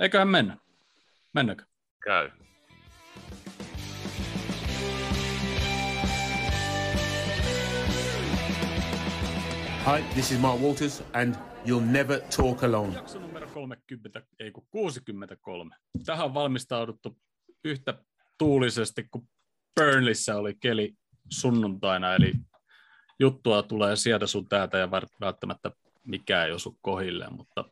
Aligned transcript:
Eiköhän 0.00 0.28
mennä. 0.28 0.56
Mennäkö? 1.34 1.64
Käy. 2.04 2.30
Hi, 9.86 10.02
this 10.12 10.32
is 10.32 10.38
Mark 10.38 10.60
Walters, 10.60 11.02
and 11.12 11.34
you'll 11.66 11.90
never 11.90 12.20
talk 12.36 12.64
alone. 12.64 12.94
Jakso 12.94 13.18
numero 13.18 13.48
30, 13.54 14.22
ei 14.40 14.50
kun 14.50 14.66
63. 14.70 15.76
Tähän 16.06 16.24
on 16.24 16.34
valmistauduttu 16.34 17.18
yhtä 17.64 17.94
tuulisesti 18.38 19.06
kuin 19.10 19.28
Burnleyssä 19.80 20.36
oli 20.36 20.54
keli 20.54 20.94
sunnuntaina, 21.30 22.14
eli 22.14 22.32
juttua 23.18 23.62
tulee 23.62 23.96
sieltä 23.96 24.26
sun 24.26 24.48
täältä 24.48 24.78
ja 24.78 24.90
välttämättä 25.20 25.70
mikään 26.04 26.46
ei 26.46 26.52
osu 26.52 26.78
kohilleen, 26.82 27.34
mutta 27.34 27.64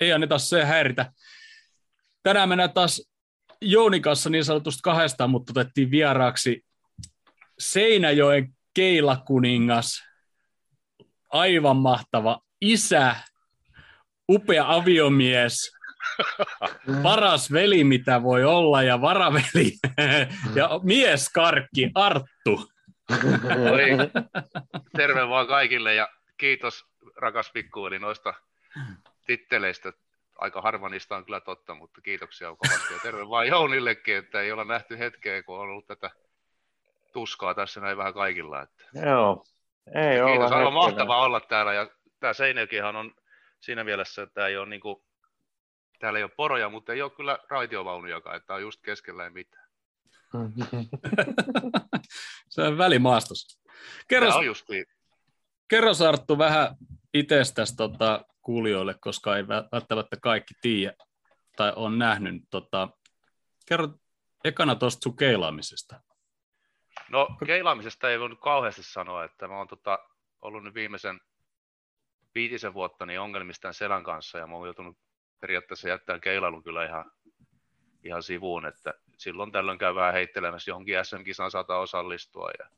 ei 0.00 0.12
anneta 0.12 0.38
se 0.38 0.64
häiritä. 0.64 1.12
Tänään 2.22 2.48
mennään 2.48 2.72
taas 2.72 3.12
Jounin 3.60 4.02
kanssa 4.02 4.30
niin 4.30 4.44
sanotusti 4.44 4.80
kahdestaan, 4.82 5.30
mutta 5.30 5.52
otettiin 5.52 5.90
vieraaksi 5.90 6.64
Seinäjoen 7.58 8.48
keilakuningas, 8.74 10.02
aivan 11.30 11.76
mahtava 11.76 12.40
isä, 12.60 13.16
upea 14.30 14.64
aviomies, 14.74 15.72
paras 17.02 17.52
veli 17.52 17.84
mitä 17.84 18.22
voi 18.22 18.44
olla 18.44 18.82
ja 18.82 19.00
varaveli 19.00 19.72
ja 20.56 20.80
mieskarkki 20.82 21.90
Arttu. 21.94 22.70
Terve 24.96 25.28
vaan 25.28 25.46
kaikille 25.46 25.94
ja 25.94 26.08
kiitos 26.36 26.84
rakas 27.16 27.50
pikkuveli 27.54 27.98
noista 27.98 28.34
titteleistä. 29.26 29.92
Aika 30.42 30.62
harva 30.62 30.88
niistä 30.88 31.16
on 31.16 31.24
kyllä 31.24 31.40
totta, 31.40 31.74
mutta 31.74 32.00
kiitoksia 32.00 32.56
kovasti. 32.56 32.94
Ja 32.94 33.00
terve 33.02 33.28
vaan 33.28 33.46
Jounillekin, 33.46 34.16
että 34.16 34.40
ei 34.40 34.52
olla 34.52 34.64
nähty 34.64 34.98
hetkeä, 34.98 35.42
kun 35.42 35.54
on 35.54 35.60
ollut 35.60 35.86
tätä 35.86 36.10
tuskaa 37.12 37.54
tässä 37.54 37.80
näin 37.80 37.96
vähän 37.96 38.14
kaikilla. 38.14 38.62
Että. 38.62 38.84
Joo, 38.94 39.44
ei 39.94 40.16
ja 40.16 40.24
olla 40.24 40.32
kiitos, 40.32 40.52
aivan 40.52 40.72
mahtavaa 40.72 41.24
olla 41.24 41.40
täällä. 41.40 41.72
Ja 41.72 41.90
tämä 42.20 42.32
Seinäjokihan 42.32 42.96
on 42.96 43.14
siinä 43.60 43.84
mielessä, 43.84 44.22
että 44.22 44.46
ei 44.46 44.56
ole 44.56 44.68
niinku, 44.68 45.04
täällä 45.98 46.18
ei 46.18 46.22
ole 46.22 46.32
poroja, 46.36 46.68
mutta 46.68 46.92
ei 46.92 47.02
ole 47.02 47.10
kyllä 47.10 47.38
raitiovaunujakaan, 47.50 48.36
että 48.36 48.54
on 48.54 48.62
just 48.62 48.80
keskellä 48.82 49.24
ei 49.24 49.30
mitään. 49.30 49.68
Se 52.48 52.62
on 52.62 52.78
välimaastossa. 52.78 53.60
Kerro, 54.08 54.28
kerro 55.68 55.92
Arttu 56.08 56.38
vähän 56.38 56.76
itsestäsi 57.14 57.76
tota, 57.76 58.24
kuulijoille, 58.42 58.94
koska 59.00 59.36
ei 59.36 59.42
vä- 59.42 59.68
välttämättä 59.72 60.16
kaikki 60.16 60.54
tiedä 60.62 60.94
tai 61.56 61.72
on 61.76 61.98
nähnyt. 61.98 62.42
Tota, 62.50 62.88
kerro 63.66 63.88
ekana 64.44 64.74
tuosta 64.74 65.02
sun 65.02 65.16
keilaamisesta. 65.16 66.00
No 67.10 67.28
keilaamisesta 67.46 68.10
ei 68.10 68.20
voi 68.20 68.28
nyt 68.28 68.40
kauheasti 68.40 68.82
sanoa, 68.82 69.24
että 69.24 69.48
mä 69.48 69.58
oon 69.58 69.68
tota, 69.68 69.98
ollut 70.42 70.64
nyt 70.64 70.74
viimeisen 70.74 71.20
viitisen 72.34 72.74
vuotta 72.74 73.06
niin 73.06 73.20
ongelmissa 73.20 73.62
tämän 73.62 73.74
selän 73.74 74.04
kanssa 74.04 74.38
ja 74.38 74.46
mä 74.46 74.54
oon 74.54 74.66
joutunut 74.66 74.98
periaatteessa 75.40 75.88
jättämään 75.88 76.20
keilailun 76.20 76.62
kyllä 76.62 76.84
ihan, 76.84 77.10
ihan 78.04 78.22
sivuun, 78.22 78.66
että 78.66 78.94
silloin 79.18 79.52
tällöin 79.52 79.78
käy 79.78 79.94
vähän 79.94 80.12
heittelemässä 80.12 80.70
johonkin 80.70 81.04
SM-kisaan 81.04 81.50
saattaa 81.50 81.78
osallistua. 81.78 82.50
Ja... 82.58 82.68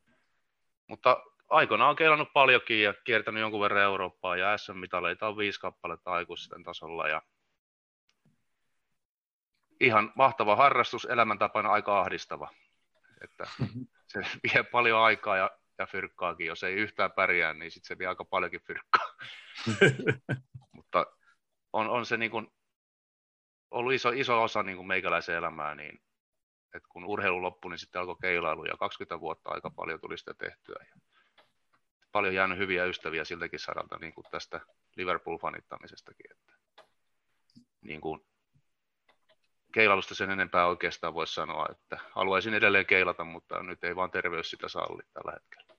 Mutta 0.87 1.23
aikoinaan 1.55 1.91
on 1.91 1.97
keilannut 1.97 2.33
paljonkin 2.33 2.83
ja 2.83 2.95
kiertänyt 3.05 3.41
jonkun 3.41 3.61
verran 3.61 3.83
Eurooppaa 3.83 4.37
ja 4.37 4.59
SM-mitaleita 4.59 5.29
on 5.29 5.37
viisi 5.37 5.61
kappaletta 5.61 6.11
aikuisten 6.11 6.63
tasolla 6.63 7.09
ja 7.09 7.23
ihan 9.81 10.13
mahtava 10.15 10.57
harrastus, 10.57 11.05
elämäntapana 11.05 11.73
aika 11.73 12.01
ahdistava. 12.01 12.51
Että 13.21 13.45
se 14.13 14.21
vie 14.21 14.63
paljon 14.63 15.01
aikaa 15.01 15.37
ja, 15.37 15.51
ja 15.79 15.87
fyrkkaakin. 15.87 16.47
Jos 16.47 16.63
ei 16.63 16.75
yhtään 16.75 17.13
pärjää, 17.13 17.55
niin 17.55 17.71
sitten 17.71 17.89
se 17.89 17.99
vie 17.99 18.07
aika 18.07 18.25
paljonkin 18.25 18.63
fyrkkaa. 18.67 19.07
Mutta 20.77 21.07
on, 21.73 21.89
on 21.89 22.07
se 22.07 22.17
niin 22.17 22.31
kuin 22.31 22.47
ollut 23.71 23.93
iso, 23.93 24.11
iso 24.11 24.43
osa 24.43 24.63
niin 24.63 24.77
kuin 24.77 24.87
meikäläisen 24.87 25.37
elämää, 25.37 25.75
niin 25.75 26.01
että 26.75 26.89
kun 26.89 27.05
urheilu 27.05 27.43
loppui, 27.43 27.71
niin 27.71 27.79
sitten 27.79 28.01
alkoi 28.01 28.17
keilailu 28.23 28.65
ja 28.65 28.77
20 28.77 29.21
vuotta 29.21 29.51
aika 29.51 29.71
paljon 29.71 30.01
tuli 30.01 30.19
sitä 30.19 30.35
tehtyä. 30.35 30.85
Ja 30.89 31.14
paljon 32.15 32.35
jäänyt 32.35 32.59
hyviä 32.59 32.85
ystäviä 32.85 33.25
siltäkin 33.25 33.61
saralta 33.61 33.99
niin 34.01 34.15
kuin 34.15 34.25
tästä 34.31 34.61
Liverpool-fanittamisestakin. 34.97 36.31
Että 36.31 36.53
niin 37.81 38.01
kuin 38.01 38.21
keilailusta 39.73 40.15
sen 40.15 40.31
enempää 40.31 40.67
oikeastaan 40.67 41.15
voisi 41.15 41.35
sanoa, 41.35 41.67
että 41.71 41.99
haluaisin 42.11 42.55
edelleen 42.55 42.87
keilata, 42.87 43.25
mutta 43.25 43.63
nyt 43.63 43.85
ei 43.85 43.97
vaan 43.97 44.11
terveys 44.11 44.51
sitä 44.51 44.69
salli 44.69 45.03
tällä 45.13 45.33
hetkellä. 45.33 45.75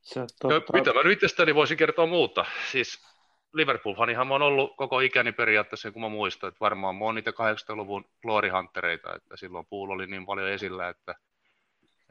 Se, 0.00 0.20
totta, 0.40 0.72
mitä 0.72 0.92
mä 0.92 1.02
nyt 1.02 1.12
itsestäni 1.12 1.54
voisin 1.54 1.76
kertoa 1.76 2.06
muuta? 2.06 2.44
Siis 2.70 3.06
Liverpool-fanihan 3.52 4.26
mä 4.26 4.34
oon 4.34 4.42
ollut 4.42 4.76
koko 4.76 5.00
ikäni 5.00 5.32
periaatteessa, 5.32 5.92
kun 5.92 6.02
mä 6.02 6.08
muistan, 6.08 6.48
että 6.48 6.60
varmaan 6.60 6.96
mä 6.96 7.04
oon 7.04 7.14
niitä 7.14 7.30
80-luvun 7.30 8.04
glory 8.22 8.48
huntereita, 8.48 9.14
että 9.14 9.36
silloin 9.36 9.66
Pool 9.66 9.90
oli 9.90 10.06
niin 10.06 10.26
paljon 10.26 10.48
esillä, 10.48 10.88
että, 10.88 11.14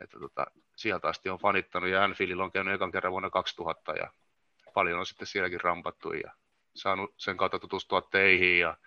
että 0.02 0.20
tota, 0.20 0.46
sieltä 0.76 1.08
asti 1.08 1.30
on 1.30 1.40
fanittanut 1.40 1.90
ja 1.90 2.04
Anfieldilla 2.04 2.44
on 2.44 2.52
käynyt 2.52 2.74
ekan 2.74 2.92
kerran 2.92 3.12
vuonna 3.12 3.30
2000 3.30 3.94
ja 3.94 4.12
paljon 4.74 5.00
on 5.00 5.06
sitten 5.06 5.28
sielläkin 5.28 5.62
rampattu 5.62 6.14
ja 6.14 6.32
saanut 6.76 7.14
sen 7.18 7.38
kautta 7.38 7.60
tutustua 7.60 8.02
teihin 8.02 8.60
ja 8.60 8.78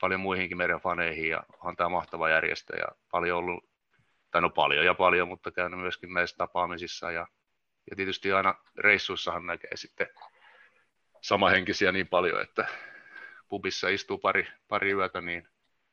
paljon 0.00 0.20
muihinkin 0.20 0.56
meidän 0.56 0.80
faneihin 0.80 1.28
ja 1.28 1.42
on 1.60 1.76
tämä 1.76 1.88
mahtava 1.88 2.28
järjestö 2.28 2.76
ja 2.76 2.86
paljon 3.10 3.38
ollut, 3.38 3.64
tai 4.30 4.42
no 4.42 4.50
paljon 4.50 4.84
ja 4.84 4.94
paljon, 4.94 5.28
mutta 5.28 5.50
käynyt 5.50 5.80
myöskin 5.80 6.14
näissä 6.14 6.36
tapaamisissa 6.36 7.10
ja, 7.10 7.26
ja 7.90 7.96
tietysti 7.96 8.32
aina 8.32 8.54
reissuissahan 8.78 9.46
näkee 9.46 9.76
sitten 9.76 10.06
samahenkisiä 11.20 11.92
niin 11.92 12.08
paljon, 12.08 12.42
että 12.42 12.68
pubissa 13.48 13.88
istuu 13.88 14.18
pari, 14.18 14.48
pari 14.68 14.90
yötä, 14.90 15.20
niin 15.20 15.48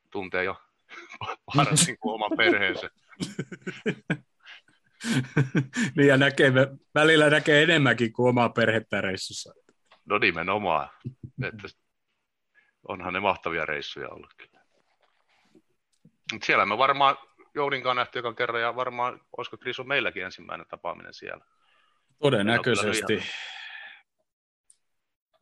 tuntee 0.10 0.44
jo 0.44 0.62
paremmin 1.56 1.98
kuin 2.00 2.14
oman 2.14 2.38
perheensä. 2.38 2.90
niin 5.96 6.08
ja 6.08 6.18
näkee, 6.18 6.52
välillä 6.96 7.30
näkee 7.30 7.64
enemmänkin 7.64 8.14
kuin 8.14 8.30
omaa 8.30 8.50
perhettä 8.50 9.02
reissussa. 9.02 9.54
No 10.06 10.18
nimenomaan, 10.18 10.90
että 11.44 11.68
onhan 12.88 13.14
ne 13.14 13.20
mahtavia 13.20 13.66
reissuja 13.66 14.10
ollut 14.10 14.34
kyllä. 14.38 14.64
Mut 16.34 16.44
siellä 16.44 16.66
me 16.66 16.78
varmaan 16.78 17.18
Jouninkaan 17.56 17.96
nähty 17.96 18.20
ekan 18.20 18.36
kerran 18.36 18.62
ja 18.62 18.76
varmaan, 18.76 19.22
olisiko 19.38 19.58
Krisu 19.58 19.84
meilläkin 19.84 20.24
ensimmäinen 20.24 20.68
tapaaminen 20.68 21.14
siellä. 21.14 21.46
Todennäköisesti. 22.22 23.24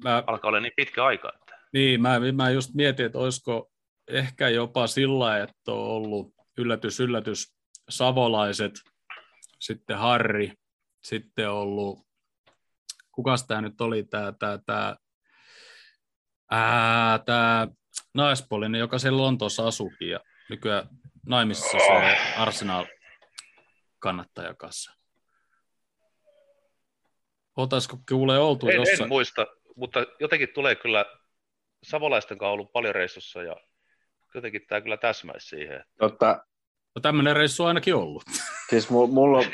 Mä, 0.03 0.23
Alkaa 0.27 0.49
olla 0.49 0.59
niin 0.59 0.73
pitkä 0.75 1.05
aika. 1.05 1.31
Että... 1.35 1.59
niin, 1.73 2.01
mä, 2.01 2.19
mä 2.35 2.49
just 2.49 2.73
mietin, 2.73 3.05
että 3.05 3.17
olisiko 3.17 3.71
ehkä 4.07 4.49
jopa 4.49 4.87
sillä, 4.87 5.37
että 5.43 5.71
on 5.71 5.87
ollut 5.87 6.33
yllätys, 6.57 6.99
yllätys, 6.99 7.55
savolaiset, 7.89 8.73
sitten 9.61 9.97
Harri, 9.97 10.53
sitten 11.03 11.51
ollut, 11.51 12.07
kukas 13.11 13.47
tämä 13.47 13.61
nyt 13.61 13.81
oli, 13.81 14.03
tämä, 14.03 14.31
tämä, 14.39 14.59
tämä, 14.65 14.95
ää, 16.51 17.19
tämä 17.19 17.67
naispuolinen, 18.13 18.79
joka 18.79 18.99
siellä 18.99 19.21
Lontoossa 19.21 19.67
asuukin 19.67 20.09
ja 20.09 20.19
nykyään 20.49 20.87
naimisissa 21.27 21.77
se 21.79 22.17
Arsenal 22.37 22.85
kannattaja 23.99 24.53
kanssa. 24.53 24.91
Otaisiko 27.57 27.97
kuule 28.09 28.39
oltu 28.39 28.69
En, 28.69 28.75
jossain? 28.75 29.01
en 29.01 29.09
muista, 29.09 29.47
mutta 29.75 30.05
jotenkin 30.19 30.49
tulee 30.53 30.75
kyllä 30.75 31.05
savolaisten 31.83 32.37
kanssa 32.37 32.51
ollut 32.51 32.71
paljon 32.71 32.95
reissussa 32.95 33.43
ja 33.43 33.55
jotenkin 34.35 34.61
tämä 34.67 34.81
kyllä 34.81 34.97
täsmäisi 34.97 35.47
siihen. 35.47 35.85
totta, 35.99 36.45
No 36.95 37.01
tämmöinen 37.01 37.35
reissu 37.35 37.63
on 37.63 37.67
ainakin 37.67 37.95
ollut. 37.95 38.23
siis 38.71 38.89
mulla, 38.89 39.07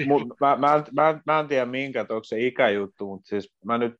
mulla, 0.05 0.35
mä, 0.41 0.55
mä, 0.55 0.75
en- 0.75 0.83
mä, 0.95 1.09
en- 1.09 1.21
mä, 1.25 1.39
en 1.39 1.47
tiedä 1.47 1.65
minkä, 1.65 2.01
että 2.01 2.13
onko 2.13 2.23
se 2.23 2.39
ikäjuttu, 2.39 3.05
mutta 3.05 3.27
siis 3.27 3.53
mä 3.65 3.77
nyt, 3.77 3.95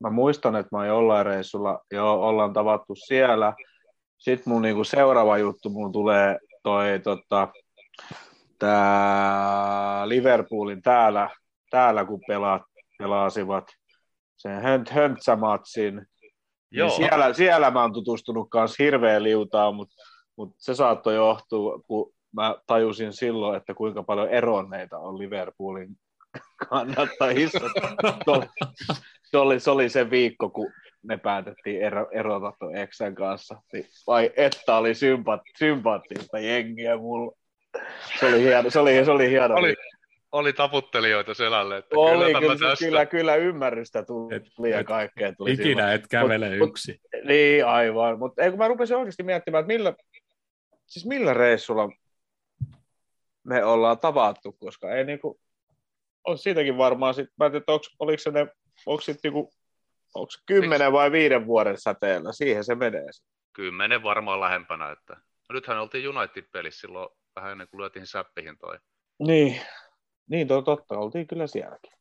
mä 0.00 0.10
muistan, 0.10 0.56
että 0.56 0.68
mä 0.72 0.78
oon 0.78 0.86
jollain 0.86 1.26
reissulla, 1.26 1.80
jo 1.92 2.12
ollaan 2.12 2.52
tavattu 2.52 2.94
siellä. 2.94 3.54
Sitten 4.18 4.52
mun 4.52 4.62
niinku 4.62 4.84
seuraava 4.84 5.38
juttu, 5.38 5.70
mun 5.70 5.92
tulee 5.92 6.38
toi 6.62 7.00
tota, 7.04 7.48
tää 8.58 10.08
Liverpoolin 10.08 10.82
täällä, 10.82 11.30
täällä 11.70 12.04
kun 12.04 12.20
pelaat, 12.26 12.62
pelasivat 12.98 13.64
sen 14.36 14.62
hönt, 14.62 14.90
höntsämatsin, 14.90 16.06
Joo, 16.70 16.88
Niin 16.88 16.96
siellä, 16.96 17.32
siellä 17.32 17.70
mä 17.70 17.82
oon 17.82 17.92
tutustunut 17.92 18.50
kanssa 18.50 18.82
hirveän 18.82 19.22
liutaan, 19.22 19.74
mutta 19.74 19.94
mut 20.36 20.54
se 20.58 20.74
saattoi 20.74 21.14
johtua, 21.14 21.80
kun 21.86 22.12
mä 22.34 22.54
tajusin 22.66 23.12
silloin, 23.12 23.56
että 23.56 23.74
kuinka 23.74 24.02
paljon 24.02 24.28
eronneita 24.28 24.98
on 24.98 25.18
Liverpoolin 25.18 25.88
kannattajissa. 26.68 27.60
Se 29.24 29.38
oli, 29.38 29.60
se 29.60 29.70
oli 29.70 29.88
se 29.88 30.10
viikko, 30.10 30.50
kun 30.50 30.72
ne 31.02 31.16
päätettiin 31.16 31.82
ero, 31.82 32.08
erota 32.12 32.52
tuon 32.58 32.76
Exen 32.76 33.14
kanssa. 33.14 33.62
Niin, 33.72 33.86
vai 34.06 34.30
että 34.36 34.76
oli 34.76 34.92
sympaattista 35.58 36.38
jengiä 36.38 36.96
mulla. 36.96 37.36
Se 38.20 38.26
oli 38.26 38.42
hieno. 38.42 38.70
Se 38.70 38.78
oli, 38.78 39.04
se 39.04 39.10
oli, 39.10 39.30
hieno 39.30 39.54
oli, 39.54 39.74
oli 40.32 40.52
taputtelijoita 40.52 41.34
selälle. 41.34 41.76
Että 41.76 41.96
oli, 41.98 42.24
kyllä, 42.24 42.40
kyllä, 42.40 42.56
tästä... 42.56 42.84
kyllä, 42.84 43.06
kyllä, 43.06 43.34
ymmärrystä 43.34 44.02
tuli 44.02 44.34
et, 44.34 44.44
ja 44.70 44.78
et, 44.78 44.86
kaikkea 44.86 45.32
tuli. 45.32 45.52
Ikinä 45.52 45.66
silloin. 45.66 45.94
et 45.94 46.06
kävele 46.06 46.58
mut, 46.58 46.68
yksin. 46.68 47.00
Mut, 47.14 47.24
niin, 47.24 47.66
aivan. 47.66 48.18
Mutta 48.18 48.50
kun 48.50 48.58
mä 48.58 48.68
rupesin 48.68 48.96
oikeasti 48.96 49.22
miettimään, 49.22 49.60
että 49.60 49.72
millä, 49.72 49.94
siis 50.86 51.06
millä 51.06 51.34
reissulla 51.34 51.88
me 53.44 53.64
ollaan 53.64 53.98
tavattu, 53.98 54.52
koska 54.52 54.90
ei 54.90 55.04
niinku, 55.04 55.40
on 56.24 56.38
siitäkin 56.38 56.78
varmaan, 56.78 57.14
sit, 57.14 57.28
mä 57.38 57.46
en 57.46 57.52
tiedä, 57.52 57.64
onko, 57.68 57.84
oliko 57.98 58.18
se 58.18 58.30
ne, 58.30 58.46
onko 58.86 59.00
sit 59.00 59.18
niinku, 59.22 59.50
onko 60.14 60.30
se 60.30 60.42
kymmenen 60.46 60.92
vai 60.92 61.12
viiden 61.12 61.46
vuoden 61.46 61.80
säteellä, 61.80 62.32
siihen 62.32 62.64
se 62.64 62.74
menee. 62.74 63.06
Kymmenen 63.52 64.02
varmaan 64.02 64.40
lähempänä, 64.40 64.90
että 64.90 65.16
no 65.48 65.52
nythän 65.52 65.80
oltiin 65.80 66.08
United-pelissä 66.08 66.80
silloin 66.80 67.08
vähän 67.36 67.52
ennen 67.52 67.68
kuin 67.70 67.80
lyötiin 67.80 68.06
säppihin 68.06 68.58
toi. 68.58 68.78
Niin, 69.18 69.60
niin 70.30 70.48
toi 70.48 70.62
totta, 70.62 70.98
oltiin 70.98 71.26
kyllä 71.26 71.46
sielläkin. 71.46 71.92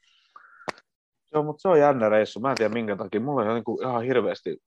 Joo, 1.33 1.43
mutta 1.43 1.61
se 1.61 1.67
on 1.67 1.79
jännä 1.79 2.09
reissu. 2.09 2.39
Mä 2.39 2.51
en 2.51 2.57
tiedä 2.57 2.73
minkä 2.73 2.95
takia. 2.95 3.21
Mulla 3.21 3.41
on 3.41 3.53
niin 3.53 3.63
kuin 3.63 3.87
ihan 3.87 4.03
hirveästi 4.03 4.57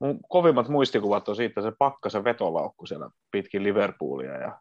mun 0.00 0.20
kovimmat 0.28 0.68
muistikuvat 0.68 1.28
on 1.28 1.36
siitä 1.36 1.62
se 1.62 1.72
pakkasen 1.78 2.24
vetolaukku 2.24 2.86
siellä 2.86 3.10
pitkin 3.30 3.62
Liverpoolia 3.62 4.32
ja 4.32 4.60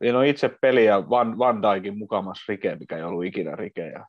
niin 0.00 0.16
on 0.16 0.24
itse 0.24 0.50
peliä 0.60 1.10
Van, 1.10 1.38
Van 1.38 1.62
Dijkin 1.62 1.98
mukamas 1.98 2.44
rike, 2.48 2.76
mikä 2.76 2.96
ei 2.96 3.02
ollut 3.02 3.24
ikinä 3.24 3.56
rike. 3.56 3.86
Ja 3.88 4.06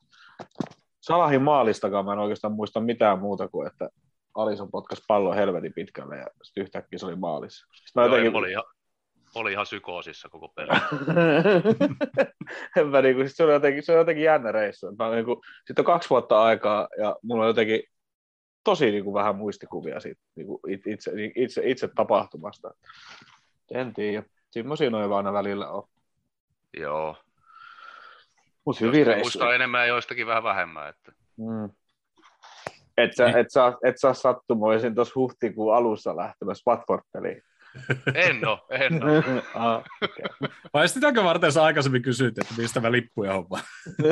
Salahin 1.00 1.42
maalistakaan 1.42 2.04
mä 2.04 2.12
en 2.12 2.18
oikeastaan 2.18 2.52
muista 2.52 2.80
mitään 2.80 3.18
muuta 3.18 3.48
kuin, 3.48 3.66
että 3.66 3.88
Alison 4.34 4.70
potkas 4.70 5.02
pallon 5.08 5.36
helvetin 5.36 5.72
pitkälle 5.72 6.16
ja 6.16 6.26
sitten 6.42 6.62
yhtäkkiä 6.62 6.98
se 6.98 7.06
oli 7.06 7.16
maalissa. 7.16 7.66
Sitten 7.74 8.00
Joo, 8.00 8.06
jotenkin... 8.06 8.36
oli, 8.36 8.50
ihan, 8.50 8.64
oli 9.34 9.52
ihan 9.52 9.62
psykoosissa 9.64 10.28
koko 10.28 10.48
peli. 10.48 10.68
mä 12.90 13.02
niinku, 13.02 13.26
sit 13.26 13.36
se, 13.36 13.44
on 13.44 13.52
jotenkin, 13.52 13.82
se 13.82 13.92
on 13.92 13.98
jotenkin 13.98 14.24
jännä 14.24 14.52
reissu. 14.52 14.94
Mä 14.98 15.10
niinku, 15.10 15.42
sitten 15.66 15.82
on 15.82 15.86
kaksi 15.86 16.10
vuotta 16.10 16.42
aikaa 16.42 16.88
ja 16.98 17.16
mulla 17.22 17.42
on 17.42 17.48
jotenkin 17.48 17.82
tosi 18.64 18.90
niinku, 18.90 19.14
vähän 19.14 19.36
muistikuvia 19.36 20.00
siitä 20.00 20.20
niinku, 20.34 20.60
itse, 20.86 21.10
itse, 21.36 21.62
itse 21.64 21.88
tapahtumasta. 21.94 22.74
En 23.70 23.94
tiedä. 23.94 24.22
Semmoisia 24.50 24.90
noin 24.90 25.10
vaan 25.10 25.32
välillä 25.32 25.68
on. 25.68 25.88
Joo. 26.76 27.16
Mut 28.64 28.80
hyvin 28.80 29.06
reissuja. 29.06 29.24
Muistaa 29.24 29.54
enemmän 29.54 29.80
ja 29.80 29.86
joistakin 29.86 30.26
vähän 30.26 30.42
vähemmän. 30.42 30.88
Että... 30.88 31.12
Mm. 31.36 31.70
Et 32.96 33.16
sä, 33.16 33.38
et, 33.38 33.50
saa, 33.50 33.78
et 33.84 33.94
saa 33.98 34.14
sattumoisin 34.14 34.94
tuossa 34.94 35.12
huhtikuun 35.14 35.76
alussa 35.76 36.16
lähtemässä 36.16 36.70
Watford-peliin. 36.70 37.42
En 38.14 38.46
ole, 38.46 38.58
en 38.70 39.04
ole. 39.04 39.42
ah, 39.54 39.82
okay. 40.02 40.48
Vai 40.74 40.88
sitäkö 40.88 41.24
varten 41.24 41.52
sä 41.52 41.64
aikaisemmin 41.64 42.02
kysyit, 42.02 42.38
että 42.38 42.54
mistä 42.58 42.80
mä 42.80 42.92
lippuja 42.92 43.32
homma? 43.32 43.60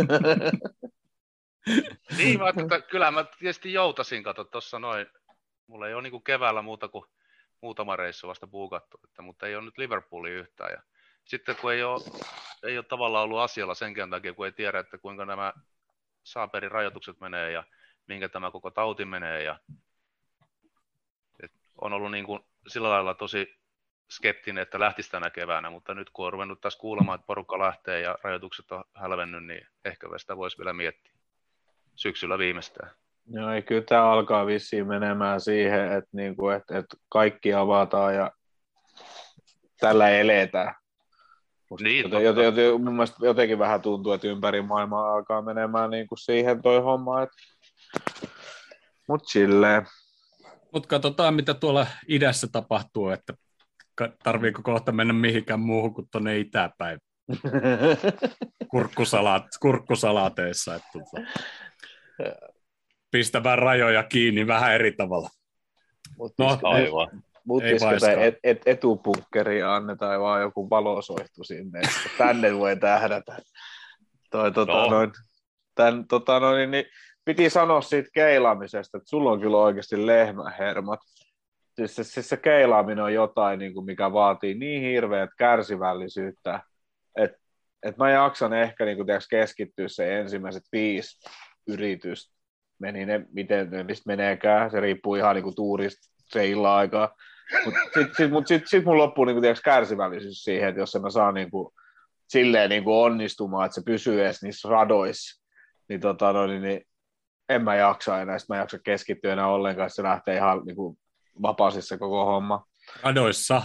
niin, 2.18 2.40
että 2.48 2.80
kyllä 2.80 3.10
mä 3.10 3.24
tietysti 3.38 3.72
joutasin, 3.72 4.22
kato 4.22 4.44
tuossa 4.44 4.78
noin. 4.78 5.06
Mulla 5.66 5.88
ei 5.88 5.94
ole 5.94 6.02
niin 6.02 6.22
keväällä 6.22 6.62
muuta 6.62 6.88
kuin 6.88 7.04
muutama 7.60 7.96
reissu 7.96 8.28
vasta 8.28 8.46
buukattu, 8.46 9.00
että, 9.04 9.22
mutta 9.22 9.46
ei 9.46 9.56
ole 9.56 9.64
nyt 9.64 9.78
Liverpooli 9.78 10.30
yhtään. 10.30 10.72
Ja 10.72 10.82
sitten 11.24 11.56
kun 11.56 11.72
ei 11.72 11.82
ole, 11.82 12.00
ei 12.62 12.78
ole 12.78 12.84
tavallaan 12.84 13.24
ollut 13.24 13.38
asialla 13.38 13.74
senkään 13.74 14.10
takia, 14.10 14.34
kun 14.34 14.46
ei 14.46 14.52
tiedä, 14.52 14.78
että 14.78 14.98
kuinka 14.98 15.24
nämä 15.24 15.52
saaperin 16.22 16.70
rajoitukset 16.70 17.20
menee 17.20 17.52
ja 17.52 17.64
minkä 18.06 18.28
tämä 18.28 18.50
koko 18.50 18.70
tauti 18.70 19.04
menee. 19.04 19.42
Ja, 19.42 19.58
on 21.80 21.92
ollut 21.92 22.10
niin 22.10 22.24
kuin 22.24 22.40
sillä 22.66 22.90
lailla 22.90 23.14
tosi 23.14 23.58
skeptinen, 24.10 24.62
että 24.62 24.80
lähtisi 24.80 25.10
tänä 25.10 25.30
keväänä, 25.30 25.70
mutta 25.70 25.94
nyt 25.94 26.10
kun 26.10 26.26
on 26.26 26.32
ruvennut 26.32 26.60
taas 26.60 26.76
kuulemaan, 26.76 27.16
että 27.16 27.26
porukka 27.26 27.58
lähtee 27.58 28.00
ja 28.00 28.18
rajoitukset 28.22 28.72
on 28.72 28.84
hälvennyt, 28.94 29.44
niin 29.44 29.66
ehkä 29.84 30.06
sitä 30.16 30.36
voisi 30.36 30.58
vielä 30.58 30.72
miettiä 30.72 31.12
syksyllä 31.94 32.38
viimeistään. 32.38 32.90
Joo, 33.30 33.50
ei, 33.50 33.62
kyllä 33.62 33.82
tämä 33.88 34.10
alkaa 34.10 34.46
vissiin 34.46 34.86
menemään 34.86 35.40
siihen, 35.40 35.92
että, 35.92 36.10
niin 36.12 36.36
kuin, 36.36 36.56
että, 36.56 36.78
että 36.78 36.96
kaikki 37.08 37.54
avataan 37.54 38.14
ja 38.14 38.30
tällä 39.80 40.10
eletään. 40.10 40.74
niin, 41.80 42.02
joten, 42.02 42.24
joten, 42.24 42.44
joten, 42.44 42.80
mun 42.84 42.92
mielestä 42.92 43.26
jotenkin 43.26 43.58
vähän 43.58 43.82
tuntuu, 43.82 44.12
että 44.12 44.28
ympäri 44.28 44.62
maailmaa 44.62 45.14
alkaa 45.14 45.42
menemään 45.42 45.90
niin 45.90 46.06
kuin 46.06 46.18
siihen 46.18 46.62
toi 46.62 46.80
homma. 46.80 47.22
Että... 47.22 47.36
Mutta 49.08 49.28
silleen. 49.28 49.86
Mutta 50.72 50.88
katsotaan, 50.88 51.34
mitä 51.34 51.54
tuolla 51.54 51.86
idässä 52.08 52.46
tapahtuu, 52.52 53.08
että 53.08 53.34
tarviiko 54.22 54.62
kohta 54.62 54.92
mennä 54.92 55.12
mihinkään 55.12 55.60
muuhun 55.60 55.94
kuin 55.94 56.08
tuonne 56.12 56.38
itäpäin. 56.38 56.98
Kurkkusalaat, 58.70 59.44
kurkkusalaateissa. 59.60 60.74
Että 60.74 60.88
tuota 60.92 61.20
pistämään 63.10 63.58
rajoja 63.58 64.02
kiinni 64.02 64.46
vähän 64.46 64.74
eri 64.74 64.92
tavalla. 64.92 65.28
Mut 66.18 66.32
no, 66.38 66.58
aivan. 66.62 67.22
Mutta 67.44 67.66
et, 68.20 68.34
et, 68.44 68.62
etupunkkeri 68.66 69.62
annetaan 69.62 70.20
vaan 70.20 70.40
joku 70.40 70.70
valosoihtu 70.70 71.44
sinne, 71.44 71.78
että 71.78 72.10
tänne 72.18 72.54
voi 72.58 72.76
tähdätä. 72.76 73.38
Toi, 74.30 74.52
tota, 74.52 74.72
no. 74.72 74.90
noin, 74.90 75.12
tän, 75.74 76.08
tota, 76.08 76.40
noin, 76.40 76.70
niin, 76.70 76.84
piti 77.24 77.50
sanoa 77.50 77.80
siitä 77.80 78.08
keilaamisesta, 78.12 78.98
että 78.98 79.08
sulla 79.08 79.30
on 79.30 79.40
kyllä 79.40 79.56
oikeasti 79.56 80.06
lehmähermot. 80.06 81.00
Siis 81.76 81.96
se, 81.96 82.04
siis 82.04 82.28
se 82.28 82.36
keilaaminen 82.36 83.04
on 83.04 83.14
jotain, 83.14 83.58
niin 83.58 83.74
kuin 83.74 83.86
mikä 83.86 84.12
vaatii 84.12 84.54
niin 84.54 84.82
hirveät 84.82 85.30
kärsivällisyyttä, 85.38 86.60
että 87.16 87.38
et 87.82 87.96
mä 87.96 88.10
jaksan 88.10 88.52
ehkä 88.52 88.84
niin 88.84 88.96
kuin, 88.96 89.06
tiiäks, 89.06 89.28
keskittyä 89.28 89.88
se 89.88 90.20
ensimmäiset 90.20 90.64
viisi 90.72 91.28
yritystä 91.68 92.37
meni 92.78 93.06
ne, 93.06 93.26
miten 93.32 93.70
ne 93.70 93.82
mistä 93.82 94.06
meneekään, 94.06 94.70
se 94.70 94.80
riippuu 94.80 95.14
ihan 95.14 95.34
niin 95.34 95.44
kuin 95.44 95.56
tuurista 95.56 96.14
se 96.28 96.48
illan 96.48 96.76
aikaa. 96.76 97.14
Mutta 97.64 97.80
sitten 97.84 98.14
sit, 98.16 98.30
mut 98.30 98.46
sit, 98.46 98.62
sit 98.66 98.84
mun 98.84 98.98
loppuu 98.98 99.24
niin 99.24 99.40
kuin, 99.40 99.56
kärsivällisyys 99.64 100.44
siihen, 100.44 100.68
että 100.68 100.80
jos 100.80 100.94
en 100.94 101.02
mä 101.02 101.10
saa 101.10 101.32
niin 101.32 101.50
kuin, 101.50 101.74
silleen 102.28 102.70
niin 102.70 102.84
kuin 102.84 102.96
onnistumaan, 102.96 103.66
että 103.66 103.74
se 103.74 103.82
pysyy 103.86 104.24
edes 104.24 104.42
niissä 104.42 104.68
radoissa, 104.68 105.44
niin, 105.88 106.00
tota, 106.00 106.32
no, 106.32 106.46
niin, 106.46 106.62
niin 106.62 106.82
en 107.48 107.64
mä 107.64 107.76
jaksa 107.76 108.20
enää, 108.20 108.38
sitten 108.38 108.56
mä 108.56 108.60
jaksa 108.60 108.78
keskittyä 108.78 109.32
enää 109.32 109.48
ollenkaan, 109.48 109.90
se 109.90 110.02
lähtee 110.02 110.36
ihan 110.36 110.62
niin 110.66 110.76
kuin, 110.76 110.98
vapaasissa 111.42 111.98
koko 111.98 112.24
homma. 112.24 112.66
Radoissa? 113.02 113.62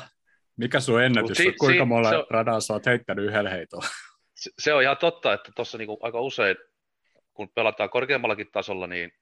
Mikä 0.58 0.80
sun 0.80 1.04
ennätys 1.04 1.38
si- 1.38 1.48
on? 1.48 1.54
Kuinka 1.60 1.84
si- 1.84 1.88
monella 1.88 2.54
on... 2.54 2.62
sä 2.62 2.74
oot 2.74 2.86
heittänyt 2.86 3.26
yhdellä 3.26 3.50
heitolla? 3.50 3.88
Se, 4.36 4.52
se 4.60 4.74
on 4.74 4.84
ihan 4.84 4.98
totta, 4.98 5.34
että 5.34 5.52
tuossa 5.56 5.78
niinku 5.78 5.98
aika 6.02 6.22
usein 6.22 6.56
kun 7.34 7.50
pelataan 7.50 7.90
korkeammallakin 7.90 8.52
tasolla, 8.52 8.88
niin 8.88 9.14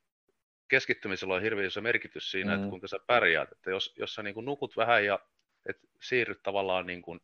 keskittymisellä 0.68 1.34
on 1.34 1.41
hirveän 1.41 1.68
iso 1.68 1.82
merkitys 1.82 2.32
siinä, 2.32 2.51
mm. 2.51 2.56
että 2.56 2.70
kuinka 2.70 2.88
sä 2.88 3.00
pärjäät. 3.08 3.51
Että 3.51 3.70
jos, 3.70 3.94
jos 3.98 4.15
sä 4.15 4.24
niin 4.24 4.34
kuin 4.34 4.46
nukut 4.46 4.77
vähän 4.77 5.06
ja 5.06 5.20
et 5.65 5.77
siirryt 6.01 6.44
tavallaan 6.44 6.86
niin 6.86 7.01
kuin 7.01 7.20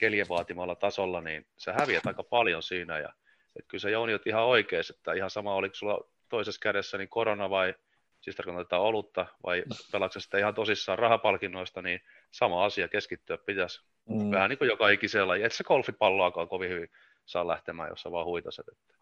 keljen 0.00 0.28
vaatimalla 0.28 0.74
tasolla, 0.74 1.20
niin 1.20 1.46
sä 1.56 1.72
häviät 1.72 2.06
aika 2.06 2.22
paljon 2.22 2.62
siinä. 2.62 2.98
Ja, 2.98 3.08
että 3.56 3.68
kyllä 3.68 3.82
sä 3.82 3.90
Jouni 3.90 4.18
ihan 4.26 4.44
oikeassa, 4.44 4.94
että 4.96 5.12
ihan 5.12 5.30
sama 5.30 5.54
oliko 5.54 5.74
sulla 5.74 6.10
toisessa 6.28 6.60
kädessä 6.62 6.98
niin 6.98 7.08
korona 7.08 7.50
vai 7.50 7.74
siis 8.20 8.36
tarkoitetaan 8.36 8.82
olutta 8.82 9.26
vai 9.42 9.62
pelaatko 9.92 10.20
sitä 10.20 10.38
ihan 10.38 10.54
tosissaan 10.54 10.98
rahapalkinnoista, 10.98 11.82
niin 11.82 12.00
sama 12.30 12.64
asia 12.64 12.88
keskittyä 12.88 13.38
pitäisi. 13.38 13.84
Mm. 14.08 14.30
Vähän 14.30 14.50
niin 14.50 14.58
kuin 14.58 14.68
joka 14.68 14.88
ikisellä. 14.88 15.36
Et 15.36 15.52
se 15.52 15.64
golfipalloakaan 15.64 16.48
kovin 16.48 16.70
hyvin 16.70 16.90
saa 17.26 17.46
lähtemään, 17.46 17.88
jos 17.88 18.02
sä 18.02 18.10
vaan 18.10 18.26
huitaset. 18.26 18.68
Että 18.68 18.94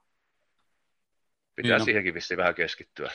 pitää 1.62 1.78
niin 1.78 1.84
siihenkin 1.84 2.14
vissiin 2.14 2.38
vähän 2.38 2.54
keskittyä. 2.54 3.10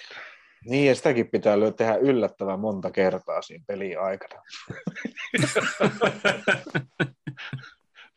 Niin, 0.66 0.88
ja 0.88 0.96
sitäkin 0.96 1.30
pitää 1.30 1.56
tehdä 1.78 1.96
yllättävän 1.96 2.60
monta 2.60 2.92
kertaa 2.92 3.42
siinä 3.42 3.64
pelin 3.68 4.00
aikana. 4.00 4.42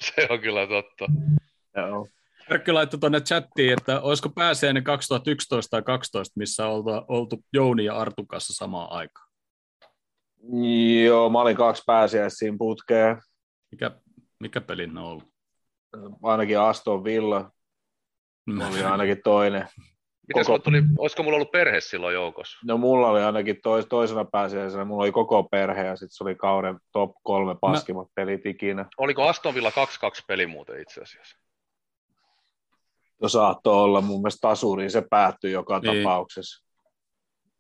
Se 0.05 0.27
on 0.31 0.41
kyllä 0.41 0.67
totta. 0.67 1.07
Joo. 1.77 2.09
Erkki 2.51 2.73
laittoi 2.73 3.01
tuonne 3.01 3.21
chattiin, 3.21 3.73
että 3.73 4.01
olisiko 4.01 4.29
pääsiäinen 4.29 4.85
2011 4.85 5.71
tai 5.71 5.83
2012, 5.83 6.33
missä 6.39 6.67
oltu, 6.67 6.91
oltu 7.09 7.45
Jouni 7.53 7.85
ja 7.85 7.97
Artun 7.97 8.27
kanssa 8.27 8.55
samaan 8.55 8.93
aikaan? 8.93 9.29
Joo, 11.05 11.31
mä 11.31 11.41
olin 11.41 11.57
kaksi 11.57 11.83
pääsiäistä 11.87 12.39
siinä 12.39 12.57
putkeen. 12.59 13.23
Mikä, 13.71 13.91
mikä 14.41 14.61
peli 14.61 14.87
ne 14.87 15.01
on 15.01 15.07
ollut? 15.07 15.29
Ainakin 16.23 16.61
Aston 16.61 17.05
Villa. 17.05 17.51
Oli 18.69 18.83
ainakin 18.83 19.21
toinen. 19.25 19.69
Mitäs 20.29 20.47
koko... 20.47 20.59
tuli, 20.59 20.83
olisiko 20.99 21.23
mulla 21.23 21.37
ollut 21.37 21.51
perhe 21.51 21.81
silloin 21.81 22.15
joukossa? 22.15 22.59
No 22.65 22.79
mulla 22.79 23.09
oli 23.11 23.23
ainakin 23.23 23.59
tois, 23.63 23.87
toisena 23.87 24.25
pääsiäisenä, 24.25 24.85
mulla 24.85 25.03
oli 25.03 25.13
koko 25.13 25.43
perhe 25.43 25.87
ja 25.87 25.97
sitten 25.97 26.17
se 26.17 26.25
oli 26.25 26.35
kauden 26.35 26.79
top 26.93 27.11
kolme 27.23 27.57
paskimmat 27.61 28.07
Mä... 28.07 28.13
pelit 28.15 28.47
ikinä. 28.47 28.87
Oliko 28.99 29.29
Aston 29.29 29.55
Villa 29.55 29.71
2-2 29.71 29.73
peli 30.27 30.47
muuten 30.47 30.81
itse 30.81 31.01
asiassa? 31.01 31.39
No 33.23 33.29
saattoi 33.29 33.75
olla, 33.75 34.01
mun 34.01 34.21
mielestä 34.21 34.49
tasuriin 34.49 34.91
se 34.91 35.03
päättyi 35.11 35.53
joka 35.53 35.79
niin. 35.79 36.03
tapauksessa. 36.03 36.67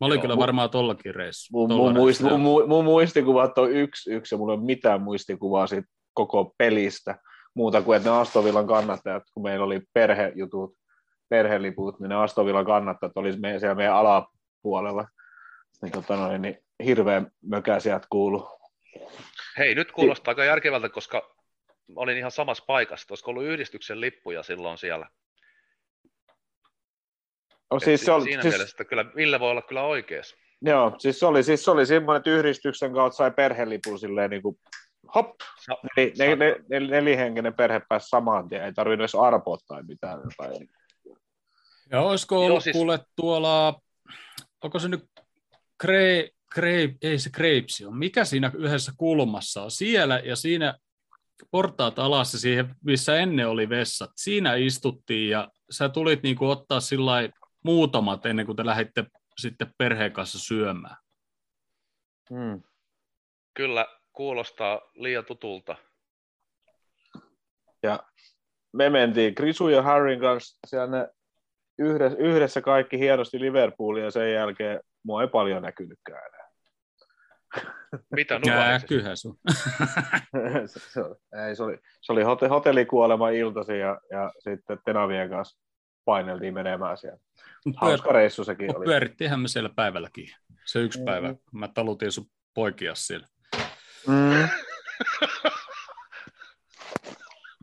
Mä 0.00 0.06
olin 0.06 0.16
Joo. 0.16 0.22
kyllä 0.22 0.36
varmaan 0.36 0.70
tollakin 0.70 1.14
reissu. 1.14 1.48
Mun, 1.52 1.72
mun, 1.72 1.94
muist, 1.94 2.20
mun, 2.20 2.40
mu- 2.40 2.66
mun 2.66 2.84
muistikuvat 2.84 3.58
on 3.58 3.72
yksi, 3.72 4.10
yksi 4.10 4.34
ja 4.34 4.38
mulla 4.38 4.52
ei 4.52 4.58
ole 4.58 4.66
mitään 4.66 5.02
muistikuvaa 5.02 5.66
siitä 5.66 5.88
koko 6.14 6.54
pelistä. 6.58 7.18
Muuta 7.54 7.82
kuin, 7.82 7.96
että 7.96 8.10
ne 8.10 8.16
Astovillan 8.16 8.66
kannattajat, 8.66 9.22
kun 9.34 9.42
meillä 9.42 9.64
oli 9.64 9.80
perhejutut, 9.92 10.74
perheliput, 11.28 12.00
niin 12.00 12.08
ne 12.08 12.14
Astovillan 12.14 12.66
kannattajat 12.66 13.16
oli 13.16 13.36
me, 13.36 13.58
siellä 13.58 13.74
meidän 13.74 13.94
alapuolella. 13.94 15.08
Niin, 15.82 15.92
tota 15.92 16.16
noin, 16.16 16.42
niin 16.42 16.58
hirveän 16.84 17.30
mökä 17.42 17.80
sieltä 17.80 18.06
kuulu. 18.10 18.48
Hei, 19.58 19.74
nyt 19.74 19.92
kuulostaa 19.92 20.30
aika 20.32 20.44
järkevältä, 20.44 20.88
koska 20.88 21.34
olin 21.96 22.16
ihan 22.18 22.30
samassa 22.30 22.64
paikassa. 22.66 23.06
Olisiko 23.10 23.30
ollut 23.30 23.44
yhdistyksen 23.44 24.00
lippuja 24.00 24.42
silloin 24.42 24.78
siellä? 24.78 25.08
No, 27.70 27.80
siis 27.80 28.00
si- 28.00 28.06
se 28.06 28.12
oli, 28.12 28.24
siinä 28.24 28.42
siis, 28.42 28.54
mielessä, 28.54 28.74
että 28.74 28.84
kyllä 28.84 29.04
Ville 29.16 29.40
voi 29.40 29.50
olla 29.50 29.62
kyllä 29.62 29.82
oikeassa. 29.82 30.36
joo, 30.62 30.94
siis 30.98 31.18
se 31.20 31.26
oli, 31.26 31.42
siis 31.42 31.64
se 31.64 31.70
oli 31.70 31.86
semmoinen, 31.86 32.18
että 32.18 32.30
yhdistyksen 32.30 32.92
kautta 32.94 33.16
sai 33.16 33.30
perhelipun 33.30 33.98
silleen 33.98 34.30
niin 34.30 34.42
kuin, 34.42 34.58
hop, 35.14 35.30
Sa- 35.60 35.78
Eli 35.96 36.12
ne, 36.18 36.26
sa- 36.30 36.36
ne, 36.36 36.56
ne, 36.70 36.86
nelihenkinen 36.86 37.54
perhe 37.54 37.80
pääsi 37.88 38.08
samaan 38.08 38.48
tien, 38.48 38.64
ei 38.64 38.72
tarvinnut 38.72 39.00
edes 39.02 39.14
arpoa 39.14 39.56
tai 39.68 39.82
mitään. 39.82 40.20
jotain. 40.24 40.68
Ja 41.90 42.00
olisiko 42.00 42.34
Joo, 42.34 42.44
ollut 42.44 42.62
siis- 42.62 42.76
kuule 42.76 42.98
tuolla, 43.16 43.80
onko 44.64 44.78
se 44.78 44.88
nyt 44.88 45.04
Kre, 45.78 46.30
Kre, 46.54 46.88
ei 47.02 47.18
se 47.18 47.30
Grapes 47.30 47.82
on, 47.86 47.98
mikä 47.98 48.24
siinä 48.24 48.52
yhdessä 48.54 48.92
kulmassa 48.96 49.62
on? 49.62 49.70
Siellä 49.70 50.18
ja 50.18 50.36
siinä 50.36 50.78
portaat 51.50 51.98
alas 51.98 52.32
ja 52.32 52.38
siihen, 52.38 52.74
missä 52.84 53.16
ennen 53.18 53.48
oli 53.48 53.68
vessat, 53.68 54.10
siinä 54.16 54.54
istuttiin 54.54 55.30
ja 55.30 55.48
sä 55.70 55.88
tulit 55.88 56.22
niinku 56.22 56.50
ottaa 56.50 56.80
sillä 56.80 57.12
muutamat 57.64 58.26
ennen 58.26 58.46
kuin 58.46 58.56
te 58.56 58.66
lähditte 58.66 59.04
sitten 59.38 59.74
perheen 59.78 60.12
kanssa 60.12 60.38
syömään. 60.38 60.96
Hmm. 62.30 62.62
Kyllä 63.54 63.86
kuulostaa 64.12 64.80
liian 64.94 65.24
tutulta. 65.24 65.76
Ja 67.82 68.02
me 68.72 68.90
mentiin 68.90 69.34
Krisu 69.34 69.68
ja 69.68 69.82
Harryn 69.82 70.20
kanssa 70.20 70.58
siellä 70.66 70.86
ne 70.98 71.08
yhdessä, 71.78 72.18
yhdessä 72.18 72.60
kaikki 72.60 72.98
hienosti 72.98 73.40
Liverpooliin 73.40 74.04
ja 74.04 74.10
sen 74.10 74.32
jälkeen 74.32 74.80
mua 75.02 75.22
ei 75.22 75.28
paljon 75.28 75.62
näkynytkään 75.62 76.22
enää. 76.26 76.46
Mitä 78.10 78.38
nuoriset? 78.46 78.88
kyllähän 78.88 79.16
sun. 79.16 79.38
se, 80.66 80.80
se, 80.92 81.00
oli, 81.00 81.14
ei, 81.48 81.56
se, 81.56 81.62
oli, 81.62 81.78
se 82.00 82.12
oli 82.12 82.22
hote, 82.22 82.48
hotellikuolema 82.48 83.28
iltasi 83.30 83.78
ja, 83.78 84.00
ja 84.10 84.32
sitten 84.38 84.78
Tenavien 84.84 85.30
kanssa 85.30 85.58
paineltiin 86.04 86.54
menemään 86.54 86.98
siellä. 86.98 87.18
Hauska 87.76 88.12
reissu 88.12 88.44
sekin 88.44 88.76
oli. 88.76 88.84
Pyörittiinhän 88.84 89.40
me 89.40 89.48
siellä 89.48 89.70
päivälläkin. 89.76 90.28
Se 90.64 90.78
yksi 90.78 90.98
Mhm. 90.98 91.04
päivä, 91.04 91.28
kun 91.50 91.60
mä 91.60 91.68
talutin 91.68 92.12
sun 92.12 92.26
poikia 92.54 92.94
siellä. 92.94 93.26
Mm. 94.06 94.48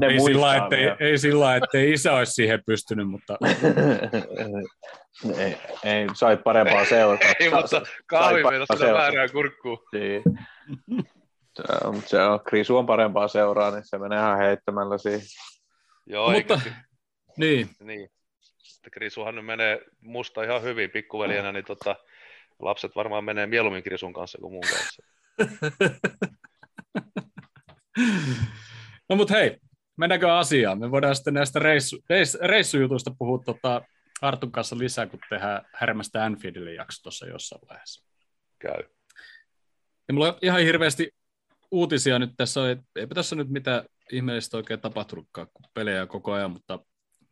Ne 0.08 0.14
ei, 0.14 0.20
sillä, 0.20 0.40
muistaa 0.48 0.64
ettei, 0.64 0.80
vielä. 0.80 0.98
ei 1.00 1.18
sillä 1.18 1.56
ettei 1.56 1.92
isä 1.92 2.14
olisi 2.14 2.32
siihen 2.32 2.64
pystynyt, 2.66 3.08
mutta 3.10 3.38
ei, 5.38 5.58
ei, 5.84 6.08
sai 6.14 6.38
parempaa 6.38 6.86
seurata. 6.86 7.26
Ei, 7.40 7.50
mutta 7.50 7.82
kahvi 8.08 8.42
kyllä 8.42 8.66
seurata. 8.78 8.94
väärään 8.94 9.30
kurkkuun. 9.32 9.78
Niin. 9.94 10.24
Se 11.56 11.64
on, 11.84 12.02
se 12.06 12.22
on, 12.24 12.40
Krisu 12.44 12.78
on 12.78 12.86
parempaa 12.86 13.28
seuraa, 13.28 13.72
niin 13.72 13.84
se 13.86 13.98
menee 13.98 14.20
ihan 14.20 14.38
heittämällä 14.38 14.98
siihen. 14.98 15.22
Joo, 16.06 16.32
Mutta- 16.32 16.54
eikä, 16.54 16.76
niin. 17.38 17.70
niin. 17.80 18.10
Sitten 18.40 18.92
Krisuhan 18.92 19.36
nyt 19.36 19.46
menee 19.46 19.82
musta 20.02 20.44
ihan 20.44 20.62
hyvin 20.64 20.90
pikkuveljenä, 20.92 21.52
niin 21.52 21.66
tota, 21.66 21.96
lapset 22.60 22.96
varmaan 22.96 23.24
menee 23.24 23.46
mieluummin 23.46 23.84
Krisun 23.84 24.14
kanssa 24.14 24.38
kuin 24.42 24.54
mun 24.54 24.64
kanssa. 24.74 25.04
No 29.10 29.16
mutta 29.16 29.34
hei, 29.34 29.58
mennäänkö 29.98 30.34
asiaan? 30.38 30.80
Me 30.80 30.92
voidaan 30.92 31.16
sitten 31.16 31.34
näistä 31.34 31.60
reissu, 31.60 32.04
reis, 32.10 32.38
reissujutuista 32.42 33.12
puhua 33.20 33.40
tota 33.46 33.82
Artun 34.22 34.52
kanssa 34.52 34.78
lisää, 34.78 35.08
kun 35.08 35.20
tehdään 35.30 35.66
Härmästä 35.74 36.26
Anfieldille 36.26 36.74
jakso 36.74 37.02
tuossa 37.04 37.28
jossain 37.28 37.62
vaiheessa. 37.70 38.06
Käy. 38.60 38.84
Ja 40.08 40.14
mulla 40.14 40.28
on 40.28 40.38
ihan 40.42 40.60
hirveästi 40.62 41.12
uutisia 41.72 42.20
nyt 42.20 42.32
tässä, 42.38 42.62
on, 42.62 42.68
eipä 42.96 43.16
tässä 43.16 43.36
nyt 43.36 43.50
mitään 43.50 43.84
ihmeellistä 44.12 44.58
oikein 44.58 44.80
tapahtunutkaan, 44.80 45.48
kun 45.54 45.66
pelejä 45.74 46.06
koko 46.06 46.34
ajan, 46.34 46.52
mutta 46.52 46.80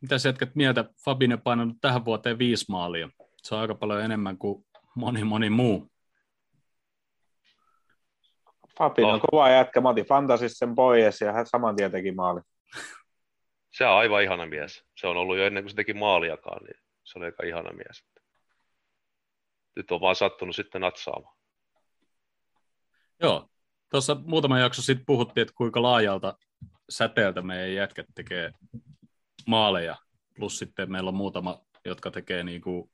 mitä 0.00 0.18
sä 0.18 0.28
jätkät 0.28 0.54
mieltä? 0.54 0.84
Fabinho 1.04 1.38
painanut 1.38 1.76
tähän 1.80 2.04
vuoteen 2.04 2.38
viisi 2.38 2.64
maalia. 2.68 3.08
Se 3.42 3.54
on 3.54 3.60
aika 3.60 3.74
paljon 3.74 4.02
enemmän 4.02 4.38
kuin 4.38 4.64
moni 4.94 5.24
moni 5.24 5.50
muu. 5.50 5.90
Fabin 8.78 9.04
on 9.04 9.14
Oh. 9.14 9.20
kova 9.30 9.50
jätkä. 9.50 9.80
Mä 9.80 9.88
otin 9.88 10.04
fantasissa 10.04 10.66
sen 10.66 10.74
pois 10.74 11.20
ja 11.20 11.32
hän 11.32 11.46
saman 11.46 11.76
tien 11.76 11.90
teki 11.90 12.12
maali. 12.12 12.40
Se 13.70 13.86
on 13.86 13.98
aivan 13.98 14.22
ihana 14.22 14.46
mies. 14.46 14.84
Se 14.96 15.06
on 15.06 15.16
ollut 15.16 15.36
jo 15.36 15.46
ennen 15.46 15.62
kuin 15.62 15.70
se 15.70 15.76
teki 15.76 15.94
maaliakaan, 15.94 16.64
niin 16.64 16.80
se 17.04 17.18
oli 17.18 17.26
aika 17.26 17.42
ihana 17.42 17.72
mies. 17.72 18.04
Nyt 19.76 19.90
on 19.90 20.00
vaan 20.00 20.16
sattunut 20.16 20.56
sitten 20.56 20.80
natsaamaan. 20.80 21.36
Joo, 23.20 23.48
tuossa 23.90 24.14
muutama 24.14 24.58
jakso 24.58 24.82
sitten 24.82 25.06
puhuttiin, 25.06 25.42
että 25.42 25.54
kuinka 25.56 25.82
laajalta 25.82 26.38
säteeltä 26.90 27.42
meidän 27.42 27.74
jätkät 27.74 28.06
tekee 28.14 28.52
maaleja, 29.46 29.96
plus 30.36 30.58
sitten 30.58 30.92
meillä 30.92 31.08
on 31.08 31.14
muutama, 31.14 31.64
jotka 31.84 32.10
tekee 32.10 32.44
niin 32.44 32.60
kuin 32.60 32.90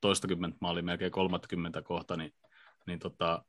toistakymmentä 0.00 0.58
maalia, 0.60 0.82
melkein 0.82 1.12
30 1.12 1.82
kohta, 1.82 2.16
niin, 2.16 2.34
niin 2.86 2.98
tota, 2.98 3.44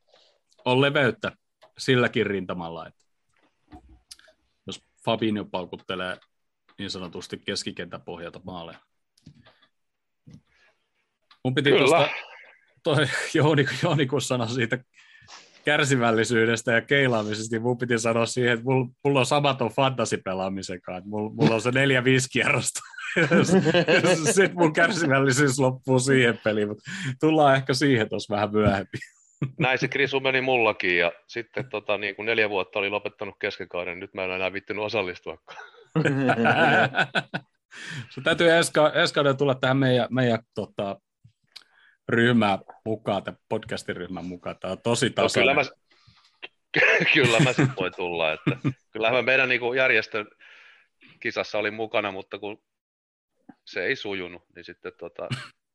on 0.66 0.82
leveyttä 0.82 1.32
silläkin 1.78 2.26
rintamalla, 2.26 2.88
että 2.88 3.06
Fabinho 5.08 5.46
paukuttelee 5.46 6.18
niin 6.80 6.90
sanotusti 6.90 7.38
keskikentäpohjalta 7.46 8.42
maaleja. 8.44 8.80
Mun 11.44 11.56
piti 11.56 11.70
Kyllä. 11.70 11.86
tuosta, 11.86 12.10
toi 12.84 13.08
Jouni, 13.34 13.66
Jouni 13.84 14.06
kun 14.06 14.22
sanoi 14.22 14.50
siitä 14.50 14.78
kärsivällisyydestä 15.66 16.72
ja 16.72 16.82
keilaamisesta, 16.82 17.56
niin 17.56 17.62
mun 17.62 17.78
piti 17.78 18.00
sanoa 18.00 18.26
siihen, 18.26 18.54
että 18.54 18.66
mulla, 18.66 18.90
mulla 19.04 19.20
on 19.20 19.26
samaton 19.26 19.72
fantasy-pelaamisen 19.72 20.82
kanssa. 20.82 21.10
Mulla, 21.10 21.34
mulla 21.34 21.56
on 21.56 21.62
se 21.62 21.72
neljä-viisi 21.72 22.30
kierrosta. 22.30 22.80
Sitten 24.34 24.54
mun 24.54 24.74
kärsivällisyys 24.74 25.60
loppuu 25.60 26.00
siihen 26.00 26.40
peliin, 26.44 26.68
mutta 26.68 26.92
tullaan 27.20 27.56
ehkä 27.56 27.74
siihen 27.74 28.10
tuossa 28.10 28.36
vähän 28.36 28.52
myöhemmin. 28.52 29.02
Näin 29.60 29.80
se 29.80 29.88
Krisu 29.88 30.20
meni 30.20 30.42
mullakin 30.42 30.98
ja 30.98 31.12
sitten 31.28 31.70
tota, 31.70 31.98
niin 31.98 32.16
kun 32.16 32.26
neljä 32.26 32.50
vuotta 32.50 32.80
oli 32.80 32.90
lopettanut 32.90 33.36
keskenkauden, 33.40 33.94
niin 33.94 34.00
nyt 34.00 34.14
mä 34.14 34.24
en 34.24 34.32
enää 34.32 34.54
vittinyt 34.54 34.84
osallistua. 34.84 35.38
Se 38.10 38.22
täytyy 38.24 38.58
Eska, 38.58 38.92
Eskauden 38.94 39.38
tulla 39.38 39.56
tähän 39.56 39.78
meidän, 39.78 40.08
meidän 40.12 40.40
tota, 40.56 41.00
ryhmään 42.10 42.60
mukaan, 42.86 43.24
tämän 43.24 43.40
podcastin 43.50 43.96
ryhmän 43.96 44.26
mukaan. 44.26 44.60
Tämä 44.60 44.72
on 44.72 44.82
tosi 44.82 45.06
No, 45.06 45.14
tasainen. 45.16 45.56
kyllä 46.72 46.90
mä, 47.00 47.06
kyllä 47.14 47.40
mä 47.40 47.54
sitten 47.54 47.76
voi 47.78 47.92
tulla. 47.92 48.34
Että, 48.34 48.52
kyllähän 48.92 49.18
mä 49.18 49.22
meidän 49.22 49.50
niin 49.50 49.60
kuin 49.60 49.78
järjestön 49.78 50.28
kisassa 51.20 51.58
olin 51.58 51.74
mukana, 51.74 52.12
mutta 52.12 52.40
kun 52.40 52.64
se 53.66 53.86
ei 53.86 53.96
sujunut, 53.96 54.44
niin 54.56 54.66
sitten 54.66 54.92
tota, 55.00 55.28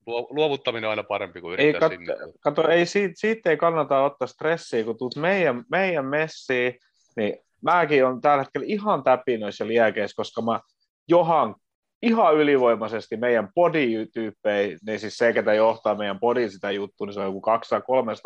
luovuttaminen 0.07 0.89
on 0.89 0.91
aina 0.91 1.03
parempi 1.03 1.41
kuin 1.41 1.61
Ei, 1.61 1.69
yrittää 1.69 1.89
kat, 1.89 1.99
sinne. 1.99 2.17
kato, 2.41 2.69
ei 2.69 2.87
siitä, 2.87 3.15
siitä 3.17 3.51
ei 3.51 3.57
kannata 3.57 4.05
ottaa 4.05 4.29
stressiä, 4.29 4.85
kun 4.85 4.99
tuut 4.99 5.17
meidän, 5.17 5.65
meidän 5.71 6.07
messiin, 6.07 6.75
niin 7.17 7.39
mäkin 7.63 8.05
on 8.05 8.21
tällä 8.21 8.43
hetkellä 8.43 8.67
ihan 8.69 9.03
täpinöissä 9.03 9.67
liekeissä, 9.67 10.17
koska 10.17 10.43
mä 10.43 10.61
johan 11.09 11.55
ihan 12.03 12.35
ylivoimaisesti 12.35 13.17
meidän 13.17 13.49
body-tyyppejä, 13.55 14.79
niin 14.87 15.01
siis 15.01 15.19
se, 15.19 15.33
ketä 15.33 15.55
johtaa 15.55 15.95
meidän 15.95 16.21
body 16.21 16.51
sitä 16.51 16.71
juttua, 16.71 17.07
niin 17.07 17.15
se 17.15 17.21
on 17.21 17.27
joku 17.27 17.43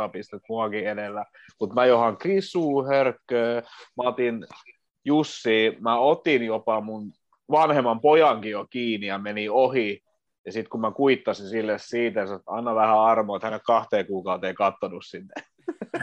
200-300 0.09 0.11
pistettä 0.13 0.47
muakin 0.49 0.89
edellä, 0.89 1.25
mutta 1.61 1.75
mä 1.75 1.87
johan 1.87 2.17
Krisu, 2.17 2.85
Hörkkö, 2.85 3.63
mä 3.97 4.09
otin 4.09 4.47
Jussi, 5.05 5.77
mä 5.81 5.99
otin 5.99 6.43
jopa 6.43 6.81
mun 6.81 7.13
vanhemman 7.51 8.01
pojankin 8.01 8.51
jo 8.51 8.67
kiinni 8.71 9.07
ja 9.07 9.19
meni 9.19 9.49
ohi, 9.49 10.03
ja 10.47 10.53
sitten 10.53 10.71
kun 10.71 10.81
mä 10.81 10.91
kuittasin 10.91 11.49
sille 11.49 11.79
siitä, 11.79 12.23
että 12.23 12.39
anna 12.47 12.75
vähän 12.75 12.99
armoa, 12.99 13.37
että 13.37 13.47
hän 13.47 13.55
on 13.55 13.61
kahteen 13.67 14.07
kuukauteen 14.07 14.55
kattonut 14.55 15.05
sinne. 15.07 15.35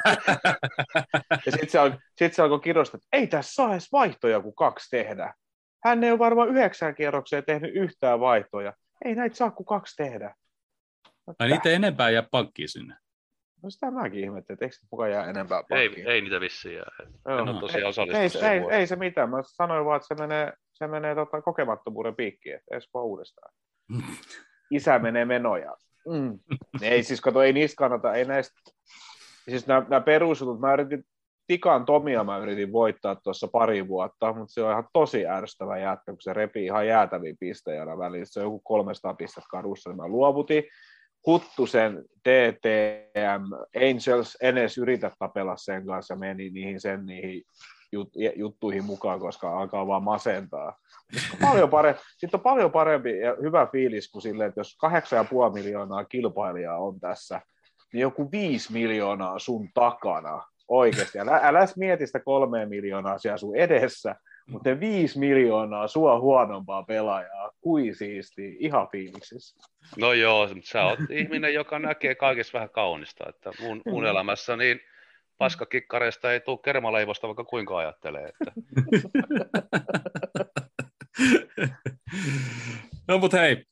ja 1.46 1.52
sitten 1.52 1.70
se, 1.70 1.80
al- 1.80 1.92
sit 2.16 2.34
se 2.34 2.42
alkoi 2.42 2.60
kirjoittaa, 2.60 2.98
että 2.98 3.08
ei 3.12 3.28
tässä 3.28 3.54
saa 3.54 3.72
edes 3.72 3.92
vaihtoja 3.92 4.42
kuin 4.42 4.56
kaksi 4.56 4.90
tehdä. 4.90 5.34
Hän 5.84 6.04
ei 6.04 6.12
ole 6.12 6.20
varmaan 6.20 6.50
yhdeksän 6.50 6.96
kierrokseen 6.96 7.44
tehnyt 7.46 7.76
yhtään 7.76 8.20
vaihtoja. 8.20 8.74
Ei 9.06 9.16
näitä 9.16 9.36
saa 9.36 9.52
kuin 9.52 9.66
kaksi 9.66 9.96
tehdä. 9.96 10.36
Ai 11.40 11.50
niitä 11.50 11.70
ei 11.70 11.76
enempää 11.76 12.10
jää 12.10 12.24
pankkiin 12.32 12.70
sinne. 12.70 12.96
No 13.64 13.70
sitä 13.70 13.92
mäkin 13.92 14.24
ihmettelin, 14.24 14.56
että 14.56 14.66
eikö 14.66 14.76
se 14.76 14.88
mukaan 14.92 15.12
jää 15.12 15.30
enempää 15.30 15.64
Ei, 15.70 15.88
pankkiin. 15.90 16.08
ei 16.08 16.22
niitä 16.22 16.40
vissiin 16.40 16.76
jää. 16.76 16.92
En 17.28 17.50
ole 17.50 17.60
tosiaan 17.60 17.84
ei, 17.84 17.90
osallistunut 17.90 18.44
ei, 18.44 18.50
ei, 18.50 18.62
vuoteen. 18.62 18.80
ei, 18.80 18.88
se 18.88 18.96
mitään. 18.96 19.30
Mä 19.30 19.38
sanoin 19.44 19.86
vaan, 19.86 19.98
että 19.98 20.08
se 20.08 20.16
menee, 20.16 20.54
se 20.74 20.88
menee 20.88 21.16
tota 21.16 21.42
kokemattomuuden 21.42 22.16
piikkiin, 22.16 22.56
että 22.56 22.76
edes 22.76 22.90
vaan 22.94 23.06
uudestaan. 23.06 23.54
Isä 24.72 25.00
menee 25.00 25.26
menojaan. 25.26 25.78
Mm. 26.08 26.40
Ei 26.82 27.04
siis, 27.04 27.22
kato, 27.22 27.42
ei 27.42 27.54
niistä 27.54 27.76
kannata, 27.76 28.14
ei 28.14 28.26
näistä, 28.26 28.56
siis 29.50 29.68
nämä, 29.68 29.86
nämä 29.90 30.02
perusjutut, 30.02 30.60
mä 30.60 30.74
yritin, 30.74 31.06
Tikan 31.48 31.86
Tomia 31.86 32.24
mä 32.24 32.38
yritin 32.38 32.72
voittaa 32.72 33.16
tuossa 33.16 33.48
pari 33.48 33.88
vuotta, 33.88 34.34
mutta 34.34 34.54
se 34.54 34.64
on 34.64 34.72
ihan 34.72 34.88
tosi 34.94 35.28
ärsyttävä 35.28 35.78
jätkä, 35.78 36.12
kun 36.12 36.22
se 36.22 36.34
repii 36.34 36.66
ihan 36.66 36.88
jäätäviä 36.88 37.36
pistejä 37.40 37.86
välissä. 37.86 38.34
Se 38.34 38.40
on 38.40 38.46
joku 38.46 38.60
300 38.60 39.14
pistettä 39.14 39.48
kadussa, 39.52 39.90
niin 39.90 39.98
mä 39.98 40.08
luovutin. 40.08 40.64
Huttusen 41.28 42.04
DTM, 42.30 43.44
Angels, 43.90 44.38
edes 44.42 44.78
yritä 44.78 45.12
tapella 45.20 45.56
sen 45.58 45.86
kanssa, 45.86 46.16
meni 46.16 46.50
niihin 46.50 46.82
sen 46.82 47.06
niihin 47.06 47.44
jut, 47.94 48.10
juttuihin 48.36 48.84
mukaan, 48.84 49.20
koska 49.20 49.60
alkaa 49.60 49.88
vaan 49.88 50.04
masentaa. 50.04 50.78
Paljon 51.42 51.70
parempi, 51.70 52.02
sitten 52.18 52.38
on 52.38 52.44
paljon 52.44 52.72
parempi 52.72 53.20
ja 53.20 53.36
hyvä 53.42 53.68
fiilis 53.72 54.12
kuin 54.12 54.22
silleen, 54.22 54.48
että 54.48 54.60
jos 54.60 54.78
8,5 55.50 55.54
miljoonaa 55.54 56.06
kilpailijaa 56.06 56.78
on 56.78 57.00
tässä, 57.00 57.42
niin 57.94 58.02
joku 58.02 58.32
5 58.32 58.74
miljoonaa 58.74 59.40
sun 59.40 59.70
takana 59.74 60.44
oikeasti. 60.68 61.20
Älä, 61.20 61.40
älä 61.44 61.68
mieti 61.78 62.08
sitä 62.08 62.20
kolme 62.20 62.66
miljoonaa 62.66 63.18
siellä 63.18 63.38
sun 63.38 63.56
edessä, 63.56 64.16
mutta 64.48 64.80
viisi 64.80 65.20
miljoonaa 65.20 65.88
sua 65.88 66.20
huonompaa 66.20 66.84
pelaajaa, 66.84 67.52
kui 67.62 67.94
siisti, 67.94 68.58
ihan 68.60 68.88
fiiliksissä. 68.92 69.56
No 69.98 70.14
joo, 70.14 70.48
mutta 70.48 70.70
sä 70.70 70.84
oot 70.84 71.00
ihminen, 71.10 71.54
joka 71.54 71.80
näkee 71.80 72.16
kaikessa 72.16 72.54
vähän 72.54 72.70
kaunista, 72.70 73.24
että 73.30 73.52
mun, 73.62 73.82
mun 73.86 74.06
elämässä 74.06 74.58
niin 74.58 74.80
paskakikkareista 75.44 76.34
ei 76.34 76.40
tule 76.40 76.60
kermaleivosta, 76.64 77.28
vaikka 77.28 77.44
kuinka 77.44 77.78
ajattelee. 77.78 78.30
Että... 78.30 78.52
no 83.08 83.18
mutta 83.18 83.38
hei, 83.38 83.66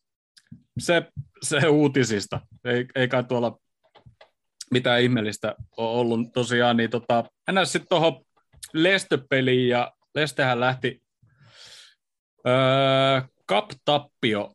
se, 0.80 1.04
se 1.42 1.68
uutisista. 1.68 2.42
Ei, 2.66 2.86
ei 2.96 3.08
kai 3.08 3.24
tuolla 3.24 3.58
mitään 4.72 5.02
ihmeellistä 5.02 5.56
ole 5.78 6.00
ollut 6.00 6.34
tosiaan, 6.34 6.78
niin 6.78 6.90
tota, 6.90 7.24
mennään 7.48 7.68
sitten 7.68 7.90
tuohon 7.90 8.26
Lestö-peliin, 8.74 9.70
ja 9.70 9.92
Lestehän 10.16 10.60
lähti 10.60 11.02
öö, 12.48 13.22
Cup-tappio 13.52 14.54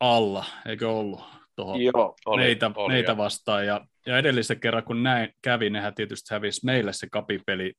alla, 0.00 0.44
eikö 0.66 0.90
ollut? 0.90 1.20
Tuohon 1.56 1.82
Joo, 1.82 2.14
oli, 2.26 2.42
meitä, 2.42 2.70
oli, 2.76 2.92
meitä 2.92 3.12
jo. 3.12 3.16
vastaan, 3.16 3.66
ja, 3.66 3.86
ja 4.06 4.18
edellisen 4.18 4.60
kerran 4.60 4.84
kun 4.84 5.02
näin 5.02 5.34
kävi, 5.42 5.70
nehän 5.70 5.94
tietysti 5.94 6.34
hävisi 6.34 6.64
meille 6.64 6.92
se 6.92 7.06
kapipeli, 7.12 7.74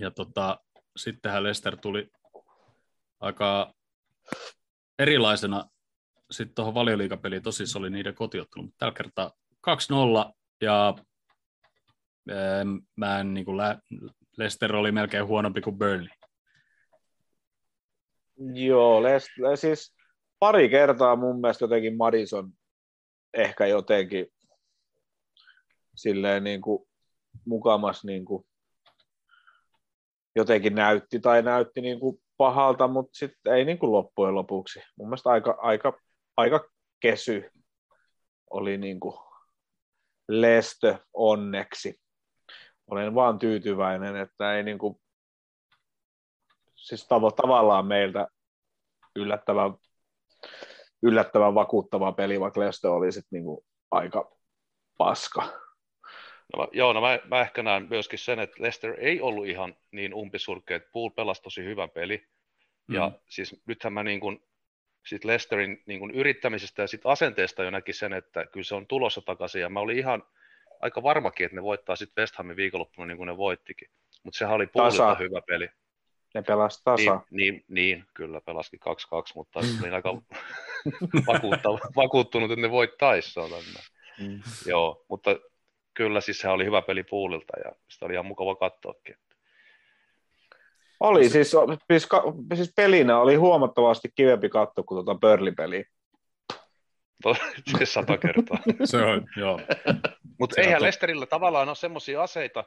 ja 0.00 0.10
tota, 0.10 0.60
sittenhän 0.96 1.42
Lester 1.42 1.76
tuli 1.76 2.08
aika 3.20 3.74
erilaisena 4.98 5.64
sitten 6.30 6.54
tuohon 6.54 6.74
valioliikapeliin, 6.74 7.42
tosi 7.42 7.66
se 7.66 7.78
oli 7.78 7.90
niiden 7.90 8.14
kotiottelu, 8.14 8.64
mutta 8.64 8.78
tällä 8.78 8.94
kertaa 8.94 9.32
2-0 10.30 10.32
ja 10.60 10.94
mä 12.96 13.20
en, 13.20 13.34
niin 13.34 13.44
kuin, 13.44 13.58
Leicester 14.36 14.76
oli 14.76 14.92
melkein 14.92 15.26
huonompi 15.26 15.60
kuin 15.60 15.78
Burnley. 15.78 16.10
Joo, 18.54 19.02
Leicester, 19.02 19.56
siis 19.56 19.94
pari 20.38 20.68
kertaa 20.68 21.16
mun 21.16 21.40
mielestä 21.40 21.64
jotenkin 21.64 21.96
Madison 21.96 22.52
ehkä 23.34 23.66
jotenkin 23.66 24.26
silleen 25.94 26.44
niin 26.44 26.60
kuin 26.60 26.88
mukamas 27.44 28.04
niin 28.04 28.24
kuin 28.24 28.46
jotenkin 30.36 30.74
näytti 30.74 31.20
tai 31.20 31.42
näytti 31.42 31.80
niin 31.80 32.00
kuin 32.00 32.22
pahalta, 32.36 32.88
mutta 32.88 33.18
sitten 33.18 33.54
ei 33.54 33.64
niin 33.64 33.78
kuin 33.78 33.92
loppujen 33.92 34.34
lopuksi. 34.34 34.80
Mun 34.98 35.08
mielestä 35.08 35.30
aika, 35.30 35.58
aika, 35.60 36.00
aika 36.36 36.68
kesy 37.00 37.50
oli 38.50 38.78
niin 38.78 39.00
kuin 39.00 39.18
Lestö 40.28 40.98
onneksi. 41.12 42.00
Olen 42.90 43.14
vaan 43.14 43.38
tyytyväinen, 43.38 44.16
että 44.16 44.56
ei 44.56 44.62
niin 44.62 44.78
kuin, 44.78 45.00
siis 46.76 47.02
tav- 47.04 47.34
tavallaan 47.36 47.86
meiltä 47.86 48.28
yllättävän, 49.16 49.74
yllättävän 51.02 51.54
vakuuttava 51.54 52.12
peli, 52.12 52.40
vaikka 52.40 52.60
Lestö 52.60 52.92
oli 52.92 53.12
sitten 53.12 53.36
niin 53.36 53.44
kuin 53.44 53.66
aika 53.90 54.36
paska. 54.98 55.69
No, 56.56 56.68
joo, 56.72 56.92
no 56.92 57.00
mä, 57.00 57.18
mä 57.24 57.40
ehkä 57.40 57.62
näen 57.62 57.86
myöskin 57.90 58.18
sen, 58.18 58.38
että 58.38 58.62
Lester 58.62 58.94
ei 58.98 59.20
ollut 59.20 59.46
ihan 59.46 59.76
niin 59.90 60.14
umpisurkea, 60.14 60.76
että 60.76 60.90
Pool 60.92 61.08
pelasi 61.08 61.42
tosi 61.42 61.64
hyvän 61.64 61.90
peli. 61.90 62.26
Mm. 62.86 62.94
Ja 62.94 63.12
siis 63.28 63.62
nythän 63.66 63.92
mä 63.92 64.02
niin 64.02 64.20
kuin, 64.20 64.42
sit 65.06 65.24
Lesterin 65.24 65.82
niin 65.86 66.00
kuin 66.00 66.10
yrittämisestä 66.10 66.82
ja 66.82 66.88
sit 66.88 67.00
asenteesta 67.04 67.64
jo 67.64 67.70
näki 67.70 67.92
sen, 67.92 68.12
että 68.12 68.46
kyllä 68.46 68.64
se 68.64 68.74
on 68.74 68.86
tulossa 68.86 69.20
takaisin. 69.20 69.60
Ja 69.60 69.68
mä 69.68 69.80
olin 69.80 69.98
ihan 69.98 70.22
aika 70.80 71.02
varmakin, 71.02 71.44
että 71.44 71.56
ne 71.56 71.62
voittaa 71.62 71.96
sitten 71.96 72.22
West 72.22 72.36
Hamin 72.36 72.56
viikonloppuna 72.56 73.06
niin 73.06 73.16
kuin 73.16 73.26
ne 73.26 73.36
voittikin. 73.36 73.88
Mutta 74.22 74.38
sehän 74.38 74.54
oli 74.54 74.66
puolilta 74.66 75.14
hyvä 75.14 75.40
peli. 75.46 75.68
Ne 76.34 76.42
pelasi 76.42 76.80
tasa. 76.84 77.20
Niin, 77.30 77.54
niin, 77.54 77.64
niin 77.68 78.04
kyllä 78.14 78.40
pelaskin 78.40 78.80
2-2, 78.80 79.32
mutta 79.34 79.60
olin 79.82 79.94
aika 79.94 80.10
vakuuttunut, 81.96 82.50
että 82.50 82.62
ne 82.62 82.70
voittaisi, 82.70 83.40
mm. 84.20 84.40
Joo, 84.66 85.04
mutta 85.08 85.36
kyllä 85.94 86.20
siis 86.20 86.38
se 86.38 86.48
oli 86.48 86.64
hyvä 86.64 86.82
peli 86.82 87.02
puulilta 87.02 87.60
ja 87.64 87.72
sitä 87.88 88.06
oli 88.06 88.12
ihan 88.12 88.26
mukava 88.26 88.54
katsoakin. 88.54 89.16
Oli, 91.00 91.28
siis, 91.28 91.50
siis, 91.88 92.08
siis 92.54 92.72
pelinä 92.76 93.18
oli 93.18 93.34
huomattavasti 93.34 94.08
kivempi 94.14 94.48
katto 94.48 94.82
kuin 94.82 95.04
tuota 95.04 95.20
Burnley-peliä. 95.20 95.84
se 97.78 97.86
sata 97.86 98.18
kertaa. 98.18 98.58
se 98.84 98.96
on, 98.96 99.26
joo. 99.36 99.60
Mutta 100.38 100.60
eihän. 100.60 100.82
Lesterillä 100.82 101.26
tavallaan 101.26 101.68
ole 101.68 101.76
semmoisia 101.76 102.22
aseita 102.22 102.64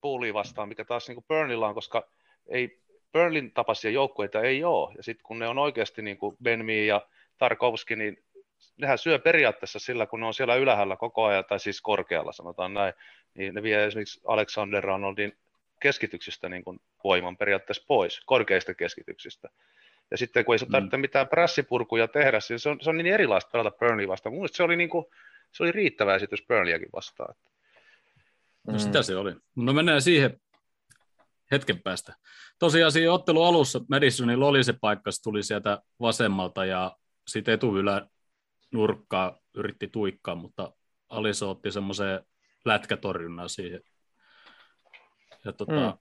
puuliin 0.00 0.34
vastaan, 0.34 0.68
mikä 0.68 0.84
taas 0.84 1.08
niin 1.08 1.24
Burnleylla 1.28 1.68
on, 1.68 1.74
koska 1.74 2.08
ei 2.48 2.82
Burnleyn 3.12 3.52
tapaisia 3.52 3.90
joukkueita 3.90 4.40
ei 4.40 4.64
ole. 4.64 4.94
Ja 4.96 5.02
sitten 5.02 5.24
kun 5.24 5.38
ne 5.38 5.48
on 5.48 5.58
oikeasti 5.58 6.02
niin 6.02 6.16
kuin 6.18 6.36
Benmi 6.42 6.86
ja 6.86 7.06
Tarkovski, 7.38 7.96
niin 7.96 8.24
nehän 8.76 8.98
syö 8.98 9.18
periaatteessa 9.18 9.78
sillä, 9.78 10.06
kun 10.06 10.20
ne 10.20 10.26
on 10.26 10.34
siellä 10.34 10.56
ylhäällä 10.56 10.96
koko 10.96 11.24
ajan, 11.24 11.44
tai 11.44 11.60
siis 11.60 11.80
korkealla 11.80 12.32
sanotaan 12.32 12.74
näin, 12.74 12.94
niin 13.34 13.54
ne 13.54 13.62
vie 13.62 13.86
esimerkiksi 13.86 14.20
Alexander 14.26 14.90
Arnoldin 14.90 15.38
keskityksistä 15.80 16.48
niin 16.48 16.64
kuin 16.64 16.80
voiman 17.04 17.36
periaatteessa 17.36 17.84
pois, 17.88 18.20
korkeista 18.26 18.74
keskityksistä. 18.74 19.48
Ja 20.10 20.18
sitten 20.18 20.44
kun 20.44 20.54
ei 20.54 20.58
se 20.58 20.66
tarvitse 20.66 20.96
mm. 20.96 21.00
mitään 21.00 21.28
prässipurkuja 21.28 22.08
tehdä, 22.08 22.38
niin 22.48 22.58
se 22.58 22.68
on, 22.68 22.78
se 22.80 22.90
on 22.90 22.96
niin 22.96 23.14
erilaista 23.14 23.50
pelata 23.50 23.76
Burnley 23.78 24.08
vastaan. 24.08 24.34
Mun 24.34 24.48
se 24.52 24.62
oli, 24.62 24.76
niin 24.76 24.90
kuin, 24.90 25.06
se 25.52 25.62
oli 25.62 25.72
riittävä 25.72 26.14
esitys 26.14 26.44
Burnleyäkin 26.48 26.88
vastaan. 26.92 27.34
No 28.66 28.78
sitä 28.78 29.02
se 29.02 29.16
oli. 29.16 29.34
No 29.56 29.72
mennään 29.72 30.02
siihen 30.02 30.40
hetken 31.50 31.82
päästä. 31.82 32.14
Tosiaan 32.58 32.92
siinä 32.92 33.12
ottelun 33.12 33.46
alussa 33.46 33.80
Madisonilla 33.88 34.46
oli 34.46 34.64
se 34.64 34.72
paikka, 34.72 35.10
se 35.10 35.22
tuli 35.22 35.42
sieltä 35.42 35.82
vasemmalta 36.00 36.64
ja 36.64 36.96
sitten 37.28 37.54
etuylä 37.54 38.06
nurkkaa 38.72 39.38
yritti 39.54 39.88
tuikkaa, 39.88 40.34
mutta 40.34 40.72
Aliso 41.08 41.50
otti 41.50 41.72
semmoiseen 41.72 42.24
lätkätorjunnan 42.64 43.48
siihen. 43.48 43.80
Ja 45.44 45.52
tota, 45.52 45.72
mm. 45.72 45.98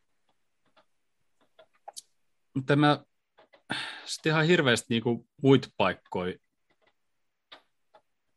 Mutta 2.53 2.75
mä 2.75 3.03
sitten 4.05 4.29
ihan 4.29 4.45
hirveästi 4.45 4.85
niinku 4.89 5.27
muita 5.43 5.67
paikkoja, 5.77 6.35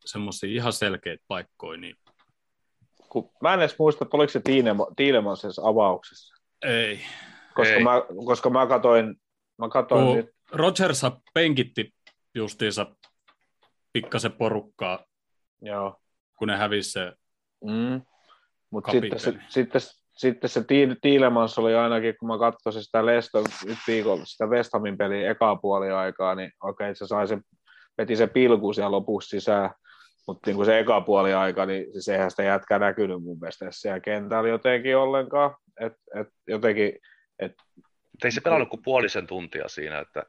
semmoisia 0.05 0.49
ihan 0.49 0.73
selkeitä 0.73 1.23
paikkoja, 1.27 1.79
niin 1.79 1.95
kun, 3.09 3.31
mä 3.41 3.53
en 3.53 3.59
edes 3.59 3.75
muista, 3.79 4.05
että 4.05 4.17
oliko 4.17 4.31
se 4.31 4.41
Tiilemansessa 4.95 5.61
avauksessa. 5.65 6.35
Ei. 6.61 7.01
Koska, 7.53 7.73
Ei. 7.73 7.83
Mä, 7.83 7.91
koska 8.25 8.49
mä 8.49 8.67
katoin, 8.67 9.15
mä 9.57 9.69
katoin 9.69 10.05
kun 10.05 10.15
nyt. 10.15 10.35
Rogers 10.51 11.01
penkitti 11.33 11.93
justiinsa 12.35 12.95
pikkasen 13.95 14.31
porukkaa, 14.31 15.05
Joo. 15.61 15.99
kun 16.37 16.47
ne 16.47 16.57
hävisi 16.57 16.91
se 16.91 17.13
mm. 17.65 18.01
Mutta 18.69 18.91
sitten, 18.91 19.19
se, 19.19 19.33
sitten, 19.49 19.81
sitten 20.17 20.49
se 20.49 20.63
Tiilemans 21.01 21.59
oli 21.59 21.75
ainakin, 21.75 22.15
kun 22.19 22.27
mä 22.27 22.39
katsoin 22.39 22.83
sitä 22.83 23.05
Lesto 23.05 23.43
nyt 23.65 23.77
viikolla, 23.87 24.25
sitä 24.25 24.45
West 24.45 24.73
Hamin 24.73 24.97
peliä 24.97 25.31
ekaa 25.31 25.55
puoli 25.55 25.91
aikaa, 25.91 26.35
niin 26.35 26.51
okei, 26.63 26.85
okay, 26.85 26.95
se 26.95 27.07
sai 27.07 27.27
se, 27.27 27.37
veti 27.97 28.15
se 28.15 28.27
pilku 28.27 28.73
siellä 28.73 28.91
lopussa 28.91 29.29
sisään, 29.29 29.69
mutta 30.27 30.49
niin 30.49 30.55
kuin 30.55 30.65
se 30.65 30.79
eka 30.79 31.01
puoli 31.01 31.33
aika, 31.33 31.65
niin 31.65 31.91
siis 31.91 32.07
eihän 32.07 32.31
sitä 32.31 32.43
jätkää 32.43 32.79
näkynyt 32.79 33.23
mun 33.23 33.39
mielestä 33.39 33.67
siellä 33.71 33.99
kentällä 33.99 34.49
jotenkin 34.49 34.97
ollenkaan, 34.97 35.55
että 35.79 35.99
et 36.15 36.27
jotenkin... 36.47 36.99
Et, 37.39 37.53
ei 38.23 38.31
se 38.31 38.41
pelannut 38.41 38.69
kuin 38.69 38.83
puolisen 38.83 39.27
tuntia 39.27 39.67
siinä, 39.67 39.99
että 39.99 40.23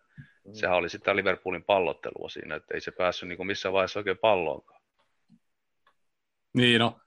mm. 0.47 0.55
sehän 0.55 0.77
oli 0.77 0.89
sitä 0.89 1.17
Liverpoolin 1.17 1.65
pallottelua 1.65 2.29
siinä, 2.29 2.55
että 2.55 2.75
ei 2.75 2.81
se 2.81 2.91
päässyt 2.91 3.29
niin 3.29 3.37
kuin 3.37 3.47
missään 3.47 3.73
vaiheessa 3.73 4.01
oikein 4.01 4.19
palloonkaan. 4.19 4.81
Niin 6.55 6.81
no, 6.81 7.01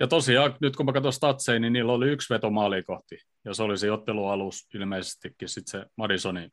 ja 0.00 0.06
tosiaan, 0.06 0.56
nyt 0.60 0.76
kun 0.76 0.86
mä 0.86 0.92
katson 0.92 1.12
statseja, 1.12 1.58
niin 1.58 1.72
niillä 1.72 1.92
oli 1.92 2.08
yksi 2.08 2.34
veto 2.34 2.50
kohti, 2.86 3.18
ja 3.44 3.54
se 3.54 3.62
oli 3.62 3.78
se 3.78 3.92
ottelualus 3.92 4.68
ilmeisestikin 4.74 5.48
sitten 5.48 5.80
se 5.80 5.86
Madisonin, 5.96 6.50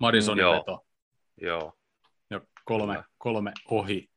Madisonin 0.00 0.42
Joo. 0.42 0.54
veto. 0.54 0.86
Joo. 1.40 1.72
Ja 2.30 2.40
kolme, 2.64 3.04
kolme 3.18 3.52
ohi. 3.70 4.10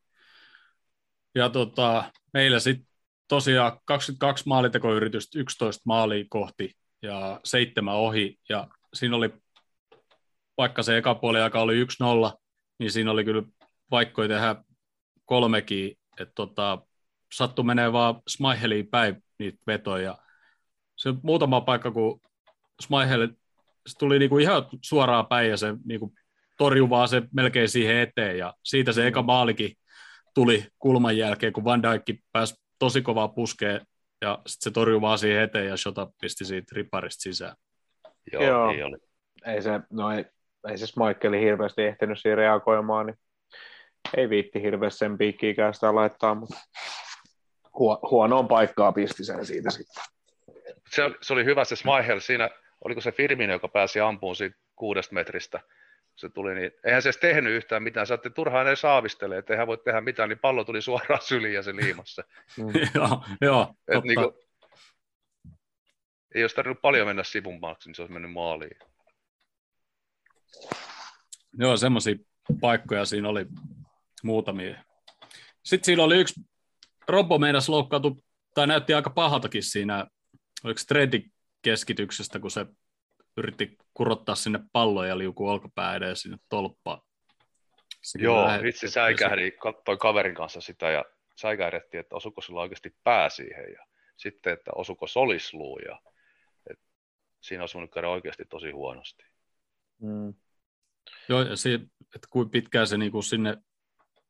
Ja 1.36 1.50
tota, 1.50 2.12
meillä 2.34 2.60
sitten 2.60 2.88
tosiaan 3.28 3.80
22 3.86 4.48
maalitekoyritystä, 4.48 5.40
11 5.40 5.82
maalia 5.86 6.26
kohti 6.30 6.78
ja 7.02 7.40
seitsemän 7.44 7.96
ohi. 7.96 8.40
Ja 8.50 8.68
siinä 8.94 9.16
oli, 9.16 9.34
vaikka 10.58 10.84
se 10.84 10.98
eka 10.98 11.16
puoli 11.16 11.42
aika 11.42 11.62
oli 11.62 11.84
1-0, 11.84 11.88
niin 12.80 12.92
siinä 12.92 13.12
oli 13.12 13.24
kyllä 13.24 13.44
paikkoja 13.90 14.28
tehdä 14.28 14.56
kolmekin. 15.26 15.98
Että 16.20 16.34
tota, 16.36 16.82
sattu 17.34 17.64
menee 17.64 17.94
vaan 17.94 18.22
Smiheliin 18.28 18.88
päin 18.88 19.24
niitä 19.40 19.58
vetoja. 19.68 20.18
Se 20.96 21.14
muutama 21.24 21.62
paikka, 21.62 21.92
kun 21.92 22.22
Smihel 22.82 23.28
se 23.88 23.98
tuli 24.00 24.20
niinku 24.20 24.38
ihan 24.38 24.66
suoraan 24.82 25.28
päin 25.28 25.50
ja 25.50 25.58
se 25.58 25.74
niinku 25.86 26.14
torjui 26.58 26.90
vaan 26.90 27.08
se 27.08 27.22
melkein 27.34 27.70
siihen 27.70 27.98
eteen 27.98 28.38
ja 28.38 28.54
siitä 28.64 28.92
se 28.92 29.08
eka 29.08 29.22
maalikin 29.22 29.78
tuli 30.34 30.68
kulman 30.80 31.18
jälkeen, 31.18 31.54
kun 31.54 31.64
Van 31.64 31.84
Dijk 31.84 32.20
pääsi 32.32 32.56
tosi 32.80 33.02
kovaa 33.02 33.28
puskeen 33.28 33.88
ja 34.22 34.40
sitten 34.48 34.72
se 34.72 34.74
torjui 34.74 35.02
vaan 35.02 35.18
siihen 35.20 35.42
eteen 35.42 35.68
ja 35.68 35.78
Shota 35.78 36.08
pisti 36.22 36.46
siitä 36.46 36.76
riparista 36.76 37.22
sisään. 37.22 37.56
Joo, 38.34 38.44
Joo. 38.44 38.72
Niin 38.72 38.86
oli. 38.86 38.98
Ei 39.46 39.62
se, 39.62 39.80
no 39.90 40.12
ei, 40.12 40.26
ei 40.70 40.78
se 40.78 40.86
Michaeli 40.98 41.40
hirveästi 41.40 41.84
ehtinyt 41.84 42.20
siinä 42.20 42.36
reagoimaan, 42.36 43.06
niin 43.06 43.18
ei 44.18 44.30
viitti 44.30 44.62
hirveästi 44.62 44.98
sen 44.98 45.18
piikkiikään 45.18 45.74
sitä 45.74 45.96
laittaa, 45.96 46.36
mutta 46.36 46.58
huo, 47.80 48.00
huonoon 48.12 48.48
paikkaa 48.48 48.92
pisti 48.92 49.24
sen 49.24 49.46
siitä 49.46 49.70
sitten. 49.70 50.04
Se, 50.90 51.12
se 51.22 51.34
oli 51.34 51.46
hyvä 51.46 51.66
se 51.66 51.76
Smihel 51.76 52.20
siinä, 52.20 52.50
oliko 52.86 53.02
se 53.02 53.12
Firmino, 53.12 53.54
joka 53.54 53.68
pääsi 53.68 54.00
ampuun 54.00 54.36
siitä 54.36 54.58
kuudesta 54.76 55.14
metristä. 55.14 55.60
Se 56.16 56.30
tuli 56.30 56.56
niin, 56.56 56.72
eihän 56.84 57.02
se 57.02 57.10
edes 57.10 57.18
tehnyt 57.18 57.54
yhtään 57.54 57.84
mitään, 57.84 58.08
saatte 58.08 58.30
turhaan 58.30 58.68
edes 58.68 58.82
saavistele, 58.82 59.38
että 59.38 59.54
eihän 59.54 59.68
voi 59.68 59.78
tehdä 59.78 60.02
mitään, 60.02 60.30
niin 60.30 60.40
pallo 60.40 60.64
tuli 60.64 60.82
suoraan 60.82 61.22
syliin 61.22 61.54
ja 61.54 61.64
se 61.64 61.76
liimassa. 61.76 62.24
joo, 62.96 63.24
joo, 63.42 63.76
Et 63.88 63.94
totta. 63.94 64.08
niinku, 64.08 64.44
ei 66.36 66.44
olisi 66.44 66.56
tarvinnut 66.56 66.82
paljon 66.82 67.08
mennä 67.08 67.24
sivumaaksi, 67.24 67.90
niin 67.90 67.96
se 67.96 68.02
olisi 68.02 68.14
mennyt 68.14 68.32
maaliin. 68.32 68.78
Joo, 71.60 71.78
semmoisia 71.78 72.16
paikkoja 72.62 73.06
siinä 73.06 73.30
oli 73.30 73.46
muutamia. 74.24 74.84
Sitten 75.64 75.86
siinä 75.86 76.04
oli 76.04 76.18
yksi, 76.18 76.42
Robbo 77.08 77.38
meinas 77.40 77.70
loukkaantui, 77.70 78.16
tai 78.54 78.68
näytti 78.68 78.94
aika 78.94 79.10
pahaltakin 79.10 79.64
siinä, 79.64 80.08
oliko 80.64 80.80
keskityksestä, 81.62 82.40
kun 82.40 82.52
se 82.52 82.66
yritti 83.38 83.78
kurottaa 83.94 84.36
sinne 84.36 84.60
palloa 84.72 85.08
ja 85.08 85.18
liukuu 85.18 85.48
olkapää 85.48 85.96
edes 85.96 86.22
sinne 86.22 86.38
tolppaan. 86.50 87.02
Sekin 88.02 88.26
Joo, 88.26 88.46
lähe- 88.46 88.68
itse 88.68 88.88
säikähdin, 88.88 89.54
katsoin 89.62 89.98
kaverin 89.98 90.36
kanssa 90.36 90.62
sitä 90.62 90.92
ja 90.92 91.06
säikähdettiin, 91.36 92.02
että 92.02 92.16
osuko 92.16 92.42
sillä 92.42 92.62
oikeasti 92.62 92.96
pää 93.04 93.30
siihen 93.30 93.74
ja 93.74 93.86
sitten, 94.18 94.54
että 94.54 94.72
osuko 94.76 95.08
solisluu 95.08 95.80
ja 95.80 96.02
et 96.70 96.80
siinä 97.42 97.64
olisi 97.64 97.74
voinut 97.74 97.94
käydä 97.94 98.10
oikeasti 98.10 98.46
tosi 98.46 98.72
huonosti. 98.72 99.24
Mm. 100.02 100.34
Joo, 101.30 101.42
ja 101.42 101.56
se, 101.56 101.74
että 102.16 102.28
kuinka 102.30 102.50
pitkään 102.50 102.88
se 102.88 102.98
niinku 102.98 103.22
sinne 103.22 103.58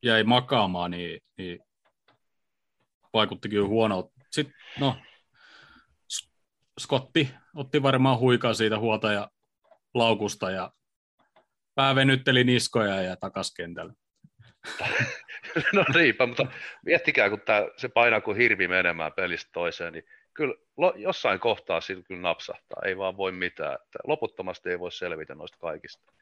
jäi 0.03 0.23
makaamaan, 0.23 0.91
niin, 0.91 1.21
niin 1.37 1.59
vaikutti 3.13 3.49
kyllä 3.49 3.67
huonolta. 3.67 4.11
Sitten, 4.31 4.55
no, 4.79 4.97
S- 6.13 6.31
Scotti 6.79 7.29
otti 7.55 7.83
varmaan 7.83 8.19
huikaa 8.19 8.53
siitä 8.53 8.79
huolta 8.79 9.11
ja 9.11 9.29
laukusta 9.93 10.51
ja 10.51 10.71
pää 11.75 11.95
venytteli 11.95 12.43
niskoja 12.43 13.01
ja 13.01 13.15
takas 13.15 13.53
kentälle. 13.53 13.93
no 15.73 15.85
niinpä, 15.93 16.25
mutta 16.25 16.45
miettikää, 16.85 17.29
kun 17.29 17.41
tää, 17.41 17.61
se 17.77 17.89
painaa 17.89 18.21
kuin 18.21 18.37
hirvi 18.37 18.67
menemään 18.67 19.13
pelistä 19.13 19.49
toiseen, 19.53 19.93
niin 19.93 20.05
kyllä 20.33 20.55
lo, 20.77 20.93
jossain 20.97 21.39
kohtaa 21.39 21.81
sillä 21.81 22.03
kyllä 22.03 22.21
napsahtaa, 22.21 22.81
ei 22.85 22.97
vaan 22.97 23.17
voi 23.17 23.31
mitään. 23.31 23.73
Että 23.73 23.99
loputtomasti 24.03 24.69
ei 24.69 24.79
voi 24.79 24.91
selvitä 24.91 25.35
noista 25.35 25.57
kaikista. 25.57 26.13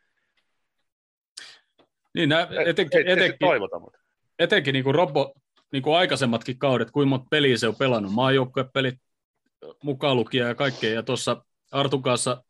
Niin, 2.14 2.32
Et- 2.32 2.68
etenkin, 2.68 2.98
ei 2.98 3.04
tietysti 3.04 3.26
etenkin, 3.26 3.48
toivota, 3.48 3.80
mutta 3.80 4.00
etenkin 4.40 4.74
niin 4.74 4.84
kuin 4.84 4.96
Robbo, 4.96 5.34
niin 5.72 5.84
kuin 5.84 5.98
aikaisemmatkin 5.98 6.60
kaudet, 6.60 6.92
kuinka 6.92 7.10
monta 7.10 7.28
peliä 7.32 7.58
se 7.58 7.68
on 7.68 7.76
pelannut, 7.76 8.14
maajoukkuepelit 8.14 8.96
mukaan 9.84 10.16
lukien 10.18 10.48
ja 10.48 10.56
kaikkea, 10.56 10.94
ja 10.94 11.04
tuossa 11.04 11.46
Artun 11.72 12.02
kanssa 12.02 12.44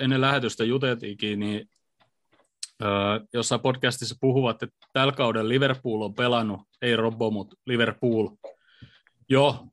ennen 0.00 0.20
lähetystä 0.20 0.64
juteltiinkin, 0.64 1.40
niin 1.40 1.68
öö, 2.82 2.88
jossain 3.32 3.60
podcastissa 3.60 4.16
puhuvat, 4.20 4.62
että 4.62 4.76
tällä 4.92 5.12
kaudella 5.12 5.48
Liverpool 5.48 6.00
on 6.00 6.14
pelannut, 6.14 6.60
ei 6.82 6.96
Robbo, 6.96 7.30
mutta 7.30 7.56
Liverpool, 7.66 8.28
jo 9.28 9.66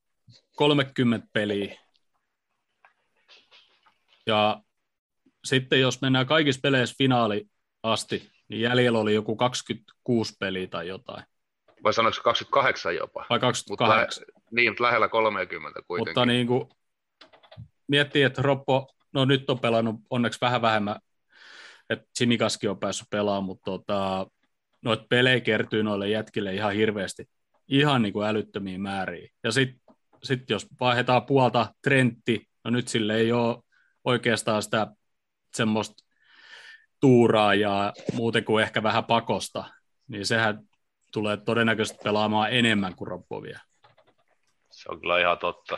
30 0.56 1.28
peliä. 1.34 1.82
Ja 4.28 4.62
sitten 5.46 5.82
jos 5.82 6.02
mennään 6.02 6.26
kaikissa 6.26 6.62
peleissä 6.62 6.96
finaali 6.98 7.46
asti, 7.84 8.32
niin 8.48 8.62
jäljellä 8.62 9.00
oli 9.00 9.14
joku 9.14 9.36
26 9.36 10.34
peliä 10.40 10.68
tai 10.68 10.88
jotain, 10.88 11.24
vai 11.84 11.94
sanoiko 11.94 12.22
28 12.24 12.96
jopa? 12.96 13.20
vai 13.30 13.40
Mutta 13.40 13.40
28. 13.40 14.24
lähe, 14.28 14.42
niin, 14.52 14.72
mutta 14.72 14.84
lähellä 14.84 15.08
30 15.08 15.82
kuitenkin. 15.88 16.12
Mutta 16.12 16.26
niin 16.26 16.48
kuin, 16.48 16.70
miettii, 17.88 18.24
että 18.24 18.42
Roppo, 18.42 18.88
no 19.14 19.26
nyt 19.26 19.50
on 19.50 19.60
pelannut 19.60 19.96
onneksi 20.10 20.42
vähän 20.42 20.62
vähemmän, 20.62 21.00
että 21.90 22.06
Simikaski 22.16 22.68
on 22.68 22.80
päässyt 22.80 23.10
pelaamaan, 23.10 23.44
mutta 23.44 23.72
tota, 23.72 24.28
noita 24.82 25.06
pelejä 25.10 25.40
kertyy 25.40 25.84
noille 25.84 26.10
jätkille 26.10 26.54
ihan 26.54 26.74
hirveästi, 26.74 27.30
ihan 27.68 28.02
niin 28.02 28.14
kuin 28.14 28.28
älyttömiä 28.28 28.78
määriä. 28.78 29.30
Ja 29.44 29.52
sitten 29.52 29.96
sit 30.24 30.50
jos 30.50 30.68
vaihdetaan 30.80 31.26
puolta 31.26 31.74
Trentti, 31.84 32.50
no 32.64 32.72
nyt 32.72 32.88
sille 32.88 33.16
ei 33.16 33.32
ole 33.32 33.58
oikeastaan 34.04 34.64
sitä 34.64 34.88
semmoista 35.54 36.05
tuuraa 37.02 37.54
ja 37.54 37.94
muuten 38.14 38.46
kuin 38.46 38.64
ehkä 38.64 38.84
vähän 38.84 39.06
pakosta, 39.06 39.64
niin 40.08 40.26
sehän 40.26 40.60
tulee 41.14 41.38
todennäköisesti 41.38 42.00
pelaamaan 42.04 42.54
enemmän 42.54 42.96
kuin 42.96 43.08
Roppo 43.08 43.42
vielä. 43.44 43.60
Se 44.72 44.90
on 44.92 45.00
kyllä 45.00 45.20
ihan 45.20 45.38
totta. 45.38 45.78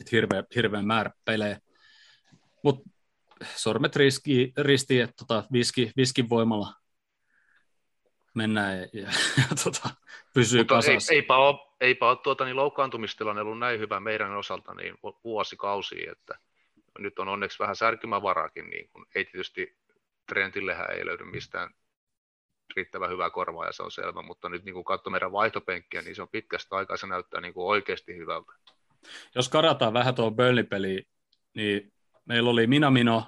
Et 0.00 0.12
hirveä, 0.12 0.44
hirveä 0.54 0.82
määrä 0.82 1.10
pelejä. 1.24 1.58
Mutta 2.62 2.90
sormet 3.56 3.96
riski, 3.96 4.52
ristiin, 4.56 5.02
että 5.02 5.14
tota, 5.18 5.48
viski, 5.52 5.92
viskin 5.96 6.28
voimalla 6.28 6.74
mennään 8.34 8.78
ja, 8.78 8.86
ja, 8.92 9.08
ja 9.38 9.56
tota, 9.64 9.90
pysyy 10.34 10.60
Mutta 10.60 10.74
ei, 10.74 10.78
kasassa. 10.82 11.14
eipä 11.14 11.36
ole, 11.36 11.58
eipä 11.80 12.08
ole 12.08 12.18
tuota, 12.22 12.44
niin 12.44 12.56
loukkaantumistilanne 12.56 13.42
ollut 13.42 13.58
näin 13.58 13.80
hyvä 13.80 14.00
meidän 14.00 14.36
osalta 14.36 14.74
niin 14.74 14.94
vu- 15.02 15.20
vuosikausia, 15.24 16.12
että 16.12 16.38
nyt 16.98 17.18
on 17.18 17.28
onneksi 17.28 17.58
vähän 17.58 17.76
särkymävaraakin, 17.76 18.70
niin 18.70 18.88
kun 18.88 19.06
ei 19.14 19.24
tietysti 19.24 19.76
Trentillehän 20.28 20.90
ei 20.90 21.06
löydy 21.06 21.24
mistään 21.24 21.70
riittävän 22.76 23.10
hyvää 23.10 23.30
korvaa 23.30 23.66
ja 23.66 23.72
se 23.72 23.82
on 23.82 23.90
selvä, 23.90 24.22
mutta 24.22 24.48
nyt 24.48 24.64
niin 24.64 24.74
kun 24.74 24.84
katsoo 24.84 25.10
meidän 25.10 25.32
vaihtopenkkiä, 25.32 26.02
niin 26.02 26.14
se 26.14 26.22
on 26.22 26.28
pitkästä 26.28 26.76
aikaa, 26.76 26.96
se 26.96 27.06
näyttää 27.06 27.40
niin 27.40 27.54
kuin 27.54 27.66
oikeasti 27.66 28.16
hyvältä. 28.16 28.52
Jos 29.34 29.48
karataan 29.48 29.92
vähän 29.92 30.14
tuohon 30.14 30.36
Burnley-peliin, 30.36 31.06
niin 31.54 31.92
meillä 32.24 32.50
oli 32.50 32.66
Minamino, 32.66 33.26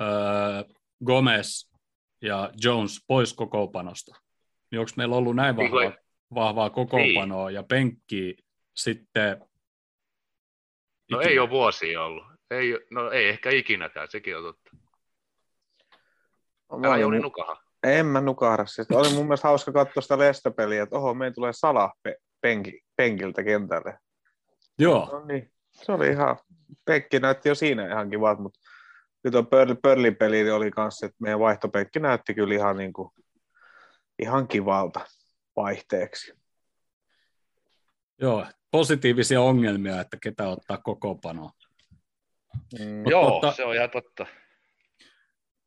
öö, 0.00 0.06
Gomez 1.04 1.70
ja 2.22 2.50
Jones 2.62 3.04
pois 3.06 3.34
kokoopanosta. 3.34 4.14
Niin 4.70 4.80
onko 4.80 4.90
meillä 4.96 5.16
ollut 5.16 5.36
näin 5.36 5.56
Niin 5.56 5.70
vahvaa, 5.72 5.90
kuin- 5.90 6.04
vahvaa 6.34 6.70
kokoopanoa 6.70 7.50
ja 7.50 7.62
penkkiä 7.62 8.32
sitten 8.74 9.38
No 11.10 11.18
ikinä? 11.20 11.30
ei 11.30 11.38
ole 11.38 11.50
vuosia 11.50 12.02
ollut. 12.02 12.24
Ei, 12.54 12.78
no 12.90 13.10
ei 13.10 13.28
ehkä 13.28 13.50
ikinäkään, 13.50 14.08
sekin 14.10 14.36
on 14.36 14.42
totta. 14.42 14.70
Mä 16.80 16.86
Älä 16.88 16.96
Jouni 16.96 17.18
mu- 17.18 17.22
nukaha. 17.22 17.62
En 17.82 18.06
mä 18.06 18.20
nukahda. 18.20 18.66
Siis 18.66 18.90
oli 18.90 19.08
mun 19.14 19.24
mielestä 19.26 19.48
hauska 19.48 19.72
katsoa 19.72 20.00
sitä 20.00 20.18
Lestö-peliä, 20.18 20.82
että 20.82 20.96
oho, 20.96 21.14
meidän 21.14 21.34
tulee 21.34 21.52
Salah 21.52 21.92
pe- 22.02 22.16
penki, 22.40 22.80
penkiltä 22.96 23.42
kentälle. 23.44 23.98
Joo, 24.78 25.08
No 25.12 25.24
niin, 25.24 25.52
se 25.72 25.92
oli 25.92 26.08
ihan, 26.08 26.36
penkki 26.84 27.18
näytti 27.20 27.48
jo 27.48 27.54
siinä 27.54 27.86
ihan 27.88 28.10
kivat, 28.10 28.38
mutta 28.38 28.60
nyt 29.24 29.32
tuo 29.32 29.42
Pör- 29.42 29.78
Pörlin 29.82 30.16
peli 30.16 30.42
niin 30.42 30.54
oli 30.54 30.70
kanssa, 30.70 31.06
että 31.06 31.16
meidän 31.20 31.40
vaihtopenkki 31.40 31.98
näytti 32.00 32.34
kyllä 32.34 32.54
ihan, 32.54 32.76
niin 32.76 32.92
kuin, 32.92 33.10
ihan 34.22 34.48
kivalta 34.48 35.00
vaihteeksi. 35.56 36.34
joo, 38.20 38.46
positiivisia 38.70 39.40
ongelmia, 39.40 40.00
että 40.00 40.16
ketä 40.22 40.48
ottaa 40.48 40.78
kokoopanoa. 40.78 41.50
Mm. 42.78 42.94
Mut 42.94 43.10
Joo, 43.10 43.30
totta- 43.30 43.52
se 43.52 43.64
on 43.64 43.74
ihan 43.74 43.90
totta. 43.90 44.26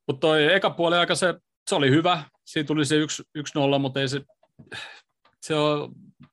Mutta 0.07 0.19
toi 0.19 0.53
eka 0.53 0.69
puoli 0.69 0.95
aika 0.95 1.15
se, 1.15 1.33
se 1.69 1.75
oli 1.75 1.89
hyvä. 1.89 2.23
Siinä 2.45 2.67
tuli 2.67 2.85
se 2.85 2.95
1-0, 3.37 3.79
mutta 3.79 4.01
ei 4.01 4.07
se, 4.07 4.21
se 5.41 5.53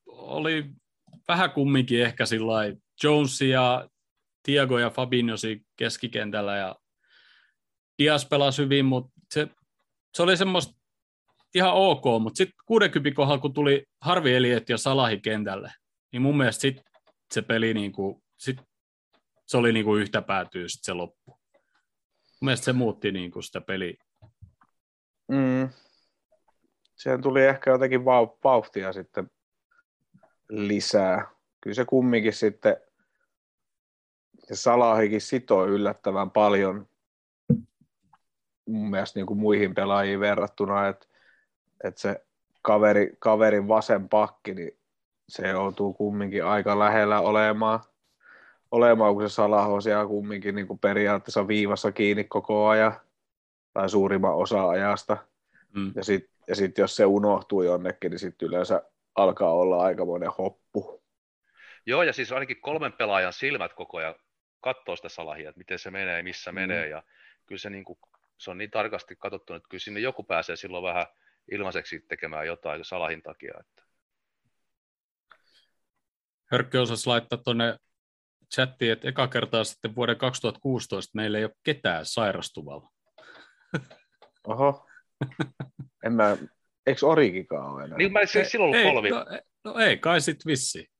oli 0.07 0.65
vähän 1.27 1.51
kumminkin 1.51 2.01
ehkä 2.01 2.25
sillä 2.25 2.53
Jones 3.03 3.41
ja 3.41 3.89
Tiago 4.43 4.79
ja 4.79 4.89
Fabinho 4.89 5.35
keskikentällä 5.77 6.57
ja 6.57 6.75
Dias 7.99 8.25
pelasi 8.25 8.61
hyvin, 8.63 8.85
mutta 8.85 9.11
se, 9.33 9.47
se 10.13 10.23
oli 10.23 10.37
semmoista 10.37 10.73
ihan 11.55 11.73
ok, 11.73 12.03
mutta 12.21 12.37
sitten 12.37 12.55
60 12.65 13.15
kohdalla, 13.15 13.41
kun 13.41 13.53
tuli 13.53 13.85
Harvi 14.01 14.33
Eliet 14.33 14.69
ja 14.69 14.77
Salahi 14.77 15.19
kentälle, 15.19 15.71
niin 16.11 16.21
mun 16.21 16.37
mielestä 16.37 16.61
sit 16.61 16.81
se 17.33 17.41
peli 17.41 17.73
niin 17.73 17.91
kuin, 17.91 18.23
sit 18.37 18.57
se 19.45 19.57
oli 19.57 19.73
niin 19.73 19.85
kuin 19.85 20.01
yhtä 20.01 20.21
päätyy 20.21 20.69
sit 20.69 20.83
se 20.83 20.93
loppu. 20.93 21.31
Mun 21.31 22.47
mielestä 22.47 22.65
se 22.65 22.73
muutti 22.73 23.11
niin 23.11 23.31
kuin 23.31 23.43
sitä 23.43 23.61
peliä. 23.61 24.03
Mm. 25.27 25.69
Siihen 26.95 27.21
tuli 27.21 27.45
ehkä 27.45 27.71
jotenkin 27.71 28.01
vau- 28.01 28.39
vauhtia 28.43 28.93
sitten 28.93 29.31
lisää. 30.49 31.27
Kyllä 31.61 31.75
se 31.75 31.85
kumminkin 31.85 32.33
sitten, 32.33 32.77
se 34.43 34.55
Salahikin 34.55 35.21
sitoi 35.21 35.67
yllättävän 35.67 36.31
paljon 36.31 36.87
mun 38.67 38.89
mielestä 38.89 39.19
niin 39.19 39.25
kuin 39.25 39.39
muihin 39.39 39.75
pelaajiin 39.75 40.19
verrattuna, 40.19 40.87
että, 40.87 41.07
että 41.83 42.01
se 42.01 42.25
kaveri, 42.61 43.15
kaverin 43.19 43.67
vasen 43.67 44.09
pakki, 44.09 44.53
niin 44.53 44.79
se 45.29 45.47
joutuu 45.47 45.93
kumminkin 45.93 46.45
aika 46.45 46.79
lähellä 46.79 47.19
olemaan, 47.19 47.79
olemaan 48.71 49.13
kun 49.13 49.29
se 49.29 49.33
Salah 49.33 49.69
on 49.69 49.81
siellä 49.81 50.05
kumminkin 50.07 50.55
niin 50.55 50.67
kuin 50.67 50.79
periaatteessa 50.79 51.47
viivassa 51.47 51.91
kiinni 51.91 52.23
koko 52.23 52.67
ajan, 52.67 52.93
tai 53.73 53.89
suurimman 53.89 54.35
osa 54.35 54.69
ajasta. 54.69 55.17
Mm. 55.75 55.91
Ja 55.95 56.03
sitten 56.03 56.35
ja 56.47 56.55
sit 56.55 56.77
jos 56.77 56.95
se 56.95 57.05
unohtuu 57.05 57.63
jonnekin, 57.63 58.11
niin 58.11 58.19
sitten 58.19 58.47
yleensä 58.47 58.81
alkaa 59.15 59.51
olla 59.53 59.83
aikamoinen 59.83 60.31
hoppu. 60.37 61.03
Joo, 61.85 62.03
ja 62.03 62.13
siis 62.13 62.31
ainakin 62.31 62.61
kolmen 62.61 62.93
pelaajan 62.93 63.33
silmät 63.33 63.73
koko 63.73 63.97
ajan 63.97 64.15
katsoo 64.61 64.95
sitä 64.95 65.09
salahia, 65.09 65.49
että 65.49 65.59
miten 65.59 65.79
se 65.79 65.91
menee, 65.91 66.23
missä 66.23 66.51
Mm. 66.51 66.55
menee, 66.55 66.87
ja 66.87 67.03
kyllä 67.45 67.59
se, 67.59 67.69
niin 67.69 67.83
kuin, 67.83 67.99
se 68.37 68.51
on 68.51 68.57
niin 68.57 68.71
tarkasti 68.71 69.15
katsottu, 69.15 69.53
että 69.53 69.69
kyllä 69.69 69.81
sinne 69.81 69.99
joku 69.99 70.23
pääsee 70.23 70.55
silloin 70.55 70.83
vähän 70.83 71.05
ilmaiseksi 71.51 71.99
tekemään 71.99 72.47
jotain 72.47 72.85
salahin 72.85 73.21
takia. 73.21 73.53
Että. 73.59 73.83
Hörkkö 76.45 76.81
osasi 76.81 77.07
laittaa 77.07 77.37
tuonne 77.37 77.77
chattiin, 78.53 78.91
että 78.91 79.07
eka 79.09 79.27
kertaa 79.27 79.63
sitten 79.63 79.95
vuoden 79.95 80.17
2016 80.17 81.11
meillä 81.15 81.37
ei 81.37 81.43
ole 81.43 81.53
ketään 81.63 82.05
sairastuvalla. 82.05 82.89
Oho. 84.47 84.87
En 86.05 86.13
mä, 86.13 86.37
eikö 86.87 87.07
Orikikaan 87.07 87.71
ole 87.73 87.83
enää? 87.83 87.97
Niin 87.97 88.11
mä 88.13 88.25
siis 88.25 88.51
silloin 88.51 88.67
ollut 88.69 88.85
ei, 88.85 88.93
polvi. 88.93 89.09
no, 89.09 89.25
no 89.63 89.79
ei, 89.79 89.97
kai 89.97 90.21
sit 90.21 90.45
vissi. 90.45 90.91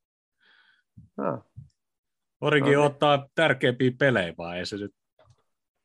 Ah. 1.17 1.39
Origi 2.41 2.61
No 2.65 2.67
niin. 2.69 2.79
ottaa 2.79 3.27
tärkeimpiä 3.35 3.91
pelejä, 3.99 4.33
vaan 4.37 4.57
ei 4.57 4.65
se 4.65 4.77
nyt 4.77 4.95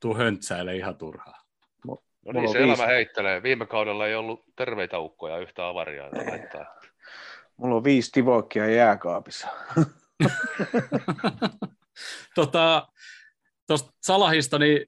tuu 0.01 0.14
höntsäile 0.16 0.77
ihan 0.77 0.96
turhaa. 0.96 1.44
No 1.87 1.99
Mulla 2.25 2.40
niin, 2.40 2.53
se 2.53 2.59
viisi- 2.59 2.68
elämä 2.73 2.87
heittelee. 2.87 3.42
Viime 3.42 3.66
kaudella 3.66 4.07
ei 4.07 4.14
ollut 4.14 4.44
terveitä 4.57 4.99
ukkoja 4.99 5.38
yhtä 5.38 5.68
avaria. 5.68 6.07
että 6.07 6.31
laittaa. 6.31 6.66
Mulla 7.57 7.77
on 7.77 7.85
viisi 7.85 8.11
tivokkia 8.12 8.66
jääkaapissa. 8.70 9.49
tota, 12.35 12.88
tuosta 13.66 13.92
Salahista, 14.02 14.59
niin 14.59 14.87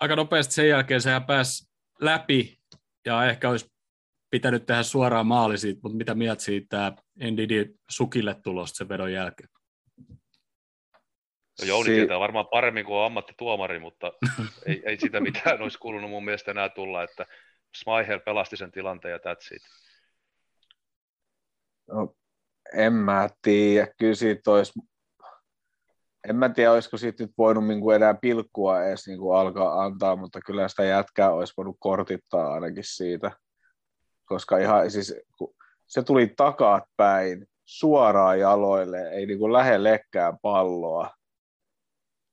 aika 0.00 0.16
nopeasti 0.16 0.54
sen 0.54 0.68
jälkeen 0.68 1.00
sehän 1.00 1.24
pääsi 1.24 1.70
läpi, 2.00 2.58
ja 3.06 3.26
ehkä 3.26 3.50
olisi 3.50 3.72
pitänyt 4.30 4.66
tehdä 4.66 4.82
suoraan 4.82 5.26
maali 5.26 5.58
siitä, 5.58 5.80
mutta 5.82 5.96
mitä 5.96 6.14
mieltä 6.14 6.42
siitä 6.42 6.92
NDD 7.18 7.74
Sukille 7.90 8.34
tulosta 8.34 8.76
sen 8.76 8.88
vedon 8.88 9.12
jälkeen? 9.12 9.48
No 11.60 11.66
Jouni 11.66 11.86
Si- 11.86 11.94
tietää 11.94 12.20
varmaan 12.20 12.46
paremmin 12.46 12.84
kuin 12.84 13.04
ammattituomari, 13.04 13.78
mutta 13.78 14.12
ei, 14.66 14.82
ei 14.86 15.00
sitä 15.00 15.20
mitään 15.20 15.62
olisi 15.62 15.78
kuulunut 15.78 16.10
mun 16.10 16.24
mielestä 16.24 16.50
enää 16.50 16.68
tulla, 16.68 17.02
että 17.02 17.26
Smaiher 17.76 18.20
pelasti 18.20 18.56
sen 18.56 18.72
tilanteen 18.72 19.12
ja 19.12 19.18
that's 19.18 19.56
it. 19.56 19.62
No, 21.88 22.16
en 22.72 22.92
mä 22.92 23.28
tiedä. 23.42 23.88
Kyllä 23.98 24.14
siitä 24.14 24.50
olisi... 24.50 24.72
En 26.28 26.36
mä 26.36 26.48
tiedä, 26.48 26.72
olisiko 26.72 26.96
siitä 26.96 27.24
nyt 27.24 27.32
voinut 27.38 27.66
niin 27.66 27.80
kuin 27.80 27.96
enää 27.96 28.14
pilkkua 28.14 28.84
edes 28.84 29.06
niin 29.06 29.18
kuin 29.18 29.38
alkaa 29.38 29.82
antaa, 29.82 30.16
mutta 30.16 30.40
kyllä 30.46 30.68
sitä 30.68 30.84
jätkää 30.84 31.32
olisi 31.32 31.54
voinut 31.56 31.76
kortittaa 31.78 32.52
ainakin 32.52 32.84
siitä. 32.86 33.30
Koska 34.24 34.58
ihan 34.58 34.90
siis, 34.90 35.14
se 35.86 36.02
tuli 36.02 36.32
takaat 36.36 36.84
päin, 36.96 37.46
suoraan 37.64 38.40
jaloille, 38.40 39.10
ei 39.10 39.26
niin 39.26 39.38
kuin 39.38 39.52
lähellekään 39.52 40.38
palloa, 40.42 41.10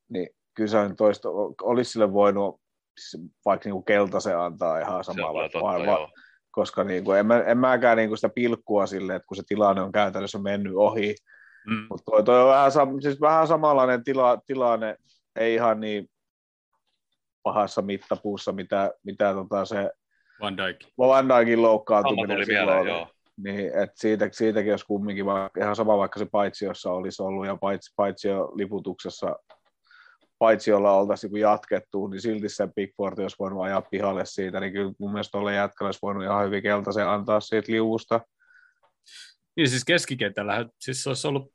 niin 0.09 0.29
kyllä 0.53 0.69
se 0.69 0.89
nyt 0.89 1.01
olisi, 1.01 1.21
olisi 1.61 1.91
sille 1.91 2.13
voinut 2.13 2.61
siis 2.99 3.23
vaikka 3.45 3.67
niin 3.67 3.73
kuin 3.73 3.85
keltaisen 3.85 4.39
antaa 4.39 4.79
ihan 4.79 5.03
samalla. 5.03 5.83
joo. 5.85 6.09
Koska 6.51 6.83
niin 6.83 7.03
kuin, 7.03 7.19
en, 7.19 7.25
mä, 7.25 7.39
en 7.43 7.57
mäkään 7.57 7.97
niin 7.97 8.09
kuin 8.09 8.17
sitä 8.17 8.29
pilkkua 8.29 8.85
sille, 8.85 9.15
että 9.15 9.27
kun 9.27 9.37
se 9.37 9.43
tilanne 9.47 9.81
on 9.81 9.91
käytännössä 9.91 10.39
mennyt 10.39 10.73
ohi, 10.75 11.15
Mm. 11.65 11.85
mutta 11.89 12.03
toi, 12.11 12.23
toi 12.23 12.41
on 12.41 12.49
vähän, 12.49 12.71
siis 13.01 13.21
vähän 13.21 13.47
samanlainen 13.47 14.03
tila, 14.03 14.37
tilanne, 14.45 14.95
ei 15.35 15.53
ihan 15.53 15.79
niin 15.79 16.09
pahassa 17.43 17.81
mittapuussa, 17.81 18.51
mitä, 18.51 18.91
mitä 19.03 19.33
tota 19.33 19.65
se 19.65 19.91
Van 20.41 20.57
Dijk. 20.57 20.77
Van 20.97 21.29
Dijkin 21.29 21.61
loukkaantuminen 21.61 22.35
tuli 22.37 22.45
silloin 22.45 22.65
mieleen, 22.67 22.81
oli. 22.81 22.89
joo. 22.89 23.07
Niin, 23.37 23.79
et 23.83 23.89
siitä, 23.95 24.29
siitäkin 24.31 24.73
olisi 24.73 24.85
kumminkin 24.85 25.25
vaikka, 25.25 25.61
ihan 25.61 25.75
sama, 25.75 25.97
vaikka 25.97 26.19
se 26.19 26.25
paitsiossa 26.31 26.91
olisi 26.91 27.23
ollut 27.23 27.45
ja 27.45 27.57
paitsi, 27.61 27.93
paitsio 27.95 28.51
liputuksessa 28.55 29.35
paitsiolla 30.41 30.91
oltaisiin 30.93 31.33
niin 31.33 31.41
jatkettu, 31.41 32.07
niin 32.07 32.21
silti 32.21 32.49
se 32.49 32.67
Pickford 32.75 33.19
olisi 33.19 33.35
voinut 33.39 33.63
ajaa 33.63 33.81
pihalle 33.81 34.25
siitä, 34.25 34.59
niin 34.59 34.73
kyllä 34.73 34.93
mun 34.99 35.11
mielestä 35.11 35.31
tuolle 35.31 35.53
jätkälle 35.55 35.87
olisi 35.87 35.99
voinut 36.01 36.23
ihan 36.23 36.45
hyvin 36.45 36.63
keltaisen 36.63 37.07
antaa 37.07 37.39
siitä 37.39 37.71
liuusta. 37.71 38.19
Niin 39.55 39.69
siis 39.69 39.85
keskikentällä, 39.85 40.65
siis 40.79 41.03
se 41.03 41.09
olisi 41.09 41.27
ollut 41.27 41.53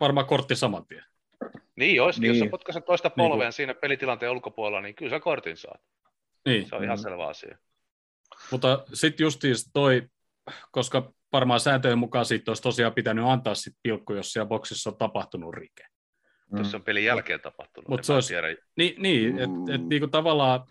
varmaan 0.00 0.26
kortti 0.26 0.56
saman 0.56 0.86
tien. 0.86 1.04
Niin 1.76 2.02
olisikin, 2.02 2.22
niin. 2.22 2.28
jos 2.30 2.38
sä 2.38 2.44
Niin. 2.44 2.50
potkaiset 2.50 2.84
toista 2.84 3.08
Niin 3.08 3.14
polveen 3.28 3.52
siinä 3.52 3.74
pelitilanteen 3.74 4.32
ulkopuolella, 4.32 4.80
niin 4.80 4.94
kyllä 4.94 5.10
sä 5.10 5.20
kortin 5.20 5.56
saat. 5.56 5.80
Niin, 6.46 6.68
Se 6.68 6.76
on 6.76 6.84
ihan 6.84 6.98
Mm. 6.98 7.02
selvä 7.02 7.26
asia. 7.26 7.58
mutta 8.50 8.84
sitten 8.94 9.24
justiin 9.24 9.54
toi, 9.72 10.02
koska 10.70 11.12
varmaan 11.32 11.60
sääntöjen 11.60 11.98
mukaan 11.98 12.24
siitä 12.24 12.50
olisi 12.50 12.62
tosiaan 12.62 12.94
pitänyt 12.94 13.24
antaa 13.24 13.54
sit 13.54 13.74
pilkku, 13.82 14.12
jos 14.12 14.32
siellä 14.32 14.48
boksissa 14.48 14.90
on 14.90 14.96
tapahtunut 14.96 15.54
rike. 15.54 15.84
Mm. 16.52 16.64
Se 16.64 16.76
on 16.76 16.82
pelin 16.82 17.04
jälkeen 17.04 17.40
tapahtunut, 17.40 17.88
Mut 17.88 18.04
se 18.04 18.12
olisi- 18.12 18.28
tiedä. 18.28 18.46
Niin, 18.76 19.02
niin 19.02 19.38
että 19.38 19.74
et, 19.74 19.80
Mm. 19.80 19.88
niinku 19.88 20.08
tavallaan 20.08 20.64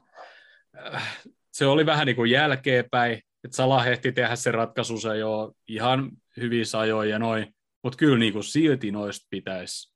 äh, 0.93 1.19
se 1.51 1.65
oli 1.65 1.85
vähän 1.85 2.05
niin 2.05 2.15
kuin 2.15 2.31
jälkeenpäin, 2.31 3.13
että 3.43 3.55
Salah 3.57 3.87
ehti 3.87 4.11
tehdä 4.11 4.35
sen 4.35 4.53
ratkaisunsa 4.53 5.15
jo 5.15 5.51
ihan 5.67 6.11
hyvissä 6.37 6.79
ajoin 6.79 7.09
ja 7.09 7.19
noin, 7.19 7.55
mutta 7.83 7.97
kyllä 7.97 8.17
niin 8.17 8.33
kuin 8.33 8.43
silti 8.43 8.91
noista 8.91 9.27
pitäisi 9.29 9.93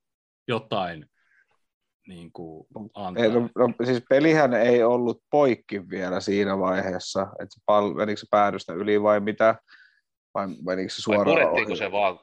jotain 0.47 1.05
niin 2.07 2.31
kuin 2.31 2.67
antaa. 2.93 3.23
Ei, 3.23 3.29
no, 3.31 3.49
no, 3.57 3.73
siis 3.85 4.03
pelihän 4.09 4.53
ei 4.53 4.83
ollut 4.83 5.23
poikki 5.31 5.89
vielä 5.89 6.19
siinä 6.19 6.59
vaiheessa, 6.59 7.21
että 7.21 7.59
pal- 7.65 7.93
menikö 7.93 8.19
se 8.19 8.27
päädystä 8.31 8.73
yli 8.73 9.01
vai 9.03 9.19
mitä, 9.19 9.55
vai 10.33 10.47
menikö 10.65 10.93
se 10.93 11.01
Vai 11.07 11.15
suoraan 11.15 11.25
purettiinko 11.37 11.71
ohi? 11.71 11.77
se 11.77 11.91
vaan? 11.91 12.19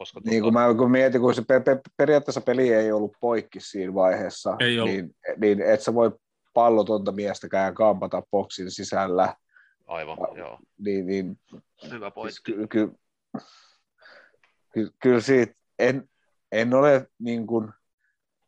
Koska 0.00 0.20
Niin 0.24 0.42
tota- 0.42 0.44
kun 0.44 0.52
mä 0.52 0.74
kun 0.78 0.90
mietin, 0.90 1.20
kun 1.20 1.34
se 1.34 1.42
pe- 1.48 1.60
pe- 1.60 1.80
periaatteessa 1.96 2.40
peli 2.40 2.72
ei 2.72 2.92
ollut 2.92 3.12
poikki 3.20 3.60
siinä 3.60 3.94
vaiheessa, 3.94 4.56
Ei 4.60 4.80
ollut. 4.80 4.94
niin, 4.94 5.14
niin 5.36 5.62
et 5.62 5.80
sä 5.80 5.94
voi 5.94 6.12
pallotonta 6.54 7.12
miestäkään 7.12 7.74
kampata 7.74 8.22
boksin 8.30 8.70
sisällä, 8.70 9.34
Aivan, 9.86 10.18
joo. 10.36 10.58
niin, 10.78 11.06
niin 11.06 11.38
Hyvä 11.90 12.10
pointti. 12.10 12.32
siis 12.34 12.42
ky- 12.44 12.66
ky- 12.66 12.92
ky- 14.74 14.90
kyllä 15.02 15.20
siitä 15.20 15.52
en, 15.78 16.08
en 16.52 16.74
ole 16.74 17.06
niin 17.18 17.46
kuin, 17.46 17.68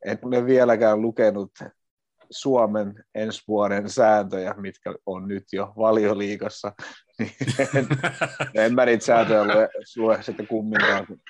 en 0.05 0.19
ole 0.23 0.45
vieläkään 0.45 1.01
lukenut 1.01 1.51
Suomen 2.31 3.03
ensi 3.15 3.43
vuoden 3.47 3.89
sääntöjä, 3.89 4.53
mitkä 4.57 4.93
on 5.05 5.27
nyt 5.27 5.43
jo 5.51 5.73
valioliikassa, 5.77 6.71
en, 7.75 7.87
en 8.53 8.75
mä 8.75 8.85
niitä 8.85 9.05
sääntöjä 9.05 9.43
lue, 9.45 9.69
lue 9.97 10.23
sitten 10.23 10.47
kumminkaan, 10.47 11.07
kun 11.07 11.21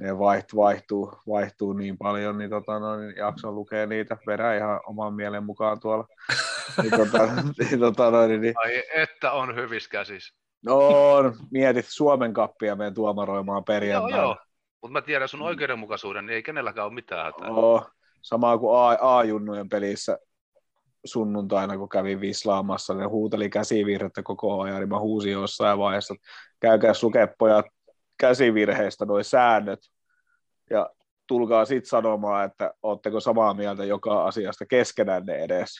ne 0.00 0.18
vaihtuu, 0.18 0.62
vaihtuu, 0.62 1.12
vaihtuu 1.28 1.72
niin 1.72 1.98
paljon, 1.98 2.38
niin, 2.38 2.50
tota, 2.50 2.78
no, 2.78 2.96
niin 2.96 3.16
jakson 3.16 3.54
lukea 3.54 3.86
niitä, 3.86 4.16
vedän 4.26 4.56
ihan 4.56 4.80
oman 4.86 5.14
mielen 5.14 5.44
mukaan 5.44 5.80
tuolla. 5.80 6.06
Niin, 6.82 6.90
tota, 6.96 7.28
niin, 7.58 7.80
tota, 7.80 8.10
no, 8.10 8.26
niin, 8.26 8.40
niin, 8.40 8.54
Ai 8.64 8.82
että 8.96 9.32
on 9.32 9.54
hyvissä 9.56 9.90
käsissä. 9.90 10.34
no, 10.64 10.78
mietit 11.50 11.86
Suomen 11.88 12.32
kappia 12.32 12.76
meidän 12.76 12.94
tuomaroimaan 12.94 13.56
Joo, 13.56 13.62
perjantaina. 13.62 14.16
joo. 14.16 14.36
Mutta 14.82 14.92
mä 14.92 15.02
tiedän 15.02 15.28
sun 15.28 15.42
oikeudenmukaisuuden, 15.42 16.26
niin 16.26 16.34
ei 16.34 16.42
kenelläkään 16.42 16.86
ole 16.86 16.94
mitään 16.94 17.24
hätää. 17.24 17.48
Oo, 17.50 17.86
samaa 18.22 18.58
kuin 18.58 18.78
A- 18.78 19.18
A-junnujen 19.18 19.68
pelissä 19.68 20.18
sunnuntaina, 21.04 21.78
kun 21.78 21.88
kävin 21.88 22.20
vislaamassa, 22.20 22.94
ne 22.94 23.04
huuteli 23.04 23.50
käsivirhettä 23.50 24.22
koko 24.22 24.60
ajan, 24.62 24.80
niin 24.80 24.88
mä 24.88 25.00
huusin 25.00 25.32
jossain 25.32 25.78
vaiheessa, 25.78 26.14
että 26.14 26.26
käykää 26.60 26.92
lukepojat 27.02 27.66
käsivirheistä 28.20 29.04
nuo 29.04 29.22
säännöt, 29.22 29.80
ja 30.70 30.90
tulkaa 31.26 31.64
sitten 31.64 31.88
sanomaan, 31.88 32.44
että 32.46 32.74
ootteko 32.82 33.20
samaa 33.20 33.54
mieltä 33.54 33.84
joka 33.84 34.24
asiasta 34.24 34.66
keskenänne 34.66 35.34
edes. 35.34 35.70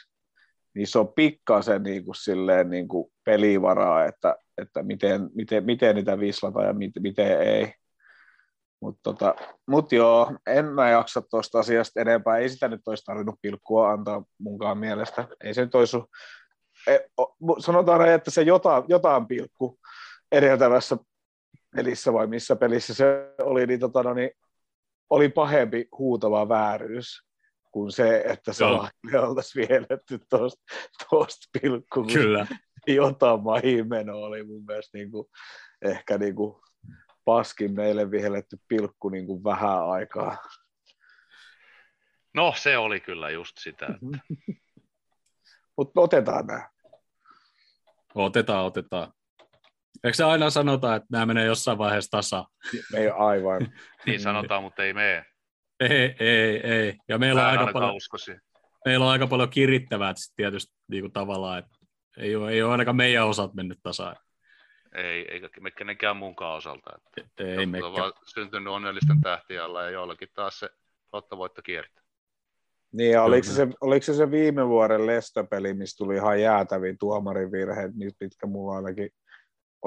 niissä 0.74 1.00
on 1.00 1.12
pikkasen 1.12 1.82
niin 1.82 2.04
kuin 2.04 2.14
silleen 2.14 2.70
niin 2.70 2.88
kuin 2.88 3.12
pelivaraa, 3.24 4.04
että, 4.04 4.36
että 4.58 4.82
miten, 4.82 5.30
miten, 5.34 5.64
miten 5.64 5.96
niitä 5.96 6.20
vislataan 6.20 6.66
ja 6.66 6.72
miten, 6.72 7.02
miten 7.02 7.40
ei. 7.40 7.72
Mutta 8.80 9.00
tota, 9.02 9.34
mut 9.66 9.92
joo, 9.92 10.36
en 10.46 10.64
mä 10.64 10.90
jaksa 10.90 11.22
tuosta 11.22 11.58
asiasta 11.58 12.00
enempää. 12.00 12.36
Ei 12.36 12.48
sitä 12.48 12.68
nyt 12.68 12.88
olisi 12.88 13.04
tarvinnut 13.04 13.34
pilkkua 13.42 13.90
antaa 13.90 14.24
munkaan 14.38 14.78
mielestä. 14.78 15.28
Ei 15.44 15.54
se 15.54 15.64
nyt 15.64 15.74
olisi, 15.74 15.96
e, 16.86 16.98
sanotaan, 17.58 18.08
että 18.08 18.30
se 18.30 18.42
jotain, 18.42 18.84
jotain 18.88 19.26
pilkku 19.26 19.78
edeltävässä 20.32 20.96
pelissä 21.76 22.12
vai 22.12 22.26
missä 22.26 22.56
pelissä 22.56 22.94
se 22.94 23.34
oli, 23.40 23.66
niin, 23.66 23.80
tota, 23.80 24.02
no, 24.02 24.14
niin 24.14 24.30
oli 25.10 25.28
pahempi 25.28 25.88
huutava 25.98 26.48
vääryys 26.48 27.22
kuin 27.72 27.92
se, 27.92 28.24
että 28.26 28.52
se 28.52 28.64
oltaisiin 29.20 29.68
vielletty 29.68 30.18
tuosta 31.10 31.48
pilkku. 31.60 32.04
Kyllä. 32.12 32.46
Jotain 32.86 33.42
mahimeno 33.42 34.18
oli 34.18 34.42
mun 34.42 34.64
mielestä 34.64 34.98
niin 34.98 35.10
kuin, 35.10 35.26
ehkä 35.82 36.18
niin 36.18 36.34
kuin 36.34 36.56
paskin 37.24 37.74
meille 37.74 38.10
vihelletty 38.10 38.56
pilkku 38.68 39.08
niin 39.08 39.26
kuin 39.26 39.44
vähän 39.44 39.88
aikaa. 39.88 40.36
No, 42.34 42.54
se 42.56 42.78
oli 42.78 43.00
kyllä 43.00 43.30
just 43.30 43.58
sitä. 43.58 43.86
Mutta 45.76 46.00
otetaan 46.00 46.46
nämä. 46.46 46.70
Otetaan, 48.14 48.64
otetaan. 48.64 49.12
Eikö 50.04 50.16
se 50.16 50.24
aina 50.24 50.50
sanota, 50.50 50.94
että 50.94 51.06
nämä 51.12 51.26
menee 51.26 51.46
jossain 51.46 51.78
vaiheessa 51.78 52.10
tasa? 52.10 52.44
Ei 52.94 53.08
aivan. 53.08 53.72
niin 54.06 54.20
sanotaan, 54.20 54.62
mutta 54.62 54.84
ei 54.84 54.92
mene. 54.92 55.24
Ei, 55.80 56.16
ei, 56.20 56.60
ei. 56.66 56.96
Ja 57.08 57.18
meillä 57.18 57.40
on, 57.40 57.46
aika 57.46 57.72
paljon, 57.72 57.92
meillä 58.84 59.04
on 59.04 59.12
aika 59.12 59.26
paljon 59.26 59.50
kirittävää 59.50 60.14
tietysti 60.36 60.74
niin 60.90 61.02
kuin 61.02 61.12
tavallaan, 61.12 61.58
että 61.58 61.76
ei 62.18 62.36
ole, 62.36 62.50
ei 62.50 62.62
ole 62.62 62.72
ainakaan 62.72 62.96
meidän 62.96 63.26
osat 63.26 63.54
mennyt 63.54 63.78
tasaan. 63.82 64.16
Ei, 64.94 65.26
eikä 65.32 65.48
me 65.60 65.70
kenenkään 65.70 66.16
muunkaan 66.16 66.56
osalta. 66.56 66.90
Että 67.16 67.44
ei 67.44 67.66
mekään. 67.66 67.92
vaan 67.92 68.12
syntynyt 68.34 68.72
onnellisten 68.72 69.20
tähtien 69.20 69.64
alla 69.64 69.82
ja 69.82 69.90
jollakin 69.90 70.28
taas 70.34 70.58
se 70.58 70.68
lottovoitto 71.12 71.62
kiertää. 71.62 72.02
Niin, 72.92 73.12
ja 73.12 73.22
oliko 73.22 73.46
se, 73.46 73.68
oliko 73.80 74.02
se 74.04 74.14
se 74.14 74.30
viime 74.30 74.68
vuoden 74.68 75.06
lestopeli, 75.06 75.74
missä 75.74 75.96
tuli 75.96 76.14
ihan 76.14 76.40
jäätäviä 76.40 76.94
tuomarin 77.00 77.52
virheet, 77.52 77.90
mitkä 77.94 78.46
mulla 78.46 78.76
ainakin, 78.76 79.10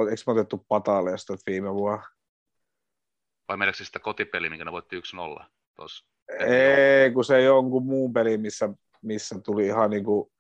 eikö 0.10 0.21
me 0.28 0.34
otettu 0.34 0.65
patalestot 0.67 1.39
viime 1.47 1.73
vuonna? 1.73 2.04
Vai 3.47 3.58
meneekö 3.58 3.84
sitä 3.84 3.99
kotipeli, 3.99 4.49
minkä 4.49 4.65
ne 4.65 4.71
voitti 4.71 4.99
1-0? 5.39 5.43
Tos, 5.75 6.10
Ei, 6.39 7.12
kun 7.12 7.25
se 7.25 7.41
jonkun 7.41 7.86
muun 7.86 8.13
peli, 8.13 8.38
missä, 8.38 8.69
missä 9.02 9.36
tuli 9.45 9.65
ihan 9.65 9.89
niin 9.89 10.04
kuin, 10.04 10.32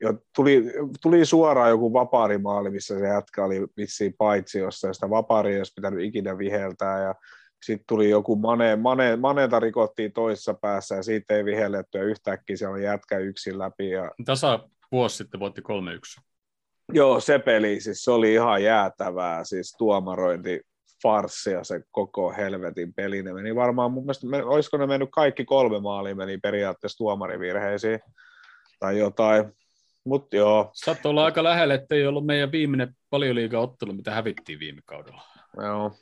jo, 0.00 0.14
tuli, 0.36 0.64
tuli 1.02 1.24
suoraan 1.24 1.70
joku 1.70 1.92
vapaarimaali, 1.92 2.70
missä 2.70 2.98
se 2.98 3.06
jätkä 3.06 3.44
oli 3.44 3.66
vissiin 3.76 4.14
paitsi, 4.18 4.58
jossa 4.58 4.92
sitä 4.92 5.10
vapaaria 5.10 5.52
ei 5.52 5.60
olisi 5.60 5.72
pitänyt 5.76 6.04
ikinä 6.04 6.38
viheltää, 6.38 7.02
ja 7.02 7.14
sitten 7.62 7.86
tuli 7.88 8.10
joku 8.10 8.36
mane, 8.36 8.76
mane, 8.76 9.16
maneta 9.16 9.60
rikottiin 9.60 10.12
toisessa 10.12 10.54
päässä, 10.54 10.94
ja 10.94 11.02
siitä 11.02 11.34
ei 11.34 11.44
vihelletty, 11.44 11.98
ja 11.98 12.04
yhtäkkiä 12.04 12.56
se 12.56 12.68
oli 12.68 12.84
jätkä 12.84 13.18
yksin 13.18 13.58
läpi. 13.58 13.90
Ja... 13.90 14.10
Tasa 14.24 14.68
vuosi 14.92 15.16
sitten 15.16 15.40
voitti 15.40 15.60
3-1. 15.60 16.27
Joo, 16.92 17.20
se 17.20 17.38
peli, 17.38 17.80
siis 17.80 18.04
se 18.04 18.10
oli 18.10 18.32
ihan 18.32 18.62
jäätävää, 18.62 19.44
siis 19.44 19.74
tuomarointi 19.78 20.60
farssia 21.02 21.64
se 21.64 21.80
koko 21.90 22.32
helvetin 22.32 22.94
peli. 22.94 23.22
Ne 23.22 23.32
meni 23.32 23.54
varmaan, 23.54 23.92
mun 23.92 24.04
mielestä, 24.04 24.26
olisiko 24.44 24.76
ne 24.76 24.86
mennyt 24.86 25.08
kaikki 25.12 25.44
kolme 25.44 25.80
maalia, 25.80 26.14
meni 26.14 26.38
periaatteessa 26.38 26.98
tuomarivirheisiin 26.98 28.00
tai 28.80 28.98
jotain. 28.98 29.52
Mutta 30.04 30.36
joo. 30.36 30.70
Saattoi 30.74 31.10
olla 31.10 31.24
aika 31.24 31.44
lähellä, 31.44 31.74
että 31.74 31.94
ei 31.94 32.06
ollut 32.06 32.26
meidän 32.26 32.52
viimeinen 32.52 32.96
liiga 33.32 33.60
ottelu, 33.60 33.92
mitä 33.92 34.10
hävittiin 34.10 34.58
viime 34.58 34.80
kaudella. 34.84 35.22
Joo. 35.56 35.92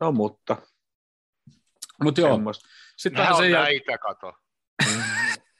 No 0.00 0.12
mutta. 0.12 0.56
Mutta 2.02 2.20
joo. 2.20 2.38
Sitten 2.96 3.22
vähän 3.22 3.36
sen 3.36 3.52
näitä, 3.52 3.98
kato. 3.98 4.32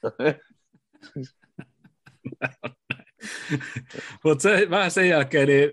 Mutta 4.23 4.41
se, 4.41 4.67
vähän 4.69 4.91
sen 4.91 5.09
jälkeen 5.09 5.47
niin 5.47 5.71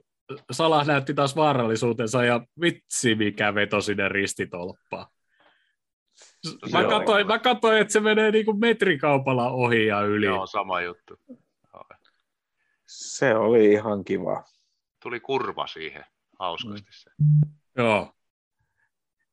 Salah 0.50 0.86
näytti 0.86 1.14
taas 1.14 1.36
vaarallisuutensa 1.36 2.24
ja 2.24 2.40
vitsi 2.60 3.14
mikä 3.14 3.54
veto 3.54 3.80
sinne 3.80 4.08
ristitolppaan. 4.08 5.06
Mä 6.72 6.84
katsoin, 6.84 7.26
mä 7.26 7.38
katsoin, 7.38 7.78
että 7.78 7.92
se 7.92 8.00
menee 8.00 8.30
niinku 8.30 8.52
metrikaupalla 8.52 9.50
ohi 9.50 9.86
ja 9.86 10.00
yli. 10.00 10.26
Joo, 10.26 10.46
sama 10.46 10.80
juttu. 10.80 11.14
Se 12.86 13.34
oli 13.34 13.72
ihan 13.72 14.04
kiva. 14.04 14.44
Tuli 15.02 15.20
kurva 15.20 15.66
siihen, 15.66 16.04
hauskasti 16.38 16.90
se. 16.90 17.10
Joo. 17.76 18.12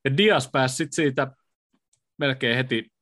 Ja 0.04 0.16
Dias 0.16 0.50
pääsi 0.52 0.76
sit 0.76 0.92
siitä 0.92 1.36
melkein 2.18 2.56
heti, 2.56 2.92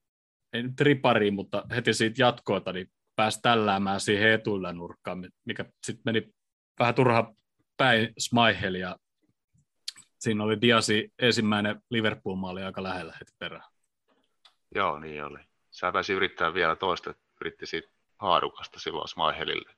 ei 0.52 0.62
nyt 0.62 0.80
ripariin, 0.80 1.34
mutta 1.34 1.64
heti 1.70 1.94
siitä 1.94 2.22
jatkoota, 2.22 2.72
niin 2.72 2.92
pääsi 3.16 3.38
tälläämään 3.42 4.00
siihen 4.00 4.30
etuilla 4.30 4.72
nurkkaan, 4.72 5.28
mikä 5.44 5.64
sitten 5.82 6.02
meni 6.04 6.34
vähän 6.78 6.94
turha 6.94 7.34
päin 7.76 8.12
Smaichel 8.18 8.74
ja 8.74 8.96
siinä 10.18 10.44
oli 10.44 10.60
Diasi 10.60 11.12
ensimmäinen 11.18 11.80
Liverpool-maali 11.90 12.62
aika 12.62 12.82
lähellä 12.82 13.12
heti 13.12 13.32
perään. 13.38 13.70
Joo, 14.74 14.98
niin 14.98 15.24
oli. 15.24 15.38
Sä 15.70 15.92
pääsi 15.92 16.12
yrittää 16.12 16.54
vielä 16.54 16.76
toista, 16.76 17.14
yritti 17.40 17.66
siitä 17.66 17.88
haarukasta 18.18 18.80
silloin 18.80 19.08
Smaichelille. 19.08 19.74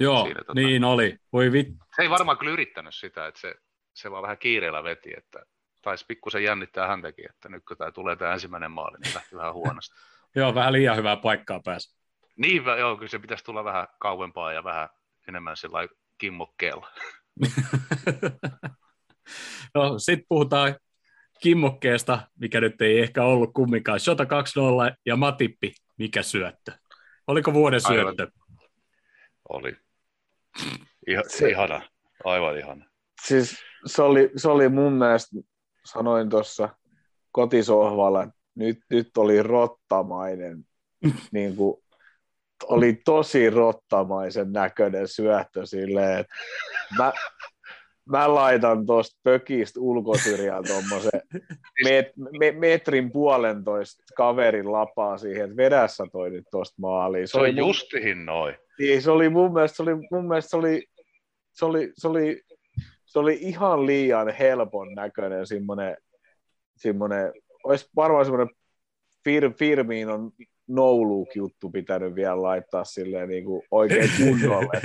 Joo, 0.00 0.24
Siinä, 0.24 0.40
tota... 0.40 0.54
niin 0.54 0.84
oli. 0.84 1.16
Voi 1.32 1.52
vit... 1.52 1.68
Se 1.96 2.02
ei 2.02 2.10
varmaan 2.10 2.38
kyllä 2.38 2.52
yrittänyt 2.52 2.94
sitä, 2.94 3.26
että 3.26 3.40
se, 3.40 3.54
se 3.94 4.10
vaan 4.10 4.22
vähän 4.22 4.38
kiireellä 4.38 4.84
veti, 4.84 5.12
että 5.16 5.42
taisi 5.82 6.04
pikkusen 6.08 6.44
jännittää 6.44 6.88
häntäkin, 6.88 7.30
että 7.30 7.48
nyt 7.48 7.62
kun 7.68 7.76
tämä 7.76 7.92
tulee 7.92 8.16
tämä 8.16 8.32
ensimmäinen 8.32 8.70
maali, 8.70 8.98
niin 8.98 9.14
lähti 9.14 9.36
vähän 9.36 9.54
huonosti. 9.54 9.94
joo, 10.36 10.54
vähän 10.54 10.72
liian 10.72 10.96
hyvää 10.96 11.16
paikkaa 11.16 11.60
pääsi. 11.64 12.01
Niin, 12.36 12.62
joo, 12.78 12.96
kyllä 12.96 13.10
se 13.10 13.18
pitäisi 13.18 13.44
tulla 13.44 13.64
vähän 13.64 13.88
kauempaa 13.98 14.52
ja 14.52 14.64
vähän 14.64 14.88
enemmän 15.28 15.56
sellainen 15.56 15.96
kimmokkeella. 16.18 16.88
no, 19.74 19.98
sitten 19.98 20.26
puhutaan 20.28 20.76
kimmokkeesta, 21.42 22.18
mikä 22.38 22.60
nyt 22.60 22.80
ei 22.80 23.00
ehkä 23.00 23.24
ollut 23.24 23.50
kumminkaan. 23.54 24.00
Shota 24.00 24.24
2-0 24.24 24.26
ja 25.06 25.16
Matippi, 25.16 25.72
mikä 25.98 26.22
syöttö? 26.22 26.72
Oliko 27.26 27.52
vuoden 27.52 27.80
syöttö? 27.80 28.22
Aivan. 28.22 28.32
Oli. 29.48 29.76
Iha, 31.06 31.22
se, 31.28 31.48
ihana, 31.48 31.82
aivan 32.24 32.58
ihana. 32.58 32.84
Siis 33.26 33.56
se 33.86 34.02
oli, 34.02 34.30
se 34.36 34.48
oli 34.48 34.68
mun 34.68 34.92
mielestä, 34.92 35.36
sanoin 35.84 36.30
tuossa 36.30 36.68
kotisohvalla, 37.32 38.28
nyt, 38.54 38.78
nyt 38.90 39.16
oli 39.16 39.42
rottamainen 39.42 40.66
niin 41.32 41.56
kuin 41.56 41.81
oli 42.68 43.00
tosi 43.04 43.50
rottamaisen 43.50 44.52
näköinen 44.52 45.08
syöttö 45.08 45.66
silleen, 45.66 46.18
että 46.18 46.34
mä, 46.98 47.12
mä 48.08 48.34
laitan 48.34 48.86
tuosta 48.86 49.20
pökistä 49.22 49.80
ulkosyrjään 49.80 50.64
tuommoisen 50.66 51.20
met, 51.84 52.06
me, 52.38 52.50
metrin 52.50 53.12
puolentoista 53.12 54.02
kaverin 54.16 54.72
lapaa 54.72 55.18
siihen, 55.18 55.44
että 55.44 55.56
vedässä 55.56 56.04
toi 56.12 56.30
nyt 56.30 56.44
tuosta 56.50 56.74
maaliin. 56.80 57.28
Se, 57.28 57.32
se 57.32 57.38
oli 57.38 57.56
justihin 57.56 58.26
noin. 58.26 58.54
Niin, 58.78 59.02
se 59.02 59.10
oli 59.10 59.28
mun 59.28 59.52
mielestä, 59.52 59.76
se 59.76 59.82
oli, 59.82 59.94
mun 60.10 60.28
mielestä 60.28 60.50
se 60.50 60.56
oli, 60.56 60.84
se 61.52 61.64
oli, 61.64 61.92
se 61.96 62.08
oli, 62.08 62.42
se 63.06 63.18
oli 63.18 63.38
ihan 63.40 63.86
liian 63.86 64.28
helpon 64.28 64.94
näköinen 64.94 65.46
semmoinen, 65.46 65.96
semmoinen 66.76 67.32
olisi 67.64 67.88
varmaan 67.96 68.24
semmoinen 68.24 68.54
Fir, 69.24 69.52
Firmiin 69.52 70.08
on 70.08 70.32
no 70.68 70.90
juttu 71.34 71.70
pitänyt 71.70 72.14
vielä 72.14 72.42
laittaa 72.42 72.84
silleen 72.84 73.28
niin 73.28 73.44
kuin 73.44 73.62
oikein 73.70 74.10
kunnolle. 74.18 74.80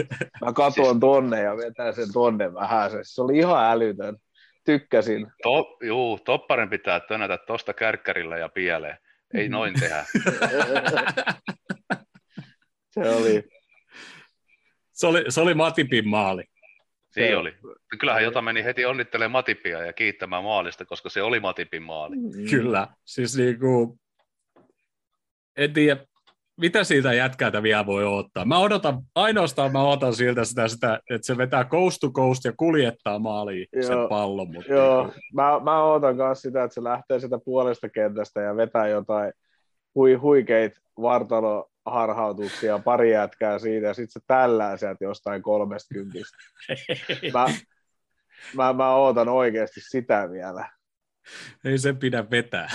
Mä 0.46 0.54
katson 0.54 0.86
siis... 0.86 1.00
tonne 1.00 1.42
ja 1.42 1.58
vetän 1.58 1.94
sen 1.94 2.14
tonne 2.14 2.54
vähän. 2.54 2.92
Se 3.02 3.22
oli 3.22 3.38
ihan 3.38 3.72
älytön. 3.72 4.18
Tykkäsin. 4.66 5.28
To, 5.44 5.78
juu, 5.84 6.20
topparen 6.26 6.70
pitää 6.70 7.00
tönätä 7.00 7.38
tosta 7.38 7.74
kärkkärillä 7.74 8.38
ja 8.38 8.50
pieleen. 8.50 8.98
Ei 9.34 9.50
noin 9.50 9.74
tehdä. 9.80 10.06
se 12.94 13.10
oli. 13.10 13.44
Se 14.92 15.08
oli, 15.08 15.26
se 15.30 15.42
oli 15.42 15.54
Matipin 15.54 16.08
maali. 16.08 16.44
Niin 17.16 17.28
se 17.30 17.38
oli. 17.38 17.54
Kyllähän 18.00 18.24
jota 18.24 18.42
meni 18.42 18.64
heti 18.64 18.86
onnittelemaan 18.86 19.32
Matipia 19.32 19.86
ja 19.86 19.94
kiittämään 19.94 20.44
maalista, 20.44 20.86
koska 20.86 21.10
se 21.10 21.22
oli 21.22 21.40
Matipin 21.40 21.84
maali. 21.84 22.16
Kyllä. 22.50 22.88
Siis 23.06 23.38
niin 23.38 23.60
kuin, 23.60 24.00
en 25.58 25.74
tiedä, 25.74 26.06
mitä 26.58 26.84
siitä 26.84 27.14
jätkältä 27.14 27.64
vielä 27.64 27.86
voi 27.86 28.06
ottaa. 28.06 28.46
Mä 28.46 28.60
odotan, 28.60 29.02
ainoastaan 29.16 29.72
mä 29.72 29.84
otan 29.84 30.14
siltä 30.14 30.46
sitä, 30.46 30.68
sitä 30.68 31.00
että 31.10 31.26
se 31.26 31.38
vetää 31.38 31.66
coast 31.66 31.98
to 32.02 32.12
coast 32.12 32.46
ja 32.46 32.54
kuljettaa 32.58 33.20
maaliin 33.20 33.68
joo, 33.74 33.84
sen 33.84 33.98
pallon. 34.10 34.52
Mutta 34.52 34.74
joo, 34.74 35.04
niin 35.04 35.14
mä, 35.34 35.60
mä 35.64 35.84
odotan 35.84 36.16
myös 36.16 36.42
sitä, 36.42 36.64
että 36.64 36.76
se 36.76 36.84
lähtee 36.84 37.20
sitä 37.20 37.40
puolesta 37.46 37.90
kentästä 37.90 38.42
ja 38.42 38.56
vetää 38.56 38.88
jotain 38.88 39.34
hui, 39.96 40.14
huikeita 40.14 40.82
vartalo 41.02 41.70
harhautuksia, 41.86 42.80
pari 42.80 43.12
jätkää 43.12 43.60
siitä, 43.60 43.88
ja 43.88 43.94
sitten 43.94 44.22
se 44.22 44.26
tällää 44.28 44.78
sieltä 44.78 45.04
jostain 45.04 45.42
kolmestkymmenistä. 45.42 46.38
Mä, 47.34 47.46
mä, 48.56 48.74
mä 48.74 48.96
ootan 48.96 49.30
oikeasti 49.30 49.82
sitä 49.82 50.30
vielä. 50.32 50.70
Ei 51.66 51.78
se 51.78 51.94
pidä 51.94 52.30
vetää. 52.32 52.70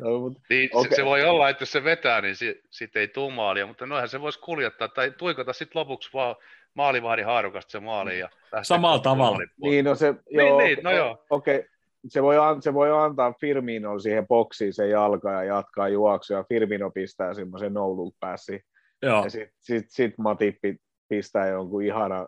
No, 0.00 0.18
mutta, 0.18 0.40
niin, 0.50 0.70
okay. 0.72 0.90
se, 0.90 0.96
se, 0.96 1.04
voi 1.04 1.24
olla, 1.24 1.48
että 1.48 1.62
jos 1.62 1.72
se 1.72 1.84
vetää, 1.84 2.20
niin 2.20 2.36
sitten 2.36 2.64
sit 2.70 2.96
ei 2.96 3.08
tule 3.08 3.34
maalia, 3.34 3.66
mutta 3.66 3.86
noihän 3.86 4.08
se 4.08 4.20
voisi 4.20 4.40
kuljettaa 4.40 4.88
tai 4.88 5.10
tuikota 5.10 5.52
sitten 5.52 5.80
lopuksi 5.80 6.10
vaan 6.14 6.36
maalivahdin 6.74 7.24
haarukasta 7.24 7.70
se 7.70 7.80
maali. 7.80 8.18
Ja 8.18 8.28
Samalla 8.62 8.98
tavalla. 8.98 9.38
Niin, 9.62 9.84
no 9.84 9.94
se, 9.94 10.12
niin, 10.12 10.46
joo, 10.46 10.60
niin, 10.60 10.78
no 10.82 10.90
joo. 10.90 11.24
Okei, 11.30 11.58
okay. 11.58 11.68
se, 12.08 12.22
voi, 12.22 12.38
an, 12.38 12.62
se 12.62 12.74
voi 12.74 12.90
antaa 13.04 13.34
Firmino 13.40 13.98
siihen 13.98 14.28
boksiin 14.28 14.72
se 14.72 14.88
jalka 14.88 15.32
ja 15.32 15.44
jatkaa 15.44 15.88
juoksua, 15.88 16.36
ja 16.36 16.44
Firmino 16.48 16.90
pistää 16.90 17.34
semmoisen 17.34 17.74
no 17.74 17.96
look 17.96 18.14
passi. 18.20 18.64
Joo. 19.02 19.24
Ja 19.24 19.30
sitten 19.30 19.54
sit, 19.58 19.86
sit 19.88 20.18
Matippi 20.18 20.76
pistää 21.08 21.48
jonkun 21.48 21.82
ihana 21.82 22.26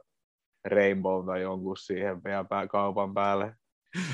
Rainbow 0.65 1.27
tai 1.27 1.43
jonkun 1.43 1.77
siihen 1.77 2.25
vielä 2.25 2.67
kaupan 2.69 3.15
päälle. 3.15 3.55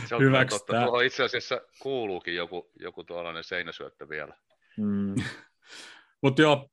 Se 0.08 0.14
on 0.14 0.22
Hyväksi 0.22 0.58
totta. 0.58 0.72
Tuohon 0.72 1.04
itse 1.04 1.22
asiassa 1.22 1.60
kuuluukin 1.78 2.34
joku, 2.34 2.70
joku 2.80 3.04
tuollainen 3.04 3.44
seinäsyöttö 3.44 4.08
vielä. 4.08 4.34
Mm. 4.76 5.14
Mutta 6.22 6.42
joo, 6.42 6.68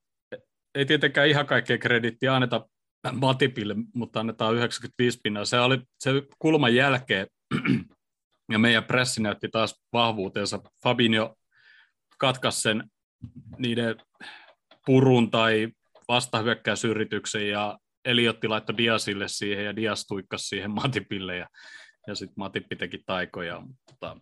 ei 0.76 0.86
tietenkään 0.86 1.28
ihan 1.28 1.46
kaikkea 1.46 1.78
kredittiä 1.78 2.36
anneta 2.36 2.68
Matipille, 3.12 3.76
mutta 3.96 4.20
annetaan 4.20 4.56
95 4.56 5.20
pinnaa. 5.24 5.46
Se 5.46 5.60
oli 5.60 5.80
se 6.00 6.12
kulman 6.40 6.76
jälkeen, 6.76 7.28
ja 8.52 8.60
meidän 8.60 8.84
pressi 8.84 9.22
näytti 9.22 9.50
taas 9.50 9.82
vahvuutensa. 9.94 10.60
Fabinho 10.84 11.36
katkaisi 12.18 12.62
sen 12.62 12.84
niiden 13.58 13.96
purun 14.86 15.32
tai 15.32 15.68
vastahyökkäysyrityksen, 16.08 17.50
ja 17.50 17.80
Eliotti 18.06 18.48
laittoi 18.48 18.78
Diasille 18.78 19.28
siihen, 19.28 19.66
ja 19.66 19.76
Dias 19.76 20.06
tuikkasi 20.08 20.48
siihen 20.48 20.72
Matipille, 20.72 21.38
ja 21.38 21.48
ja 22.08 22.16
sitten 22.16 22.34
Matippi 22.38 22.76
teki 22.76 23.04
taikoja. 23.06 23.62
Mutta, 23.62 24.18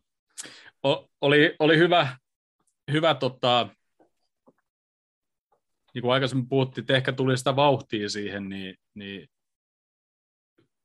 oli, 1.22 1.56
oli 1.60 1.78
hyvä, 1.78 2.18
hyvä 2.92 3.16
tota, 3.16 3.70
niin 5.94 6.02
kuin 6.02 6.14
aikaisemmin 6.14 6.50
puhuttiin, 6.50 6.84
että 6.84 6.96
ehkä 6.96 7.12
tuli 7.12 7.38
sitä 7.38 7.56
vauhtia 7.56 8.10
siihen, 8.10 8.50
niin, 8.50 8.76
niin 8.94 9.30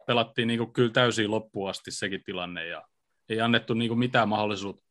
pelattiin 0.06 0.48
niin 0.48 0.58
kuin 0.58 0.72
kyllä 0.72 0.92
täysin 0.92 1.30
loppuun 1.30 1.70
asti 1.70 1.90
sekin 1.90 2.24
tilanne, 2.24 2.66
ja 2.66 2.82
ei 3.28 3.40
annettu 3.40 3.74
niin 3.74 3.88
kuin 3.88 3.98
mitään 3.98 4.28
mahdollisuutta 4.28 4.88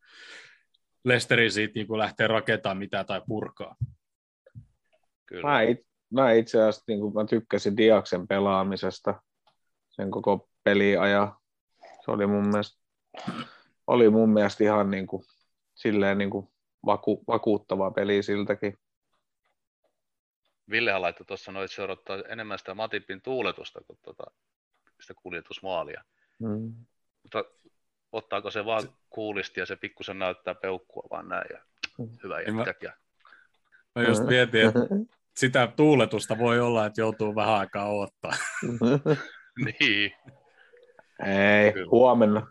Lesterin 1.04 1.52
siitä 1.52 1.72
niin 1.76 1.88
kuin 1.88 2.00
lähteä 2.00 2.28
rakentamaan 2.28 2.78
mitään 2.78 3.06
tai 3.06 3.22
purkaa. 3.28 3.76
Kyllä. 5.26 5.50
Mä, 5.50 5.62
it, 5.62 5.80
mä 6.14 6.32
itse 6.32 6.62
asiassa 6.62 6.84
niin 6.88 7.00
kuin 7.00 7.14
mä 7.14 7.26
tykkäsin 7.26 7.78
Diaksen 7.78 8.28
pelaamisesta 8.28 9.22
sen 9.90 10.12
koko 10.12 10.50
peliajan 10.64 11.36
se 12.08 12.12
oli 12.12 12.28
mun 12.28 12.48
mielestä, 12.48 12.78
oli 13.88 14.10
mun 14.10 14.30
mielestä 14.30 14.64
ihan 14.64 14.92
niin 14.92 15.08
kuin, 15.08 15.24
silleen 15.76 16.18
niin 16.18 16.30
kuin 16.30 16.48
vaku, 16.86 17.24
vakuuttava 17.28 17.92
peli 17.92 18.24
siltäkin. 18.24 18.78
Villehän 20.70 21.02
laittoi 21.02 21.26
tuossa 21.26 21.52
noin, 21.52 21.66
että 21.66 21.76
se 21.76 21.82
odottaa 21.82 22.24
enemmän 22.30 22.60
sitä 22.60 22.74
Matipin 22.74 23.22
tuuletusta 23.22 23.82
kuin 23.88 24.00
tuota, 24.02 24.24
sitä 25.02 25.14
kuljetusmaalia. 25.14 26.04
Mm. 26.40 26.74
Mutta 27.24 27.44
ottaako 28.12 28.52
se 28.52 28.66
vaan 28.66 28.84
kuulisti 29.10 29.60
ja 29.60 29.66
se 29.66 29.76
pikkusen 29.76 30.20
näyttää 30.20 30.56
peukkua 30.56 31.08
vaan 31.12 31.30
näin 31.30 31.48
ja 31.50 31.62
hyvä 32.24 32.42
jätkät. 32.42 32.84
Ja... 32.84 32.94
Mä 33.96 34.04
just 34.04 34.24
mietin, 34.24 34.68
että 34.68 34.80
sitä 35.38 35.68
tuuletusta 35.76 36.38
voi 36.38 36.60
olla, 36.60 36.86
että 36.86 37.02
joutuu 37.02 37.36
vähän 37.36 37.56
aikaa 37.56 37.90
odottaa. 37.94 38.34
niin. 39.66 40.14
Ei, 41.26 41.74
Kyllä. 41.74 41.88
huomenna. 41.92 42.48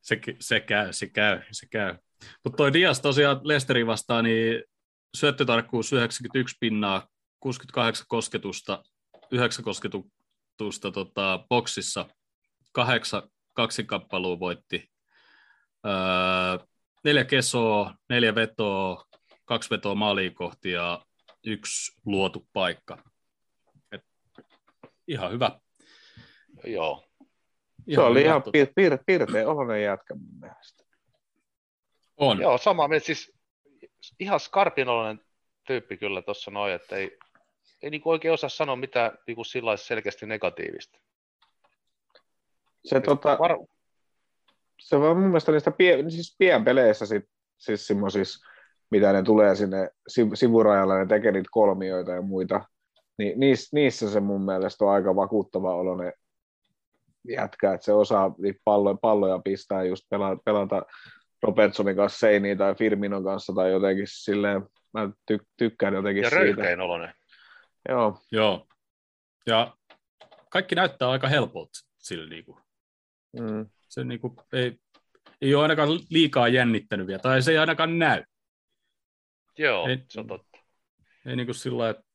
Se, 0.00 0.20
se 0.40 0.60
käy, 0.60 0.92
se 0.92 1.06
käy, 1.06 1.42
se 1.50 1.66
käy. 1.66 1.96
Mutta 2.44 2.56
toi 2.56 2.72
Dias 2.72 3.00
tosiaan 3.00 3.40
Lesteri 3.42 3.86
vastaan, 3.86 4.24
niin 4.24 4.62
syöttötarkkuus 5.16 5.92
91 5.92 6.56
pinnaa, 6.60 7.08
68 7.40 8.06
kosketusta, 8.08 8.82
9 9.30 9.64
kosketusta 9.64 10.90
tota, 10.92 11.44
boksissa, 11.48 12.08
kahdeksan 12.72 13.86
kappalua 13.86 14.38
voitti, 14.38 14.90
öö, 15.86 16.66
neljä 17.04 17.24
kesoa, 17.24 17.94
neljä 18.08 18.34
vetoa, 18.34 19.04
kaksi 19.44 19.70
vetoa 19.70 19.94
maaliin 19.94 20.34
kohti 20.34 20.70
ja 20.70 21.06
yksi 21.46 21.92
luotu 22.04 22.48
paikka. 22.52 22.98
Et 23.92 24.02
ihan 25.08 25.32
hyvä 25.32 25.60
Joo. 26.66 27.04
Se 27.94 28.00
oli 28.00 28.22
ihan 28.22 28.42
pir- 28.42 28.72
pir- 28.80 29.02
pirteä 29.06 29.48
oloinen 29.48 29.82
jätkä 29.82 30.14
mun 30.14 30.40
mielestä. 30.40 30.84
On. 32.16 32.40
Joo, 32.40 32.58
sama 32.58 32.88
mieltä. 32.88 33.06
Siis 33.06 33.32
ihan 34.20 34.40
skarpinoloinen 34.40 35.20
tyyppi 35.66 35.96
kyllä 35.96 36.22
tuossa 36.22 36.50
noin, 36.50 36.74
että 36.74 36.96
ei, 36.96 37.18
ei 37.82 37.90
niinku 37.90 38.10
oikein 38.10 38.34
osaa 38.34 38.50
sanoa 38.50 38.76
mitään 38.76 39.18
niinku 39.26 39.44
sillä 39.44 39.76
selkeästi 39.76 40.26
negatiivista. 40.26 40.98
Se, 42.84 43.00
tota, 43.00 43.36
var... 43.38 43.58
se 44.80 44.96
on 44.96 45.16
mun 45.16 45.26
mielestä 45.26 45.52
niistä 45.52 45.70
pien, 45.70 46.10
siis 46.10 46.36
pienpeleissä 46.38 47.06
sit, 47.06 47.24
siis 47.58 47.86
semmoisissa, 47.86 48.46
mitä 48.90 49.12
ne 49.12 49.22
tulee 49.22 49.54
sinne 49.54 49.90
sivurajalle, 50.34 50.98
ne 50.98 51.06
tekee 51.06 51.32
niitä 51.32 51.48
kolmioita 51.52 52.12
ja 52.12 52.22
muita, 52.22 52.64
niin 53.18 53.40
niissä, 53.40 53.68
niissä 53.72 54.10
se 54.10 54.20
mun 54.20 54.44
mielestä 54.44 54.84
on 54.84 54.90
aika 54.90 55.16
vakuuttava 55.16 55.74
oloinen 55.74 56.12
jätkä, 57.28 57.74
että 57.74 57.84
se 57.84 57.92
osaa 57.92 58.34
niitä 58.38 58.60
palloja, 58.64 58.96
palloja 59.02 59.38
pistää 59.38 59.84
just 59.84 60.04
pelata, 60.10 60.42
pelata 60.44 60.82
Robertsonin 61.42 61.96
kanssa 61.96 62.18
seiniin 62.18 62.58
tai 62.58 62.74
Firminon 62.74 63.24
kanssa 63.24 63.52
tai 63.52 63.70
jotenkin 63.70 64.06
silleen, 64.08 64.62
mä 64.92 65.10
ty- 65.32 65.46
tykkään 65.56 65.94
jotenkin 65.94 66.22
ja 66.22 66.30
siitä. 66.30 66.64
Ja 66.64 66.84
oloinen. 66.84 67.14
Joo. 67.88 68.18
Joo. 68.32 68.66
Ja 69.46 69.76
kaikki 70.50 70.74
näyttää 70.74 71.10
aika 71.10 71.28
helpolta 71.28 71.70
sillä 71.98 72.28
niinku. 72.28 72.60
Mm. 73.40 73.66
Se 73.88 74.04
niinku 74.04 74.36
ei, 74.52 74.78
ei 75.42 75.54
ole 75.54 75.62
ainakaan 75.62 75.88
liikaa 76.10 76.48
jännittänyt 76.48 77.06
vielä, 77.06 77.18
tai 77.18 77.42
se 77.42 77.50
ei 77.50 77.58
ainakaan 77.58 77.98
näy. 77.98 78.24
Joo, 79.58 79.88
ei, 79.88 79.98
se 80.08 80.20
on 80.20 80.26
totta. 80.26 80.58
Ei 81.26 81.36
niinku 81.36 81.54
sillä 81.54 81.90
että 81.90 82.05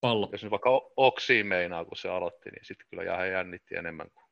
pallo. 0.00 0.28
Jos 0.32 0.42
nyt 0.42 0.50
vaikka 0.50 0.70
oksiin 0.96 1.46
meinaa, 1.46 1.84
kun 1.84 1.96
se 1.96 2.08
aloitti, 2.08 2.50
niin 2.50 2.64
sitten 2.64 2.86
kyllä 2.90 3.02
ihan 3.02 3.30
jännitti 3.30 3.76
enemmän 3.76 4.10
kuin 4.10 4.26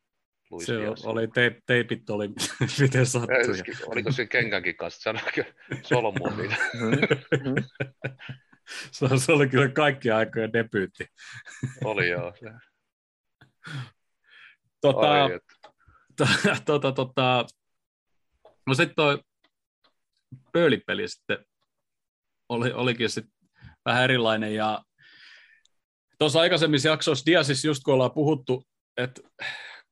Luis 0.51 0.67
Se 0.67 1.09
oli, 1.09 1.29
te, 1.29 1.61
teipit 1.67 2.11
oli, 2.11 2.29
miten 2.81 3.07
sattui. 3.07 3.77
Oliko 3.87 4.13
se 4.13 4.27
kengänkin 4.27 4.77
kanssa, 4.77 5.01
sanoiko 5.01 5.51
Solmuun 5.89 6.37
niitä? 6.37 6.57
se, 8.93 9.07
se, 9.19 9.33
oli 9.33 9.49
kyllä 9.49 9.69
kaikki 9.69 10.11
aikojen 10.11 10.53
debyytti. 10.53 11.07
oli 11.85 12.09
joo. 12.09 12.33
Se. 12.41 12.47
Tota, 14.81 15.13
Ai, 15.13 15.41
tota, 16.65 16.93
tota, 16.93 17.47
no 18.67 18.75
sitten 18.75 18.95
toi 18.95 19.23
pöölipeli 20.53 21.09
sitten 21.09 21.39
oli, 22.49 22.73
olikin 22.73 23.11
sitten 23.11 23.35
vähän 23.85 24.05
erilainen 24.05 24.55
ja 24.55 24.83
tuossa 26.19 26.41
aikaisemmissa 26.41 26.89
jaksoissa 26.89 27.27
Diasis 27.27 27.65
just 27.65 27.83
kun 27.85 27.95
ollaan 27.95 28.15
puhuttu, 28.15 28.67
että 28.97 29.23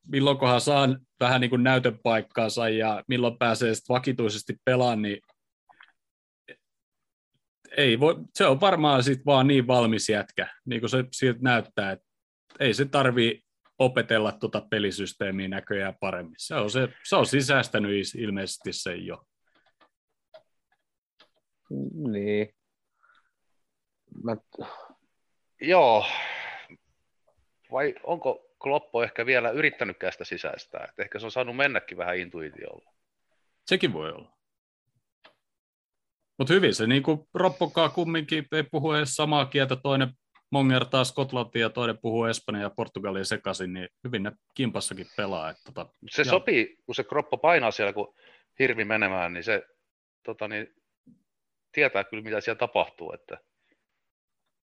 milloinkohan 0.08 0.60
saan 0.60 1.00
vähän 1.20 1.40
niin 1.40 1.50
kuin 1.50 1.62
näytön 1.62 1.98
paikkaansa 2.02 2.68
ja 2.68 3.04
milloin 3.08 3.38
pääsee 3.38 3.74
sitten 3.74 3.94
vakituisesti 3.94 4.56
pelaan, 4.64 5.02
niin 5.02 5.20
ei 7.76 8.00
voi, 8.00 8.16
se 8.34 8.46
on 8.46 8.60
varmaan 8.60 9.02
sitten 9.02 9.26
vaan 9.26 9.46
niin 9.46 9.66
valmis 9.66 10.08
jätkä, 10.08 10.54
niin 10.64 10.80
kuin 10.80 10.90
se 10.90 11.04
siltä 11.12 11.38
näyttää, 11.42 11.92
että 11.92 12.06
ei 12.60 12.74
se 12.74 12.84
tarvii 12.84 13.42
opetella 13.78 14.32
tuota 14.32 14.66
pelisysteemiä 14.70 15.48
näköjään 15.48 15.94
paremmin. 16.00 16.34
Se 16.38 16.54
on, 16.54 16.70
se, 16.70 16.88
se 17.04 17.16
on 17.16 17.26
sisäistänyt 17.26 18.06
ilmeisesti 18.18 18.72
sen 18.72 19.06
jo. 19.06 19.24
Niin. 22.10 22.48
Mä, 24.24 24.36
Joo, 25.62 26.06
vai 27.72 27.94
onko 28.04 28.54
Kloppo 28.58 29.02
ehkä 29.02 29.26
vielä 29.26 29.50
yrittänytkään 29.50 30.12
sitä 30.12 30.24
sisäistää? 30.24 30.84
että 30.88 31.02
ehkä 31.02 31.18
se 31.18 31.26
on 31.26 31.30
saanut 31.30 31.56
mennäkin 31.56 31.98
vähän 31.98 32.16
intuitiolla. 32.16 32.92
Sekin 33.66 33.92
voi 33.92 34.12
olla. 34.12 34.32
Mutta 36.38 36.54
hyvin 36.54 36.74
se 36.74 36.86
niin 36.86 37.02
Roppokaa 37.34 37.88
kumminkin 37.88 38.46
ei 38.52 38.62
puhu 38.62 38.92
edes 38.92 39.16
samaa 39.16 39.46
kieltä, 39.46 39.76
toinen 39.76 40.08
mongertaa 40.50 41.04
Skotlantia 41.04 41.62
ja 41.62 41.70
toinen 41.70 41.98
puhuu 41.98 42.24
Espanjaa 42.24 42.62
ja 42.62 42.70
Portugalia 42.70 43.24
sekaisin, 43.24 43.72
niin 43.72 43.88
hyvin 44.04 44.22
ne 44.22 44.32
kimpassakin 44.54 45.06
pelaa. 45.16 45.50
Että 45.50 45.62
tota, 45.64 45.92
se 46.10 46.22
ja... 46.22 46.30
sopii, 46.30 46.76
kun 46.86 46.94
se 46.94 47.04
kroppo 47.04 47.36
painaa 47.36 47.70
siellä, 47.70 47.92
kun 47.92 48.14
hirvi 48.58 48.84
menemään, 48.84 49.32
niin 49.32 49.44
se 49.44 49.66
tota, 50.22 50.48
niin, 50.48 50.74
tietää 51.72 52.04
kyllä, 52.04 52.22
mitä 52.22 52.40
siellä 52.40 52.58
tapahtuu. 52.58 53.12
Että 53.12 53.38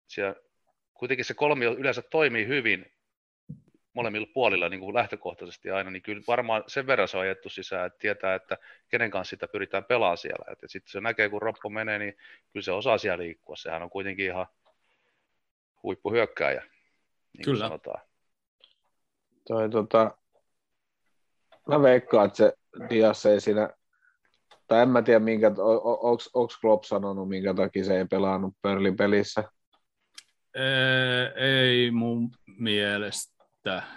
siellä, 0.07 0.35
kuitenkin 0.99 1.25
se 1.25 1.35
kolmio 1.35 1.73
yleensä 1.73 2.03
toimii 2.03 2.47
hyvin 2.47 2.93
molemmilla 3.93 4.27
puolilla 4.35 4.69
niin 4.69 4.81
kuin 4.81 4.95
lähtökohtaisesti 4.95 5.71
aina, 5.71 5.91
niin 5.91 6.03
kyllä 6.03 6.23
varmaan 6.29 6.65
sen 6.67 6.87
verran 6.87 7.09
se 7.09 7.17
on 7.17 7.23
ajettu 7.23 7.49
sisään, 7.49 7.87
että 7.87 7.99
tietää, 7.99 8.35
että 8.35 8.59
kenen 8.89 9.11
kanssa 9.11 9.31
sitä 9.31 9.49
pyritään 9.49 9.85
pelaamaan 9.85 10.19
siellä. 10.19 10.53
Että 10.53 10.69
sitten 10.69 10.93
se 10.93 11.01
näkee, 11.01 11.29
kun 11.29 11.43
Roppo 11.43 11.69
menee, 11.69 11.99
niin 11.99 12.17
kyllä 12.53 12.65
se 12.65 12.73
osaa 12.73 12.99
siellä 12.99 13.23
liikkua. 13.23 13.57
Sehän 13.57 13.83
on 13.83 13.91
kuitenkin 13.91 14.27
ihan 14.27 14.47
huippuhyökkääjä, 15.83 16.63
niin 17.37 17.45
Kyllä. 17.45 17.59
sanotaan. 17.59 18.01
Toi, 19.49 19.71
tota, 19.71 20.19
mä 21.69 21.83
veikkaan, 21.83 22.27
että 22.27 22.37
se 22.37 22.53
Dias 22.91 23.27
ei 23.27 23.41
siinä, 23.41 23.71
tai 24.67 24.83
en 24.83 24.89
mä 24.89 25.03
tiedä, 25.03 25.21
minkä, 25.21 25.51
onko 26.33 26.49
Klopp 26.61 26.85
sanonut, 26.85 27.29
minkä 27.29 27.55
takia 27.55 27.85
se 27.85 27.99
ei 27.99 28.05
pelannut 28.05 28.55
Pörlin 28.63 28.97
pelissä. 28.97 29.45
Ee, 30.55 31.33
ei 31.37 31.91
mun 31.91 32.31
mielestä. 32.59 33.39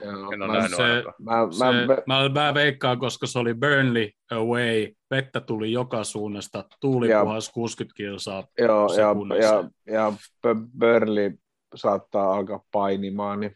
Joo, 0.06 0.32
mä, 0.48 0.68
se- 0.68 1.04
mä, 1.20 1.48
Se, 1.52 1.64
mä, 2.08 2.30
mä, 2.30 2.30
mä 2.46 2.54
veikkaan, 2.54 3.00
koska 3.00 3.28
se 3.28 3.40
oli 3.40 3.54
Burnley 3.54 4.10
away, 4.32 4.88
vettä 5.12 5.42
tuli 5.42 5.72
joka 5.72 6.04
suunnasta, 6.04 6.66
tuuli 6.82 7.10
Ja- 7.10 7.22
puhas 7.24 7.50
60 7.50 7.98
kilsaa. 7.98 8.48
joo, 8.60 8.94
ja, 8.94 8.96
sekunnissa. 8.96 9.70
ja, 9.86 9.94
ja 9.94 10.14
Bö- 10.48 10.70
Burnley 10.80 11.34
saattaa 11.76 12.34
alkaa 12.34 12.64
painimaan, 12.72 13.40
niin 13.40 13.56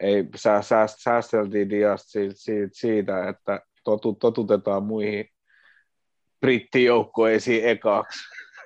ei, 0.00 0.24
sä, 0.36 0.62
sä, 0.62 0.86
säästeltiin 0.86 1.70
Diasta 1.70 2.08
siitä, 2.10 2.34
siitä, 2.36 2.68
siitä, 2.72 3.28
että 3.28 3.60
totu, 3.84 4.12
totutetaan 4.14 4.82
muihin 4.82 5.28
brittijoukkoisiin 6.40 7.64
ekaksi. 7.64 8.18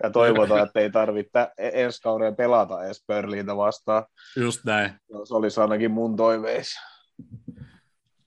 Ja 0.02 0.10
toivotaan, 0.10 0.66
että 0.66 0.80
ei 0.80 0.90
tarvitse 0.90 1.48
ensi 1.58 2.02
kauden 2.02 2.36
pelata 2.36 2.84
edes 2.84 3.04
Burnleytä 3.06 3.56
vastaan. 3.56 4.04
Just 4.36 4.64
näin. 4.64 4.92
No, 5.12 5.26
se 5.26 5.34
olisi 5.34 5.60
ainakin 5.60 5.90
mun 5.90 6.16
toiveissa. 6.16 6.80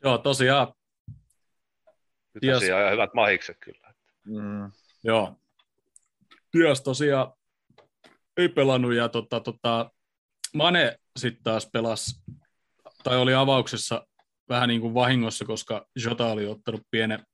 Joo, 0.03 0.17
tosiaan, 0.17 0.73
Nyt 2.33 2.43
Yes. 2.43 2.53
tosiaan 2.59 2.81
ihan 2.81 2.93
hyvät 2.93 3.13
mahikset 3.13 3.57
kyllä. 3.59 3.93
Mm. 4.25 4.71
joo. 5.03 5.35
Dias 6.57 6.81
tosiaan 6.81 7.33
ei 8.37 8.49
pelannut 8.49 8.93
ja 8.93 9.09
tota, 9.09 9.39
tota, 9.39 9.91
Mane 10.55 10.95
sitten 11.19 11.43
taas 11.43 11.69
pelasi, 11.73 12.21
tai 13.03 13.17
oli 13.17 13.33
avauksessa 13.33 14.07
vähän 14.49 14.69
niin 14.69 14.81
kuin 14.81 14.93
vahingossa, 14.93 15.45
koska 15.45 15.85
Jota 16.05 16.25
oli 16.25 16.47
ottanut 16.47 16.81
pienen 16.91 17.25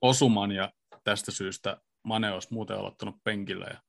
osuman 0.00 0.52
ja 0.52 0.72
tästä 1.04 1.30
syystä 1.30 1.80
Mane 2.06 2.32
olisi 2.32 2.54
muuten 2.54 2.78
aloittanut 2.78 3.24
penkillä 3.24 3.66
ja 3.70 3.80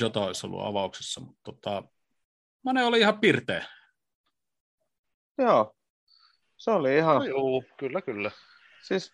Jota 0.00 0.20
olisi 0.20 0.46
ollut 0.46 0.66
avauksessa, 0.66 1.20
mutta 1.20 1.40
tota, 1.44 1.82
Mane 2.64 2.84
oli 2.84 3.00
ihan 3.00 3.20
pirteä. 3.20 3.66
Joo, 5.38 5.76
se 6.56 6.70
oli 6.70 6.96
ihan, 6.96 7.16
No, 7.16 7.24
joo, 7.24 7.62
kyllä, 7.76 8.02
kyllä. 8.02 8.30
siis, 8.82 9.12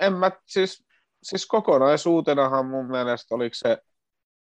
en 0.00 0.12
mä, 0.12 0.30
siis, 0.46 0.84
siis 1.22 1.46
kokonaisuutenahan 1.46 2.66
mun 2.66 2.86
mielestä 2.86 3.34
oliko 3.34 3.54
se, 3.54 3.78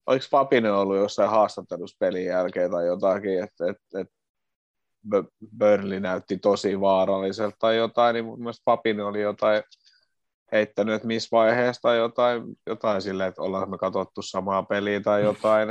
oliko 0.07 0.25
Fabinho 0.31 0.81
ollut 0.81 0.97
jossain 0.97 1.31
haastattelussa 1.31 1.97
pelin 2.01 2.25
jälkeen 2.25 2.71
tai 2.71 2.87
jotakin, 2.87 3.43
että 3.45 3.64
et, 3.71 4.01
et 4.01 4.09
Burnley 5.59 6.01
näytti 6.01 6.39
tosi 6.39 6.81
vaaralliselta 6.81 7.57
tai 7.59 7.77
jotain, 7.77 8.14
niin 8.14 8.25
mun 8.25 8.39
mielestä 8.39 8.62
Fabinho 8.64 9.07
oli 9.07 9.21
jotain 9.21 9.62
heittänyt, 10.53 10.95
että 10.95 11.07
missä 11.07 11.29
vaiheessa 11.33 11.83
tai 11.83 11.97
jotain, 11.97 12.43
jotain 12.67 13.03
silleen, 13.03 13.29
että 13.29 13.43
ollaan 13.43 13.71
me 13.71 13.79
katsottu 13.79 14.23
samaa 14.23 14.63
peliä 14.63 15.01
tai 15.01 15.23
jotain. 15.23 15.69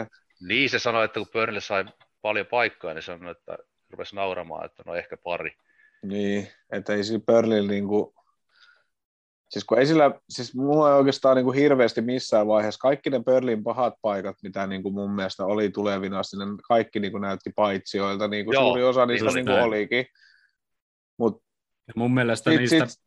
Niin 0.48 0.70
se 0.70 0.80
sanoi, 0.80 1.06
että 1.06 1.20
kun 1.20 1.30
Burnley 1.34 1.62
sai 1.62 1.86
paljon 2.22 2.46
paikkaa, 2.46 2.94
niin 2.94 3.04
sanoi, 3.04 3.32
että 3.32 3.58
rupesi 3.90 4.16
nauramaan, 4.16 4.66
että 4.66 4.84
no 4.86 4.96
ehkä 4.96 5.18
pari. 5.18 5.52
Niin, 6.04 6.48
että 6.72 6.94
ei 6.94 7.04
sillä 7.04 7.24
Burnley 7.26 7.68
niinku, 7.68 8.16
siis 9.50 9.66
kun 9.66 9.80
ei 9.80 9.86
sillä, 9.86 10.12
siis 10.30 10.56
mulla 10.56 10.90
ei 10.90 10.96
oikeastaan 10.96 11.36
niinku 11.36 11.52
hirveästi 11.52 12.02
missään 12.02 12.48
vaiheessa, 12.48 12.80
kaikki 12.80 13.10
ne 13.10 13.20
Burnleyn 13.20 13.64
pahat 13.64 13.94
paikat, 14.02 14.36
mitä 14.44 14.68
niinku 14.68 14.92
mun 14.92 15.12
mielestä 15.12 15.46
oli 15.46 15.70
tulevina 15.70 16.20
asti, 16.20 16.38
ne 16.38 16.46
kaikki 16.68 17.00
niinku 17.00 17.18
näytti 17.18 17.52
paitsioilta, 17.56 18.28
niinku 18.28 18.54
Joo, 18.54 18.64
suuri 18.64 18.84
osa 18.84 19.06
niistä 19.06 19.26
just 19.26 19.36
niinku 19.36 19.52
näin. 19.52 19.64
olikin. 19.64 20.06
Mut 21.18 21.44
Ja 21.88 21.94
mun 21.96 22.14
mielestä 22.14 22.52
sit, 22.52 22.60
niistä, 22.60 22.86
sit, 22.86 23.05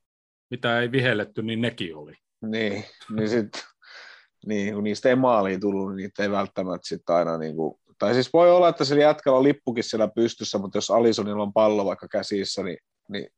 mitä 0.51 0.80
ei 0.80 0.92
vihelletty, 0.92 1.42
niin 1.42 1.61
nekin 1.61 1.96
oli. 1.96 2.14
niin, 2.42 2.84
niin 3.16 3.28
sit, 3.28 3.49
niin, 4.46 4.74
kun 4.74 4.84
niistä 4.84 5.09
ei 5.09 5.16
maaliin 5.16 5.61
tullut, 5.61 5.88
niin 5.88 5.96
niitä 5.96 6.22
ei 6.22 6.30
välttämättä 6.30 6.88
sit 6.88 7.11
aina 7.11 7.38
niinku, 7.38 7.80
tai 7.99 8.14
siis 8.14 8.32
voi 8.32 8.51
olla, 8.51 8.68
että 8.68 8.84
sillä 8.84 9.03
jätkällä 9.03 9.38
on 9.38 9.44
lippukin 9.44 9.84
siellä 9.84 10.09
pystyssä, 10.14 10.59
mutta 10.59 10.78
jos 10.78 10.90
Alisonilla 10.90 11.42
on 11.42 11.53
pallo 11.53 11.84
vaikka 11.84 12.09
käsissä, 12.09 12.62
niin, 12.62 12.78
niin 13.09 13.28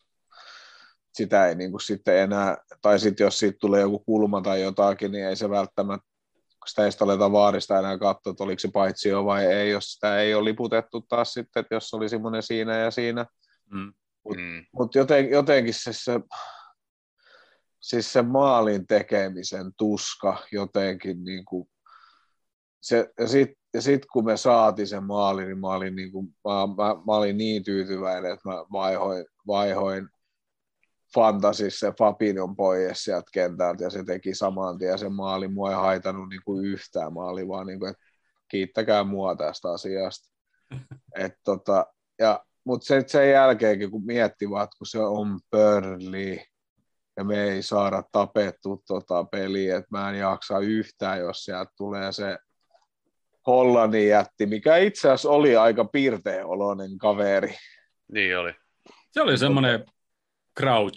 sitä 1.14 1.46
ei 1.48 1.54
niin 1.54 1.70
kuin 1.70 1.80
sitten 1.80 2.16
enää, 2.18 2.56
tai 2.82 2.98
sitten 2.98 3.24
jos 3.24 3.38
siitä 3.38 3.58
tulee 3.60 3.80
joku 3.80 3.98
kulma 3.98 4.42
tai 4.42 4.62
jotakin, 4.62 5.12
niin 5.12 5.26
ei 5.26 5.36
se 5.36 5.50
välttämättä, 5.50 6.06
kun 6.32 6.68
sitä 6.68 6.84
ei 6.84 6.92
sitä 6.92 7.04
aleta 7.04 7.32
vaarista 7.32 7.78
enää 7.78 7.98
katsoa, 7.98 8.30
että 8.30 8.44
oliko 8.44 8.58
se 8.58 8.68
paitsio 8.72 9.24
vai 9.24 9.46
ei, 9.46 9.70
jos 9.70 9.92
sitä 9.92 10.20
ei 10.20 10.34
ole 10.34 10.44
liputettu 10.44 11.00
taas 11.00 11.32
sitten, 11.32 11.60
että 11.60 11.74
jos 11.74 11.94
oli 11.94 12.08
semmoinen 12.08 12.42
siinä 12.42 12.78
ja 12.78 12.90
siinä. 12.90 13.26
Mm. 13.70 13.92
Mut- 14.28 14.36
Mm. 14.36 14.64
Mutta 14.72 14.98
joten, 14.98 15.30
jotenkin 15.30 15.74
se, 15.74 15.92
se, 15.92 16.20
siis 17.80 18.12
se 18.12 18.22
maalin 18.22 18.86
tekemisen 18.86 19.72
tuska 19.78 20.38
jotenkin 20.52 21.24
niin 21.24 21.44
kuin, 21.44 21.68
se, 22.80 23.10
ja 23.18 23.28
sitten 23.28 23.60
ja 23.74 23.82
sit 23.82 24.06
kun 24.12 24.24
me 24.24 24.36
saatiin 24.36 24.88
sen 24.88 25.04
maali, 25.04 25.44
niin 25.44 25.58
mä 25.58 25.66
olin, 25.66 25.96
niin 25.96 26.12
kuin, 26.12 26.26
mä, 26.26 26.66
mä, 26.66 26.94
mä 27.06 27.12
olin 27.12 27.36
niin 27.36 27.64
tyytyväinen, 27.64 28.32
että 28.32 28.48
mä 28.48 28.54
vaihoin, 28.72 29.26
vaihoin 29.46 30.08
fantasissa 31.14 31.92
Fabinon 31.98 32.56
pois 32.56 33.04
sieltä 33.04 33.30
kentältä 33.32 33.84
ja 33.84 33.90
se 33.90 34.04
teki 34.04 34.34
saman 34.34 34.78
tien 34.78 34.98
sen 34.98 35.12
maali. 35.12 35.48
Mua 35.48 35.70
ei 35.70 35.76
haitannut 35.76 36.28
niin 36.28 36.42
kuin 36.44 36.64
yhtään 36.64 37.12
maali, 37.12 37.48
vaan 37.48 37.66
niin 37.66 37.78
kuin, 37.78 37.90
että 37.90 38.02
kiittäkää 38.48 39.04
mua 39.04 39.36
tästä 39.36 39.72
asiasta. 39.72 40.32
Et 41.24 41.34
tota, 41.44 41.86
ja, 42.18 42.44
mutta 42.64 42.86
sen, 42.86 43.08
sen 43.08 43.30
jälkeenkin, 43.30 43.90
kun 43.90 44.06
miettivät, 44.06 44.70
kun 44.78 44.86
se 44.86 44.98
on 44.98 45.40
Burnley 45.50 46.38
ja 47.20 47.24
me 47.24 47.42
ei 47.44 47.62
saada 47.62 48.02
tapettu 48.12 48.82
tota 48.86 49.24
peliä, 49.24 49.76
että 49.76 49.88
mä 49.90 50.10
en 50.10 50.18
jaksa 50.18 50.58
yhtään, 50.58 51.18
jos 51.18 51.44
sieltä 51.44 51.72
tulee 51.76 52.12
se 52.12 52.38
Hollannin 53.46 54.08
jätti, 54.08 54.46
mikä 54.46 54.76
itse 54.76 55.08
asiassa 55.08 55.30
oli 55.30 55.56
aika 55.56 55.84
pirteä 55.84 56.46
oloinen 56.46 56.98
kaveri. 56.98 57.54
Niin 58.12 58.38
oli. 58.38 58.52
Se 59.10 59.20
oli 59.22 59.38
semmoinen 59.38 59.84
crouch. 60.60 60.96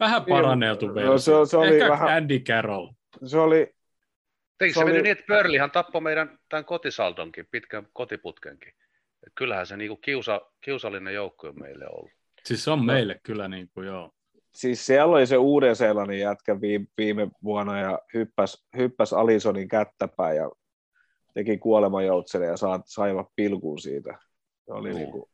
Vähän 0.00 0.24
paranneltu 0.24 0.86
No, 0.86 1.18
se- 1.18 1.32
se 1.50 1.56
oli 1.56 1.74
Ehkä 1.74 1.88
vähän- 1.88 2.08
Andy 2.16 2.38
Carroll. 2.38 2.88
Se 3.26 3.38
oli, 3.38 3.74
Eikö 4.60 4.74
Se 4.74 4.78
se, 4.78 4.84
oli- 4.84 4.92
niin, 4.92 5.06
että 5.06 5.24
Burnleyhan 5.28 5.70
tappoi 5.70 6.00
meidän 6.00 6.38
tämän 6.48 6.64
kotisaldonkin, 6.64 7.46
pitkän 7.50 7.86
kotiputkenkin. 7.92 8.72
Et 9.26 9.32
kyllähän 9.34 9.66
se 9.66 9.76
niinku 9.76 9.96
kiusa, 9.96 10.40
kiusallinen 10.60 11.14
joukko 11.14 11.48
on 11.48 11.60
meille 11.60 11.84
ollut. 11.88 12.10
Siis 12.44 12.64
se 12.64 12.70
on 12.70 12.84
meille 12.84 13.20
kyllä 13.22 13.48
niin 13.48 13.68
kuin 13.74 13.86
joo. 13.86 14.10
Siis 14.54 14.86
siellä 14.86 15.12
oli 15.12 15.26
se 15.26 15.36
Uuden-Seelannin 15.36 16.18
jätkä 16.18 16.60
viime, 16.60 16.86
viime 16.98 17.28
vuonna 17.42 17.80
ja 17.80 17.98
hyppäs, 18.14 18.66
hyppäs 18.76 19.12
Alisonin 19.12 19.68
kättäpäin 19.68 20.36
ja 20.36 20.50
teki 21.34 21.58
kuolemanjoutselle 21.58 22.46
ja 22.46 22.56
saa, 22.56 22.82
saivat 22.86 23.26
pilkun 23.36 23.78
siitä. 23.78 24.18
Se 24.66 24.72
oli 24.72 24.94
niin 24.94 25.10
kuin, 25.10 25.24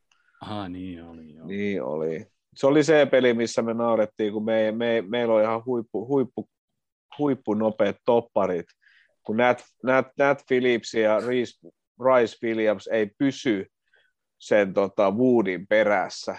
Aha, 0.41 0.69
niin 0.69 1.05
oli 1.05 1.35
joo. 1.35 1.47
niin 1.47 1.83
oli. 1.83 2.27
Se 2.55 2.67
oli 2.67 2.85
se 2.85 3.07
peli, 3.11 3.35
missä 3.35 3.63
me 3.63 3.75
naurettiin, 3.75 4.33
kun 4.33 4.45
me, 4.45 4.73
me, 4.73 5.05
meillä 5.09 5.35
on 5.35 5.43
ihan 5.43 5.65
huippu, 5.67 6.07
huippu, 6.07 6.49
huippu 7.19 7.55
nopeat 7.55 7.97
topparit, 8.05 8.67
kun 9.23 9.37
Nat, 9.37 9.65
Nat, 9.83 10.07
Nat 10.19 10.43
Phillips 10.49 10.95
ja 10.95 11.21
Rice, 11.21 11.69
Rice 12.01 12.47
Williams 12.47 12.87
ei 12.87 13.11
pysy 13.19 13.67
sen 14.41 14.75
tota, 14.75 15.11
Woodin 15.11 15.67
perässä. 15.67 16.37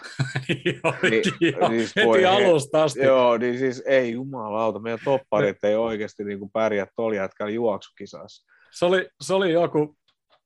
Olikin, 0.84 1.34
Niin, 1.40 1.54
joo. 1.60 1.70
siis 1.70 1.96
Heti 1.96 2.08
voi 2.08 2.26
alusta 2.26 2.84
asti. 2.84 3.00
Joo, 3.00 3.38
niin 3.38 3.60
siis 3.60 3.84
ei 3.86 4.12
jumalauta, 4.12 4.80
meidän 4.80 5.00
topparit 5.06 5.64
ei 5.64 5.76
oikeasti 5.76 6.24
niin 6.24 6.40
kuin 6.40 6.52
pärjää 6.52 6.88
tuolla 6.96 7.16
jätkällä 7.16 7.52
juoksukisassa. 7.52 8.46
Se 8.72 8.86
oli, 8.86 9.10
se 9.22 9.34
oli 9.34 9.52
joku, 9.52 9.98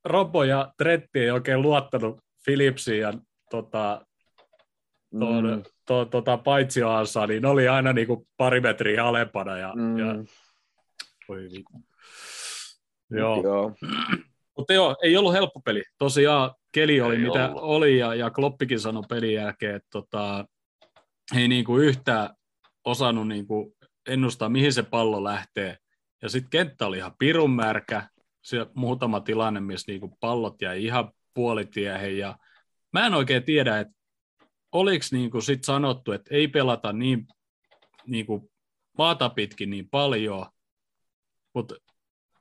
Robbo 0.06 0.44
ja 0.44 0.74
Tretti 0.78 1.20
ei 1.20 1.32
oikein 1.32 1.62
luottanut 1.62 2.20
Philipsiin 2.46 3.00
ja 3.02 3.14
tota, 3.52 4.06
tuon, 5.20 5.44
Mm, 5.46 5.64
to, 5.86 6.06
tota, 6.06 6.38
paitsioansa, 6.38 7.28
niin 7.28 7.42
ne 7.42 7.48
oli 7.50 7.68
aina 7.68 7.94
niin 7.94 8.08
kuin 8.08 8.28
pari 8.38 8.62
metriä 8.62 9.06
alempana. 9.06 9.58
Ja, 9.58 9.74
mm, 9.76 9.98
ja, 9.98 10.06
voi 11.30 11.42
vittu. 11.44 11.74
Joo. 13.10 13.44
joo. 13.44 13.76
Mutta 14.66 14.74
joo, 14.74 14.96
ei 15.04 15.18
ollut 15.18 15.34
helppo 15.34 15.60
peli. 15.60 15.84
Tosiaan 15.98 16.52
keli 16.72 17.02
oli 17.02 17.16
Ei 17.16 17.22
mitä 17.22 17.50
ollut. 17.50 17.64
oli 17.64 17.98
ja, 17.98 18.16
ja 18.16 18.30
Kloppikin 18.30 18.80
sanoi 18.80 19.04
pelin 19.10 19.34
jälkeen, 19.34 19.76
että 19.76 19.88
tota, 19.92 20.46
ei 21.36 21.48
niinku 21.48 21.78
yhtään 21.78 22.30
osannut 22.86 23.28
niinku 23.28 23.76
ennustaa, 24.08 24.50
mihin 24.50 24.74
se 24.74 24.84
pallo 24.84 25.24
lähtee. 25.24 25.78
Ja 26.22 26.30
sitten 26.30 26.50
kenttä 26.50 26.88
oli 26.88 26.98
ihan 26.98 27.16
pirun 27.20 27.52
märkä, 27.52 28.10
siellä 28.44 28.72
muutama 28.76 29.20
tilanne, 29.20 29.60
missä 29.60 29.92
niinku 29.92 30.18
pallot 30.20 30.62
jäi 30.62 30.84
ihan 30.84 31.12
puolitiehen, 31.34 32.18
ja 32.18 32.38
mä 32.94 33.06
en 33.06 33.14
oikein 33.14 33.44
tiedä, 33.44 33.80
että 33.80 33.94
oliko 34.72 35.06
niinku 35.12 35.42
sit 35.42 35.64
sanottu, 35.64 36.12
että 36.12 36.36
ei 36.36 36.48
pelata 36.48 36.94
niin 36.94 37.28
niinku 38.08 38.52
maata 38.98 39.30
pitkin 39.30 39.70
niin 39.70 39.90
paljon, 39.90 40.46
mutta 41.54 41.76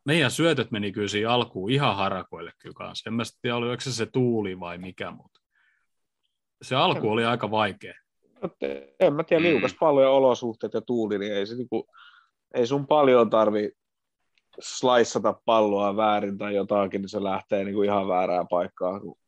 meidän 0.04 0.30
syötöt 0.30 0.70
meni 0.70 0.92
kyllä 0.92 1.08
siinä 1.08 1.30
alkuun 1.30 1.70
ihan 1.70 1.96
harakoille 1.96 2.52
kyllä 2.58 2.74
kanssa. 2.74 3.10
En 3.10 3.14
mä 3.14 3.22
tiedä, 3.42 3.56
oliko 3.56 3.80
se 3.80 3.92
se 3.92 4.06
tuuli 4.06 4.60
vai 4.60 4.78
mikä, 4.78 5.10
mutta 5.10 5.40
se 6.62 6.76
alku 6.76 7.10
oli 7.10 7.24
aika 7.24 7.50
vaikea. 7.50 7.94
En 9.00 9.14
mä 9.14 9.24
tiedä, 9.24 9.42
liukas 9.42 9.72
mm. 9.72 9.78
paljon 9.80 10.12
olosuhteet 10.12 10.74
ja 10.74 10.80
tuuli, 10.80 11.18
niin 11.18 11.32
ei, 11.32 11.46
se 11.46 11.54
niinku, 11.54 11.86
ei 12.54 12.66
sun 12.66 12.86
paljon 12.86 13.30
tarvi 13.30 13.72
slaissata 14.60 15.40
palloa 15.44 15.96
väärin 15.96 16.38
tai 16.38 16.54
jotakin, 16.54 17.00
niin 17.00 17.08
se 17.08 17.22
lähtee 17.22 17.64
niinku 17.64 17.82
ihan 17.82 18.08
väärään 18.08 18.48
paikkaan, 18.48 19.00
kun 19.00 19.18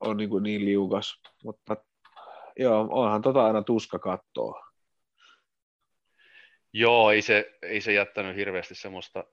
on 0.00 0.16
niinku 0.16 0.38
niin 0.38 0.64
liukas. 0.64 1.20
Mutta 1.44 1.76
joo, 2.58 2.88
onhan 2.90 3.22
tota 3.22 3.46
aina 3.46 3.62
tuska 3.62 3.98
kattoa. 3.98 4.70
Joo, 6.72 7.10
ei 7.10 7.22
se, 7.22 7.58
ei 7.62 7.80
se 7.80 7.92
jättänyt 7.92 8.36
hirveästi 8.36 8.74
semmoista 8.74 9.24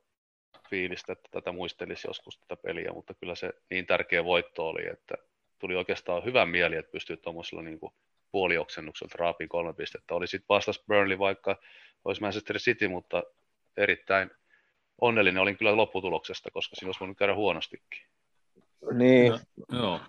fiilistä, 0.69 1.13
että 1.13 1.29
tätä 1.31 1.51
muistelisi 1.51 2.07
joskus 2.07 2.39
tätä 2.39 2.61
peliä, 2.61 2.91
mutta 2.93 3.13
kyllä 3.13 3.35
se 3.35 3.53
niin 3.69 3.85
tärkeä 3.85 4.23
voitto 4.23 4.67
oli, 4.67 4.89
että 4.89 5.15
tuli 5.59 5.75
oikeastaan 5.75 6.25
hyvä 6.25 6.45
mieli, 6.45 6.75
että 6.75 6.91
pystyy 6.91 7.17
tuommoisella 7.17 7.63
niin 7.63 7.79
puolioksennukselta 8.31 9.15
raapiin 9.19 9.49
kolme 9.49 9.73
pistettä. 9.73 10.15
Oli 10.15 10.27
sitten 10.27 10.45
vastas 10.49 10.83
Burnley 10.87 11.19
vaikka 11.19 11.55
olisi 12.05 12.21
Manchester 12.21 12.57
City, 12.57 12.87
mutta 12.87 13.23
erittäin 13.77 14.31
onnellinen 15.01 15.41
olin 15.41 15.57
kyllä 15.57 15.77
lopputuloksesta, 15.77 16.51
koska 16.51 16.75
siinä 16.75 16.87
olisi 16.87 16.99
voinut 16.99 17.17
käydä 17.17 17.35
huonostikin. 17.35 18.01
Niin. 18.93 19.31
No, 19.31 19.79
joo. 19.79 19.99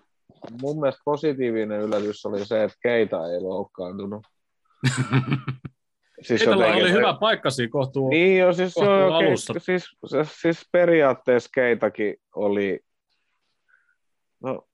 Mun 0.61 0.79
mielestä 0.79 1.01
positiivinen 1.05 1.81
yllätys 1.81 2.25
oli 2.25 2.45
se, 2.45 2.63
että 2.63 2.77
Keita 2.81 3.17
ei 3.17 3.39
loukkaantunut. 3.39 4.27
Siis 6.21 6.41
Keitalla 6.41 6.65
jotenkin... 6.65 6.85
oli 6.85 6.93
hyvä 6.93 7.13
paikka 7.19 7.49
siinä 7.49 7.71
kohtuu, 7.71 8.09
niin 8.09 8.37
jo, 8.37 8.53
siis, 8.53 8.73
kohtuu 8.73 8.93
joo, 8.93 9.13
alussa. 9.13 9.53
Ke, 9.53 9.59
siis, 9.59 9.97
siis, 10.23 10.69
periaatteessa 10.71 11.49
Keitakin 11.53 12.15
oli, 12.35 12.79
no, 14.43 14.67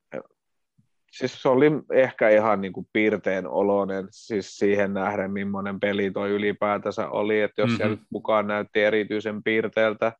siis 1.11 1.41
se 1.41 1.49
oli 1.49 1.65
ehkä 1.93 2.29
ihan 2.29 2.61
niin 2.61 2.73
kuin 2.73 2.87
piirteen 2.93 3.47
oloinen 3.47 4.07
siis 4.11 4.57
siihen 4.57 4.93
nähden, 4.93 5.31
millainen 5.31 5.79
peli 5.79 6.11
toi 6.11 6.29
ylipäätänsä 6.29 7.09
oli, 7.09 7.41
että 7.41 7.61
jos 7.61 7.69
mm-hmm. 7.69 7.77
siellä 7.77 7.97
mukaan 8.09 8.47
näytti 8.47 8.81
erityisen 8.81 9.43
piirteeltä, 9.43 10.13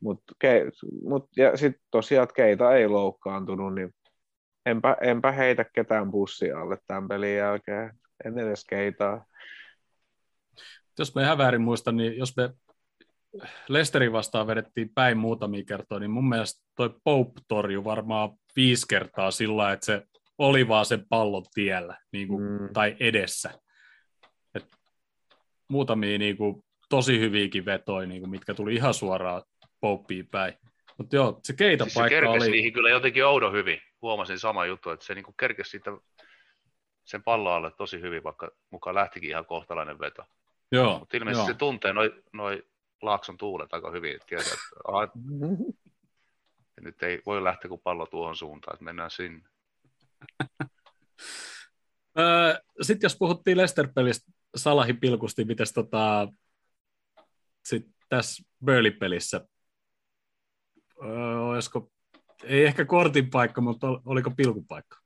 mutta 0.00 0.34
mut, 1.02 1.28
ja 1.36 1.56
sitten 1.56 1.82
tosiaan 1.90 2.28
Keita 2.34 2.74
ei 2.74 2.88
loukkaantunut, 2.88 3.74
niin 3.74 3.94
enpä, 4.66 4.96
enpä 5.00 5.32
heitä 5.32 5.64
ketään 5.64 6.10
bussia 6.10 6.60
alle 6.60 6.78
tämän 6.86 7.08
pelin 7.08 7.36
jälkeen, 7.36 7.90
en 8.24 8.38
edes 8.38 8.64
Keitaa 8.64 9.24
jos 10.98 11.14
me 11.14 11.22
ihan 11.22 11.38
väärin 11.38 11.60
muistan, 11.60 11.96
niin 11.96 12.18
jos 12.18 12.36
me 12.36 12.50
Lesterin 13.68 14.12
vastaan 14.12 14.46
vedettiin 14.46 14.90
päin 14.94 15.18
muutamia 15.18 15.64
kertoja, 15.64 16.00
niin 16.00 16.10
mun 16.10 16.28
mielestä 16.28 16.64
toi 16.76 16.94
Pope 17.04 17.40
torjui 17.48 17.84
varmaan 17.84 18.30
viisi 18.56 18.86
kertaa 18.88 19.30
sillä, 19.30 19.72
että 19.72 19.86
se 19.86 20.02
oli 20.38 20.68
vaan 20.68 20.86
sen 20.86 21.06
pallon 21.08 21.44
tiellä 21.54 21.98
niin 22.12 22.28
kuin, 22.28 22.42
mm. 22.42 22.72
tai 22.72 22.96
edessä. 23.00 23.50
Et 24.54 24.76
muutamia 25.68 26.18
niin 26.18 26.36
kuin, 26.36 26.64
tosi 26.88 27.20
hyviäkin 27.20 27.64
vetoja, 27.64 28.06
niin 28.06 28.20
kuin, 28.20 28.30
mitkä 28.30 28.54
tuli 28.54 28.74
ihan 28.74 28.94
suoraan 28.94 29.42
Popeen 29.80 30.26
päin. 30.30 30.54
Mutta 30.98 31.16
joo, 31.16 31.40
se 31.44 31.52
keita 31.52 31.84
siis 31.84 31.94
paikka 31.94 32.20
se 32.20 32.28
oli... 32.28 32.50
niihin 32.50 32.72
kyllä 32.72 32.90
jotenkin 32.90 33.26
oudon 33.26 33.52
hyvin. 33.52 33.80
Huomasin 34.02 34.38
sama 34.38 34.66
juttu, 34.66 34.90
että 34.90 35.06
se 35.06 35.14
niin 35.14 35.24
kerkesi 35.40 35.70
siitä 35.70 35.90
sen 37.04 37.22
pallon 37.22 37.52
alle 37.52 37.70
tosi 37.76 38.00
hyvin, 38.00 38.24
vaikka 38.24 38.50
mukaan 38.70 38.94
lähtikin 38.94 39.30
ihan 39.30 39.46
kohtalainen 39.46 39.98
veto. 39.98 40.24
Joo, 40.72 40.98
Mutta 40.98 41.16
ilmeisesti 41.16 41.40
joo. 41.40 41.54
se 41.54 41.54
tuntee 41.54 41.92
noin 41.92 42.10
noi 42.32 42.62
Laakson 43.02 43.36
tuulet 43.36 43.72
aika 43.72 43.90
hyvin, 43.90 44.14
että 44.14 44.26
tietää, 44.26 44.52
että 44.52 44.66
aha, 44.88 45.08
nyt 46.80 47.02
ei 47.02 47.22
voi 47.26 47.44
lähteä 47.44 47.68
kuin 47.68 47.80
pallo 47.84 48.06
tuohon 48.06 48.36
suuntaan, 48.36 48.74
että 48.74 48.84
mennään 48.84 49.10
sinne. 49.10 49.48
Sitten 52.82 53.06
jos 53.06 53.16
puhuttiin 53.18 53.56
Lester-pelistä 53.56 54.32
Salahi 54.56 54.92
pilkusti, 54.94 55.44
miten 55.44 55.66
tota, 55.74 56.28
sit 57.64 57.86
tässä 58.08 58.44
Burley-pelissä, 58.64 59.48
olisiko, 61.40 61.90
ei 62.44 62.64
ehkä 62.64 62.84
kortin 62.84 63.30
paikka, 63.30 63.60
mutta 63.60 63.86
oliko 64.04 64.30
pilkupaikka? 64.30 64.98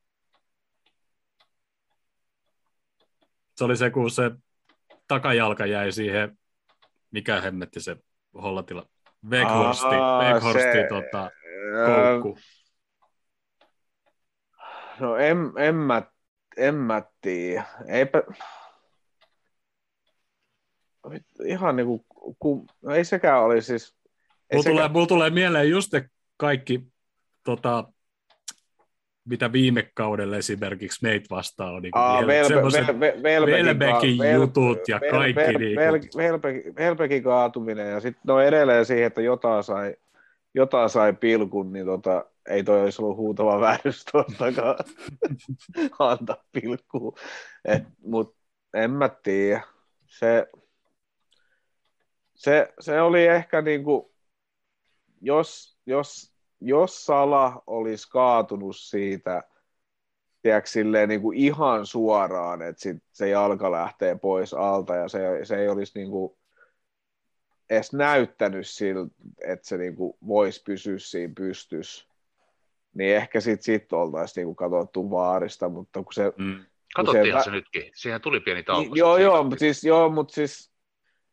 Se 3.56 3.64
oli 3.64 3.76
se, 3.76 3.90
kun 3.90 4.10
se 4.10 4.30
takajalka 5.12 5.66
jäi 5.66 5.92
siihen, 5.92 6.38
mikä 7.10 7.40
hemmetti 7.40 7.80
se 7.80 7.96
hollatila, 8.42 8.86
Weghorsti, 9.30 9.96
Weghorsti 10.24 10.72
se, 10.72 10.86
tota, 10.88 11.30
koukku. 11.86 12.38
No 15.00 15.16
en, 15.16 15.38
en 15.58 15.74
mä, 15.74 16.02
en 16.56 16.74
mä 16.74 17.02
tiedä. 17.20 17.64
Eipä, 17.88 18.22
ihan 21.44 21.76
niinku, 21.76 22.06
kun, 22.38 22.66
no 22.82 22.94
ei 22.94 23.04
sekään 23.04 23.42
oli 23.42 23.62
siis... 23.62 23.96
Mulla, 24.52 24.62
sekään... 24.62 24.76
tulee, 24.76 24.88
mulla 24.88 25.06
tulee 25.06 25.30
mieleen 25.30 25.70
just 25.70 25.92
ne 25.92 26.10
kaikki 26.36 26.86
tota, 27.44 27.92
mitä 29.24 29.52
viime 29.52 29.90
kaudella 29.94 30.36
esimerkiksi 30.36 31.02
meitä 31.02 31.26
vastaan 31.30 31.74
on. 31.74 31.82
Niin 31.82 31.92
Aa, 31.94 32.26
Velbekin 33.22 34.32
jutut 34.34 34.88
ja 34.88 35.00
kaikki. 35.10 35.40
Vel, 35.40 35.58
niin 35.58 35.76
vel, 35.76 36.00
Velbekin, 36.16 36.74
Velbekin 36.76 37.22
kaatuminen 37.22 37.90
ja 37.90 38.00
sitten 38.00 38.22
no 38.26 38.40
edelleen 38.40 38.86
siihen, 38.86 39.06
että 39.06 39.22
jotain 39.22 39.64
sai, 39.64 39.96
jotain 40.54 40.90
sai 40.90 41.12
pilkun, 41.12 41.72
niin 41.72 41.86
tota, 41.86 42.24
ei 42.48 42.64
toi 42.64 42.82
olisi 42.82 43.02
ollut 43.02 43.16
huutava 43.16 43.60
väärys 43.60 44.04
tuostakaan 44.04 44.76
antaa 45.98 46.44
pilkkuu. 46.52 47.16
Mutta 48.04 48.38
en 48.74 48.90
mä 48.90 49.08
tiedä. 49.08 49.62
Se, 50.06 50.46
se, 52.34 52.72
se 52.80 53.00
oli 53.00 53.26
ehkä 53.26 53.62
niinku, 53.62 54.12
jos, 55.20 55.78
jos 55.86 56.31
jos 56.64 57.06
Sala 57.06 57.62
olisi 57.66 58.10
kaatunut 58.10 58.76
siitä, 58.76 59.42
tiedätkö, 60.42 60.70
silleen 60.70 61.08
niin 61.08 61.22
kuin 61.22 61.38
ihan 61.38 61.86
suoraan, 61.86 62.62
että 62.62 62.82
sit 62.82 63.02
se 63.12 63.28
jalka 63.28 63.72
lähtee 63.72 64.18
pois 64.18 64.54
alta 64.54 64.94
ja 64.94 65.08
se, 65.08 65.20
se 65.44 65.56
ei 65.56 65.68
olisi 65.68 65.98
niin 65.98 66.10
kuin 66.10 66.32
edes 67.70 67.92
näyttänyt 67.92 68.66
siltä, 68.66 69.14
että 69.46 69.68
se 69.68 69.76
niin 69.76 69.96
kuin 69.96 70.14
voisi 70.26 70.62
pysyä 70.62 70.98
siinä 70.98 71.32
pystys, 71.36 72.08
niin 72.94 73.16
ehkä 73.16 73.40
sitten 73.40 73.64
sit 73.64 73.92
oltaisiin 73.92 74.46
niin 74.46 74.56
katsottu 74.56 75.10
vaarista, 75.10 75.68
mutta 75.68 76.02
kun 76.02 76.12
se... 76.12 76.32
Mm. 76.36 76.64
Katsottiinhan 76.94 77.42
se, 77.42 77.44
se 77.44 77.50
nytkin, 77.50 77.90
siihen 77.94 78.20
tuli 78.20 78.40
pieni 78.40 78.62
tauko. 78.62 78.82
Niin, 78.82 78.96
joo, 78.96 79.18
joo, 79.18 79.42
mutta 79.42 79.58
siis, 79.58 79.84
joo, 79.84 80.10
mutta 80.10 80.34
siis, 80.34 80.72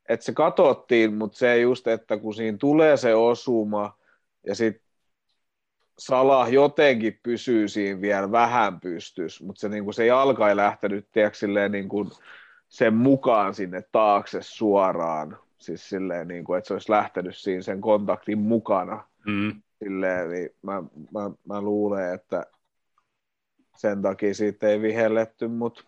että 0.09 0.25
se 0.25 0.33
katsottiin, 0.33 1.13
mutta 1.13 1.37
se 1.37 1.57
just, 1.57 1.87
että 1.87 2.17
kun 2.17 2.33
siinä 2.33 2.57
tulee 2.57 2.97
se 2.97 3.15
osuma, 3.15 3.97
ja 4.47 4.55
sitten 4.55 4.88
Salah 5.99 6.53
jotenkin 6.53 7.19
pysyy 7.23 7.67
siinä 7.67 8.01
vielä 8.01 8.31
vähän 8.31 8.79
pystys, 8.79 9.41
mutta 9.41 9.59
se, 9.59 9.69
niin 9.69 9.83
kuin, 9.83 9.93
se 9.93 10.05
jalka 10.05 10.49
ei 10.49 10.55
lähtenyt 10.55 11.07
tiedätkö, 11.11 11.37
silleen, 11.37 11.71
niin 11.71 11.89
kuin, 11.89 12.09
sen 12.69 12.93
mukaan 12.93 13.53
sinne 13.53 13.83
taakse 13.91 14.41
suoraan, 14.41 15.37
siis 15.57 15.89
silleen, 15.89 16.27
niin 16.27 16.43
kuin, 16.43 16.57
että 16.57 16.67
se 16.67 16.73
olisi 16.73 16.91
lähtenyt 16.91 17.37
siinä 17.37 17.61
sen 17.61 17.81
kontaktin 17.81 18.37
mukana. 18.37 19.03
Mm. 19.25 19.61
Silleen, 19.83 20.29
niin 20.29 20.49
mä, 20.61 20.83
mä, 21.13 21.31
mä 21.45 21.61
luulen, 21.61 22.13
että 22.13 22.45
sen 23.77 24.01
takia 24.01 24.33
siitä 24.33 24.67
ei 24.67 24.81
vihelletty, 24.81 25.47
mutta 25.47 25.83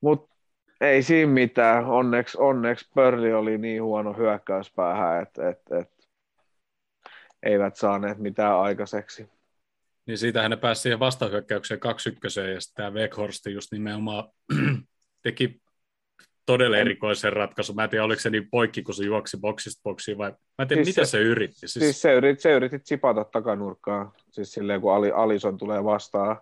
mut 0.00 0.30
ei 0.80 1.02
siinä 1.02 1.32
mitään. 1.32 1.86
Onneksi, 1.86 2.38
onneksi 2.40 2.90
Pörli 2.94 3.32
oli 3.32 3.58
niin 3.58 3.82
huono 3.82 4.12
hyökkäyspäähän, 4.12 5.22
että 5.22 5.48
et, 5.48 5.60
et, 5.80 5.99
eivät 7.42 7.76
saaneet 7.76 8.18
mitään 8.18 8.56
aikaiseksi. 8.56 9.28
Niin 10.06 10.18
siitähän 10.18 10.50
ne 10.50 10.56
pääsi 10.56 10.82
siihen 10.82 11.00
vastahyökkäykseen 11.00 11.80
2 11.80 12.10
ja 12.54 12.60
sitten 12.60 12.74
tämä 12.74 12.90
Weghorst 12.90 13.46
just 13.46 13.72
nimenomaan 13.72 14.28
teki 15.22 15.60
todella 16.46 16.76
erikoisen 16.76 17.32
ratkaisun. 17.32 17.76
Mä 17.76 17.84
en 17.84 17.90
tiedä, 17.90 18.04
oliko 18.04 18.20
se 18.20 18.30
niin 18.30 18.50
poikki, 18.50 18.82
kun 18.82 18.94
se 18.94 19.04
juoksi 19.04 19.36
boksista 19.40 19.80
boksiin, 19.84 20.18
vai 20.18 20.30
mä 20.30 20.36
en 20.62 20.68
tiedä, 20.68 20.84
siis 20.84 20.96
mitä 20.96 21.04
se, 21.04 21.10
se 21.10 21.18
yritti. 21.18 21.58
Siis, 21.58 21.72
siis 21.72 22.02
se, 22.02 22.14
yritti, 22.14 22.42
se 22.42 22.52
yritti 22.52 22.78
chipata 22.78 23.24
takanurkkaa, 23.24 24.12
siis 24.30 24.52
silleen, 24.52 24.80
kun 24.80 24.94
Ali, 24.94 25.10
Alison 25.10 25.58
tulee 25.58 25.84
vastaan. 25.84 26.36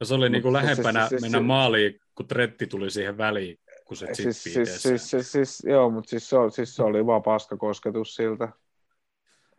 Ja 0.00 0.06
se 0.06 0.14
oli 0.14 0.30
niin 0.30 0.42
kuin 0.42 0.52
lähempänä 0.52 1.00
siis, 1.00 1.08
siis, 1.08 1.22
mennä 1.22 1.38
siis, 1.38 1.46
maaliin, 1.46 2.00
kun 2.14 2.28
Tretti 2.28 2.66
tuli 2.66 2.90
siihen 2.90 3.18
väliin, 3.18 3.58
kun 3.84 3.96
pikkuset 3.96 4.14
Siis, 4.14 4.42
siis, 4.42 4.82
siis, 4.82 5.10
siis, 5.10 5.32
siis, 5.32 5.62
joo, 5.66 5.90
mutta 5.90 6.10
siis 6.10 6.28
se, 6.28 6.36
siis 6.50 6.76
se 6.76 6.82
oli 6.82 7.06
vaan 7.06 7.22
paskakosketus 7.22 8.14
siltä. 8.14 8.48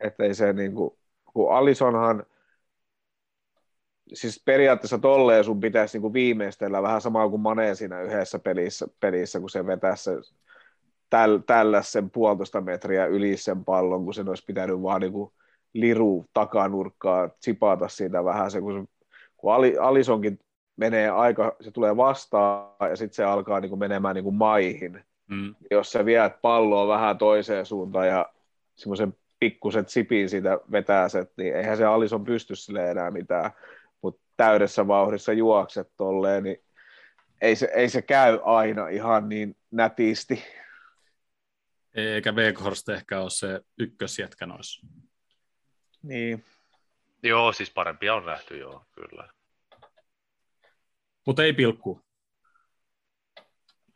Että 0.00 0.24
ei 0.24 0.34
se 0.34 0.52
niinku, 0.52 0.98
kun 1.34 1.54
Alisonhan, 1.54 2.26
siis 4.12 4.42
periaatteessa 4.44 4.98
tolleen 4.98 5.44
sun 5.44 5.60
pitäisi 5.60 5.96
niinku 5.96 6.12
viimeistellä 6.12 6.82
vähän 6.82 7.00
samaa 7.00 7.28
kuin 7.28 7.42
Mane 7.42 7.74
siinä 7.74 8.02
yhdessä 8.02 8.38
pelissä, 8.38 8.86
pelissä 9.00 9.40
kun 9.40 9.50
se 9.50 9.66
vetää 9.66 9.96
se 9.96 10.12
täl, 11.10 11.38
tällä 11.38 11.82
sen 11.82 12.10
puolitoista 12.10 12.60
metriä 12.60 13.06
yli 13.06 13.36
sen 13.36 13.64
pallon, 13.64 14.04
kun 14.04 14.14
sen 14.14 14.28
olisi 14.28 14.44
pitänyt 14.46 14.82
vaan 14.82 15.00
niinku 15.00 15.32
liru 15.72 16.24
takanurkkaa, 16.32 17.28
tsipata 17.28 17.88
siitä 17.88 18.24
vähän 18.24 18.50
se, 18.50 18.60
kun, 18.60 18.74
se, 18.82 19.06
kun 19.36 19.54
Ali, 19.54 19.76
Alisonkin 19.78 20.38
menee 20.76 21.08
aika, 21.08 21.56
se 21.60 21.70
tulee 21.70 21.96
vastaan 21.96 22.90
ja 22.90 22.96
sitten 22.96 23.14
se 23.14 23.24
alkaa 23.24 23.60
niinku 23.60 23.76
menemään 23.76 24.14
niinku 24.14 24.30
maihin. 24.30 25.04
Mm. 25.26 25.54
Jos 25.70 25.92
sä 25.92 26.04
viet 26.04 26.32
palloa 26.42 26.88
vähän 26.88 27.18
toiseen 27.18 27.66
suuntaan 27.66 28.08
ja 28.08 28.26
semmoisen 28.76 29.14
pikkuset 29.38 29.88
sipin 29.88 30.28
siitä 30.28 30.58
vetää 30.72 31.08
se, 31.08 31.26
niin 31.36 31.56
eihän 31.56 31.76
se 31.76 31.84
Alison 31.84 32.24
pysty 32.24 32.56
sille 32.56 32.90
enää 32.90 33.10
mitään, 33.10 33.50
mutta 34.02 34.22
täydessä 34.36 34.88
vauhdissa 34.88 35.32
juokset 35.32 35.88
tolleen, 35.96 36.42
niin 36.42 36.64
ei 37.40 37.56
se, 37.56 37.68
ei 37.74 37.88
se 37.88 38.02
käy 38.02 38.40
aina 38.44 38.88
ihan 38.88 39.28
niin 39.28 39.56
nätisti. 39.70 40.44
Eikä 41.94 42.32
Weghorst 42.32 42.88
ehkä 42.88 43.20
ole 43.20 43.30
se 43.30 43.60
ykkösjätkä 43.78 44.46
noissa. 44.46 44.86
Niin. 46.02 46.44
Joo, 47.22 47.52
siis 47.52 47.70
parempia 47.70 48.14
on 48.14 48.26
nähty, 48.26 48.58
joo, 48.58 48.84
kyllä. 48.92 49.28
Mutta 51.26 51.44
ei 51.44 51.52
pilkku. 51.52 52.05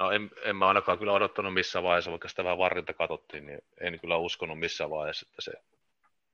No 0.01 0.11
en, 0.11 0.31
en 0.45 0.57
mä 0.57 0.69
ainakaan 0.69 0.99
kyllä 0.99 1.13
odottanut 1.13 1.55
missään 1.55 1.83
vaiheessa, 1.83 2.11
vaikka 2.11 2.29
sitä 2.29 2.45
vähän 2.45 2.59
varrilta 2.59 2.93
katsottiin, 2.95 3.47
niin 3.47 3.59
en 3.81 4.01
kyllä 4.01 4.17
uskonut 4.17 4.59
missään 4.59 4.91
vaiheessa, 4.91 5.27
että 5.31 5.43
se 5.43 5.53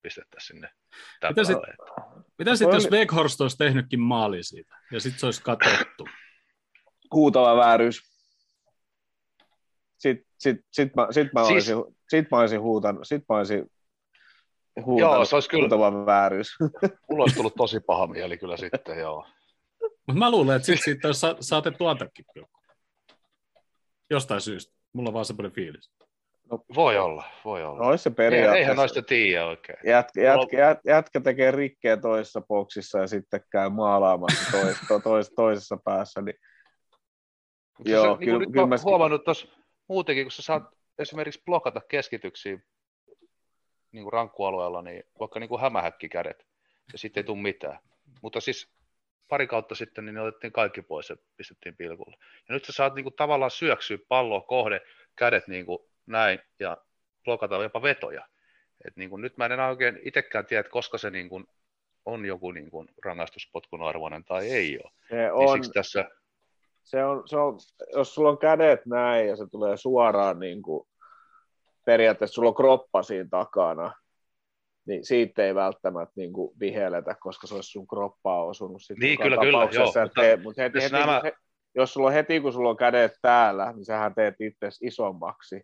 pistettäisiin 0.02 0.46
sinne 0.56 0.70
Mitä 1.28 1.44
sit-. 1.44 1.56
Mitä 2.38 2.56
sitten, 2.56 2.74
jos 2.76 2.90
Weghorst 2.90 3.40
olisi 3.40 3.58
tehnytkin 3.58 4.00
maali 4.00 4.42
siitä, 4.42 4.76
ja 4.92 5.00
sitten 5.00 5.20
se 5.20 5.26
olisi 5.26 5.42
katsottu? 5.42 6.08
Huutava 7.14 7.56
vääryys. 7.56 8.00
Sitten 9.98 10.26
sit, 10.38 10.56
sit 10.72 10.94
mä, 10.96 11.08
sit 11.10 11.32
mä, 11.32 11.40
Siis- 11.44 11.52
olisin, 11.52 11.96
sit 12.08 12.30
mä 12.30 12.38
olisin 12.38 12.60
huutanut, 12.60 13.00
sit 13.08 13.22
mä 13.28 13.36
olisin 13.36 13.70
huutanut 14.84 15.14
Joo, 15.16 15.24
se 15.24 15.36
olisi 15.36 15.48
kyllä- 15.48 15.62
huutava 15.62 16.06
vääryys. 16.06 16.48
Mulla 17.10 17.22
olisi 17.22 17.36
tullut 17.36 17.54
tosi 17.56 17.80
paha 17.80 18.06
mieli 18.06 18.38
kyllä 18.38 18.56
sitten, 18.56 18.98
joo. 18.98 19.26
Mutta 20.06 20.18
mä 20.18 20.30
luulen, 20.30 20.56
että 20.56 20.66
sit 20.66 20.80
siitä 20.84 21.08
olisi 21.08 21.20
sa- 21.20 21.36
saatettu 21.40 21.86
antaakin 21.86 22.24
pilkku. 22.34 22.55
Jostain 24.10 24.40
syystä. 24.40 24.76
Mulla 24.92 25.08
on 25.08 25.14
vaan 25.14 25.24
semmoinen 25.24 25.52
fiilis. 25.52 25.90
Voi 26.74 26.98
olla, 26.98 27.24
voi 27.44 27.64
olla. 27.64 27.90
No, 27.90 27.96
se 27.96 28.10
Ei, 28.10 28.14
periaatteessa. 28.14 28.58
eihän 28.58 28.76
noista 28.76 29.02
tiedä 29.02 29.46
oikein. 29.46 29.78
Jätkä, 29.86 30.20
jätkä, 30.22 30.58
jät, 30.58 30.78
jätkä 30.84 31.20
tekee 31.20 31.50
rikkeä 31.50 31.96
toisessa 31.96 32.40
boksissa 32.40 32.98
ja 32.98 33.06
sitten 33.06 33.40
käy 33.50 33.68
maalaamassa 33.70 34.50
tois, 34.60 34.76
to, 34.88 34.98
tois, 35.00 35.30
toisessa 35.36 35.76
päässä, 35.84 36.22
niin 36.22 36.36
Mutta 37.78 37.90
Joo, 37.90 38.04
se, 38.04 38.08
niin 38.10 38.18
kyllä- 38.18 38.38
nyt 38.38 38.52
kyllä 38.52 38.66
mä 38.66 38.76
mä- 38.76 38.82
huomannut 38.84 39.24
tuossa 39.24 39.46
muutenkin, 39.88 40.24
kun 40.24 40.32
sä 40.32 40.42
saat 40.42 40.62
esimerkiksi 40.98 41.42
blokata 41.46 41.80
keskityksiä 41.88 42.58
niin 43.92 44.02
kuin 44.04 44.12
rankkualueella, 44.12 44.82
niin 44.82 45.02
vaikka 45.20 45.40
niin 45.40 45.48
kuin 45.48 45.60
hämähäkkikädet, 45.60 46.46
ja 46.92 46.98
sitten 46.98 47.20
ei 47.20 47.24
tule 47.24 47.38
mitään. 47.42 47.78
Mutta 48.22 48.40
siis 48.40 48.68
pari 49.28 49.46
kautta 49.46 49.74
sitten 49.74 50.04
niin 50.04 50.14
ne 50.14 50.20
otettiin 50.20 50.52
kaikki 50.52 50.82
pois 50.82 51.10
ja 51.10 51.16
pistettiin 51.36 51.76
pilkulle. 51.76 52.16
Ja 52.48 52.54
nyt 52.54 52.64
sä 52.64 52.72
saat 52.72 52.94
niin 52.94 53.04
kuin 53.04 53.16
tavallaan 53.16 53.50
syöksyä 53.50 53.98
palloa 54.08 54.40
kohde, 54.40 54.80
kädet 55.16 55.48
niin 55.48 55.66
kuin 55.66 55.78
näin, 56.06 56.38
ja 56.58 56.76
blokata 57.24 57.62
jopa 57.62 57.82
vetoja. 57.82 58.26
Et 58.84 58.96
niin 58.96 59.10
kuin 59.10 59.22
nyt 59.22 59.36
mä 59.36 59.46
en 59.46 59.52
enää 59.52 59.68
oikein 59.68 59.98
itsekään 60.04 60.46
tiedä, 60.46 60.60
että 60.60 60.70
koska 60.70 60.98
se 60.98 61.10
niin 61.10 61.28
kuin 61.28 61.44
on 62.04 62.24
joku 62.24 62.52
niin 62.52 62.70
kuin 62.70 62.88
rangaistuspotkun 63.04 63.82
arvoinen 63.82 64.24
tai 64.24 64.50
ei 64.50 64.78
ole. 64.84 64.92
se 65.08 65.16
Niin 65.16 65.32
on, 65.32 65.56
siksi 65.56 65.70
tässä 65.70 66.04
se 66.86 67.04
on, 67.04 67.28
se 67.28 67.36
on, 67.36 67.58
jos 67.92 68.14
sulla 68.14 68.28
on 68.28 68.38
kädet 68.38 68.86
näin 68.86 69.28
ja 69.28 69.36
se 69.36 69.46
tulee 69.46 69.76
suoraan 69.76 70.40
niin 70.40 70.62
kuin, 70.62 70.88
periaatteessa 71.84 72.34
sulla 72.34 72.48
on 72.48 72.54
kroppa 72.54 73.02
siinä 73.02 73.28
takana, 73.30 73.92
niin 74.86 75.04
siitä 75.04 75.42
ei 75.44 75.54
välttämättä 75.54 76.12
niin 76.16 76.32
kuin 76.32 76.60
viheletä, 76.60 77.16
koska 77.20 77.46
se 77.46 77.54
olisi 77.54 77.70
sun 77.70 77.86
kroppaa 77.86 78.44
osunut. 78.44 78.82
Sit 78.82 78.98
Niin, 78.98 79.18
kyllä, 79.18 79.36
kyllä, 79.36 79.68
joo, 79.72 79.84
mutta 79.86 80.20
mutta 80.42 80.62
heti, 80.62 80.76
jos 80.76 80.84
heti, 80.84 80.92
nämä- 80.92 81.20
he, 81.24 81.32
jos 81.74 81.92
sulla 81.92 82.06
on 82.06 82.12
heti, 82.12 82.40
kun 82.40 82.52
sulla 82.52 82.70
on 82.70 82.76
kädet 82.76 83.12
täällä, 83.22 83.72
niin 83.72 83.84
sähän 83.84 84.14
teet 84.14 84.34
itse 84.40 84.68
isommaksi, 84.82 85.62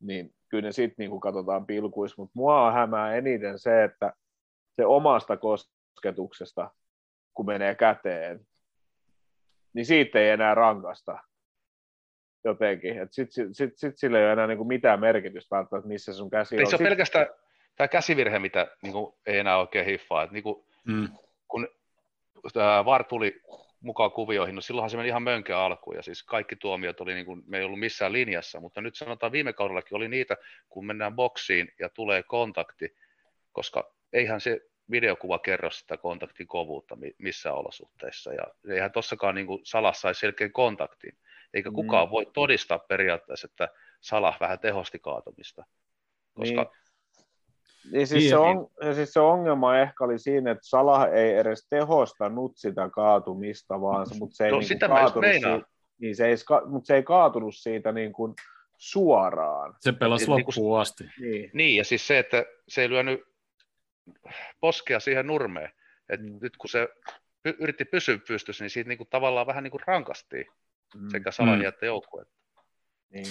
niin 0.00 0.30
kyllä 0.48 0.62
ne 0.62 0.72
sitten 0.72 1.08
niin 1.10 1.20
katsotaan 1.20 1.66
pilkuis, 1.66 2.18
mutta 2.18 2.32
mua 2.34 2.72
hämää 2.72 3.16
eniten 3.16 3.58
se, 3.58 3.84
että 3.84 4.12
se 4.76 4.86
omasta 4.86 5.36
kosketuksesta, 5.36 6.70
kun 7.34 7.46
menee 7.46 7.74
käteen, 7.74 8.40
niin 9.72 9.86
siitä 9.86 10.18
ei 10.18 10.28
enää 10.30 10.54
rankasta 10.54 11.18
jotenkin. 12.44 12.94
Sitten 13.10 13.32
sit, 13.32 13.56
sit, 13.56 13.72
sit 13.76 13.98
sillä 13.98 14.18
ei 14.18 14.24
ole 14.24 14.32
enää 14.32 14.46
niinku 14.46 14.64
mitään 14.64 15.00
merkitystä 15.00 15.56
välttämättä, 15.56 15.88
missä 15.88 16.12
sun 16.12 16.30
käsi 16.30 16.60
on. 16.60 16.66
se 16.70 16.76
Sit- 16.76 16.84
pelkästään 16.84 17.26
tämä 17.76 17.88
käsivirhe, 17.88 18.38
mitä 18.38 18.76
niin 18.82 18.92
kuin, 18.92 19.14
ei 19.26 19.38
enää 19.38 19.58
oikein 19.58 19.86
hiffaa. 19.86 20.22
Et, 20.22 20.30
niin 20.30 20.42
kuin, 20.42 20.66
Mm. 20.84 21.08
kun 21.48 21.68
tämä 22.52 22.84
VAR 22.84 23.04
tuli 23.04 23.40
mukaan 23.80 24.10
kuvioihin, 24.10 24.54
no 24.54 24.60
silloinhan 24.60 24.90
se 24.90 24.96
meni 24.96 25.08
ihan 25.08 25.22
mönkä 25.22 25.58
alkuun, 25.60 25.96
ja 25.96 26.02
siis 26.02 26.22
kaikki 26.22 26.56
tuomiot 26.56 27.00
oli, 27.00 27.14
niin 27.14 27.26
kuin, 27.26 27.42
me 27.46 27.58
ei 27.58 27.64
ollut 27.64 27.78
missään 27.78 28.12
linjassa, 28.12 28.60
mutta 28.60 28.80
nyt 28.80 28.94
sanotaan 28.96 29.32
viime 29.32 29.52
kaudellakin 29.52 29.96
oli 29.96 30.08
niitä, 30.08 30.36
kun 30.68 30.86
mennään 30.86 31.14
boksiin 31.14 31.72
ja 31.78 31.88
tulee 31.88 32.22
kontakti, 32.22 32.96
koska 33.52 33.92
eihän 34.12 34.40
se 34.40 34.60
videokuva 34.90 35.38
kerro 35.38 35.70
sitä 35.70 35.96
kontaktin 35.96 36.46
kovuutta 36.46 36.96
mi- 36.96 37.14
missään 37.18 37.56
olosuhteissa, 37.56 38.32
ja 38.32 38.44
eihän 38.74 38.92
tossakaan 38.92 39.34
niin 39.34 39.46
kuin 39.46 39.60
Salah 39.64 39.94
saisi 39.96 40.20
selkeän 40.20 40.52
kontaktin, 40.52 41.18
eikä 41.54 41.70
Mm. 41.70 41.74
kukaan 41.74 42.10
voi 42.10 42.26
todistaa 42.34 42.78
periaatteessa, 42.78 43.48
että 43.50 43.68
Salah 44.00 44.40
vähän 44.40 44.58
tehosti 44.58 44.98
kaatumista, 44.98 45.64
koska 46.34 46.62
Niin. 46.62 46.85
Niin 47.92 48.06
siis, 48.06 48.20
Niin, 48.20 48.28
se 48.30 48.34
ja- 48.34 48.40
on, 48.40 48.66
ja 48.84 48.94
siis 48.94 49.12
se 49.12 49.20
ongelma 49.20 49.78
ehkä 49.78 50.04
oli 50.04 50.18
siinä, 50.18 50.50
että 50.50 50.68
Salah 50.68 51.02
ei 51.14 51.36
edes 51.36 51.66
tehostanut 51.70 52.52
sitä 52.56 52.90
kaatumista, 52.90 53.80
vaan 53.80 54.06
se, 54.06 54.14
mutta 54.18 54.36
se 54.36 54.44
ei, 54.44 54.50
No, 54.50 54.58
niin 54.58 54.68
sitä 54.68 54.88
kaatunut 54.88 55.30
siitä, 55.30 55.60
niin 56.00 56.16
se 56.16 56.26
ei, 56.26 56.34
mutta 56.66 56.86
se 56.86 56.94
ei 56.94 57.02
kaatunut 57.02 57.54
siitä 57.56 57.92
niin 57.92 58.12
kuin 58.12 58.34
suoraan. 58.78 59.74
Se 59.80 59.92
pelasi 59.92 60.26
Niin 60.26 60.44
kuin- 60.44 60.54
loppuun 60.56 60.80
asti. 60.80 61.04
Niin. 61.20 61.50
Niin, 61.54 61.76
ja 61.76 61.84
siis 61.84 62.06
se, 62.06 62.18
että 62.18 62.44
se 62.68 62.82
ei 62.82 62.88
lyönyt 62.90 63.20
poskea 64.60 65.00
siihen 65.00 65.26
nurmeen. 65.26 65.70
Et 66.08 66.20
Mm. 66.22 66.38
Nyt 66.42 66.56
kun 66.56 66.70
se 66.70 66.88
py- 67.48 67.56
yritti 67.60 67.84
pysyä 67.84 68.18
pystyssä, 68.28 68.64
niin 68.64 68.70
siitä 68.70 68.88
niinku 68.88 69.04
tavallaan 69.10 69.46
vähän 69.46 69.62
niinku 69.62 69.80
rankastiin 69.86 70.46
Mm. 70.94 71.08
sekä 71.10 71.30
Salahin 71.30 71.60
Mm. 71.62 71.68
että 71.68 71.86
joukkueet. 71.86 72.28
Niin. 73.12 73.26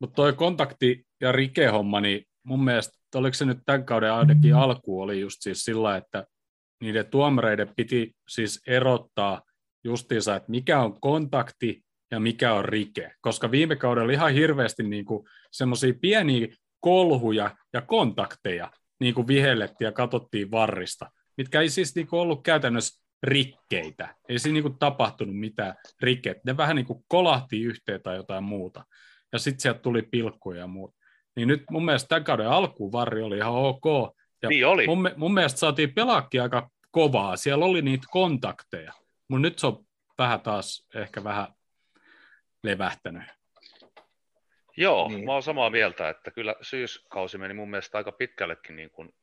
Mutta 0.00 0.14
toi 0.16 0.32
kontakti- 0.32 1.06
ja 1.20 1.32
rikehomma, 1.32 2.00
niin 2.00 2.26
mun 2.42 2.64
mielestä, 2.64 2.97
oliko 3.14 3.34
se 3.34 3.44
nyt 3.44 3.58
tämän 3.66 3.84
kauden 3.84 4.12
ainakin 4.12 4.54
alku, 4.54 5.00
oli 5.00 5.20
just 5.20 5.36
siis 5.40 5.64
sillä, 5.64 5.96
että 5.96 6.24
niiden 6.80 7.06
tuomareiden 7.06 7.72
piti 7.76 8.12
siis 8.28 8.60
erottaa 8.66 9.42
justiinsa, 9.84 10.36
että 10.36 10.50
mikä 10.50 10.80
on 10.80 11.00
kontakti 11.00 11.82
ja 12.10 12.20
mikä 12.20 12.54
on 12.54 12.64
rike. 12.64 13.12
Koska 13.20 13.50
viime 13.50 13.76
kaudella 13.76 14.04
oli 14.04 14.12
ihan 14.12 14.32
hirveästi 14.32 14.82
niin 14.82 15.04
semmoisia 15.52 15.94
pieniä 16.00 16.48
kolhuja 16.80 17.56
ja 17.72 17.82
kontakteja 17.82 18.70
niin 19.00 19.14
kuin 19.14 19.26
vihellettiin 19.26 19.86
ja 19.86 19.92
katsottiin 19.92 20.50
varrista, 20.50 21.10
mitkä 21.36 21.60
ei 21.60 21.68
siis 21.68 21.94
niin 21.94 22.06
kuin 22.06 22.20
ollut 22.20 22.42
käytännössä 22.42 23.04
rikkeitä. 23.22 24.14
Ei 24.28 24.38
siinä 24.38 24.54
niin 24.54 24.62
kuin 24.62 24.78
tapahtunut 24.78 25.36
mitään 25.36 25.74
rikkeitä. 26.02 26.40
Ne 26.46 26.56
vähän 26.56 26.76
niin 26.76 26.86
kuin 26.86 27.04
kolahti 27.08 27.62
yhteen 27.62 28.02
tai 28.02 28.16
jotain 28.16 28.44
muuta. 28.44 28.84
Ja 29.32 29.38
sitten 29.38 29.60
sieltä 29.60 29.80
tuli 29.80 30.02
pilkkuja 30.02 30.60
ja 30.60 30.66
muuta. 30.66 30.97
Niin 31.38 31.48
nyt 31.48 31.64
mun 31.70 31.84
mielestä 31.84 32.08
tämän 32.08 32.24
kauden 32.24 32.48
alkuun 32.48 32.92
varri 32.92 33.22
oli 33.22 33.36
ihan 33.36 33.52
ok. 33.54 33.84
Ja 34.42 34.48
Niin 34.48 34.66
oli. 34.66 34.86
mun, 34.86 35.10
mun 35.16 35.34
mielestä 35.34 35.58
saatiin 35.60 35.94
pelaakin 35.94 36.42
aika 36.42 36.70
kovaa. 36.90 37.36
Siellä 37.36 37.64
oli 37.64 37.82
niitä 37.82 38.06
kontakteja. 38.10 38.92
Mutta 39.28 39.42
nyt 39.42 39.58
se 39.58 39.66
on 39.66 39.84
vähän 40.18 40.40
taas 40.40 40.86
ehkä 40.94 41.24
vähän 41.24 41.46
levähtänyt. 42.62 43.22
Joo, 44.76 45.08
Niin. 45.08 45.24
mä 45.24 45.32
oon 45.32 45.42
samaa 45.42 45.70
mieltä, 45.70 46.08
että 46.08 46.30
kyllä 46.30 46.54
syyskausi 46.62 47.38
meni 47.38 47.54
mun 47.54 47.70
mielestä 47.70 47.98
aika 47.98 48.12
pitkällekin 48.12 48.76
niin 48.76 48.90
kuin, 48.90 49.14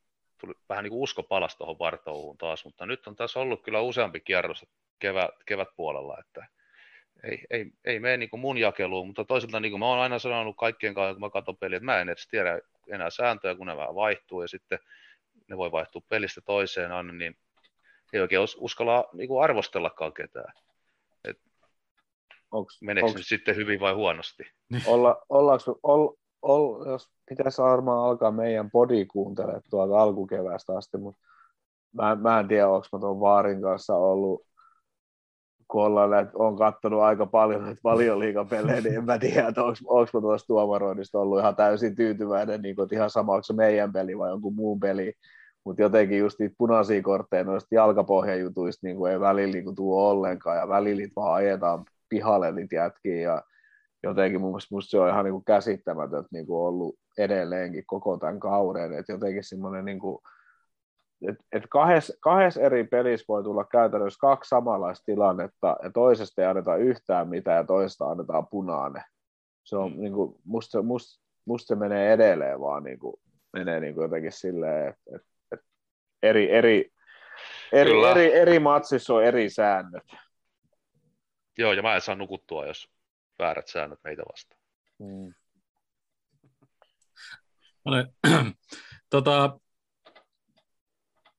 tuli 0.42 0.54
vähän 0.70 0.84
niin 0.84 0.92
kuin 0.92 1.02
usko 1.02 1.24
palas 1.24 1.56
tuohon 1.56 1.80
vartouhuun 1.80 2.38
taas, 2.38 2.66
mutta 2.66 2.86
nyt 2.86 3.08
on 3.08 3.16
taas 3.16 3.38
ollut 3.38 3.64
kyllä 3.64 3.82
useampi 3.82 4.20
kierros 4.20 4.66
kevät, 5.00 5.30
kevätpuolella, 5.46 6.18
että 6.20 6.48
ei, 7.24 7.46
ei, 7.50 7.72
ei 7.86 8.00
mene 8.00 8.18
niin 8.18 8.30
mun 8.38 8.58
jakeluun, 8.58 9.08
mutta 9.08 9.26
toisaalta 9.26 9.60
niin 9.60 9.72
kuin 9.72 9.80
mä 9.80 9.88
oon 9.88 10.00
aina 10.00 10.20
sanonut 10.20 10.56
kaikkien 10.58 10.94
kanssa, 10.94 11.14
kun 11.14 11.22
mä 11.22 11.30
katson 11.30 11.58
peliä, 11.58 11.78
että 11.78 11.86
mä 11.86 12.00
en 12.00 12.10
edes 12.10 12.28
tiedä 12.28 12.60
enää 12.88 13.10
sääntöjä, 13.10 13.56
kun 13.56 13.68
ne 13.68 13.78
vähän 13.78 13.96
vaihtuu 13.96 14.42
ja 14.42 14.48
sitten 14.48 14.80
ne 15.48 15.58
voi 15.58 15.72
vaihtua 15.72 16.02
pelistä 16.10 16.42
toiseen 16.46 16.92
aina, 16.92 17.14
niin 17.14 17.38
ei 18.14 18.22
oikein 18.22 18.42
us- 18.42 18.58
uskalla 18.60 19.10
niin 19.14 19.28
kuin 19.28 19.44
arvostellakaan 19.44 20.14
ketään. 20.14 20.54
Et 21.24 21.38
onks, 22.52 22.82
Meneekö 22.82 23.08
onks, 23.08 23.30
sitten 23.30 23.56
hyvin 23.56 23.80
vai 23.80 23.94
huonosti? 23.94 24.44
olla, 24.88 25.26
ollaanko, 25.30 25.80
ol, 25.84 26.08
ol, 26.42 26.86
jos 26.86 27.10
pitäisi 27.30 27.62
varmaan 27.62 28.10
alkaa 28.10 28.32
meidän 28.32 28.72
podi 28.72 29.06
kuuntelemaan 29.06 29.62
tuolta 29.70 30.02
alkukeväästä 30.02 30.78
asti, 30.78 30.98
mutta 30.98 31.22
mä, 31.92 32.16
mä 32.16 32.40
en 32.40 32.48
tiedä, 32.48 32.70
onko 32.70 32.88
mä 32.92 33.00
tuon 33.00 33.20
Vaarin 33.20 33.62
kanssa 33.62 33.96
ollut, 33.96 34.46
kun 35.76 35.86
ollaan 35.86 36.10
näitä, 36.10 36.32
on 36.36 36.56
katsonut 36.56 37.02
aika 37.02 37.26
paljon 37.26 37.64
näitä 37.64 37.82
valioliikapelejä, 37.84 38.82
niin 38.82 38.96
en 38.96 39.06
mä 39.06 39.20
tiedä, 39.20 39.48
että 39.48 39.64
onko, 39.64 40.22
tuosta 40.22 40.48
tuomaroinnista 40.48 41.20
ollut 41.20 41.40
ihan 41.40 41.56
täysin 41.56 41.96
tyytyväinen, 41.96 42.62
niin 42.62 42.76
kuin, 42.76 42.90
ihan 42.92 43.10
sama, 43.10 43.32
onko 43.32 43.44
se 43.44 43.54
meidän 43.54 43.94
peli 43.94 44.18
vai 44.18 44.30
jonkun 44.30 44.56
muun 44.56 44.80
peli, 44.80 45.14
mutta 45.66 45.82
jotenkin 45.82 46.20
just 46.20 46.40
niitä 46.40 46.56
punaisia 46.58 47.02
kortteja 47.02 47.44
noista 47.44 47.76
jalkapohjajutuista 47.76 48.88
niin 48.88 48.98
kuin 48.98 49.12
ei 49.12 49.20
välillä 49.20 49.54
niin 49.54 49.64
kuin, 49.64 49.76
tule 49.76 50.04
ollenkaan, 50.04 50.58
ja 50.58 50.68
välillä 50.68 51.08
vaan 51.16 51.34
ajetaan 51.34 51.86
pihalle 52.10 52.52
niitä 52.52 52.76
jätkiä, 52.76 53.22
ja 53.22 53.44
jotenkin 54.04 54.42
mun 54.42 54.50
mielestä 54.50 54.76
musta 54.76 54.90
se 54.90 55.00
on 55.00 55.10
ihan 55.10 55.26
niin 55.26 55.46
käsittämätöntä 55.46 56.30
niin 56.32 56.46
ollut 56.50 56.96
edelleenkin 57.18 57.84
koko 57.88 58.18
tämän 58.18 58.40
kauden, 58.40 58.94
että 58.94 59.12
jotenkin 59.12 59.44
semmoinen 59.44 59.86
niin 59.86 60.00
kuin, 60.00 60.18
et, 61.22 61.36
et 61.52 61.64
kahdessa, 61.70 62.14
kahdessa 62.20 62.62
eri 62.62 62.84
pelissä 62.84 63.26
voi 63.28 63.44
tulla 63.44 63.64
käytännössä 63.64 64.20
kaksi 64.20 64.50
samanlaista 64.50 65.06
tilannetta, 65.06 65.76
ja 65.84 65.92
toisesta 65.92 66.42
ei 66.42 66.48
anneta 66.48 66.76
yhtään 66.76 67.30
mitään, 67.30 67.58
ja 67.58 67.64
toisesta 67.64 68.06
annetaan 68.06 68.48
punainen. 68.48 69.04
Se 69.64 69.78
on, 69.78 69.98
niin 69.98 70.14
kuin, 70.14 70.36
musta, 70.44 70.72
se, 70.72 70.82
musta, 70.82 71.24
musta 71.46 71.68
se 71.68 71.76
menee 71.76 72.14
edelleen 72.14 72.60
vaan 72.60 72.84
niin 72.84 73.00
kuin, 73.00 73.16
menee 73.54 73.80
niin 73.80 73.94
kuin 73.94 74.04
jotenkin 74.04 74.32
silleen, 74.32 74.90
että 74.90 75.02
et, 75.16 75.22
et 75.52 75.60
eri, 76.24 76.52
eri, 76.52 76.92
eri, 77.72 77.92
Kyllä. 77.92 78.12
eri, 78.12 78.34
eri 78.34 78.60
matsissa 78.60 79.14
on 79.14 79.24
eri 79.24 79.50
säännöt. 79.50 80.04
Joo, 81.58 81.74
ja 81.74 81.82
mä 81.82 81.96
en 81.96 82.02
saa 82.02 82.16
nukuttua, 82.16 82.66
jos 82.66 82.90
väärät 83.40 83.68
säännöt 83.68 84.00
meitä 84.04 84.24
vastaan. 84.32 84.62
Mm. 85.00 85.34
Olen, 87.86 88.08
tota, 89.10 89.60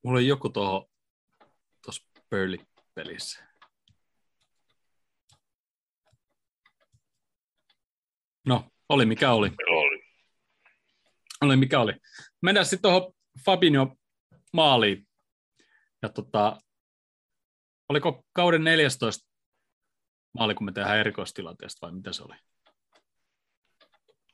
mulla 0.06 0.18
oli 0.18 0.26
joku 0.26 0.48
tuohon 0.48 0.86
tuossa 1.84 2.02
Burley-pelissä. 2.30 3.44
No, 8.46 8.70
oli 8.88 9.06
mikä 9.06 9.32
oli. 9.32 9.50
Oli. 9.66 10.02
Oli 11.40 11.56
mikä 11.56 11.80
oli. 11.80 11.92
Mennään 12.42 12.66
sitten 12.66 12.82
tuohon 12.82 13.12
Fabinho 13.44 13.96
maaliin. 14.52 15.08
Ja 16.02 16.08
tota, 16.08 16.58
oliko 17.88 18.24
kauden 18.32 18.64
14 18.64 19.28
maali, 20.38 20.54
kun 20.54 20.64
me 20.64 20.72
tehdään 20.72 20.98
erikoistilanteesta 20.98 21.86
vai 21.86 21.96
mitä 21.96 22.12
se 22.12 22.22
oli? 22.22 22.36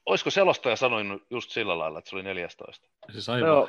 Olisiko 0.07 0.31
selostaja 0.31 0.77
sanonut 0.77 1.23
just 1.31 1.51
sillä 1.51 1.79
lailla, 1.79 1.99
että 1.99 2.11
se 2.11 2.16
oli 2.16 2.23
14? 2.23 2.89
Siis 3.12 3.29
aivan 3.29 3.49
Joo, 3.49 3.68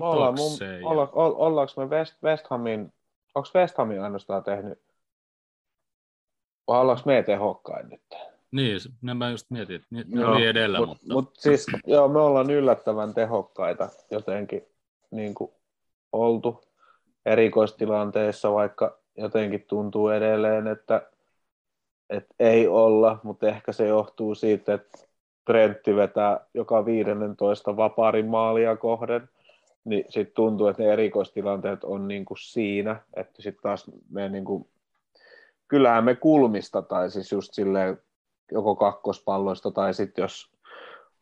ollaan, 0.00 0.34
mun, 0.34 0.52
olla, 0.84 1.02
o- 1.02 1.46
ollaanko 1.46 1.72
me 1.76 1.86
West, 1.86 2.14
West 2.22 2.46
Hamin, 2.50 2.92
onko 3.34 3.48
West 3.54 3.78
Hamin 3.78 4.02
ainoastaan 4.02 4.44
tehnyt, 4.44 4.82
vai 6.66 6.80
ollaanko 6.80 7.02
me 7.06 7.22
tehokkain 7.22 7.88
nyt? 7.88 8.02
Niin, 8.52 8.80
ne 9.02 9.14
mä 9.14 9.30
just 9.30 9.50
mietin, 9.50 9.76
että 9.76 9.86
ne, 9.90 10.04
Joo, 10.08 10.32
oli 10.32 10.46
edellä, 10.46 10.78
mut, 10.78 10.88
mutta 10.88 11.12
Mut 11.12 11.36
siis, 11.38 11.66
joo, 11.86 12.08
me 12.08 12.20
ollaan 12.20 12.50
yllättävän 12.50 13.14
tehokkaita 13.14 13.88
jotenkin 14.10 14.66
niin 15.10 15.34
kuin 15.34 15.50
oltu 16.12 16.64
erikoistilanteessa, 17.26 18.52
vaikka 18.52 18.98
jotenkin 19.16 19.64
tuntuu 19.68 20.08
edelleen, 20.08 20.66
että, 20.66 21.10
että 22.10 22.34
ei 22.38 22.68
olla, 22.68 23.18
mutta 23.22 23.48
ehkä 23.48 23.72
se 23.72 23.86
johtuu 23.86 24.34
siitä, 24.34 24.74
että 24.74 24.98
Trentti 25.46 25.96
vetää 25.96 26.40
joka 26.54 26.84
15 26.84 27.76
vapaarin 27.76 28.26
maalia 28.26 28.76
kohden, 28.76 29.28
niin 29.84 30.04
sitten 30.08 30.34
tuntuu, 30.34 30.66
että 30.66 30.82
ne 30.82 30.92
erikoistilanteet 30.92 31.84
on 31.84 32.08
niin 32.08 32.24
kuin 32.24 32.38
siinä, 32.38 33.00
että 33.16 33.42
sitten 33.42 33.62
taas 33.62 33.90
me 34.10 34.28
niin 34.28 34.44
kuin, 34.44 34.68
kyllähän 35.68 36.04
me 36.04 36.14
kulmista 36.14 36.82
tai 36.82 37.10
siis 37.10 37.32
just 37.32 37.54
silleen 37.54 37.98
joko 38.52 38.76
kakkospalloista 38.76 39.70
tai 39.70 39.94
sitten 39.94 40.22
jos 40.22 40.52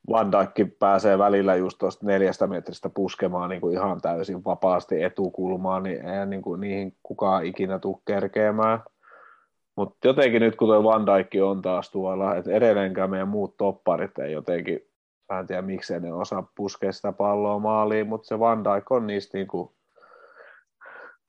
Van 0.09 0.33
Dijk 0.33 0.79
pääsee 0.79 1.19
välillä 1.19 1.55
just 1.55 1.79
tuosta 1.79 2.07
neljästä 2.07 2.47
metristä 2.47 2.89
puskemaan 2.89 3.51
niin 3.51 3.61
kuin 3.61 3.75
ihan 3.75 4.01
täysin 4.01 4.45
vapaasti 4.45 5.03
etukulmaan, 5.03 5.83
niin 5.83 6.07
eihän 6.07 6.31
niin 6.31 6.43
kuin 6.43 6.61
niihin 6.61 6.97
kukaan 7.03 7.45
ikinä 7.45 7.79
tule 7.79 7.99
kerkeämään. 8.05 8.81
Mutta 9.77 10.09
jotenkin 10.09 10.43
nyt 10.43 10.57
kun 10.57 10.69
tuo 10.69 10.85
Van 10.85 11.07
Dijk 11.07 11.45
on 11.45 11.63
taas 11.63 11.91
tuolla, 11.91 12.37
että 12.37 12.51
edelleenkään 12.51 13.11
meidän 13.11 13.29
muut 13.29 13.57
topparit 13.57 14.19
ei 14.19 14.33
jotenkin, 14.33 14.90
mä 15.31 15.41
en 15.41 15.47
tiedä 15.47 15.63
miksei 15.63 16.01
ne 16.01 16.13
osaa 16.13 16.49
puskea 16.57 16.93
sitä 16.93 17.13
palloa 17.13 17.59
maaliin, 17.59 18.09
mutta 18.09 18.27
se 18.27 18.39
Van 18.39 18.65
Dijk 18.65 18.93
on 18.93 19.07
niistä 19.07 19.39
niin 19.39 19.47
kuin 19.47 19.71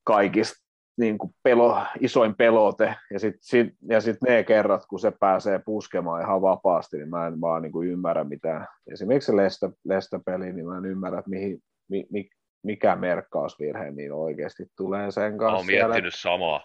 kaikista 0.04 0.62
niin 0.98 1.18
kuin 1.18 1.34
pelo, 1.44 1.82
isoin 2.00 2.36
pelote, 2.36 2.96
ja 3.14 3.20
sitten 3.20 3.44
sit, 3.44 3.74
ja 3.90 4.02
sit 4.02 4.18
ne 4.28 4.44
kerrat, 4.44 4.86
kun 4.86 5.00
se 5.00 5.12
pääsee 5.20 5.60
puskemaan 5.66 6.22
ihan 6.22 6.42
vapaasti, 6.42 6.98
niin 6.98 7.10
mä 7.10 7.28
en 7.28 7.42
vaan 7.42 7.62
niin 7.62 7.72
kuin 7.72 7.88
ymmärrä 7.88 8.24
mitään. 8.24 8.68
Esimerkiksi 8.92 9.26
se 9.26 9.36
Lestä, 9.36 9.70
Lestä-peli, 9.84 10.54
niin 10.54 10.66
mä 10.66 10.78
en 10.78 10.86
ymmärrä, 10.86 11.20
että 11.20 11.30
mihin, 11.30 11.60
mi, 11.90 12.08
mi, 12.12 12.30
mikä 12.64 12.96
merkkausvirhe 12.96 13.92
niin 13.92 14.14
oikeasti 14.14 14.66
tulee 14.78 15.12
sen 15.12 15.32
Mä 15.32 15.38
kanssa. 15.38 15.56
oon 15.56 15.66
siellä. 15.66 15.88
miettinyt 15.88 16.16
samaa. 16.16 16.62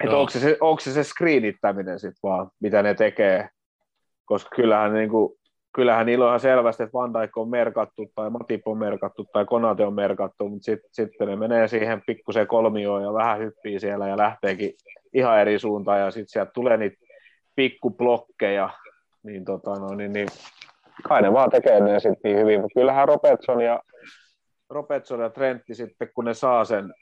Että 0.00 0.12
Joo. 0.12 0.20
onko 0.20 0.30
se, 0.30 0.40
se, 0.40 0.56
onko 0.60 0.80
se 0.80 0.92
se 0.92 1.04
screenittäminen 1.04 2.00
sitten 2.00 2.20
vaan, 2.22 2.50
mitä 2.60 2.82
ne 2.82 2.94
tekee, 2.94 3.48
koska 4.24 4.56
kyllähän, 4.56 4.94
niin 4.94 5.10
kuin, 5.10 5.35
kyllähän 5.76 6.06
niillä 6.06 6.24
on 6.24 6.28
ihan 6.28 6.40
selvästi, 6.40 6.82
että 6.82 6.92
Van 6.92 7.14
Dijk 7.14 7.36
on 7.36 7.48
merkattu, 7.48 8.12
tai 8.14 8.30
Matip 8.30 8.68
on 8.68 8.78
merkattu, 8.78 9.24
tai 9.32 9.44
Konate 9.44 9.86
on 9.86 9.94
merkattu, 9.94 10.48
mutta 10.48 10.64
sit, 10.64 10.80
sitten 10.92 11.28
ne 11.28 11.36
menee 11.36 11.68
siihen 11.68 12.02
pikkuseen 12.06 12.46
kolmioon 12.46 13.02
ja 13.02 13.12
vähän 13.12 13.38
hyppii 13.38 13.80
siellä 13.80 14.08
ja 14.08 14.16
lähteekin 14.16 14.72
ihan 15.14 15.40
eri 15.40 15.58
suuntaan, 15.58 16.00
ja 16.00 16.10
sitten 16.10 16.28
sieltä 16.28 16.50
tulee 16.54 16.76
niitä 16.76 16.96
pikkublokkeja, 17.54 18.70
niin, 19.22 19.44
tota, 19.44 19.70
no, 19.70 19.94
niin, 19.94 20.12
niin. 20.12 20.28
Kai 21.08 21.22
ne 21.22 21.32
vaan 21.32 21.50
tekee 21.50 21.80
ne 21.80 22.00
sitten 22.00 22.16
niin 22.24 22.38
hyvin, 22.38 22.60
mutta 22.60 22.80
kyllähän 22.80 23.08
Robertson 23.08 23.60
ja 23.60 23.80
Robertson 24.70 25.20
ja 25.20 25.30
Trentti 25.30 25.74
sitten, 25.74 26.08
kun 26.14 26.24
ne 26.24 26.34
saa 26.34 26.64
sen 26.64 26.94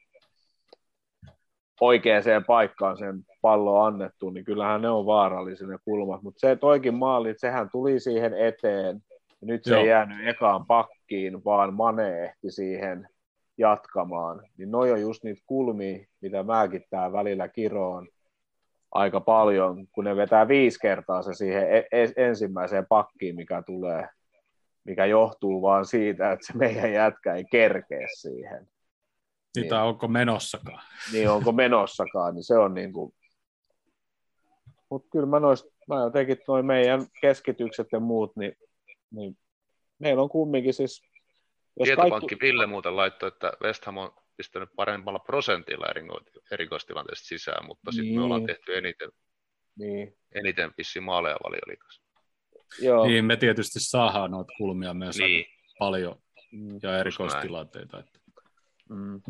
oikeaan 1.81 2.45
paikkaan 2.47 2.99
sen 2.99 3.23
pallon 3.43 3.87
annettu, 3.87 4.31
niin 4.31 4.45
kyllähän 4.45 4.83
ne 4.83 4.89
on 4.89 5.07
vaarallisia 5.07 5.67
ne 5.67 5.79
kulmat. 5.85 6.23
Mutta 6.23 6.41
se 6.41 6.57
toikin 6.57 6.95
maali, 6.95 7.35
sehän 7.37 7.69
tuli 7.73 8.01
siihen 8.01 8.35
eteen. 8.35 9.03
Ja 9.41 9.47
nyt 9.47 9.65
se 9.65 9.71
Joo. 9.71 9.81
ei 9.81 9.89
jäänyt 9.89 10.29
ekaan 10.29 10.67
pakkiin, 10.67 11.45
vaan 11.45 11.75
Mane 11.75 12.25
ehti 12.25 12.51
siihen 12.51 13.09
jatkamaan. 13.59 14.43
Niin 14.59 14.71
noi 14.71 14.93
on 14.93 15.01
just 15.01 15.25
niitä 15.25 15.43
kulmia, 15.47 16.07
mitä 16.21 16.43
mäkin 16.43 16.85
tää 16.91 17.13
välillä 17.13 17.49
kiroon 17.49 18.09
aika 18.93 19.21
paljon, 19.21 19.87
kun 19.93 20.05
ne 20.05 20.17
vetää 20.17 20.49
viisi 20.49 20.79
kertaa 20.81 21.23
se 21.23 21.35
siihen 21.35 21.75
e- 21.77 21.87
e- 21.93 22.13
ensimmäiseen 22.17 22.87
pakkiin, 22.89 23.37
mikä 23.37 23.63
tulee, 23.63 24.09
mikä 24.85 25.05
johtuu 25.07 25.63
vaan 25.63 25.87
siitä, 25.87 26.33
että 26.33 26.47
se 26.47 26.59
meidän 26.59 26.93
jätkä 26.93 27.35
ei 27.35 27.45
kerkeä 27.51 28.07
siihen 28.13 28.69
niitä 29.57 29.83
onko 29.83 30.09
menossakaan. 30.09 30.83
niin 31.13 31.31
onko 31.31 31.53
menossakaan, 31.53 32.35
niin 32.35 32.45
se 32.45 32.59
on 32.59 32.75
niin 32.75 32.93
kuin... 32.93 33.15
Mutta 34.91 35.09
kyllä 35.13 35.27
mä, 35.27 35.41
noist, 35.41 35.67
mä 35.89 36.01
jotenkin 36.01 36.37
noin 36.49 36.67
meidän 36.67 37.07
keskitykset 37.21 37.87
ja 37.93 38.01
muut, 38.01 38.37
niin, 38.37 38.53
niin 39.11 39.39
meillä 39.99 40.23
on 40.23 40.29
kumminkin 40.29 40.75
siis... 40.75 41.03
Jos 41.81 41.87
Tietopankki 41.87 42.37
Ville 42.41 42.67
muuten 42.67 42.97
laittoi, 42.97 43.29
että 43.29 43.53
West 43.63 43.85
Ham 43.85 43.97
on 43.97 44.13
pistänyt 44.37 44.69
paremmalla 44.77 45.19
prosentilla 45.19 45.87
eriko- 45.87 46.41
erikoistilanteesta 46.51 47.27
sisään, 47.27 47.67
mutta 47.67 47.93
sitten 47.93 48.05
Niin. 48.09 48.19
me 48.19 48.25
ollaan 48.25 48.47
tehty 48.47 48.77
eniten, 48.77 49.11
Niin, 49.79 50.17
eniten 50.35 50.75
pissi 50.77 51.01
maaleja 51.01 51.37
valioliikassa. 51.45 52.03
joo. 52.83 53.07
Niin, 53.07 53.25
me 53.25 53.37
tietysti 53.37 53.81
saadaan 53.81 54.31
noita 54.31 54.53
kulmia 54.59 54.95
myös 54.95 55.19
Niin, 55.19 55.45
paljon 55.79 56.19
Mm, 56.53 56.79
ja 56.83 56.99
erikoistilanteita. 56.99 57.99
Että. 57.99 58.19
mm, 58.89 59.21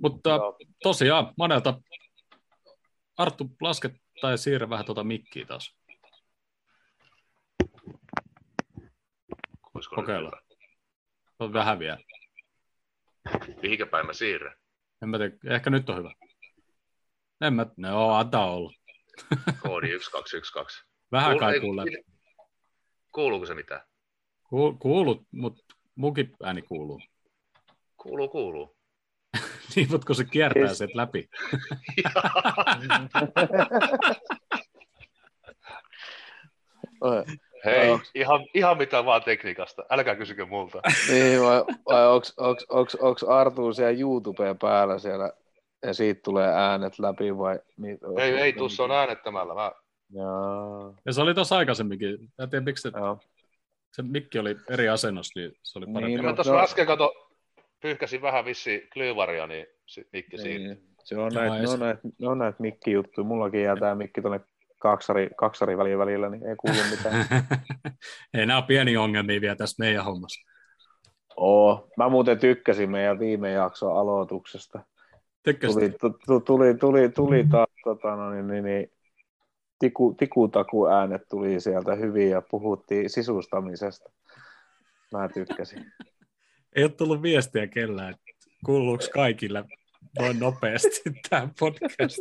Mutta 0.00 0.30
joo. 0.30 0.58
tosiaan, 0.82 1.32
monelta 1.38 1.80
Arttu, 3.16 3.50
laske 3.60 3.90
tai 4.20 4.38
siirrä 4.38 4.70
vähän 4.70 4.86
tuota 4.86 5.04
mikkiä 5.04 5.46
taas. 5.46 5.76
olisiko 9.74 9.96
Kokeilla. 9.96 10.30
On 11.38 11.52
vähän 11.52 11.78
vielä. 11.78 11.98
Mihinkä 13.62 13.86
päin 13.86 14.06
mä 14.06 14.12
siirrän? 14.12 14.56
En 15.02 15.08
mä 15.08 15.18
tiedä, 15.18 15.36
ehkä 15.54 15.70
nyt 15.70 15.90
on 15.90 15.96
hyvä. 15.96 16.12
En 17.40 17.54
mä, 17.54 17.66
no 17.76 18.14
antaa 18.14 18.50
olla. 18.50 18.72
Koodi 19.62 19.88
1212. 19.88 20.84
Vähän 21.12 21.32
Kuul- 21.36 21.40
kai 21.40 21.60
kuulee. 21.60 21.84
Kuuluuko 23.12 23.46
se 23.46 23.54
mitään? 23.54 23.80
Kuul, 24.48 24.72
kuulut, 24.72 25.22
mutta 25.32 25.74
munkin 25.94 26.32
ääni 26.42 26.62
kuuluu. 26.62 27.00
Kuuluu, 27.96 28.28
kuuluu. 28.28 28.76
Niin, 29.76 29.88
mutta 29.90 30.06
kun 30.06 30.16
se 30.16 30.24
kiertää 30.24 30.66
Siis- 30.66 30.78
sieltä 30.78 30.96
läpi. 30.96 31.28
Hei, 37.64 37.98
ihan, 38.14 38.46
ihan 38.54 38.78
mitä 38.78 39.04
vaan 39.04 39.22
tekniikasta. 39.22 39.84
Älkää 39.90 40.16
kysykö 40.16 40.46
multa. 40.46 40.80
Niin, 41.10 41.42
vai, 41.42 41.64
vai 41.88 42.06
onks, 42.08 42.34
onks, 42.36 42.66
onks, 42.68 42.94
onks 42.94 43.22
Artu 43.22 43.72
siellä 43.72 44.00
YouTubeen 44.00 44.58
päällä 44.58 44.98
siellä 44.98 45.32
ja 45.86 45.94
siitä 45.94 46.20
tulee 46.24 46.48
äänet 46.54 46.98
läpi 46.98 47.38
vai? 47.38 47.58
Mit, 47.76 48.00
Ei, 48.18 48.34
ei 48.34 48.52
tuu, 48.52 48.68
se 48.68 48.82
on 48.82 48.90
äänettämällä. 48.90 49.54
Mä, 49.54 49.72
Jaa, 50.10 50.94
Ja 51.06 51.12
se 51.12 51.20
oli 51.22 51.34
tuossa 51.34 51.56
aikaisemminkin. 51.56 52.20
Mä 52.20 52.42
en 52.42 52.50
tiedä, 52.50 52.64
miksi 52.64 52.82
se, 52.82 52.92
joo. 52.96 53.18
se 53.92 54.02
mikki 54.02 54.38
oli 54.38 54.56
eri 54.70 54.88
asennossa, 54.88 55.40
niin 55.40 55.52
se 55.62 55.78
oli 55.78 55.86
parempi. 55.86 56.06
Niin, 56.06 56.16
ja 56.16 56.22
mä 56.22 56.32
tuossa 56.34 56.52
no. 56.52 56.58
äsken 56.58 56.86
kato, 56.86 57.23
pyyhkäsin 57.84 58.22
vähän 58.22 58.44
vissi 58.44 58.88
klyyvaria, 58.92 59.46
niin 59.46 59.66
sit 59.86 60.08
mikki 60.12 60.38
siinä. 60.38 60.74
Niin. 60.74 60.82
Se 61.04 61.18
on 61.18 61.32
näitä, 61.32 61.54
ei 61.54 61.60
ne 61.60 61.66
se- 61.66 61.72
on 61.72 61.80
näitä, 61.80 62.00
ne 62.18 62.28
on 62.28 62.38
näitä 62.38 62.56
mikkijuttuja. 62.58 63.24
Mullakin 63.24 63.62
jää 63.62 63.76
tää 63.76 63.94
mikki 63.94 64.20
tuonne 64.20 64.40
kaksari, 64.80 65.30
kaksari 65.36 65.78
väliin 65.78 65.98
välillä, 65.98 66.30
niin 66.30 66.46
ei 66.46 66.56
kuulu 66.56 66.76
mitään. 66.90 67.26
Ei 68.34 68.46
nämä 68.46 68.58
ole 68.58 68.66
pieniä 68.66 69.00
ongelmia 69.00 69.40
vielä 69.40 69.56
tässä 69.56 69.84
meidän 69.84 70.04
hommassa. 70.04 70.50
Oo. 71.36 71.88
Mä 71.96 72.08
muuten 72.08 72.38
tykkäsin 72.38 72.90
meidän 72.90 73.18
viime 73.18 73.52
jakson 73.52 73.96
aloituksesta. 73.96 74.80
Tykkäsit? 75.42 75.74
Tuli, 75.74 75.90
tu, 75.90 76.18
tu, 76.26 76.40
tuli, 76.40 76.74
tuli, 76.74 77.08
tuli 77.08 77.44
taas 77.50 77.70
tota, 77.84 78.16
no, 78.16 78.30
niin, 78.30 78.46
niin, 78.46 78.64
niin, 78.64 78.90
tiku, 79.78 80.14
tikutaku 80.14 80.86
äänet 80.86 81.22
tuli 81.30 81.60
sieltä 81.60 81.94
hyvin 81.94 82.30
ja 82.30 82.42
puhuttiin 82.50 83.10
sisustamisesta. 83.10 84.10
Mä 85.12 85.28
tykkäsin. 85.28 85.92
Ei 86.74 86.84
ole 86.84 86.92
tullut 86.92 87.22
viestiä 87.22 87.66
kellään, 87.66 88.10
että 88.10 88.24
kuuluuko 88.64 89.04
kaikille 89.14 89.64
noin 90.18 90.38
nopeasti 90.38 91.02
tämä 91.30 91.48
podcast. 91.60 92.18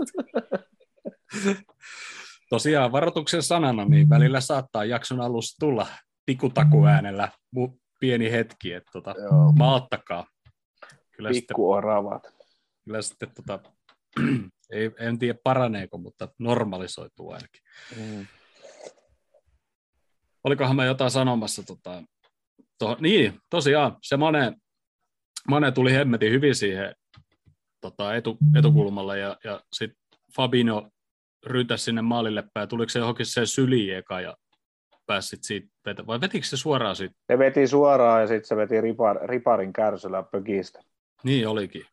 Tosiaan 2.50 2.92
varoituksen 2.92 3.44
sanana, 3.44 3.86
niin 3.86 4.10
välillä 4.10 4.42
saattaa 4.42 4.86
jakson 4.86 5.22
alussa 5.22 5.58
tulla 5.60 5.88
tikutakuäänellä 6.26 7.30
pieni 8.00 8.32
hetki, 8.32 8.74
että 8.74 8.92
tota, 8.92 9.16
Joo, 9.18 9.52
malttakaa. 9.52 10.28
Kyllä 11.12 11.34
sitten, 11.34 11.48
pikku 11.48 11.72
oravat. 11.72 12.34
kyllä 12.84 13.02
sitten 13.02 13.32
tota, 13.36 13.60
ei, 14.72 14.92
en 15.00 15.20
tiedä 15.20 15.40
paraneeko, 15.44 15.98
mutta 15.98 16.28
normalisoituu 16.40 17.32
ainakin. 17.32 17.62
Mm. 17.98 18.28
Olikohan 20.44 20.76
me 20.76 20.86
jotain 20.86 21.12
sanomassa? 21.12 21.64
Tota, 21.64 22.04
to, 22.80 22.98
niin, 23.00 23.40
tosiaan, 23.50 23.98
se 24.02 24.18
Mane, 24.18 24.54
Mane 25.48 25.72
tuli 25.72 25.94
hemmetin 25.94 26.32
hyvin 26.32 26.56
siihen 26.56 26.96
tota, 27.82 28.16
etu, 28.16 28.38
etukulmalle 28.60 29.20
ja, 29.20 29.38
ja 29.44 29.62
sitten 29.74 30.00
Fabino 30.36 30.90
ryytäsi 31.46 31.84
sinne 31.84 32.02
maalille 32.02 32.44
päin. 32.54 32.70
Tuliko 32.70 32.90
se 32.90 33.00
johonkin 33.00 33.26
se 33.26 33.46
syliin 33.46 33.96
eka 33.96 34.22
ja 34.22 34.38
pääsit 35.06 35.44
siitä, 35.44 35.68
vetä- 35.86 36.08
vai 36.08 36.22
vetikö 36.22 36.46
se 36.46 36.58
suoraan 36.58 36.96
siitä? 36.96 37.16
Se 37.32 37.40
veti 37.40 37.68
suoraan 37.68 38.22
ja 38.22 38.28
sitten 38.28 38.48
se 38.48 38.56
veti 38.56 38.82
ripar, 38.82 39.30
riparin 39.30 39.74
kärsyllä 39.74 40.24
pökistä. 40.24 40.82
Niin 41.24 41.48
olikin. 41.48 41.86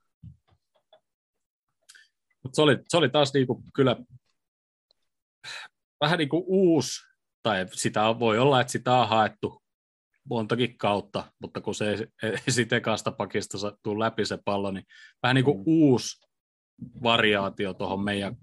Mut 2.42 2.54
se, 2.54 2.62
oli, 2.62 2.78
se 2.88 2.96
oli 2.96 3.08
taas 3.08 3.34
niinku 3.34 3.62
kyllä 3.74 3.96
vähän 6.00 6.18
niin 6.18 6.28
kuin 6.28 6.44
uusi, 6.46 7.06
tai 7.42 7.66
sitä 7.72 8.00
voi 8.18 8.38
olla, 8.38 8.60
että 8.60 8.72
sitä 8.72 8.94
on 8.94 9.08
haettu 9.08 9.59
montakin 10.30 10.78
kautta, 10.78 11.24
mutta 11.38 11.60
kun 11.60 11.74
se 11.74 11.90
ei, 11.90 11.98
ei 12.22 12.38
siitä 12.48 12.76
ekasta 12.76 13.12
pakista 13.12 13.58
tuu 13.82 13.98
läpi 13.98 14.24
se 14.26 14.38
pallo, 14.44 14.70
niin 14.70 14.84
vähän 15.22 15.34
niin 15.34 15.44
kuin 15.44 15.58
Mm. 15.58 15.62
uusi 15.66 16.26
variaatio 17.02 17.74
tuohon 17.74 18.00
meidän 18.04 18.36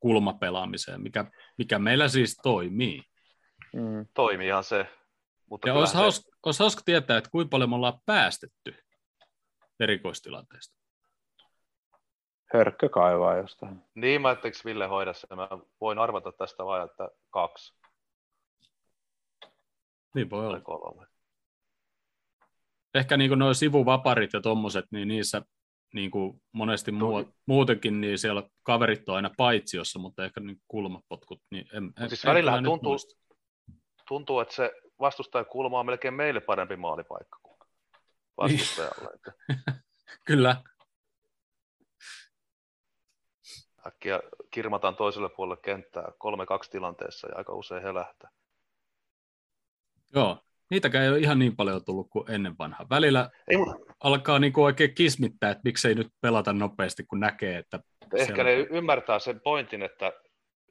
kulmapelaamiseen, 0.00 1.02
mikä, 1.02 1.24
mikä 1.58 1.78
meillä 1.78 2.08
siis 2.08 2.36
toimii. 2.42 3.02
Mm. 3.72 4.06
Toimiihan 4.14 4.64
se. 4.64 4.86
Mutta 5.50 5.68
Ja 5.68 5.74
olisi 5.74 5.90
se- 5.92 5.98
hauska, 5.98 6.30
olisi 6.46 6.58
hauska 6.62 6.82
tietää, 6.84 7.18
että 7.18 7.30
kuinka 7.30 7.48
paljon 7.50 7.70
me 7.70 7.76
ollaan 7.76 8.00
päästetty 8.06 8.74
erikoistilanteesta. 9.80 10.76
Hörkkö 12.52 12.88
kaivaa 12.88 13.36
jostain. 13.36 13.82
Niin, 13.94 14.22
mä 14.22 14.30
etteikö 14.30 14.58
Ville 14.64 14.86
hoida 14.86 15.12
sen. 15.12 15.36
Mä 15.38 15.48
voin 15.80 15.98
arvata 15.98 16.32
tästä 16.32 16.64
vain, 16.64 16.84
että 16.90 17.08
kaksi 17.30 17.74
Niin 20.14 20.30
voi 20.30 20.46
olla. 20.46 20.60
kolme. 20.60 21.06
ehkä 22.94 23.16
niin 23.16 23.38
nuo 23.38 23.54
sivuvaparit 23.54 24.32
ja 24.32 24.40
tommoset, 24.40 24.84
niin 24.90 25.08
niissä 25.08 25.42
niin 25.94 26.10
kuin 26.10 26.42
monesti 26.52 26.92
muu, 26.92 27.34
muutenkin, 27.46 28.00
niin 28.00 28.18
siellä 28.18 28.42
kaverit 28.62 29.08
on 29.08 29.16
aina 29.16 29.30
paitsiossa, 29.36 29.98
mutta 29.98 30.24
ehkä 30.24 30.40
niin 30.40 30.62
kulmapotkut, 30.68 31.40
niin 31.50 31.66
en, 31.72 31.92
en, 32.00 32.08
siis 32.08 32.24
välillä 32.24 32.62
tuntuu-. 32.62 32.96
Tuntuu, 34.08 34.40
että 34.40 34.54
se 34.54 34.72
vastustajan 35.00 35.46
kulma 35.46 35.80
on 35.80 35.86
melkein 35.86 36.14
meille 36.14 36.40
parempi 36.40 36.76
maalipaikka 36.76 37.38
kuin 37.42 37.58
vastustajalle. 38.36 39.10
Että 39.14 39.32
Kyllä, 40.26 40.56
äkkiä 43.86 44.20
kirmataan 44.50 44.96
toiselle 44.96 45.28
puolelle 45.28 45.62
kenttää 45.62 46.04
3-2 46.04 46.70
tilanteessa 46.70 47.28
ja 47.28 47.36
aika 47.36 47.54
usein 47.54 47.82
helähtää. 47.82 48.30
Joo. 50.14 50.38
Niitäkään 50.70 51.04
ei 51.04 51.10
ole 51.10 51.18
ihan 51.18 51.38
niin 51.38 51.56
paljon 51.56 51.84
tullut 51.84 52.10
kuin 52.10 52.30
ennen 52.30 52.54
vanhaa. 52.58 52.86
Välillä 52.90 53.30
Ei, 53.48 53.56
mutta 53.56 53.74
alkaa 54.04 54.38
niin 54.38 54.52
kuin 54.52 54.64
oikein 54.64 54.94
kismittää, 54.94 55.50
että 55.50 55.60
miksei 55.64 55.94
nyt 55.94 56.08
pelata 56.20 56.52
nopeasti, 56.52 57.04
kun 57.04 57.20
näkee, 57.20 57.58
että 57.58 57.80
ehkä 58.14 58.34
siellä- 58.34 58.44
ne 58.44 58.52
ymmärtää 58.52 59.18
sen 59.18 59.40
pointin, 59.40 59.82
että, 59.82 60.06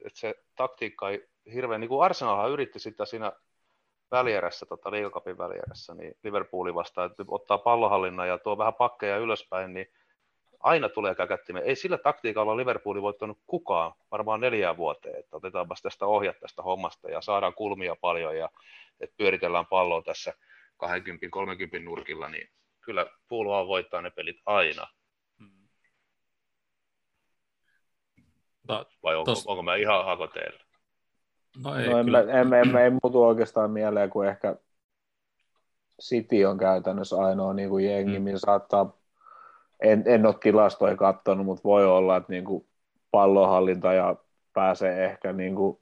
että 0.04 0.20
se 0.20 0.34
taktiikka 0.56 1.10
ei 1.10 1.28
hirveän, 1.54 1.80
niin 1.80 1.88
kuin 1.88 2.04
Arsenalhan 2.04 2.50
yritti 2.50 2.78
sitä 2.78 3.04
siinä 3.04 3.32
välierässä, 4.10 4.66
tota 4.66 4.90
liigakapin 4.90 5.38
välierässä, 5.38 5.94
niin 5.94 6.14
Liverpoolin 6.24 6.74
vastaan, 6.74 7.10
että 7.10 7.24
ottaa 7.28 7.58
pallohallinnan 7.58 8.28
ja 8.28 8.38
tuo 8.38 8.58
vähän 8.58 8.74
pakkeja 8.74 9.16
ylöspäin, 9.16 9.74
niin 9.74 9.86
aina 10.62 10.88
tulee 10.88 11.14
käkättimeen. 11.14 11.66
Ei 11.66 11.76
sillä 11.76 11.98
taktiikalla 11.98 12.56
Liverpooli 12.56 13.02
voittanut 13.02 13.38
kukaan 13.46 13.92
varmaan 14.10 14.40
neljään 14.40 14.76
vuoteen, 14.76 15.18
että 15.18 15.36
otetaanpas 15.36 15.82
tästä 15.82 16.06
ohjat 16.06 16.40
tästä 16.40 16.62
hommasta 16.62 17.10
ja 17.10 17.20
saadaan 17.20 17.54
kulmia 17.54 17.96
paljon 18.00 18.36
ja 18.38 18.48
että 19.00 19.14
pyöritellään 19.16 19.66
palloa 19.66 20.02
tässä 20.02 20.34
20-30 21.78 21.84
nurkilla, 21.84 22.28
niin 22.28 22.48
kyllä 22.80 23.06
Pool 23.28 23.48
vaan 23.48 23.66
voittaa 23.66 24.02
ne 24.02 24.10
pelit 24.10 24.36
aina. 24.46 24.86
Mutta, 28.68 28.86
Vai 29.02 29.16
onko, 29.16 29.32
Tos- 29.32 29.44
onko 29.46 29.62
mä 29.62 29.74
ihan 29.76 30.04
hakoteilla? 30.04 30.60
no 31.64 31.74
ei 31.76 31.88
No 31.88 31.98
en, 31.98 32.04
kyllä. 32.04 32.24
mä, 32.24 32.32
en, 32.32 32.54
en, 32.54 32.76
ei 32.76 32.90
muutu 33.02 33.24
oikeastaan 33.24 33.70
mieleen, 33.70 34.10
kun 34.10 34.26
ehkä 34.26 34.56
City 36.02 36.44
on 36.44 36.58
käytännössä 36.58 37.16
ainoa 37.16 37.54
niin 37.54 37.68
kuin 37.68 37.84
jengi, 37.84 38.18
Mm. 38.18 38.24
mm. 38.24 38.36
saattaa, 38.36 38.96
en, 39.82 40.02
en 40.06 40.26
ole 40.26 40.34
tilastoja 40.40 40.96
katsonut, 40.96 41.46
mutta 41.46 41.64
voi 41.64 41.86
olla, 41.86 42.16
että 42.16 42.32
niin 42.32 42.44
kuin 42.44 42.66
pallonhallinta 43.10 43.92
ja 43.92 44.16
pääsee 44.52 45.04
ehkä 45.04 45.32
niin 45.32 45.54
kuin 45.54 45.78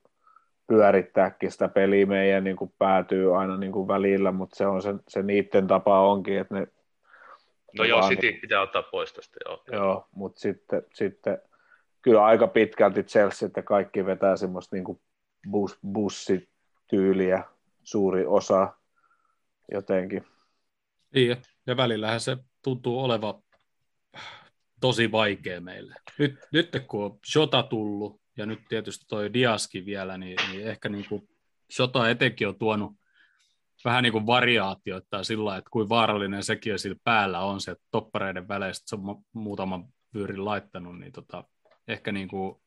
pyörittääkin 0.66 1.53
sitä 1.53 1.68
peliä 1.68 2.07
meidän 2.07 2.44
niin 2.44 2.57
kuin 2.57 2.72
päätyy 2.78 3.40
aina 3.40 3.57
niin 3.57 3.72
kuin 3.72 3.88
välillä, 3.88 4.32
mutta 4.32 4.57
se 4.57 4.66
on 4.66 4.82
se, 4.82 4.94
se 5.09 5.22
niiden 5.22 5.66
tapa 5.66 6.01
onkin, 6.01 6.38
että 6.38 6.55
ne 6.55 6.66
No 7.78 7.84
joo, 7.84 8.09
City 8.09 8.32
pitää 8.32 8.62
ottaa 8.62 8.82
pois 8.82 9.12
tästä, 9.12 9.36
joo. 9.44 9.62
Joo, 9.72 10.09
mutta 10.14 10.40
sitten, 10.40 10.82
sitten 10.94 11.38
kyllä 12.03 12.24
aika 12.24 12.46
pitkälti 12.46 13.03
Chelsea, 13.03 13.46
että 13.46 13.62
kaikki 13.62 14.07
vetää 14.07 14.36
semmoista 14.36 14.76
niin 14.76 15.01
bus, 15.51 15.78
bussityyliä 15.92 17.44
suuri 17.82 18.26
osa 18.26 18.74
jotenkin. 19.72 20.26
Niin, 21.14 21.36
ja 21.66 21.76
välillähän 21.76 22.20
se 22.20 22.36
tuntuu 22.62 23.05
oleva 23.05 23.42
tosi 24.80 25.12
vaikea 25.12 25.61
meille. 25.61 25.94
Nyt, 26.18 26.34
nyt 26.52 26.68
kun 26.88 27.04
on 27.04 27.18
Shota 27.32 27.62
tullut, 27.62 28.20
ja 28.36 28.46
nyt 28.46 28.61
tietysti 28.68 29.04
toi 29.08 29.32
Diaskin 29.32 29.86
vielä, 29.86 30.18
niin, 30.18 30.38
niin 30.50 30.68
ehkä 30.68 30.88
niin 30.88 31.08
kuin 31.08 31.28
Shota 31.72 32.11
etenkin 32.11 32.48
on 32.48 32.58
tuonut 32.58 32.92
vähän 33.84 34.02
niin 34.02 34.12
kuin 34.12 34.26
variaatioita 34.26 35.24
sillä 35.24 35.56
että 35.56 35.70
kuin 35.70 35.88
vaarallinen 35.88 36.42
sekin 36.42 36.78
sillä 36.78 36.96
päällä 37.04 37.40
on 37.40 37.61
se, 37.61 37.70
että 37.70 37.84
toppareiden 37.90 38.48
väleistä 38.48 38.84
se 38.86 38.96
on 38.96 39.02
mu- 39.02 39.24
muutaman 39.32 39.84
vyyrin 40.14 40.44
laittanut, 40.44 40.98
niin 40.98 41.12
tota, 41.12 41.44
ehkä 41.88 42.12
niin 42.12 42.28
kuin 42.28 42.62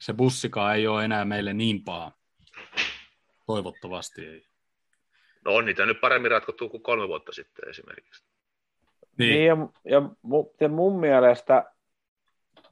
se 0.00 0.12
bussikaan 0.12 0.76
ei 0.76 0.86
ole 0.86 1.04
enää 1.04 1.24
meille 1.24 1.54
niin 1.54 1.84
paha. 1.84 2.12
Toivottavasti 3.46 4.26
ei. 4.26 4.46
No 5.44 5.54
on 5.54 5.64
niitä 5.64 5.86
nyt 5.86 6.00
paremmin 6.00 6.30
ratkottu 6.30 6.68
kuin 6.68 6.82
kolme 6.82 7.08
vuotta 7.08 7.32
sitten 7.32 7.68
esimerkiksi. 7.68 8.24
Niin, 9.18 9.30
Niin, 9.30 9.46
ja, 9.46 9.56
ja, 9.84 10.02
ja 10.60 10.68
mun 10.68 11.00
mielestä 11.00 11.64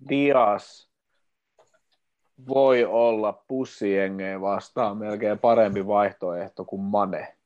Dias 0.09 0.90
voi 2.49 2.84
olla 2.84 3.43
pussijengeen 3.49 4.40
vastaan 4.40 4.97
melkein 4.97 5.38
parempi 5.38 5.86
vaihtoehto 5.86 6.64
kuin 6.64 6.82
Mane, 6.82 7.36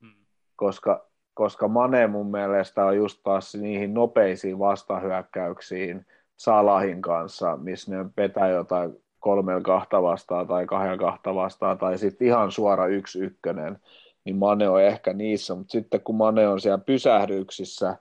Mm. 0.00 0.12
koska 0.56 1.08
koska 1.34 1.68
Mane 1.68 2.06
mun 2.06 2.30
mielestä 2.30 2.84
on 2.84 2.96
just 2.96 3.20
taas 3.22 3.54
niihin 3.54 3.94
nopeisiin 3.94 4.58
vastahyökkäyksiin 4.58 6.06
Salahin 6.36 7.02
kanssa, 7.02 7.56
missä 7.56 7.96
ne 7.96 8.10
petää 8.16 8.48
jotain 8.48 8.96
kolmella 9.20 9.60
kahta 9.60 10.02
vastaan 10.02 10.46
tai 10.46 10.66
kahdella 10.66 10.96
kahta 10.98 11.34
vastaan, 11.34 11.78
tai 11.78 11.98
sitten 11.98 12.26
ihan 12.26 12.52
suora 12.52 12.86
yksi 12.86 13.18
ykkönen, 13.20 13.78
niin 14.24 14.36
Mane 14.36 14.68
on 14.68 14.82
ehkä 14.82 15.12
niissä, 15.12 15.54
mutta 15.54 15.72
sitten 15.72 16.00
kun 16.00 16.14
Mane 16.14 16.48
on 16.48 16.60
siellä 16.60 16.78
pysähdyksissä, 16.78 17.96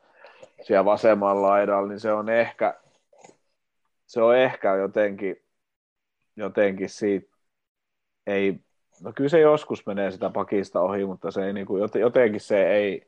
siellä 0.62 0.86
vasemmalla 0.86 1.47
laidalla, 1.47 1.89
niin 1.89 1.99
se 1.99 2.12
on 2.12 2.30
ehkä, 2.30 2.80
se 4.05 4.22
on 4.22 4.38
ehkä 4.38 4.76
jotenkin, 4.76 5.36
jotenkin 6.36 6.89
siitä, 6.89 7.38
ei, 8.28 8.60
no 9.01 9.14
kyllä 9.16 9.30
se 9.30 9.39
joskus 9.39 9.86
menee 9.86 10.12
sitä 10.12 10.30
pakista 10.30 10.82
ohi, 10.82 11.05
mutta 11.05 11.32
se 11.32 11.45
ei, 11.45 11.53
niin 11.53 11.66
kuin, 11.66 11.89
jotenkin 11.99 12.41
se 12.41 12.68
ei, 12.68 13.08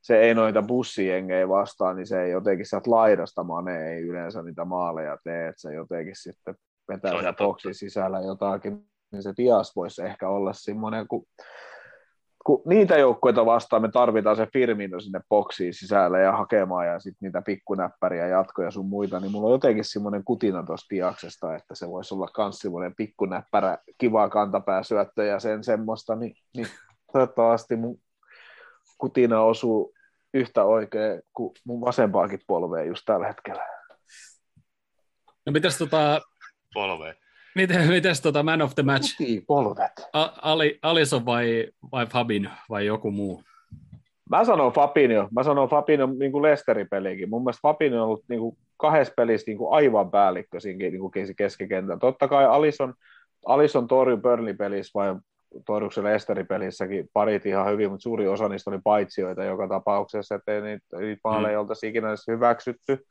se 0.00 0.20
ei 0.20 0.34
noita 0.34 0.62
bussiengejä 0.62 1.48
vastaan, 1.48 1.96
niin 1.96 2.06
se 2.06 2.22
ei 2.22 2.30
jotenkin 2.30 2.66
sieltä 2.66 2.90
laidasta 2.90 3.44
mane 3.44 3.92
ei 3.92 4.02
yleensä 4.02 4.42
niitä 4.42 4.64
maaleja 4.64 5.18
tee, 5.24 5.48
että 5.48 5.60
se 5.60 5.74
jotenkin 5.74 6.16
sitten 6.16 6.54
vetää 6.88 7.10
siellä 7.10 7.32
boksin 7.32 7.74
sisällä 7.74 8.20
jotakin, 8.20 8.86
niin 9.12 9.22
se 9.22 9.32
Dias 9.36 9.76
voisi 9.76 10.02
ehkä 10.02 10.28
olla 10.28 10.52
semmoinen, 10.52 11.08
kun, 11.08 11.26
kun 12.48 12.62
niitä 12.66 12.98
joukkoita 12.98 13.46
vastaan 13.46 13.82
me 13.82 13.90
tarvitaan 13.90 14.36
se 14.36 14.48
Firmino 14.52 15.00
sinne 15.00 15.20
boksiin 15.28 15.74
sisälle 15.74 16.20
ja 16.20 16.32
hakemaan 16.32 16.86
ja 16.86 16.98
sitten 16.98 17.26
niitä 17.26 17.42
pikkunäppäriä 17.42 18.26
jatkoja 18.26 18.70
sun 18.70 18.86
muita, 18.86 19.20
niin 19.20 19.32
mulla 19.32 19.46
on 19.46 19.52
jotenkin 19.52 19.84
semmoinen 19.84 20.24
kutina 20.24 20.62
tuosta 20.62 20.86
Diaksesta, 20.90 21.56
että 21.56 21.74
se 21.74 21.88
voisi 21.88 22.14
olla 22.14 22.28
myös 22.38 22.58
semmoinen 22.58 22.94
pikkunäppärä, 22.96 23.78
kiva 23.98 24.28
kantapääsyöttö 24.28 25.24
ja 25.24 25.40
sen 25.40 25.64
semmoista, 25.64 26.16
niin, 26.16 26.34
niin 26.56 26.66
toivottavasti 27.12 27.76
mun 27.76 28.00
kutina 28.98 29.40
osuu 29.40 29.94
yhtä 30.34 30.64
oikein 30.64 31.22
kuin 31.32 31.54
mun 31.64 31.80
vasempaakin 31.80 32.40
polveen 32.46 32.86
just 32.86 33.02
tällä 33.06 33.26
hetkellä. 33.26 33.66
No 35.46 35.52
mitäs 35.52 35.78
tota... 35.78 36.20
Polveen. 36.74 37.16
Miten, 37.58 37.88
mites 37.88 38.20
tota 38.20 38.42
Man 38.42 38.62
of 38.62 38.74
the 38.74 38.82
Match? 38.82 39.16
polvet. 39.46 39.92
A, 40.12 40.28
Ali, 40.42 40.78
Alison 40.82 41.26
vai, 41.26 41.66
vai 41.92 42.06
Fabin 42.06 42.50
vai 42.70 42.86
joku 42.86 43.10
muu? 43.10 43.42
Mä 44.30 44.44
sanon 44.44 44.72
Fabinho. 44.72 45.28
Mä 45.30 45.42
sanon 45.42 45.68
Fabinho 45.68 46.06
niin 46.06 46.32
kuin 46.32 46.42
Lesterin 46.42 46.88
pelikin. 46.88 47.30
Mun 47.30 47.42
mielestä 47.42 47.60
Fabinho 47.62 47.98
on 47.98 48.04
ollut 48.04 48.24
niin 48.28 48.40
kuin 48.40 48.56
kahdessa 48.76 49.14
pelissä 49.16 49.50
niin 49.50 49.58
kuin 49.58 49.72
aivan 49.72 50.10
päällikkö 50.10 50.60
siinä 50.60 50.78
niin 50.78 51.00
kuin 51.00 51.12
keskikentällä. 51.36 51.98
Totta 51.98 52.28
kai 52.28 52.44
Alison, 52.44 52.94
Alison 53.46 53.88
torjui 53.88 54.16
Burnley-pelissä 54.16 54.90
vai 54.94 55.16
torjuksen 55.66 56.04
Lesterin 56.04 56.46
pelissäkin 56.46 57.08
parit 57.12 57.46
ihan 57.46 57.72
hyvin, 57.72 57.90
mutta 57.90 58.02
suuri 58.02 58.28
osa 58.28 58.48
niistä 58.48 58.70
oli 58.70 58.80
paitsioita 58.84 59.44
joka 59.44 59.68
tapauksessa, 59.68 60.34
ettei 60.34 60.60
niitä, 60.60 60.98
niitä 60.98 61.20
maaleja 61.24 61.58
mm. 61.58 61.60
oltaisi 61.60 61.88
ikinä 61.88 62.08
hyväksytty. 62.28 63.06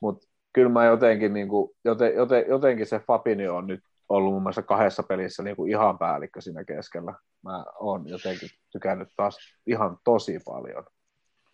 Mutta 0.00 0.26
kyllä 0.58 0.70
mä 0.70 0.84
jotenkin, 0.84 1.32
niin 1.32 1.48
kuin, 1.48 1.70
joten, 1.84 2.14
joten, 2.14 2.44
jotenkin 2.48 2.86
se 2.86 2.98
Fabinho 2.98 3.56
on 3.56 3.66
nyt 3.66 3.84
ollut 4.08 4.32
mun 4.32 4.42
mielestä 4.42 4.62
kahdessa 4.62 5.02
pelissä 5.02 5.42
niin 5.42 5.56
kuin 5.56 5.70
ihan 5.70 5.98
päällikkö 5.98 6.40
siinä 6.40 6.64
keskellä. 6.64 7.14
Mä 7.42 7.64
oon 7.80 8.08
jotenkin 8.08 8.48
tykännyt 8.72 9.08
taas 9.16 9.38
ihan 9.66 9.98
tosi 10.04 10.38
paljon. 10.44 10.84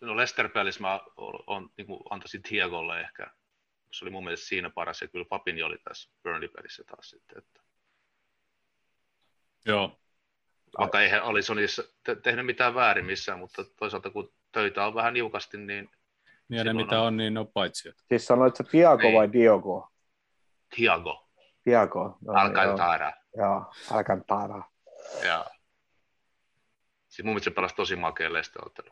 No 0.01 0.17
Lester-pelissä 0.17 0.81
mä 0.81 0.99
on, 1.47 1.69
niin 1.77 1.87
kuin 1.87 1.99
antaisin 2.09 2.41
Diegolle 2.49 3.01
ehkä. 3.01 3.27
Se 3.91 4.05
oli 4.05 4.11
mun 4.11 4.23
mielestä 4.23 4.47
siinä 4.47 4.69
paras 4.69 5.01
ja 5.01 5.07
kyllä 5.07 5.25
Fabinho 5.29 5.67
oli 5.67 5.77
tässä 5.77 6.11
Burnley-pelissä 6.23 6.83
taas 6.83 7.09
sitten. 7.09 7.37
Että... 7.37 7.61
Joo. 9.65 9.99
Vaikka 10.79 11.01
eihän 11.01 11.23
Alisonissa 11.23 11.83
te- 12.03 12.15
tehnyt 12.15 12.45
mitään 12.45 12.75
väärin 12.75 13.05
missään, 13.05 13.39
mutta 13.39 13.63
toisaalta 13.79 14.09
kun 14.09 14.33
töitä 14.51 14.85
on 14.87 14.95
vähän 14.95 15.13
niukasti, 15.13 15.57
niin 15.57 15.89
ja 16.49 16.63
ne 16.63 16.73
mitä 16.73 17.01
on, 17.01 17.17
niin 17.17 17.33
ne 17.33 17.39
on 17.39 17.47
paitsi. 17.53 17.91
Siis 18.07 18.25
sanoit, 18.25 18.59
että 18.59 18.71
Tiago 18.71 19.03
niin. 19.03 19.17
vai 19.17 19.33
Diogo? 19.33 19.89
Tiago. 20.75 21.29
Tiago. 21.63 22.17
No, 22.21 22.33
Alcantara. 22.33 23.11
Joo, 23.37 23.73
Alcantara. 23.91 24.63
Joo. 25.27 25.45
Siis 27.07 27.25
mun 27.25 27.33
mielestä 27.33 27.49
se 27.49 27.55
pelasi 27.55 27.75
tosi 27.75 27.95
makea 27.95 28.33
lesteottelu. 28.33 28.89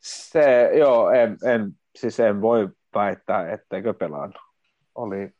Se, 0.00 0.70
joo, 0.78 1.10
en, 1.10 1.38
en, 1.44 1.72
siis 1.96 2.20
en 2.20 2.40
voi 2.40 2.68
väittää, 2.94 3.52
etteikö 3.52 3.94
pelannut. 3.94 4.42
Oli 4.94 5.30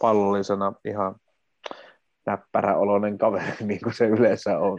pallollisena 0.00 0.72
ihan 0.84 1.16
näppäräoloinen 2.26 3.18
kaveri, 3.18 3.52
niin 3.66 3.80
kuin 3.80 3.94
se 3.94 4.06
yleensä 4.06 4.58
on. 4.58 4.78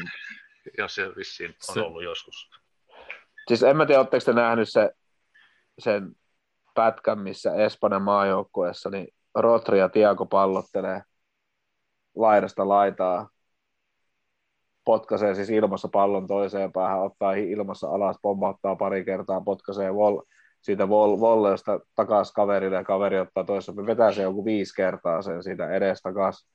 Jos 0.77 0.95
se 0.95 1.15
vissiin 1.15 1.55
on 1.69 1.73
se... 1.73 1.81
ollut 1.81 2.03
joskus. 2.03 2.49
Siis 3.47 3.63
en 3.63 3.77
mä 3.77 3.85
tiedä, 3.85 3.99
oletteko 3.99 4.25
te 4.25 4.33
nähnyt 4.33 4.69
se 4.69 4.91
sen 5.79 6.15
pätkän, 6.75 7.19
missä 7.19 7.55
Espanjan 7.55 8.01
maajoukkueessa, 8.01 8.89
niin 8.89 9.07
Rotri 9.35 9.79
ja 9.79 9.89
Tiago 9.89 10.25
pallottelee 10.25 11.01
laidasta 12.15 12.67
laitaa, 12.67 13.29
potkaisee 14.85 15.35
siis 15.35 15.49
ilmassa 15.49 15.87
pallon 15.87 16.27
toiseen 16.27 16.71
päähän, 16.71 17.01
ottaa 17.01 17.33
ilmassa 17.33 17.87
alas, 17.87 18.17
pommauttaa 18.21 18.75
pari 18.75 19.05
kertaa, 19.05 19.41
potkaisee 19.41 19.95
vol, 19.95 20.21
siitä 20.61 20.89
vol, 20.89 21.19
volleesta 21.19 21.79
takaisin 21.95 22.33
kaverille 22.33 22.75
ja 22.75 22.83
kaveri 22.83 23.19
ottaa 23.19 23.43
toisessa, 23.43 23.75
vetää 23.75 24.11
se 24.11 24.21
joku 24.21 24.45
viisi 24.45 24.75
kertaa 24.75 25.21
sen 25.21 25.43
siitä 25.43 25.69
edestä 25.69 26.09
takaisin. 26.09 26.49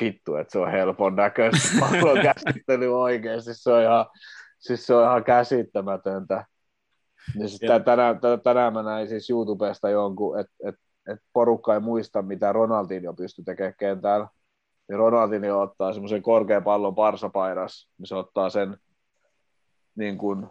Vittu, 0.00 0.36
että 0.36 0.52
se 0.52 0.58
on 0.58 0.70
helpon 0.70 1.16
näköistä 1.16 1.68
pallon 1.80 2.18
käsittely 2.22 3.00
oikeasti, 3.00 3.54
se 3.54 3.72
on 3.72 3.82
ihan, 3.82 4.06
siis 4.58 4.86
se 4.86 4.94
on 4.94 5.04
ihan 5.04 5.24
käsittämätöntä. 5.24 6.44
Niin 7.34 7.48
siis 7.48 7.60
tänään, 7.84 8.20
tänään 8.42 8.72
mä 8.72 8.82
näin 8.82 9.08
siis 9.08 9.30
YouTubesta 9.30 9.90
jonkun, 9.90 10.40
että 10.40 10.52
et, 10.64 10.74
et 11.12 11.20
porukka 11.32 11.74
ei 11.74 11.80
muista, 11.80 12.22
mitä 12.22 12.52
Ronaldinho 12.52 13.12
pystyi 13.12 13.44
tekemään 13.44 13.74
kentällä. 13.78 14.28
Niin 14.88 14.98
Ronaldinho 14.98 15.60
ottaa 15.60 15.92
semmoisen 15.92 16.22
korkean 16.22 16.64
pallon 16.64 16.94
parsapaidas, 16.94 17.88
niin 17.98 18.06
se 18.06 18.14
ottaa 18.14 18.50
sen 18.50 18.76
niin 19.94 20.18
kuin, 20.18 20.46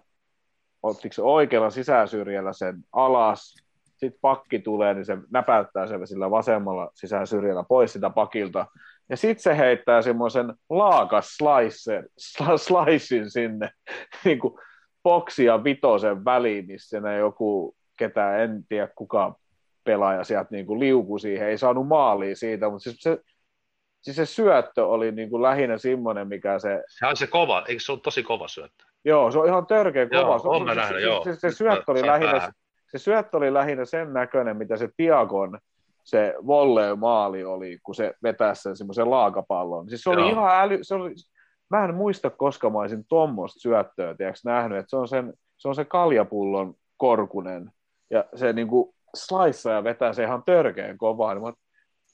ottiko 0.84 1.14
se 1.14 1.22
oikealla 1.22 1.70
sisäsyrjällä 1.70 2.54
sen 2.54 2.84
alas, 2.92 3.56
sitten 4.02 4.20
pakki 4.22 4.60
tulee, 4.60 4.94
niin 4.94 5.06
se 5.06 5.18
näpäyttää 5.32 5.88
sen 5.88 6.08
sillä 6.08 6.32
vasemmalla 6.32 6.92
sisäsyrjällä 6.94 7.64
pois 7.64 7.94
sitä 7.94 8.10
pakilta, 8.10 8.66
ja 9.10 9.18
sitten 9.18 9.44
se 9.44 9.58
heittää 9.58 10.02
semmoisen 10.02 10.54
laakas 10.70 11.36
slice, 11.38 12.04
slicein 12.58 13.32
sinne, 13.32 13.72
niin 14.26 14.40
kuin 14.40 14.54
boksi 15.04 15.46
ja 15.46 15.64
vitosen 15.64 16.26
väliin, 16.26 16.68
missä 16.68 17.00
ne 17.00 17.18
joku, 17.18 17.76
ketä 17.98 18.38
en 18.38 18.66
tiedä 18.70 18.90
kuka 18.96 19.36
pelaaja 19.84 20.24
sieltä 20.24 20.48
niin 20.52 20.66
kuin 20.66 20.80
liuku 20.80 21.18
siihen, 21.18 21.48
ei 21.48 21.58
saanut 21.58 21.88
maalia 21.88 22.36
siitä, 22.36 22.70
mutta 22.70 22.84
siis 22.84 22.98
se, 23.00 23.18
siis 24.02 24.16
se 24.16 24.26
syöttö 24.26 24.86
oli 24.88 25.12
niin 25.12 25.30
kuin 25.30 25.44
lähinnä 25.44 25.78
semmoinen, 25.78 26.28
mikä 26.28 26.60
se... 26.60 26.84
Se 26.88 27.06
on 27.06 27.18
se 27.18 27.28
kova, 27.28 27.64
eikö 27.68 27.84
se 27.84 27.92
ole 27.92 28.00
tosi 28.04 28.24
kova 28.24 28.48
syöttö? 28.48 28.86
Joo, 29.06 29.32
se 29.32 29.40
on 29.40 29.48
ihan 29.48 29.66
törkeä 29.66 30.10
kova. 30.10 30.22
Joo, 30.22 30.40
se, 30.40 30.48
on 30.48 30.68
se, 30.68 30.76
nähnyt, 30.76 31.00
se, 31.00 31.06
joo. 31.06 31.24
Se, 31.24 31.36
se, 31.36 31.52
syöttö 31.52 31.92
oli 31.92 32.06
lähinnä, 32.06 32.52
se 32.92 32.98
syöttö 32.98 33.38
oli 33.38 33.54
lähinnä 33.54 33.86
sen 33.86 34.14
näköinen, 34.14 34.58
mitä 34.58 34.78
se 34.78 34.90
Tiagon 34.98 35.60
se 36.04 36.36
volley 36.48 36.96
maali 36.96 37.44
oli, 37.44 37.80
kun 37.84 37.96
se 37.96 38.14
vetäisi 38.24 38.62
sen 38.62 38.78
semmoisen 38.78 39.10
laakapallon. 39.10 39.90
Siis 39.90 40.02
se 40.02 40.10
oli 40.10 40.22
joo. 40.22 40.30
ihan 40.30 40.62
äly, 40.62 40.78
se 40.82 40.96
oli, 40.96 41.14
mä 41.72 41.86
en 41.86 41.96
muista, 41.96 42.30
koska 42.30 42.70
mä 42.70 42.80
olisin 42.80 43.06
tuommoista 43.06 43.60
syöttöä 43.60 44.16
tiiäks, 44.16 44.46
nähnyt, 44.46 44.78
että 44.78 44.90
se 44.90 44.96
on, 44.96 45.08
sen, 45.08 45.34
se 45.58 45.68
on 45.68 45.76
se 45.76 45.86
kaljapullon 45.86 46.74
korkunen, 46.98 47.72
ja 48.10 48.26
se 48.36 48.54
niin 48.54 48.68
kuin 48.68 48.96
slice 49.16 49.70
ja 49.70 49.84
vetää 49.84 50.14
se 50.14 50.24
ihan 50.24 50.44
törkeän 50.44 50.98
kovaa, 50.98 51.34
niin 51.34 51.54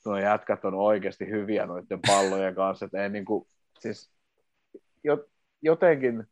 nuo 0.05 0.17
jätkät 0.17 0.65
on 0.65 0.73
oikeasti 0.73 1.27
hyviä 1.27 1.65
noiden 1.65 1.99
pallojen 2.07 2.55
kanssa, 2.55 2.85
että 2.85 3.03
ei 3.03 3.09
niin 3.09 3.25
kuin, 3.25 3.47
siis 3.79 4.11
jotenkin 5.61 6.27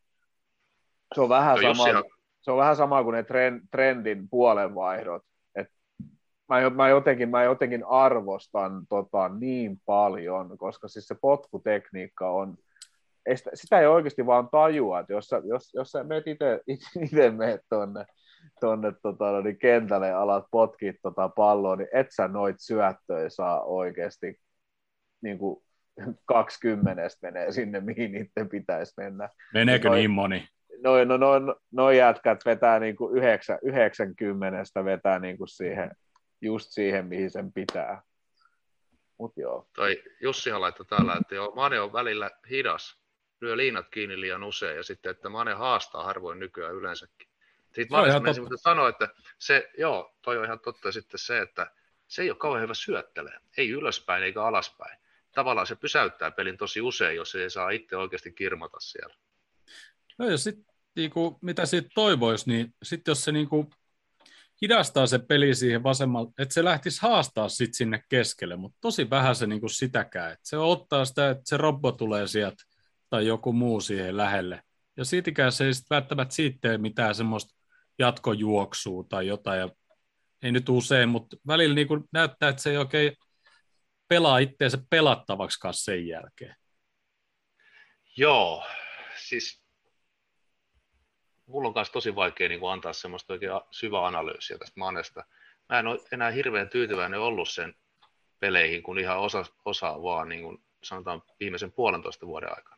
se 1.14 1.20
on 1.20 1.28
vähän 1.28 1.56
no, 1.62 1.74
sama, 1.74 2.02
se 2.40 2.50
on 2.50 2.56
vähän 2.56 2.76
sama 2.76 3.04
kuin 3.04 3.14
ne 3.14 3.24
trendin 3.70 4.28
puolenvaihdot, 4.28 5.22
mä, 6.48 6.70
mä, 6.70 6.88
jotenkin, 6.88 7.28
mä 7.28 7.44
jotenkin 7.44 7.84
arvostan 7.84 8.86
tota 8.88 9.28
niin 9.28 9.80
paljon, 9.86 10.58
koska 10.58 10.88
siis 10.88 11.06
se 11.06 11.14
potkutekniikka 11.20 12.30
on, 12.30 12.58
ei 13.26 13.36
sitä, 13.36 13.50
sitä 13.54 13.80
ei 13.80 13.86
oikeasti 13.86 14.26
vaan 14.26 14.48
tajua, 14.50 15.00
että 15.00 15.12
jos 15.12 15.26
sä, 15.26 15.42
jos, 15.44 15.74
jos 15.74 15.90
sä 15.90 16.04
meet 16.04 16.24
itse 16.26 16.60
meet 17.36 17.60
tonne, 17.68 18.04
tonne 18.60 18.92
tota, 19.02 19.30
no 19.30 19.40
niin 19.40 19.58
kentälle 19.58 20.08
ja 20.08 20.20
alat 20.20 20.44
potkit 20.50 20.96
tota 21.02 21.28
palloa, 21.28 21.76
niin 21.76 21.88
et 21.92 22.06
sä 22.16 22.28
noit 22.28 22.56
syöttöjä 22.58 23.28
saa 23.28 23.64
oikeasti 23.64 24.40
niin 25.22 25.38
kuin 25.38 25.62
20 26.24 27.08
menee 27.22 27.52
sinne, 27.52 27.80
mihin 27.80 28.12
niiden 28.12 28.48
pitäisi 28.48 28.94
mennä. 28.96 29.28
Meneekö 29.54 29.88
noin, 29.88 29.98
niin 29.98 30.10
moni? 30.10 30.48
Noin 30.82 31.08
no, 31.08 31.16
no, 31.16 31.38
no, 31.38 31.56
no 31.72 31.90
jätkät 31.90 32.38
vetää 32.44 32.80
niin 32.80 32.96
kuin 32.96 33.16
9, 33.16 33.58
90 33.62 34.84
vetää 34.84 35.18
niin 35.18 35.38
kuin 35.38 35.48
siihen, 35.48 35.90
just 36.40 36.66
siihen, 36.70 37.06
mihin 37.06 37.30
sen 37.30 37.52
pitää. 37.52 38.02
Mut 39.18 39.32
joo. 39.36 39.68
Toi 39.76 40.02
Jussi 40.20 40.52
laittoi 40.52 40.86
täällä, 40.86 41.16
että 41.20 41.34
joo, 41.34 41.52
Mane 41.54 41.80
on 41.80 41.92
välillä 41.92 42.30
hidas, 42.50 43.00
lyö 43.40 43.56
liinat 43.56 43.88
kiinni 43.88 44.20
liian 44.20 44.44
usein 44.44 44.76
ja 44.76 44.82
sitten, 44.82 45.10
että 45.10 45.28
Mane 45.28 45.54
haastaa 45.54 46.02
harvoin 46.04 46.38
nykyään 46.38 46.74
yleensäkin. 46.74 47.28
Siitä 47.72 47.90
Manes 47.90 48.40
mä 48.40 48.56
sanoa, 48.56 48.88
että 48.88 49.08
se, 49.38 49.70
joo, 49.78 50.16
toi 50.22 50.38
on 50.38 50.44
ihan 50.44 50.60
totta. 50.60 50.92
sitten 50.92 51.18
se, 51.18 51.38
että 51.40 51.70
se 52.06 52.22
ei 52.22 52.30
ole 52.30 52.38
kauhean 52.38 52.62
hyvä 52.62 52.74
syöttelee. 52.74 53.38
Ei 53.56 53.70
ylöspäin 53.70 54.22
eikä 54.22 54.44
alaspäin. 54.44 54.98
Tavallaan 55.32 55.66
se 55.66 55.76
pysäyttää 55.76 56.30
pelin 56.30 56.56
tosi 56.56 56.80
usein, 56.80 57.16
jos 57.16 57.34
ei 57.34 57.50
saa 57.50 57.70
itse 57.70 57.96
oikeasti 57.96 58.32
kirmata 58.32 58.80
siellä. 58.80 59.14
No 60.18 60.30
ja 60.30 60.38
sitten 60.38 60.74
niinku, 60.96 61.38
mitä 61.42 61.66
siitä 61.66 61.88
toivoisi, 61.94 62.50
niin 62.50 62.74
sitten 62.82 63.12
jos 63.12 63.24
se 63.24 63.32
niinku 63.32 63.70
hidastaa 64.62 65.06
se 65.06 65.18
peli 65.18 65.54
siihen 65.54 65.82
vasemmalle, 65.82 66.30
että 66.38 66.54
se 66.54 66.64
lähtisi 66.64 67.02
haastaa 67.02 67.48
sit 67.48 67.74
sinne 67.74 68.02
keskelle, 68.08 68.56
mutta 68.56 68.78
tosi 68.80 69.10
vähän 69.10 69.36
se 69.36 69.46
niinku 69.46 69.68
sitäkään. 69.68 70.32
Et 70.32 70.40
se 70.42 70.56
ottaa 70.58 71.04
sitä, 71.04 71.30
että 71.30 71.42
se 71.44 71.56
robbo 71.56 71.92
tulee 71.92 72.26
sieltä 72.26 72.64
tai 73.10 73.26
joku 73.26 73.52
muu 73.52 73.80
siihen 73.80 74.16
lähelle. 74.16 74.62
Ja 74.96 75.04
siitäkään 75.04 75.52
se 75.52 75.64
ei 75.64 75.74
sit 75.74 75.90
välttämättä 75.90 76.34
siitä 76.34 76.58
tee 76.60 76.78
mitään 76.78 77.14
semmoista 77.14 77.54
jatkojuoksua 77.98 79.04
tai 79.08 79.26
jotain. 79.26 79.60
Ja 79.60 79.68
ei 80.42 80.52
nyt 80.52 80.68
usein, 80.68 81.08
mutta 81.08 81.36
välillä 81.46 81.74
niinku 81.74 82.08
näyttää, 82.12 82.48
että 82.48 82.62
se 82.62 82.70
ei 82.70 82.76
oikein 82.76 83.16
pelaa 84.08 84.38
itseensä 84.38 84.78
pelattavaksi 84.90 85.58
sen 85.72 86.06
jälkeen. 86.06 86.56
Joo, 88.16 88.64
siis 89.16 89.62
mulla 91.46 91.68
on 91.68 91.74
myös 91.76 91.90
tosi 91.90 92.14
vaikea 92.14 92.48
niin 92.48 92.60
kuin 92.60 92.72
antaa 92.72 92.92
semmoista 92.92 93.32
oikein 93.32 93.52
syvää 93.70 94.06
analyysiä 94.06 94.58
tästä 94.58 94.80
Manesta. 94.80 95.24
Mä 95.68 95.78
en 95.78 95.86
ole 95.86 96.00
enää 96.12 96.30
hirveän 96.30 96.68
tyytyväinen 96.68 97.20
ollut 97.20 97.48
sen 97.48 97.74
peleihin, 98.38 98.82
kun 98.82 98.98
ihan 98.98 99.18
osa, 99.18 99.44
osa 99.64 100.02
vaan 100.02 100.28
niin 100.28 100.42
kuin 100.42 100.64
sanotaan 100.82 101.22
viimeisen 101.40 101.72
puolentoista 101.72 102.26
vuoden 102.26 102.56
aikana. 102.56 102.75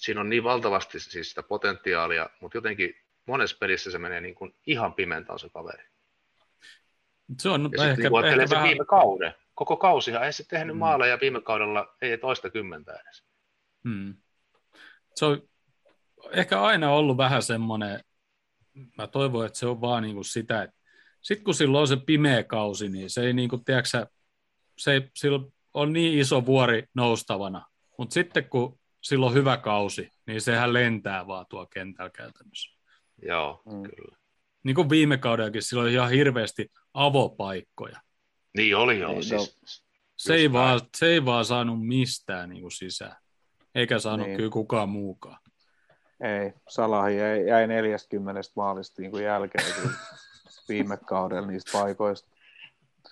Siinä 0.00 0.20
on 0.20 0.28
niin 0.28 0.44
valtavasti 0.44 1.00
siis 1.00 1.28
sitä 1.28 1.42
potentiaalia, 1.42 2.30
mutta 2.40 2.56
jotenkin 2.56 2.94
monessa 3.26 3.56
pelissä 3.60 3.90
se 3.90 3.98
menee 3.98 4.20
niin 4.20 4.34
kuin 4.34 4.54
ihan 4.66 4.94
pimentaan 4.94 5.38
se 5.38 5.48
kaveri. 5.48 5.84
Se 7.38 7.48
on 7.48 7.70
ja 7.76 7.90
ehkä, 7.90 8.10
niin 8.10 8.40
ehkä 8.40 8.54
vähän... 8.54 8.68
viime 8.68 8.84
kauden. 8.84 9.34
Koko 9.54 9.76
kausihan 9.76 10.24
ei 10.24 10.32
se 10.32 10.44
tehnyt 10.48 10.76
mm. 10.76 10.78
maaleja 10.78 11.18
viime 11.20 11.40
kaudella, 11.40 11.96
ei 12.02 12.18
toista 12.18 12.50
kymmentä 12.50 12.92
edes. 12.92 13.24
Hmm. 13.88 14.14
Se 15.14 15.24
on 15.24 15.42
ehkä 16.30 16.62
aina 16.62 16.90
ollut 16.90 17.16
vähän 17.16 17.42
semmoinen, 17.42 18.00
mä 18.98 19.06
toivon, 19.06 19.46
että 19.46 19.58
se 19.58 19.66
on 19.66 19.80
vaan 19.80 20.02
niin 20.02 20.14
kuin 20.14 20.24
sitä, 20.24 20.62
että 20.62 20.76
sitten 21.20 21.44
kun 21.44 21.54
silloin 21.54 21.80
on 21.80 21.88
se 21.88 21.96
pimeä 21.96 22.44
kausi, 22.44 22.88
niin 22.88 23.10
se 23.10 23.22
ei 23.22 23.32
niin 23.32 23.48
kuin, 23.48 23.64
tiedätkö, 23.64 24.06
se 24.78 24.92
ei, 24.92 25.10
sillä 25.14 25.40
on 25.74 25.92
niin 25.92 26.18
iso 26.18 26.46
vuori 26.46 26.84
noustavana, 26.94 27.66
mutta 27.98 28.14
sitten 28.14 28.48
kun 28.48 28.79
silloin 29.00 29.34
hyvä 29.34 29.56
kausi, 29.56 30.10
niin 30.26 30.40
sehän 30.40 30.72
lentää 30.72 31.26
vaan 31.26 31.46
tuo 31.48 31.66
kentällä 31.66 32.10
käytännössä. 32.10 32.78
Joo, 33.22 33.62
mm. 33.66 33.82
kyllä. 33.82 34.16
Niin 34.62 34.74
kuin 34.74 34.90
viime 34.90 35.18
kaudellakin, 35.18 35.62
sillä 35.62 35.82
oli 35.82 35.92
ihan 35.92 36.10
hirveästi 36.10 36.72
avopaikkoja. 36.94 38.00
Niin 38.56 38.76
oli 38.76 38.98
joo. 38.98 39.12
Niin, 39.12 39.24
siis, 39.24 39.60
no, 39.60 39.68
se, 40.16 40.34
ei 40.34 40.52
vaan, 40.52 40.80
se 40.96 41.06
ei 41.06 41.24
vaan 41.24 41.44
saanut 41.44 41.86
mistään 41.86 42.48
niin 42.48 42.60
kuin 42.60 42.72
sisään. 42.72 43.16
Eikä 43.74 43.98
saanut 43.98 44.26
niin. 44.26 44.36
kyllä 44.36 44.50
kukaan 44.50 44.88
muukaan. 44.88 45.38
Ei, 46.20 46.52
Salahi 46.68 47.16
jäi, 47.16 47.46
jäi 47.46 47.66
40 47.66 48.40
maalista 48.56 49.02
niin 49.02 49.10
kuin 49.10 49.24
jälkeen 49.24 49.64
viime 50.68 50.96
kaudella 50.96 51.46
niistä 51.46 51.72
paikoista. 51.72 52.30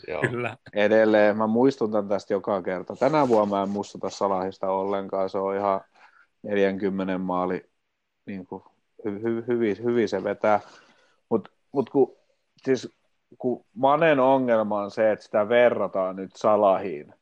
Joo. 0.09 0.21
Kyllä. 0.21 0.57
Edelleen, 0.73 1.37
mä 1.37 1.47
muistutan 1.47 2.09
tästä 2.09 2.35
joka 2.35 2.63
kerta. 2.63 2.97
Tänä 2.97 3.29
vuonna 3.29 3.57
mä 3.57 3.63
en 3.63 3.69
muistuta 3.69 4.11
Salahista 4.11 4.71
ollenkaan, 4.71 5.31
se 5.31 5.39
on 5.39 5.57
ihan 5.57 5.81
40 6.43 7.19
maali, 7.19 7.71
niin 8.27 8.47
kuin, 8.47 8.63
hy, 9.05 9.23
hy, 9.23 9.45
hyvin, 9.47 9.77
hyvin 9.85 10.09
se 10.09 10.25
vetää. 10.25 10.61
Mutta 11.29 11.51
mut 11.73 11.91
kun, 11.91 12.17
siis, 12.65 12.97
kun 13.39 13.65
Manen 13.75 14.21
ongelma 14.21 14.81
on 14.81 14.91
se, 14.91 15.13
että 15.13 15.25
sitä 15.25 15.49
verrataan 15.49 16.17
nyt 16.17 16.31
Salahiin, 16.37 17.15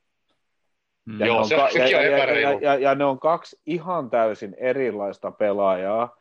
Mm. 1.06 1.20
Joo, 1.20 1.44
se, 1.44 1.56
ka- 1.56 1.68
ja, 1.68 1.98
on 1.98 2.04
ja, 2.04 2.40
ja, 2.40 2.58
ja, 2.60 2.74
ja 2.74 2.94
ne 2.94 3.04
on 3.04 3.18
kaksi 3.18 3.60
ihan 3.66 4.10
täysin 4.10 4.54
erilaista 4.58 5.30
pelaajaa. 5.30 6.16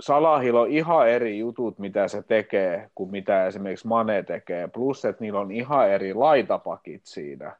Salahilla 0.00 0.60
on 0.60 0.70
ihan 0.70 1.08
eri 1.08 1.38
jutut, 1.38 1.78
mitä 1.78 2.08
se 2.08 2.22
tekee, 2.22 2.90
kuin 2.94 3.10
mitä 3.10 3.46
esimerkiksi 3.46 3.86
Mane 3.86 4.22
tekee. 4.22 4.68
Plus, 4.68 5.04
että 5.04 5.24
niillä 5.24 5.40
on 5.40 5.50
ihan 5.50 5.90
eri 5.90 6.14
laitapakit 6.14 7.02
siinä. 7.04 7.56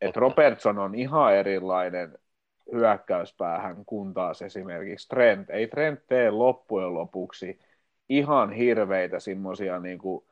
Että 0.00 0.20
Robertson 0.20 0.78
on 0.78 0.94
ihan 0.94 1.34
erilainen 1.34 2.18
hyökkäyspäähän 2.72 3.84
kuin 3.86 4.14
taas 4.14 4.42
esimerkiksi 4.42 5.08
Trent. 5.08 5.50
Ei 5.50 5.66
Trent 5.66 6.00
tee 6.06 6.30
loppujen 6.30 6.94
lopuksi 6.94 7.58
ihan 8.08 8.52
hirveitä 8.52 9.20
semmoisia 9.20 9.78
niin 9.78 9.98
kuin 9.98 10.24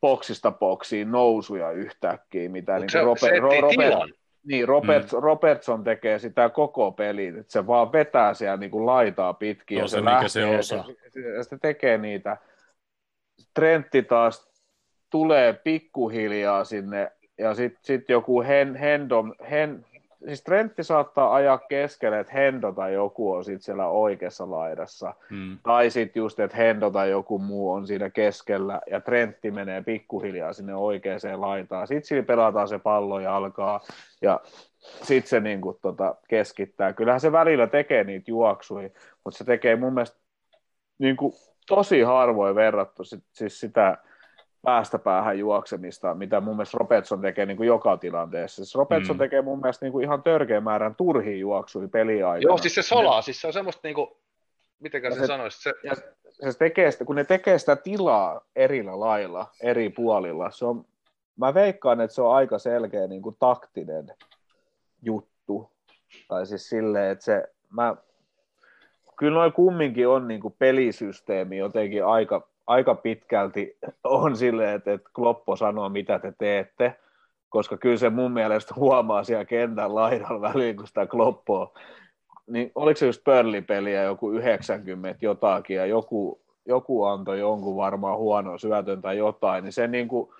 boksista 0.00 0.50
boksiin 0.50 1.10
nousuja 1.10 1.70
yhtäkkiä, 1.70 2.48
mitä 2.48 2.78
niin 2.78 2.90
se, 2.90 3.00
Robert, 3.00 3.20
se 3.20 3.40
Robert, 3.40 4.10
niin, 4.48 4.68
Robert, 4.68 5.12
mm. 5.12 5.18
Robertson 5.18 5.84
tekee 5.84 6.18
sitä 6.18 6.48
koko 6.48 6.92
pelin, 6.92 7.38
että 7.38 7.52
se 7.52 7.66
vaan 7.66 7.92
vetää 7.92 8.34
siellä 8.34 8.56
niin 8.56 8.70
kuin 8.70 8.86
laitaa 8.86 9.34
pitkin 9.34 9.76
no, 9.76 9.84
ja 9.84 9.88
se, 9.88 9.98
se 9.98 10.04
lähtee, 10.04 10.28
se, 10.28 10.58
osa. 10.58 10.84
ja 11.36 11.44
se 11.44 11.58
tekee 11.62 11.98
niitä. 11.98 12.36
Trentti 13.54 14.02
taas 14.02 14.50
tulee 15.10 15.52
pikkuhiljaa 15.52 16.64
sinne 16.64 17.12
ja 17.38 17.54
sitten 17.54 17.80
sit 17.82 18.08
joku 18.08 18.42
Hen, 18.42 18.76
Hendom, 18.76 19.34
Hen, 19.50 19.84
siis 20.26 20.42
Trentti 20.42 20.84
saattaa 20.84 21.34
ajaa 21.34 21.58
keskelle, 21.58 22.20
että 22.20 22.32
Hendo 22.32 22.72
tai 22.72 22.94
joku 22.94 23.32
on 23.32 23.44
sitten 23.44 23.62
siellä 23.62 23.88
oikeassa 23.88 24.50
laidassa. 24.50 25.14
Hmm. 25.30 25.58
Tai 25.62 25.90
sitten 25.90 26.20
just, 26.20 26.40
että 26.40 26.56
Hendo 26.56 26.90
tai 26.90 27.10
joku 27.10 27.38
muu 27.38 27.72
on 27.72 27.86
siinä 27.86 28.10
keskellä 28.10 28.80
ja 28.90 29.00
Trentti 29.00 29.50
menee 29.50 29.82
pikkuhiljaa 29.82 30.52
sinne 30.52 30.74
oikeaan 30.74 31.20
laitaan. 31.40 31.86
Sitten 31.86 32.04
sillä 32.04 32.22
pelataan 32.22 32.68
se 32.68 32.78
pallo 32.78 33.20
ja 33.20 33.36
alkaa 33.36 33.80
ja 34.22 34.40
sitten 34.78 35.28
se 35.28 35.40
niinku 35.40 35.78
tota, 35.82 36.14
keskittää. 36.28 36.92
Kyllähän 36.92 37.20
se 37.20 37.32
välillä 37.32 37.66
tekee 37.66 38.04
niitä 38.04 38.30
juoksuja, 38.30 38.90
mutta 39.24 39.38
se 39.38 39.44
tekee 39.44 39.76
mun 39.76 39.94
mielestä 39.94 40.18
niinku, 40.98 41.34
tosi 41.68 42.00
harvoin 42.00 42.54
verrattu 42.54 43.04
sit, 43.04 43.24
siis 43.32 43.60
sitä 43.60 43.98
päästä 44.68 44.98
päähän 44.98 45.38
juoksemista, 45.38 46.14
mitä 46.14 46.40
mun 46.40 46.56
mielestä 46.56 46.78
Robertson 46.78 47.20
tekee 47.20 47.46
niin 47.46 47.56
kuin 47.56 47.66
joka 47.66 47.96
tilanteessa. 47.96 48.64
Siis 48.64 48.74
Robertson 48.74 49.16
mm. 49.16 49.18
tekee 49.18 49.42
mun 49.42 49.60
mielestä 49.60 49.86
niin 49.86 49.92
kuin 49.92 50.04
ihan 50.04 50.22
törkeä 50.22 50.60
määrän 50.60 50.94
turhia 50.94 51.36
juoksuja 51.36 51.88
peliaikana. 51.88 52.50
Joo, 52.50 52.58
siis 52.58 52.74
se 52.74 52.82
solaa, 52.82 53.22
siis 53.22 53.40
se 53.40 53.46
on 53.46 53.52
semmoista, 53.52 53.80
niin 53.88 53.94
kuin, 53.94 54.08
mitenkä 54.80 55.10
se, 55.10 55.20
se 55.20 55.26
sanoisi? 55.26 55.62
Se... 55.62 55.74
Ja 55.82 55.94
se 56.50 56.58
tekee 56.58 56.90
sitä, 56.90 57.04
kun 57.04 57.16
ne 57.16 57.24
tekee 57.24 57.58
sitä 57.58 57.76
tilaa 57.76 58.40
erillä 58.56 59.00
lailla, 59.00 59.46
eri 59.62 59.90
puolilla, 59.90 60.50
se 60.50 60.64
on, 60.64 60.84
mä 61.36 61.54
veikkaan, 61.54 62.00
että 62.00 62.14
se 62.14 62.22
on 62.22 62.34
aika 62.34 62.58
selkeä 62.58 63.06
niin 63.06 63.22
kuin 63.22 63.36
taktinen 63.38 64.06
juttu. 65.02 65.70
Tai 66.28 66.46
siis 66.46 66.68
silleen, 66.68 67.10
että 67.10 67.24
se, 67.24 67.44
mä, 67.70 67.96
kyllä 69.16 69.34
noin 69.34 69.52
kumminkin 69.52 70.08
on 70.08 70.28
niin 70.28 70.40
kuin 70.40 70.54
pelisysteemi 70.58 71.58
jotenkin 71.58 72.04
aika 72.04 72.48
aika 72.68 72.94
pitkälti 72.94 73.78
on 74.04 74.36
silleen, 74.36 74.74
että, 74.74 74.92
että 74.92 75.10
Kloppo 75.14 75.56
sanoo, 75.56 75.88
mitä 75.88 76.18
te 76.18 76.32
teette, 76.38 76.96
koska 77.48 77.76
kyllä 77.76 77.96
se 77.96 78.10
mun 78.10 78.32
mielestä 78.32 78.74
huomaa 78.76 79.24
siellä 79.24 79.44
kentän 79.44 79.94
laidalla 79.94 80.40
väliin, 80.40 80.76
kun 80.76 80.86
sitä 80.86 81.06
Kloppoa, 81.06 81.72
niin 82.46 82.72
oliko 82.74 82.98
se 82.98 83.06
just 83.06 83.24
pörlipeliä 83.24 84.02
joku 84.02 84.32
90 84.32 85.18
jotakin, 85.26 85.76
ja 85.76 85.86
joku, 85.86 86.42
joku 86.66 87.04
antoi 87.04 87.38
jonkun 87.38 87.76
varmaan 87.76 88.18
huono 88.18 88.58
syötön 88.58 89.02
tai 89.02 89.18
jotain, 89.18 89.64
niin 89.64 89.72
se 89.72 89.86
niin 89.86 90.08
kuin, 90.08 90.30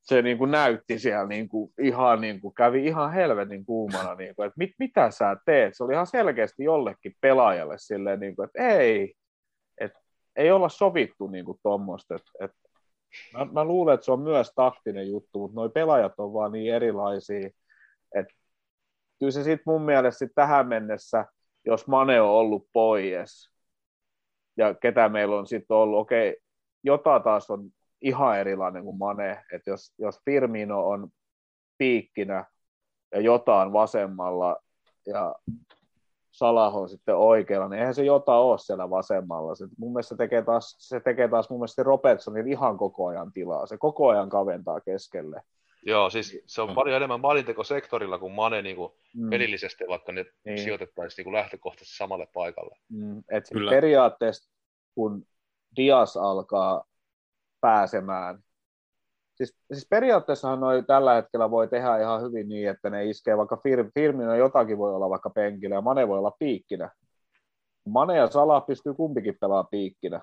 se 0.00 0.22
niin 0.22 0.38
kuin 0.38 0.50
näytti 0.50 0.98
siellä 0.98 1.26
niin 1.26 1.48
kuin 1.48 1.72
ihan 1.78 2.20
niin 2.20 2.40
kuin, 2.40 2.54
kävi 2.54 2.86
ihan 2.86 3.12
helvetin 3.12 3.64
kuumana, 3.64 4.14
niin 4.14 4.34
kuin, 4.34 4.46
että 4.46 4.58
mit, 4.58 4.70
mitä 4.78 5.10
sä 5.10 5.36
teet? 5.44 5.76
Se 5.76 5.84
oli 5.84 5.92
ihan 5.92 6.06
selkeästi 6.06 6.64
jollekin 6.64 7.16
pelaajalle 7.20 7.74
silleen, 7.78 8.20
niin 8.20 8.36
kuin, 8.36 8.46
että 8.46 8.76
ei, 8.76 9.14
ei 10.36 10.50
olla 10.50 10.68
sovittu 10.68 11.26
niin 11.26 11.44
tuommoista. 11.62 12.14
Et, 12.14 12.22
et, 12.40 12.50
mä, 13.32 13.44
mä, 13.44 13.64
luulen, 13.64 13.94
että 13.94 14.04
se 14.04 14.12
on 14.12 14.20
myös 14.20 14.52
taktinen 14.54 15.10
juttu, 15.10 15.38
mutta 15.38 15.54
nuo 15.54 15.68
pelaajat 15.68 16.12
on 16.18 16.32
vaan 16.32 16.52
niin 16.52 16.74
erilaisia, 16.74 17.50
että 18.14 18.34
kyllä 19.18 19.32
se 19.32 19.44
sitten 19.44 19.62
mun 19.66 19.82
mielestä 19.82 20.18
sit 20.18 20.32
tähän 20.34 20.68
mennessä, 20.68 21.26
jos 21.64 21.86
Mane 21.86 22.20
on 22.20 22.30
ollut 22.30 22.68
pois, 22.72 23.50
ja 24.56 24.74
ketä 24.74 25.08
meillä 25.08 25.36
on 25.36 25.46
sitten 25.46 25.76
ollut, 25.76 26.00
okei, 26.00 26.30
okay, 26.30 26.42
Jota 26.84 27.20
taas 27.20 27.50
on 27.50 27.70
ihan 28.00 28.38
erilainen 28.38 28.84
kuin 28.84 28.98
Mane, 28.98 29.44
että 29.52 29.70
jos, 29.70 29.94
jos 29.98 30.20
Firmino 30.24 30.88
on 30.88 31.08
piikkinä 31.78 32.44
ja 33.12 33.20
jotain 33.20 33.72
vasemmalla 33.72 34.56
ja 35.06 35.34
Salah 36.32 36.76
on 36.76 36.88
sitten 36.88 37.16
oikealla, 37.16 37.68
niin 37.68 37.78
eihän 37.80 37.94
se 37.94 38.04
jota 38.04 38.34
ole 38.36 38.58
siellä 38.58 38.90
vasemmalla. 38.90 39.54
Se, 39.54 39.66
mun 39.78 39.92
mielestä 39.92 40.08
se 40.08 40.16
tekee 40.16 40.42
taas, 40.42 40.76
se 40.78 41.00
tekee 41.00 41.28
taas 41.28 41.50
mun 41.50 41.58
mielestä 41.58 41.82
Robertsonin 41.82 42.48
ihan 42.48 42.78
koko 42.78 43.06
ajan 43.06 43.32
tilaa. 43.32 43.66
Se 43.66 43.78
koko 43.78 44.08
ajan 44.08 44.28
kaventaa 44.28 44.80
keskelle. 44.80 45.42
Joo, 45.86 46.10
siis 46.10 46.38
se 46.46 46.62
on 46.62 46.68
No. 46.68 46.74
paljon 46.74 46.96
enemmän 46.96 47.20
maalintekosektorilla 47.20 48.18
kuin 48.18 48.32
Mane 48.32 48.62
niin 48.62 48.76
kuin 48.76 48.92
Mm. 49.14 49.30
pelillisesti, 49.30 49.84
vaikka 49.88 50.12
ne 50.12 50.26
Niin. 50.44 50.58
sijoitettaisiin 50.58 51.16
niin 51.16 51.24
kuin 51.24 51.34
lähtökohtaisesti 51.34 51.96
samalle 51.96 52.26
paikalle. 52.34 52.76
Mm, 52.88 53.18
et 53.18 53.46
siis 53.46 53.52
Kyllä. 53.58 53.70
periaatteessa 53.70 54.50
kun 54.94 55.26
Dias 55.76 56.16
alkaa 56.16 56.84
pääsemään, 57.60 58.38
siis, 59.34 59.56
siis 59.72 59.86
periaatteessahan 59.90 60.60
noi 60.60 60.82
tällä 60.82 61.14
hetkellä 61.14 61.50
voi 61.50 61.68
tehdä 61.68 61.98
ihan 61.98 62.22
hyvin 62.22 62.48
niin, 62.48 62.68
että 62.68 62.90
ne 62.90 63.04
iskee 63.04 63.36
vaikka 63.36 63.56
Fir, 63.56 63.90
Firmino 63.94 64.34
jotakin 64.34 64.78
voi 64.78 64.94
olla 64.94 65.10
vaikka 65.10 65.30
penkillä 65.30 65.74
ja 65.74 65.80
Mane 65.80 66.08
voi 66.08 66.18
olla 66.18 66.36
piikkinä. 66.38 66.90
Mane 67.88 68.16
ja 68.16 68.26
Salah 68.26 68.66
pystyy 68.66 68.94
kumpikin 68.94 69.36
pelaamaan 69.40 69.68
piikkinä. 69.70 70.20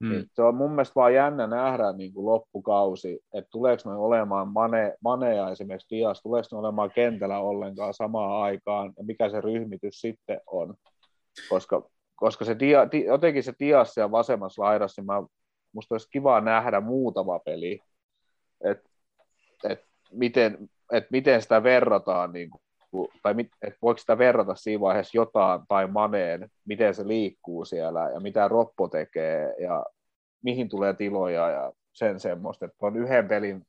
Mm. 0.00 0.24
Se 0.32 0.42
on 0.42 0.54
mun 0.54 0.70
mielestä 0.70 0.94
vaan 0.94 1.14
jännä 1.14 1.46
nähdä 1.46 1.92
niin 1.92 2.12
kuin 2.14 2.26
loppukausi, 2.26 3.20
että 3.34 3.48
tuleeko 3.50 3.90
ne 3.90 3.96
olemaan 3.96 4.48
Mane, 4.48 4.94
Mane 5.00 5.34
ja 5.34 5.50
esimerkiksi 5.50 5.96
Dias, 5.96 6.22
tuleeko 6.22 6.48
ne 6.52 6.58
olemaan 6.58 6.90
kentällä 6.90 7.38
ollenkaan 7.38 7.94
samaan 7.94 8.42
aikaan, 8.42 8.92
ja 8.98 9.04
mikä 9.04 9.28
se 9.30 9.40
ryhmitys 9.40 10.00
sitten 10.00 10.40
on. 10.46 10.74
Koska, 11.48 11.82
koska 12.16 12.44
se 12.44 12.58
dia, 12.58 12.92
di, 12.92 13.04
jotenkin 13.04 13.42
se 13.42 13.52
Dias 13.60 13.94
siellä 13.94 14.10
vasemmassa 14.10 14.62
laidassa, 14.62 15.02
niin 15.02 15.06
mä, 15.06 15.22
musta 15.72 15.94
olisi 15.94 16.10
kiva 16.10 16.40
nähdä 16.40 16.80
muutama 16.80 17.38
peli, 17.38 17.80
että 18.64 18.90
et 19.64 19.84
miten, 20.12 20.70
et 20.92 21.10
miten 21.10 21.42
sitä 21.42 21.62
verrataan, 21.62 22.32
niin 22.32 22.50
kuin, 22.50 22.62
tai 23.22 23.34
mit, 23.34 23.48
et 23.62 23.74
voiko 23.82 23.98
sitä 23.98 24.18
verrata 24.18 24.54
siinä 24.54 24.80
vaiheessa 24.80 25.18
jotain 25.18 25.60
tai 25.68 25.86
Maneen, 25.86 26.50
miten 26.64 26.94
se 26.94 27.08
liikkuu 27.08 27.64
siellä 27.64 28.10
ja 28.14 28.20
mitä 28.20 28.48
Roppo 28.48 28.88
tekee 28.88 29.54
ja 29.58 29.84
mihin 30.42 30.68
tulee 30.68 30.94
tiloja 30.94 31.50
ja 31.50 31.72
sen 31.92 32.20
semmoista, 32.20 32.64
että 32.64 32.76
on 32.80 32.96
yhden 32.96 33.28
pelin, 33.28 33.66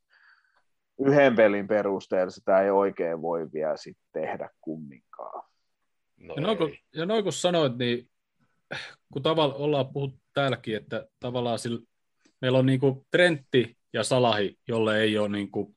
yhden 0.99 1.35
pelin 1.35 1.67
perusteella 1.67 2.31
sitä 2.31 2.61
ei 2.61 2.69
oikein 2.69 3.21
voi 3.21 3.47
vielä 3.53 3.77
sit 3.77 3.97
tehdä 4.13 4.49
kumminkaan. 4.61 5.43
No 6.17 6.33
Ja 6.35 6.41
noin, 6.41 6.57
kun, 6.57 6.73
ja 6.93 7.05
noin 7.05 7.23
kun 7.23 7.33
sanoit, 7.33 7.77
niin 7.77 8.09
kun 9.13 9.21
tavalla 9.21 9.55
ollaan 9.55 9.93
puhuttu 9.93 10.19
täälläkin, 10.33 10.77
että 10.77 11.07
tavallaan 11.19 11.59
sillä, 11.59 11.79
meillä 12.41 12.57
on 12.57 12.65
niinku 12.65 13.05
Trentti 13.11 13.77
ja 13.93 14.03
Salahi, 14.03 14.59
jolle 14.67 15.01
ei 15.01 15.17
ole 15.17 15.29
niinku, 15.29 15.75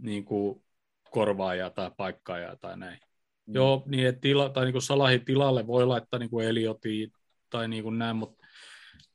niinku 0.00 0.64
korvaajaa 1.10 1.70
tai 1.70 1.90
paikkaajaa 1.96 2.56
tai 2.56 2.76
näin. 2.76 2.98
Mm. 3.46 3.54
Joo, 3.54 3.82
niin 3.86 4.06
että 4.06 4.20
tila, 4.20 4.48
tai 4.48 4.64
niinku 4.64 4.80
Salahin 4.80 5.24
tilalle 5.24 5.66
voi 5.66 5.86
laittaa 5.86 6.18
niinku 6.18 6.40
Eliotiin 6.40 7.12
tai 7.50 7.68
niinku 7.68 7.90
näin, 7.90 8.16
mutta 8.16 8.46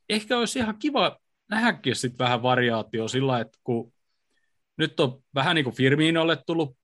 ehkä 0.09 0.37
olisi 0.37 0.59
ihan 0.59 0.79
kiva 0.79 1.19
nähdäkin 1.49 1.95
sit 1.95 2.19
vähän 2.19 2.41
variaatio 2.41 3.07
sillä, 3.07 3.39
että 3.39 3.57
kun 3.63 3.93
nyt 4.77 4.99
on 4.99 5.23
vähän 5.35 5.55
niin 5.55 5.63
kuin 5.63 5.75
Firminolle 5.75 6.37
tullut 6.45 6.77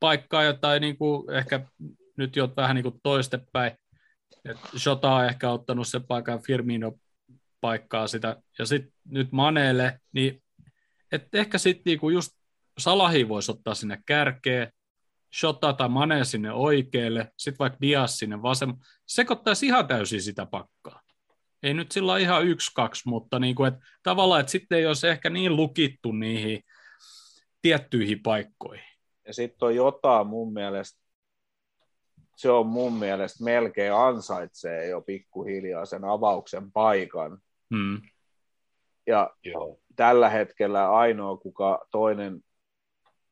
paikkaa 0.00 0.52
tai 0.52 0.80
niin 0.80 0.98
kuin 0.98 1.30
ehkä 1.30 1.60
nyt 2.16 2.36
jo 2.36 2.52
vähän 2.56 2.74
niin 2.76 2.82
kuin 2.82 3.00
toistepäin. 3.02 3.72
että 4.44 4.68
Jota 4.86 5.14
on 5.14 5.24
ehkä 5.24 5.50
ottanut 5.50 5.88
sen 5.88 6.04
paikan 6.04 6.42
Firmino 6.42 6.92
paikkaa 7.60 8.06
sitä, 8.06 8.36
ja 8.58 8.66
sitten 8.66 8.92
nyt 9.04 9.32
Maneelle, 9.32 10.00
niin 10.12 10.42
että 11.12 11.38
ehkä 11.38 11.58
sitten 11.58 11.82
niinku 11.84 12.10
just 12.10 12.38
Salahi 12.78 13.28
voisi 13.28 13.50
ottaa 13.50 13.74
sinne 13.74 14.02
kärkeen, 14.06 14.72
Shota 15.34 15.72
tai 15.72 15.88
Mane 15.88 16.24
sinne 16.24 16.52
oikealle, 16.52 17.32
sitten 17.36 17.58
vaikka 17.58 17.78
Dias 17.80 18.18
sinne 18.18 18.42
vasemmalle, 18.42 18.82
sekoittaisi 19.06 19.66
ihan 19.66 19.86
täysin 19.86 20.22
sitä 20.22 20.46
pakkaa. 20.46 21.00
Ei 21.62 21.74
nyt 21.74 21.92
sillä 21.92 22.18
ihan 22.18 22.46
yksi, 22.46 22.70
kaksi, 22.74 23.08
mutta 23.08 23.38
niinku, 23.38 23.64
et 23.64 23.74
tavallaan, 24.02 24.40
että 24.40 24.52
sitten 24.52 24.78
ei 24.78 24.86
olisi 24.86 25.08
ehkä 25.08 25.30
niin 25.30 25.56
lukittu 25.56 26.12
niihin 26.12 26.62
tiettyihin 27.62 28.22
paikkoihin. 28.22 28.84
Ja 29.26 29.34
sitten 29.34 29.66
on 29.66 29.74
jotain 29.74 30.26
mun 30.26 30.52
mielestä, 30.52 31.00
se 32.36 32.50
on 32.50 32.66
mun 32.66 32.92
mielestä 32.92 33.44
melkein 33.44 33.94
ansaitsee 33.94 34.88
jo 34.88 35.00
pikkuhiljaa 35.00 35.86
sen 35.86 36.04
avauksen 36.04 36.72
paikan. 36.72 37.38
Hmm. 37.74 38.02
Ja 39.06 39.30
Joo. 39.44 39.80
Tällä 39.98 40.28
hetkellä 40.28 40.90
ainoa, 40.90 41.36
kuka 41.36 41.86
toinen 41.90 42.40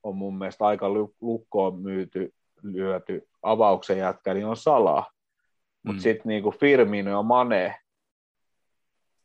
on 0.02 0.16
mun 0.16 0.38
mielestä 0.38 0.66
aika 0.66 0.88
lu- 0.88 1.14
lukkoon 1.20 1.78
myyty, 1.82 2.34
lyöty 2.62 3.28
avauksen 3.42 3.98
jätkä, 3.98 4.34
niin 4.34 4.46
on 4.46 4.56
Sala. 4.56 5.04
Mutta 5.82 5.98
Mm. 5.98 6.02
sitten 6.02 6.22
niinku 6.28 6.50
Firmino 6.50 7.10
ja 7.10 7.22
Mane 7.22 7.74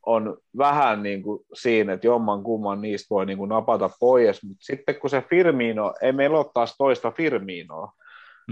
on 0.06 0.36
vähän 0.58 1.02
niinku 1.02 1.44
siinä, 1.54 1.92
että 1.92 2.06
jomman 2.06 2.42
kumman 2.42 2.80
niistä 2.80 3.06
voi 3.10 3.26
niinku 3.26 3.46
napata 3.46 3.90
pois, 4.00 4.42
mutta 4.44 4.64
sitten 4.64 4.94
kun 5.00 5.10
se 5.10 5.22
Firmino, 5.30 5.94
ei 6.02 6.12
meillä 6.12 6.38
ole 6.38 6.46
taas 6.54 6.74
toista 6.78 7.10
Firminoa, 7.10 7.92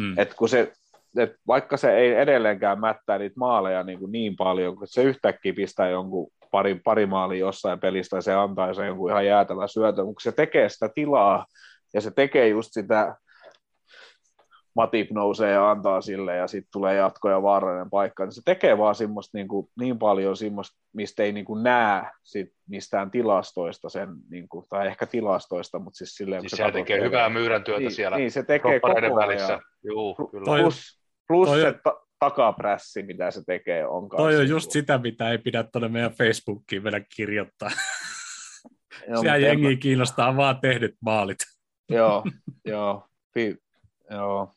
Hmm. 0.01 0.19
että 0.19 0.35
kun 0.37 0.49
se, 0.49 0.73
et 1.19 1.33
vaikka 1.47 1.77
se 1.77 1.97
ei 1.97 2.15
edelleenkään 2.15 2.81
mättää 2.81 3.19
niitä 3.19 3.35
maaleja 3.39 3.83
niin, 3.83 3.99
kuin 3.99 4.13
niin 4.13 4.37
paljon, 4.37 4.77
kun 4.77 4.87
se 4.87 5.03
yhtäkkiä 5.03 5.53
pistää 5.53 5.89
jonkun 5.89 6.31
pari, 6.51 6.75
pari 6.85 7.07
maalia 7.07 7.39
jossain 7.39 7.81
pelistä 7.81 8.17
ja 8.17 8.21
se 8.23 8.35
antaa 8.35 8.75
sen 8.75 8.87
jonkun 8.87 9.11
ihan 9.11 9.27
jäätävä 9.27 9.67
syötön, 9.67 10.07
mutta 10.07 10.23
se 10.23 10.33
tekee 10.33 10.69
sitä 10.69 10.89
tilaa 10.95 11.47
ja 11.95 12.01
se 12.01 12.11
tekee 12.11 12.49
just 12.49 12.69
sitä, 12.73 13.17
Matip 14.77 15.11
nousee 15.11 15.53
ja 15.53 15.71
antaa 15.71 16.01
sille 16.01 16.37
ja 16.37 16.47
sitten 16.47 16.69
tulee 16.73 16.97
jatko 16.97 17.31
ja 17.31 17.43
vaarallinen 17.43 17.91
paikka, 17.91 18.25
niin 18.25 18.33
se 18.33 18.41
tekee 18.45 18.79
vaan 18.79 18.95
semmoista 18.95 19.39
niin, 19.39 19.49
kuin, 19.49 19.69
niin 19.81 19.99
paljon 19.99 20.37
semmoista, 20.37 20.79
mistä 20.93 21.23
ei 21.23 21.33
niin 21.33 21.45
kuin 21.45 21.63
näe 21.63 22.03
sit 22.25 22.49
mistään 22.69 23.11
tilastoista 23.11 23.89
sen, 23.89 24.09
niin 24.31 24.49
kuin, 24.49 24.67
tai 24.69 24.87
ehkä 24.87 25.07
tilastoista, 25.07 25.79
mutta 25.79 25.97
siis 25.97 26.15
silleen, 26.15 26.41
Siis 26.43 26.51
katsot 26.53 26.73
tekee 26.73 26.99
TV. 26.99 27.05
hyvää 27.05 27.29
myyrän 27.29 27.65
työtä 27.65 27.81
niin, 27.81 27.91
siellä 27.93 28.17
Niin, 28.17 28.31
se 28.31 28.43
tekee 28.43 28.81
koko 28.81 28.99
ajan. 28.99 29.17
välissä. 29.17 29.59
Juu, 29.83 30.15
kyllä. 30.31 30.45
Plus, 30.63 31.01
plus 31.29 31.49
toi- 31.49 31.61
se 31.61 31.73
ta- 31.85 32.01
takaprässi, 32.21 33.03
mitä 33.03 33.31
se 33.31 33.45
tekee, 33.47 33.87
on 33.87 34.09
kanssa 34.09 34.23
Toi 34.23 34.35
on 34.35 34.39
niinku- 34.41 34.51
just 34.55 34.71
sitä, 34.71 34.99
mitä 34.99 35.31
ei 35.31 35.39
pidä 35.39 35.63
tuonne 35.63 35.89
meidän 35.89 36.13
Facebookiin 36.13 36.85
vielä 36.85 37.01
kirjoittaa. 37.17 37.71
Joo, 39.09 39.21
Siellä 39.21 39.37
en 39.37 39.43
jengi 39.43 39.77
kiinnostaa 39.77 40.37
vaan 40.37 40.61
tehdyt 40.61 40.95
maalit. 41.01 41.39
mä- 41.91 41.97
Joo, 41.97 42.25
joo, 42.65 43.07
pi, 43.35 43.57
joo. 44.11 44.53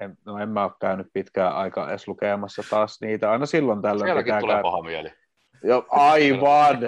En, 0.00 0.16
no 0.26 0.38
en 0.38 0.48
mä 0.48 0.64
ole 0.64 0.72
käynyt 0.80 1.06
pitkään 1.12 1.56
aikaa 1.56 1.90
edes 1.90 2.08
lukemassa 2.08 2.62
taas 2.70 3.00
niitä. 3.00 3.30
Aina 3.30 3.46
silloin 3.46 3.82
tällöin 3.82 4.06
Sielläkin 4.06 4.24
pitää 4.24 4.40
tulee 4.40 4.54
käydä. 4.54 4.62
paha 4.62 4.82
mieli. 4.82 5.12
Joo, 5.62 5.86
aivan. 5.90 6.78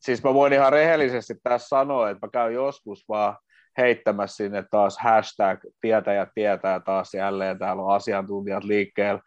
Siis 0.00 0.22
mä 0.24 0.34
voin 0.34 0.52
ihan 0.52 0.72
rehellisesti 0.72 1.34
tässä 1.42 1.68
sanoa, 1.68 2.10
että 2.10 2.26
mä 2.26 2.30
käyn 2.30 2.54
joskus 2.54 3.08
vaan 3.08 3.36
heittämässä 3.78 4.36
sinne 4.36 4.64
taas 4.70 4.98
hashtag 4.98 5.60
tietäjät 5.80 6.28
tietää 6.34 6.80
taas 6.80 7.14
jälleen, 7.14 7.58
täällä 7.58 7.82
on 7.82 7.94
asiantuntijat 7.94 8.64
liikkeellä. 8.64 9.20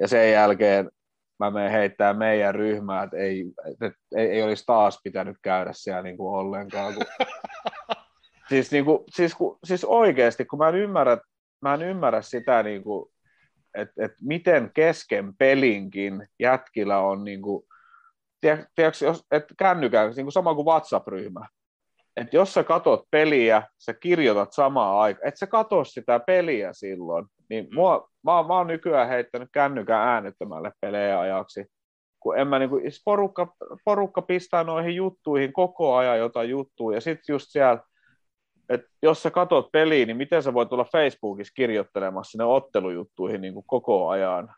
Ja 0.00 0.08
sen 0.08 0.32
jälkeen 0.32 0.90
mä 1.38 1.50
menen 1.50 1.70
heittää 1.70 2.14
meidän 2.14 2.54
ryhmää, 2.54 3.02
että 3.02 3.16
ei, 3.16 3.44
että 3.70 3.98
ei, 4.16 4.26
ei 4.26 4.42
olisi 4.42 4.64
taas 4.66 5.00
pitänyt 5.04 5.36
käydä 5.42 5.70
siellä 5.72 6.02
niin 6.02 6.16
kuin 6.16 6.34
ollenkaan. 6.34 6.94
Kun... 6.94 7.04
siis, 8.48 8.72
niin 8.72 8.84
kuin, 8.84 8.98
siis, 9.10 9.34
kun, 9.34 9.58
siis 9.64 9.84
oikeasti, 9.84 10.44
kun 10.44 10.58
mä 10.58 10.68
en 10.68 10.74
ymmärrä, 10.74 11.18
mä 11.60 11.74
en 11.74 11.82
ymmärrä 11.82 12.22
sitä, 12.22 12.62
niin 12.62 12.82
kuin, 12.82 13.12
että, 13.74 14.04
että 14.04 14.16
miten 14.22 14.70
kesken 14.74 15.36
pelinkin 15.36 16.28
jätkillä 16.38 16.98
on 16.98 17.24
niin 17.24 17.42
kuin, 17.42 17.66
tiedätkö, 18.74 19.04
jos, 19.04 19.24
että 19.30 19.54
kännykään, 19.58 20.12
niin 20.16 20.24
kuin 20.24 20.32
sama 20.32 20.54
kuin 20.54 20.66
WhatsApp-ryhmä. 20.66 21.48
Että 22.16 22.36
jos 22.36 22.54
sä 22.54 22.64
katot 22.64 23.04
peliä, 23.10 23.62
sä 23.78 23.94
kirjoitat 23.94 24.52
samaan 24.52 24.98
aikaan, 25.00 25.28
että 25.28 25.38
sä 25.38 25.46
katso 25.46 25.84
sitä 25.84 26.20
peliä 26.20 26.72
silloin, 26.72 27.26
niin 27.50 27.68
mua, 27.74 28.08
mä, 28.22 28.32
mä 28.32 28.56
oon 28.56 28.66
nykyään 28.66 29.08
heittänyt 29.08 29.48
kännykän 29.52 30.00
äänettömälle 30.00 30.72
pelejä 30.80 31.20
ajaksi, 31.20 31.66
kun 32.20 32.38
en 32.38 32.48
mä 32.48 32.58
niinku, 32.58 32.78
siis 32.78 33.02
porukka, 33.04 33.54
porukka 33.84 34.22
pistää 34.22 34.64
noihin 34.64 34.94
juttuihin 34.94 35.52
koko 35.52 35.94
ajan 35.94 36.18
jotain 36.18 36.50
juttuja, 36.50 36.96
ja 36.96 37.00
sitten 37.00 37.34
just 37.34 37.46
siellä, 37.48 37.82
että 38.68 38.88
jos 39.02 39.22
sä 39.22 39.30
katot 39.30 39.72
peliä, 39.72 40.06
niin 40.06 40.16
miten 40.16 40.42
sä 40.42 40.54
voit 40.54 40.72
olla 40.72 40.84
Facebookissa 40.84 41.52
kirjoittelemassa 41.56 42.30
sinne 42.30 42.44
ottelujuttuihin 42.44 43.40
niin 43.40 43.54
koko 43.66 44.08
ajan, 44.08 44.54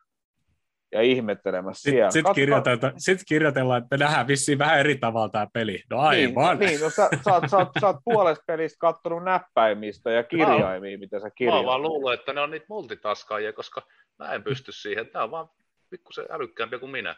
ja 0.93 1.03
ihmettelemässä 1.03 1.91
siellä. 1.91 2.11
Sitten 2.11 2.31
sit 2.31 2.35
kirjoitellaan, 2.35 2.93
sit 2.97 3.21
kirjoitellaan, 3.29 3.83
että 3.83 3.97
me 3.97 4.05
nähdään 4.05 4.29
vissiin 4.29 4.59
vähän 4.59 4.79
eri 4.79 4.97
tavalla 4.97 5.29
tämä 5.29 5.47
peli. 5.53 5.83
No 5.91 5.99
aivan. 5.99 6.59
Niin, 6.59 6.69
niin 6.69 6.81
no 6.81 6.91
sä, 6.91 7.09
sä, 7.25 7.33
oot, 7.35 7.45
sä, 7.51 7.57
oot, 7.57 7.69
sä 7.81 7.87
oot 7.87 7.97
puolesta 8.05 8.45
pelistä 8.47 8.77
kattonut 8.81 9.25
näppäimistä 9.25 10.11
ja 10.11 10.23
kirjaimia, 10.23 10.99
mitä 10.99 11.19
sä 11.19 11.27
Mä 11.27 11.31
kirjoitat. 11.31 11.67
vaan 11.67 11.83
luullut, 11.83 12.13
että 12.13 12.33
ne 12.33 12.41
on 12.41 12.51
niitä 12.51 12.67
multitaskaajia, 12.69 13.53
koska 13.53 13.83
mä 14.19 14.33
en 14.33 14.43
pysty 14.43 14.73
siihen. 14.73 15.07
Tää 15.07 15.23
on 15.25 15.31
vaan 15.31 15.49
pikkusen 15.91 16.27
älykkäämpiä 16.31 16.79
kuin 16.79 16.93
minä. 16.93 17.17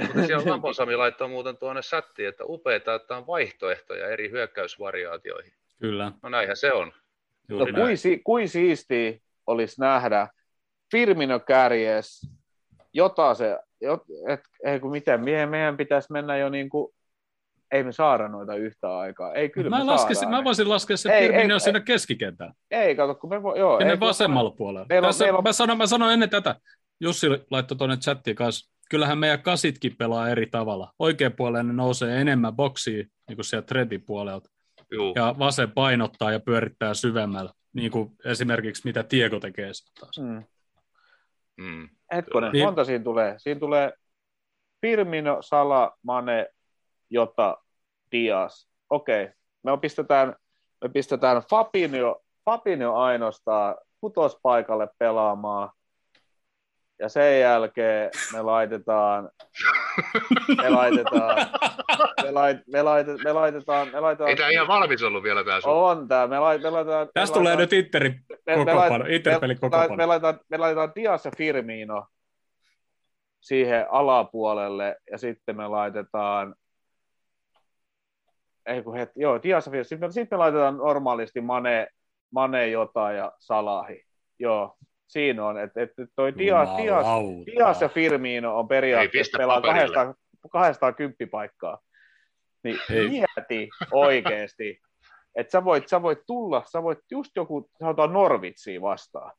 Mutta 0.00 0.26
siellä 0.26 0.44
Lampon 0.50 0.74
Sami 0.74 0.96
laittoi 0.96 1.28
muuten 1.28 1.56
tuonne 1.56 1.82
chattiin, 1.82 2.28
että 2.28 2.44
upeita, 2.46 2.94
että 2.94 3.16
on 3.16 3.26
vaihtoehtoja 3.26 4.08
eri 4.08 4.30
hyökkäysvariaatioihin. 4.30 5.52
Kyllä. 5.80 6.12
No 6.22 6.28
näinhän 6.28 6.56
se 6.56 6.72
on. 6.72 6.92
No 7.48 7.56
Juuri 7.56 7.72
näin. 7.72 7.84
kuin, 7.84 7.98
si, 7.98 8.20
kuin 8.24 8.48
siistiä 8.48 9.12
olisi 9.46 9.80
nähdä 9.80 10.28
Firmino 10.90 11.40
kärjes, 11.40 12.30
jota 12.94 13.34
se, 13.34 13.58
jot, 13.80 14.02
et, 14.28 14.40
ei 14.64 14.80
kun 14.80 14.90
miten, 14.90 15.24
meidän, 15.24 15.48
meidän 15.48 15.76
pitäisi 15.76 16.12
mennä 16.12 16.36
jo 16.36 16.48
niin 16.48 16.68
kuin 16.68 16.94
ei 17.72 17.84
me 17.84 17.92
saada 17.92 18.28
noita 18.28 18.54
yhtä 18.54 18.98
aikaa. 18.98 19.34
Ei, 19.34 19.48
kyllä 19.48 19.70
Mä, 19.70 19.78
me 19.78 19.84
laskesin, 19.84 20.20
saadaan 20.20 20.40
mä 20.40 20.44
voisin 20.44 20.68
laskea 20.68 20.96
sen 20.96 21.12
Ei, 21.12 21.28
Firmino 21.28 21.54
ei, 21.54 21.60
sinne 21.60 21.80
keskikentään. 21.80 22.52
Ei, 22.70 22.96
kato, 22.96 23.14
kun 23.14 23.30
me 23.30 23.42
voi, 23.42 23.58
joo. 23.58 23.78
Sinne 23.78 23.92
ei, 23.92 23.98
kun- 23.98 24.08
vasemmalla 24.08 24.50
puolella. 24.50 24.86
Meillä 24.88 25.06
on- 25.06 25.08
Tässä, 25.08 25.24
meillä 25.24 25.38
on- 25.38 25.44
mä, 25.44 25.52
sanon, 25.52 25.78
mä 25.78 25.86
sanoin 25.86 26.12
ennen 26.12 26.30
tätä, 26.30 26.56
Jussi 27.00 27.26
laittoi 27.50 27.78
tuonne 27.78 27.96
chattiin 27.96 28.36
kanssa, 28.36 28.70
kyllähän 28.90 29.18
meidän 29.18 29.42
kasitkin 29.42 29.96
pelaa 29.96 30.28
eri 30.28 30.46
tavalla. 30.46 30.92
Oikein 30.98 31.32
puolelle 31.32 31.62
ne 31.62 31.72
nousee 31.72 32.20
enemmän 32.20 32.56
boksiin, 32.56 33.10
niin 33.28 33.36
kuin 33.36 33.44
sieltä 33.44 33.66
tretin 33.66 34.02
puolelta, 34.02 34.50
Juu. 34.92 35.12
ja 35.16 35.34
vasen 35.38 35.70
painottaa 35.72 36.32
ja 36.32 36.40
pyörittää 36.40 36.94
syvemmällä, 36.94 37.52
niin 37.72 37.90
kuin 37.90 38.10
esimerkiksi 38.24 38.82
mitä 38.84 39.02
Tiego 39.02 39.40
tekee 39.40 39.74
sitten 39.74 39.94
taas. 40.00 40.18
Mm. 40.18 40.44
Mm. 41.60 41.88
Hetkonen, 42.14 42.52
Niin. 42.52 42.64
monta 42.64 42.84
siinä 42.84 43.04
tulee? 43.04 43.34
Siinä 43.38 43.60
tulee 43.60 43.92
Firmino, 44.80 45.36
Sala, 45.40 45.96
Mane, 46.02 46.46
Jota, 47.10 47.56
Dias. 48.12 48.68
Okei, 48.90 49.28
me 49.62 49.78
pistetään, 49.80 50.36
me 50.84 50.88
pistetään 50.88 51.42
Fabinho, 51.50 52.22
Fabinho 52.44 52.94
ainoastaan 52.94 53.76
kutospaikalle 54.00 54.88
pelaamaan. 54.98 55.70
Ja 57.00 57.08
sen 57.08 57.40
jälkeen 57.40 58.10
me 58.32 58.42
laitetaan, 58.42 59.30
me 60.62 60.70
laitetaan, 60.70 61.36
me, 62.22 62.30
lait, 62.30 62.58
me, 62.72 62.82
laitetaan, 62.82 63.24
me 63.24 63.32
laitetaan, 63.32 63.88
me 63.92 64.00
laitetaan, 64.00 64.30
Ei 64.30 64.36
tämä 64.36 64.48
ihan 64.48 64.68
valmis 64.68 65.02
ollut 65.02 65.22
vielä 65.22 65.44
tämä 65.44 65.60
sun. 65.60 65.72
on 65.72 66.08
tää, 66.08 66.26
me, 66.26 66.38
lait, 66.38 66.62
me 66.62 66.70
laitetaan, 66.70 67.08
Tässä 67.14 67.34
me 67.34 67.38
tulee 67.38 67.56
nyt 67.56 67.72
Interin 67.72 68.24
kokoonpano, 68.54 69.04
lait- 69.04 69.10
Interpelin 69.12 69.58
me, 69.96 70.06
laitetaan, 70.06 70.40
me 70.48 70.56
laitetaan 70.56 70.92
Dias 70.94 71.24
ja 71.24 71.30
Firmino 71.36 72.06
siihen 73.40 73.86
alapuolelle 73.90 74.96
ja 75.10 75.18
sitten 75.18 75.56
me 75.56 75.68
laitetaan 75.68 76.54
ei 78.66 78.82
kun 78.82 78.96
het, 78.96 79.10
joo, 79.16 79.42
Dias 79.42 79.66
ja 79.66 79.70
Firmino. 79.70 79.84
Sitten 79.84 80.08
me, 80.08 80.12
sitten 80.12 80.36
me 80.38 80.40
laitetaan 80.40 80.76
normaalisti 80.76 81.40
Mane, 81.40 81.88
Mane 82.32 82.68
Jota 82.68 83.12
ja 83.12 83.32
Salahi. 83.38 84.04
Joo, 84.38 84.76
siinä 85.10 85.46
on, 85.46 85.58
että 85.58 85.82
et, 85.82 85.90
et 85.98 86.08
toi 86.16 86.38
Dias, 86.38 86.68
Dias, 86.68 87.06
Jumalauta. 87.06 87.46
Dias 87.46 87.80
ja 87.80 87.88
Firmino 87.88 88.58
on 88.58 88.68
periaatteessa 88.68 89.38
pelaa 89.38 89.60
paperille. 89.60 89.96
200, 89.96 90.14
210 90.50 91.30
paikkaa. 91.30 91.78
Niin 92.64 92.78
Ei. 92.90 93.08
mieti 93.08 93.68
oikeesti, 93.92 94.80
että 95.34 95.50
sä 95.50 95.64
voit, 95.64 95.88
sä 95.88 96.02
voit 96.02 96.18
tulla, 96.26 96.62
sä 96.72 96.82
voit 96.82 96.98
just 97.10 97.30
joku, 97.36 97.70
sanotaan 97.78 98.12
Norvitsia 98.12 98.80
vastaan. 98.80 99.32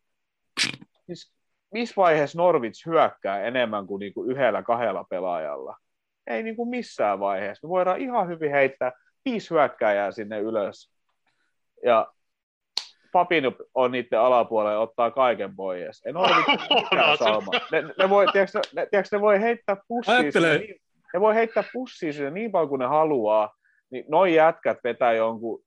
Siis 1.06 1.34
missä 1.74 1.94
vaiheessa 1.98 2.38
Norvits 2.38 2.86
hyökkää 2.86 3.44
enemmän 3.44 3.88
kuin 3.88 4.00
niinku 4.00 4.24
yhdellä 4.24 4.64
kahdella 4.64 5.06
pelaajalla? 5.10 5.78
Ei 6.28 6.44
niinku 6.44 6.66
missään 6.66 7.20
vaiheessa. 7.20 7.68
Me 7.68 7.70
voidaan 7.70 8.02
ihan 8.02 8.28
hyvin 8.28 8.52
heittää 8.52 8.92
viisi 9.26 9.50
hyökkääjää 9.50 10.12
sinne 10.12 10.40
ylös. 10.40 10.92
Ja 11.86 12.14
Fabinho 13.14 13.52
on 13.76 13.92
niiden 13.92 14.20
alapuolella 14.20 14.74
ja 14.74 14.80
ottaa 14.80 15.12
kaiken 15.12 15.56
pois. 15.56 16.02
En 16.06 16.18
ole 16.18 16.28
mikään 16.76 17.10
No, 17.10 17.18
salma. 17.18 17.52
Ne, 17.72 17.82
ne, 17.98 18.10
voi, 18.10 18.26
tiedätkö, 18.32 18.62
ne, 18.76 18.88
tiedätkö, 18.92 19.18
ne 19.18 19.22
voi 19.22 19.42
heittää 19.42 19.78
pussiin 19.88 20.32
niin, 20.60 20.76
ne 21.14 21.22
voi 21.22 21.36
heittää 21.36 21.64
pussiin 21.74 22.14
sinne 22.14 22.32
niin 22.32 22.52
paljon 22.52 22.70
kuin 22.70 22.80
ne 22.80 22.86
haluaa, 22.86 23.54
niin 23.90 24.06
noi 24.08 24.36
jätkät 24.36 24.78
vetää 24.84 25.14
jonkun 25.14 25.64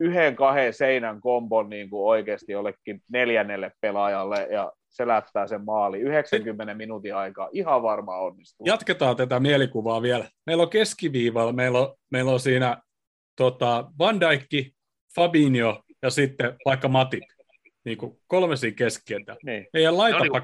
yhden, 0.00 0.36
kahden 0.36 0.74
seinän 0.74 1.20
kombon 1.20 1.70
niin 1.70 1.90
kuin 1.90 2.08
oikeasti 2.08 2.52
jollekin 2.52 3.02
neljännelle 3.12 3.72
pelaajalle 3.80 4.48
ja 4.50 4.72
se 4.88 5.06
lättää 5.06 5.46
sen 5.46 5.64
maali 5.64 6.00
90 6.00 6.74
minuutin 6.74 7.14
aikaa. 7.14 7.48
Ihan 7.52 7.82
varma 7.82 8.16
onnistuu. 8.18 8.66
Jatketaan 8.66 9.16
tätä 9.16 9.40
mielikuvaa 9.40 10.02
vielä. 10.02 10.28
Meillä 10.46 10.62
on 10.62 10.70
keskiviivalla, 10.70 11.52
meillä 11.52 11.78
on, 11.78 11.94
meillä 12.10 12.30
on 12.32 12.40
siinä 12.40 12.82
tota, 13.36 13.84
Van 13.98 14.20
Dijk, 14.20 14.74
Fabinho 15.14 15.82
ja 16.04 16.10
sitten 16.10 16.56
vaikka 16.64 16.88
Matip. 16.88 17.22
Niin 17.84 17.98
kuin 17.98 18.20
kolme 18.26 18.56
siinä 18.56 18.76
keskikentällä. 18.76 19.40
Niin, 19.42 19.66
Meidän 19.72 19.94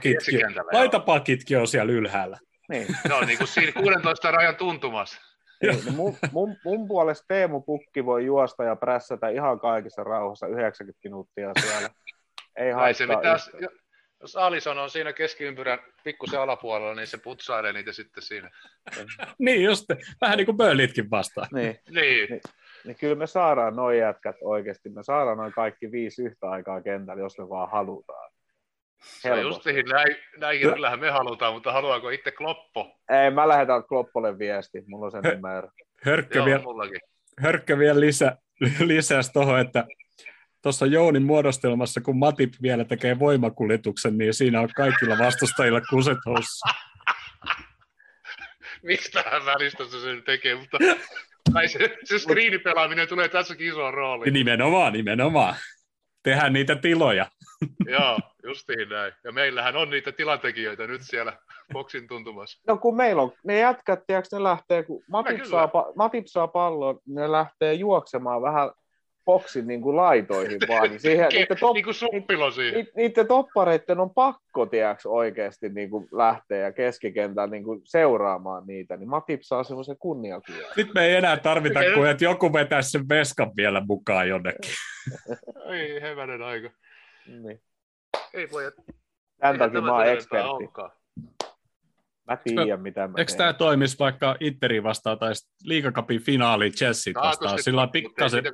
keskikentällä, 0.01 0.70
joo. 0.73 0.81
laitapakitkin 0.81 1.59
on 1.59 1.69
siellä 1.69 1.93
ylhäällä. 1.93 2.39
niin. 2.69 2.87
Ne 3.09 3.15
on 3.15 3.27
niin 3.27 3.39
kuin 3.39 3.49
siinä 3.49 3.73
16 3.73 4.31
rajan 4.31 4.57
tuntumassa. 4.57 5.20
Niin, 5.62 5.85
niin 5.85 5.95
mun, 5.95 6.16
mun, 6.32 6.57
mun 6.65 6.89
puolesta 6.89 7.24
Teemu 7.28 7.61
Pukki 7.61 8.05
voi 8.05 8.24
juosta 8.24 8.65
ja 8.65 8.77
prässätä 8.77 9.28
ihan 9.28 9.61
kaikissa 9.61 10.05
rauhassa 10.05 10.47
90 10.47 11.01
minuuttia 11.05 11.53
siellä. 11.61 11.91
Ei 12.57 12.73
Ai 12.73 12.95
se 12.95 13.07
haittaa 13.07 13.35
mitä, 13.35 13.57
yhtään. 13.57 13.78
jos 14.20 14.37
Alison 14.37 14.78
on 14.78 14.91
siinä 14.91 15.12
keskiympyrän 15.12 15.78
pikkusen 16.05 16.41
alapuolella, 16.41 16.95
niin 16.95 17.07
se 17.07 17.19
putsailee 17.19 17.73
niitä 17.73 17.93
sitten 17.93 18.23
siinä. 18.23 18.51
Niin 19.39 19.65
just, 19.65 19.85
vähän 20.20 20.37
niin 20.37 20.47
kuin 20.47 20.57
Burnleytkin 20.57 21.11
vastaan. 21.11 21.49
Niin, 21.53 21.78
Niin, 21.91 22.31
niin 22.31 22.41
kyllä 23.01 23.15
me 23.15 23.27
saadaan 23.27 23.77
noin 23.77 23.98
jätkät 23.98 24.36
oikeasti. 24.43 24.89
Me 24.89 25.02
saadaan 25.02 25.39
noin 25.39 25.52
kaikki 25.52 25.93
viisi 25.93 26.23
yhtä 26.23 26.51
aikaa 26.51 26.82
kentällä, 26.82 27.23
jos 27.23 27.39
me 27.39 27.48
vaan 27.48 27.70
halutaan. 27.70 28.31
se 29.02 29.31
on 29.32 29.39
Helposti. 29.39 29.70
justiin 29.70 29.86
näin, 29.86 30.16
näinkin 30.39 30.73
kyllähän 30.73 31.01
me 31.01 31.11
halutaan, 31.11 31.55
mutta 31.55 31.73
haluaako 31.73 32.11
itse 32.11 32.31
Kloppo? 32.31 32.98
Ei, 33.11 33.31
mä 33.31 33.48
lähetän 33.48 33.85
Kloppolle 33.85 34.39
viesti. 34.39 34.82
Mulla 34.86 35.07
on 35.07 35.12
sen 35.12 35.23
numero. 35.35 35.69
Hörkkö, 36.05 36.39
Joo, 36.39 36.47
vielä, 36.47 36.62
mullakin. 36.62 37.01
hörkkö 37.40 37.78
vielä 37.78 38.01
lisä, 38.01 38.36
lisäsi 38.81 39.32
tuohon, 39.32 39.61
että 39.61 39.85
tuossa 40.62 40.86
Jounin 40.86 41.23
muodostelmassa, 41.23 42.01
kun 42.01 42.19
Matip 42.19 42.52
vielä 42.62 42.85
tekee 42.85 43.19
voimakuljetuksen, 43.19 44.19
niin 44.19 44.35
siinä 44.35 44.61
on 44.61 44.69
kaikilla 44.77 45.19
vastustajilla 45.19 45.81
kuset 45.90 46.19
housussa. 46.27 46.69
Mistähän 48.82 49.47
välistä 49.47 49.85
se 49.85 50.01
sen 50.01 50.23
tekee, 50.23 50.55
mutta 50.55 50.78
kai 51.52 51.68
se, 51.68 51.96
se 52.04 52.18
screenipelaaminen 52.18 53.08
tulee 53.08 53.28
tässäkin 53.28 53.68
isoon 53.68 53.94
rooliin. 53.94 54.32
Nimenomaan, 54.32 54.92
nimenomaan. 54.92 55.54
Tehdään 56.22 56.52
niitä 56.52 56.76
tiloja. 56.76 57.26
Joo, 57.86 58.18
justiin 58.44 58.88
näin. 58.88 59.12
Ja 59.24 59.32
meillähän 59.32 59.76
on 59.76 59.90
niitä 59.90 60.12
tilantekijöitä 60.12 60.86
nyt 60.86 61.02
siellä 61.04 61.38
boksin 61.72 62.08
tuntumassa. 62.08 62.60
No 62.66 62.76
kun 62.76 62.96
meillä 62.96 63.22
on, 63.22 63.32
ne 63.44 63.58
jätkät, 63.58 64.00
tiedätkö, 64.06 64.36
ne 64.36 64.42
lähtee, 64.42 64.82
kun 64.82 65.02
Matip 65.08 65.44
saa, 65.44 65.66
pa- 65.66 65.92
Matip 65.96 66.24
saa 66.26 66.48
pallon, 66.48 66.98
ne 67.06 67.32
lähtee 67.32 67.72
juoksemaan 67.74 68.42
vähän 68.42 68.70
boksin 69.32 69.66
niin 69.66 69.81
kuin 69.82 69.97
laitoihin 69.97 70.61
vaan. 70.69 70.90
Niin 70.90 71.01
siihen, 71.01 71.28
niiden, 71.32 71.57
top, 71.61 71.74
niin 71.74 71.85
kuin 71.85 71.94
suppilo 71.94 72.51
siinä. 72.51 72.78
ni- 72.78 72.90
niiden 72.97 73.27
toppareiden 73.27 74.01
on 74.01 74.11
pakko, 74.15 74.66
tiedätkö, 74.66 75.09
oikeasti 75.11 75.69
niin 75.69 75.90
kuin 75.90 76.09
lähteä 76.12 76.59
ja 76.59 76.73
keskikentällä 76.73 77.51
niin 77.51 77.65
kuin 77.65 77.81
seuraamaan 77.85 78.66
niitä, 78.66 78.97
niin 78.97 79.09
Matip 79.09 79.40
saa 79.43 79.65
semmoisen 79.65 79.97
kunniakuvan. 79.98 80.61
Nyt 80.77 80.94
me 80.94 81.05
ei 81.07 81.15
enää 81.15 81.36
tarvita 81.36 81.81
kuin, 81.94 82.11
että 82.11 82.24
joku 82.24 82.52
vetää 82.52 82.82
sen 82.82 83.09
veskan 83.09 83.51
vielä 83.57 83.82
mukaan 83.86 84.28
jonnekin. 84.28 84.70
Ei 85.73 86.02
hevänen 86.02 86.43
aika. 86.43 86.70
Niin. 87.27 87.62
Ei 88.35 88.48
voi, 88.52 88.73
Tämän 89.40 89.59
takia 89.59 89.81
mä 89.81 89.93
oon 89.93 90.07
ekspertti. 90.09 90.48
olekaan. 90.48 90.90
Mä 92.31 92.36
tiedän, 92.36 92.81
mitä 92.81 93.09
mä 93.09 93.15
Eikö 93.19 93.32
tämä 93.32 93.52
toimisi 93.52 93.98
vaikka 93.98 94.36
Interi 94.40 94.82
vastaan 94.82 95.19
tai 95.19 95.35
sit 95.35 95.48
liigacupin 95.65 96.23
finaali 96.23 96.70
Chelsea 96.70 97.15
vastaan? 97.15 97.62
Sillä 97.62 97.82
on 97.82 97.90
pikkasen... 97.90 98.44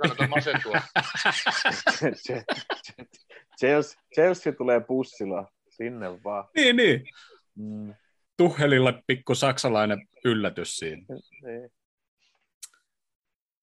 Chelsea, 3.60 4.00
Chelsea 4.14 4.52
tulee 4.52 4.80
bussilla 4.80 5.46
sinne 5.68 6.24
vaan. 6.24 6.48
niin, 6.56 6.76
niin. 6.76 7.04
Mm. 7.54 7.94
Tuhelille 8.36 9.02
pikku 9.06 9.34
saksalainen 9.34 10.08
yllätys 10.24 10.76
siinä. 10.76 11.02
Niin. 11.42 11.72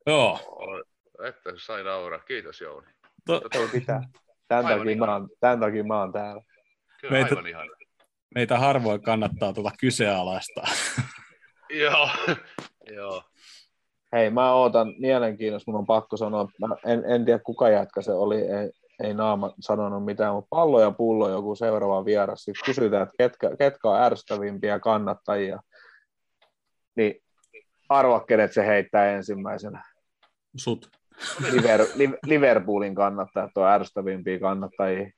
Joo. 0.07 0.40
Että 1.27 1.49
sai 1.57 1.84
nauraa. 1.84 2.19
Kiitos 2.19 2.61
Jouni. 2.61 2.88
To, 3.26 3.41
Ei 3.53 3.68
pitää. 3.68 4.02
Tämän 4.48 4.65
Aivan 4.65 4.80
takia, 4.80 4.98
mä 4.98 5.14
oon, 5.14 5.30
tämän 5.40 5.60
takia 5.60 5.84
mä 5.84 5.99
oon 5.99 6.14
täällä. 6.14 6.44
Kyllä 7.02 7.11
Meitä- 7.11 7.30
aivan 7.30 7.48
ihan. 7.48 7.68
Meitä 8.35 8.60
harvoin 8.60 9.01
kannattaa 9.01 9.53
tuota 9.53 9.72
kyseenalaistaa. 9.80 10.68
Joo. 11.84 12.10
Joo. 12.91 13.23
Hei, 14.14 14.30
mä 14.30 14.53
ootan 14.53 14.93
mielenkiinnosta, 14.99 15.72
mun 15.72 15.80
on 15.80 15.85
pakko 15.85 16.18
sanoa, 16.18 16.47
mä 16.60 16.76
en, 16.85 17.03
en 17.05 17.26
tiedä 17.26 17.39
kuka 17.39 17.69
jätkä 17.69 18.01
se 18.01 18.11
oli, 18.11 18.41
ei, 18.41 18.72
ei 19.03 19.14
naama 19.14 19.53
sanonut 19.60 20.05
mitään, 20.05 20.34
mutta 20.34 20.47
pallo 20.49 20.81
ja 20.81 20.91
pullo 20.91 21.30
joku 21.30 21.55
seuraava 21.55 22.05
vieras. 22.05 22.43
Sitten 22.43 22.65
kysytään, 22.65 23.03
että 23.03 23.14
ketkä, 23.18 23.49
ketkä 23.57 23.89
on 23.89 24.01
ärsyttävimpiä 24.01 24.80
kannattajia. 24.80 25.60
Niin 26.95 27.15
arva, 27.89 28.19
kenet 28.19 28.53
se 28.53 28.65
heittää 28.65 29.11
ensimmäisenä. 29.11 29.84
Sut. 30.57 30.89
Liver, 31.51 31.81
Liv- 31.81 32.18
Liverpoolin 32.26 32.95
kannattajat 32.95 33.57
on 33.57 33.68
ärsyttävimpiä 33.68 34.39
kannattajia. 34.39 35.10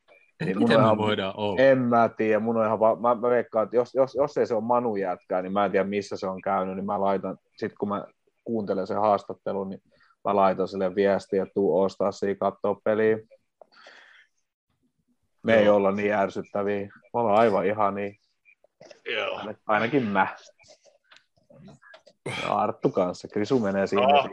Niin 0.44 0.60
Miten 0.60 0.78
me 0.78 0.84
ihan- 0.84 0.98
voidaan 0.98 1.34
olla? 1.38 1.62
En 1.62 1.78
mä 1.78 2.10
tiedä, 2.10 2.40
mun 2.40 2.58
on 2.58 2.66
ihan 2.66 2.80
va- 2.80 2.96
mä, 2.96 3.16
mä 3.16 3.30
veikkaan, 3.30 3.64
että 3.64 3.76
jos, 3.76 3.94
jos, 3.94 4.16
jos 4.16 4.38
ei 4.38 4.48
se 4.48 4.54
ole 4.56 4.64
Manu 4.64 4.96
jätkää, 4.96 5.42
niin 5.42 5.54
mä 5.54 5.66
en 5.66 5.72
tiedä 5.72 5.84
missä 5.90 6.18
se 6.18 6.28
on 6.28 6.42
käynyt, 6.42 6.76
niin 6.76 6.86
mä 6.86 7.02
laitan, 7.02 7.38
sit 7.58 7.74
kun 7.80 7.90
mä 7.90 8.06
kuuntelen 8.44 8.88
sen 8.88 8.98
haastattelun, 9.02 9.70
niin 9.70 9.82
mä 10.26 10.36
laitan 10.36 10.68
sille 10.68 10.96
viestiä, 10.96 11.44
että 11.44 11.54
tuu 11.54 11.82
ostaa 11.82 12.12
siinä 12.12 12.36
katsoa 12.40 12.82
peliä. 12.84 13.18
Me 15.44 15.56
ei 15.56 15.66
Joo. 15.66 15.76
olla 15.76 15.92
niin 15.92 16.14
ärsyttäviä. 16.14 16.80
Me 16.86 16.92
ollaan 17.14 17.40
aivan 17.40 17.66
ihan 17.66 17.96
niin, 17.96 18.18
Joo. 19.16 19.42
ainakin 19.68 20.04
mä. 20.04 20.28
Ja 22.44 22.56
Arttu 22.56 22.90
kanssa. 22.90 23.28
Krisu 23.28 23.60
menee 23.60 23.88
siinä. 23.88 24.08
No, 24.08 24.30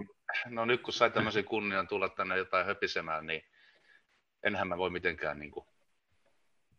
no 0.50 0.64
nyt 0.64 0.82
kun 0.82 0.92
sai 0.92 1.10
tämmöisen 1.10 1.44
kunnian 1.44 1.88
tulla 1.88 2.08
tänne 2.08 2.36
jotain 2.38 2.66
höpisemään, 2.66 3.26
niin 3.26 3.42
enhän 4.42 4.68
mä 4.68 4.78
voi 4.78 4.90
mitenkään 4.90 5.38
niin 5.38 5.50
kuin, 5.50 5.66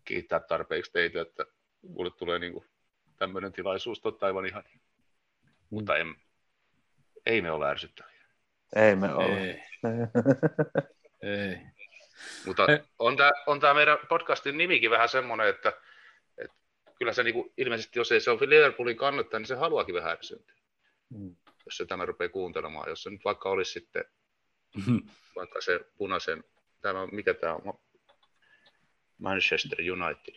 kiittää 0.06 0.40
tarpeeksi 0.40 0.92
teitä, 0.92 1.22
että 1.22 1.46
mulle 1.82 2.12
tulee 2.12 2.40
niin 2.40 2.54
kuin, 2.54 2.66
tämmöinen 3.18 3.54
tilaisuus 3.54 4.02
totta 4.02 4.26
aivan 4.26 4.46
ihan. 4.46 4.64
Mutta 5.70 5.98
en, 5.98 6.16
ei 7.26 7.42
me 7.42 7.52
ole 7.52 7.70
ärsyttäviä. 7.70 8.24
Ei 8.76 8.96
me 8.96 9.14
ole. 9.14 9.26
Ei, 9.26 9.60
ei. 11.50 11.58
Mutta 12.46 12.68
on 13.00 13.18
tämä 13.18 13.32
on 13.48 13.60
tää 13.60 13.74
meidän 13.74 13.98
podcastin 14.10 14.58
nimikin 14.58 14.92
vähän 14.92 15.10
semmoinen, 15.10 15.48
että, 15.48 15.74
että 16.38 16.56
kyllä 17.00 17.14
se 17.14 17.24
niinku, 17.24 17.54
ilmeisesti, 17.58 18.00
jos 18.00 18.12
ei 18.12 18.22
se 18.22 18.32
ole 18.32 18.50
Liverpoolin 18.50 18.98
kannattaja, 18.98 19.40
niin 19.40 19.48
se 19.48 19.56
haluakin 19.56 19.96
vähän 19.96 20.12
ärsyyntyä, 20.12 20.56
Mm. 21.10 21.36
jos 21.66 21.78
se 21.78 21.86
tämä 21.86 22.06
rupeaa 22.06 22.30
kuuntelemaan. 22.30 22.90
Jos 22.90 23.04
se 23.04 23.10
nyt 23.10 23.26
vaikka 23.26 23.50
olisi 23.50 23.72
sitten 23.72 24.06
vaikka 25.36 25.62
se 25.62 25.80
punaisen, 25.98 26.44
tämä, 26.82 27.08
mikä 27.12 27.34
tämä 27.34 27.54
on, 27.54 27.80
Manchester 29.24 29.78
United. 29.92 30.34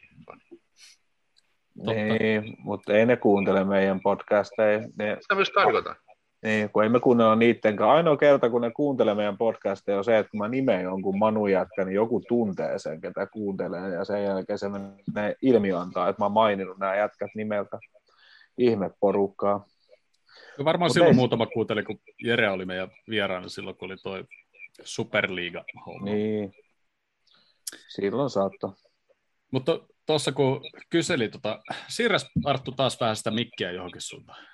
Niin, 1.74 2.56
mutta 2.58 2.92
ei 2.92 3.06
ne 3.06 3.16
kuuntele 3.16 3.64
meidän 3.64 4.00
podcasteja. 4.00 4.78
Ne, 4.98 5.16
Sitä 5.20 5.34
myös 5.34 5.50
tarkoitan. 5.54 5.96
niin, 6.44 6.70
kun 6.70 6.82
ei 6.82 6.88
me 6.88 7.00
kuunnella 7.00 7.36
niiden 7.36 7.76
kanssa. 7.76 7.92
Ainoa 7.92 8.16
kerta, 8.16 8.50
kun 8.50 8.60
ne 8.60 8.70
kuuntelee 8.70 9.14
meidän 9.14 9.38
podcasteja, 9.38 9.98
on 9.98 10.04
se, 10.04 10.18
että 10.18 10.30
kun 10.30 10.38
mä 10.38 10.48
nimeen 10.48 10.82
jonkun 10.82 11.18
Manu 11.18 11.46
jätkä, 11.46 11.84
niin 11.84 11.94
joku 11.94 12.22
tuntee 12.28 12.78
sen, 12.78 13.00
ketä 13.00 13.26
kuuntelee, 13.26 13.88
ja 13.94 14.04
sen 14.04 14.24
jälkeen 14.24 14.58
se 14.58 14.66
menee 14.68 15.34
ilmi 15.42 15.72
antaa, 15.72 16.08
että 16.08 16.22
mä 16.22 16.24
oon 16.24 16.32
maininnut 16.32 16.78
nämä 16.78 16.96
jätkät 16.96 17.30
nimeltä. 17.34 17.78
Ihme 18.58 18.90
porukkaa. 19.00 19.66
Ja 20.58 20.64
Varmaan 20.64 20.88
Mut 20.88 20.92
silloin 20.92 21.12
ei- 21.12 21.16
muutama 21.16 21.46
kuunteli, 21.46 21.82
kun 21.82 21.98
Jere 22.22 22.50
oli 22.50 22.64
meidän 22.64 22.88
vieraana 23.10 23.48
silloin, 23.48 23.76
kun 23.76 23.90
oli 23.90 23.96
toi 23.96 24.24
Superliiga-homma. 24.82 26.04
Niin. 26.04 26.52
Silloin 27.88 28.30
saattoi. 28.30 28.72
Mutta 29.50 29.80
tuossa 30.06 30.32
kun 30.32 30.60
kyseli, 30.90 31.28
tota, 31.28 31.62
siirräs 31.88 32.26
Arttu 32.44 32.72
taas 32.72 33.00
vähän 33.00 33.16
sitä 33.16 33.30
mikkiä 33.30 33.70
johonkin 33.72 34.00
suuntaan. 34.00 34.46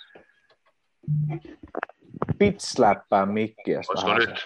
Pitsläppää 2.39 3.26
mikkiä. 3.26 3.80
Olisiko 3.89 4.14
nyt? 4.14 4.30
se. 4.39 4.44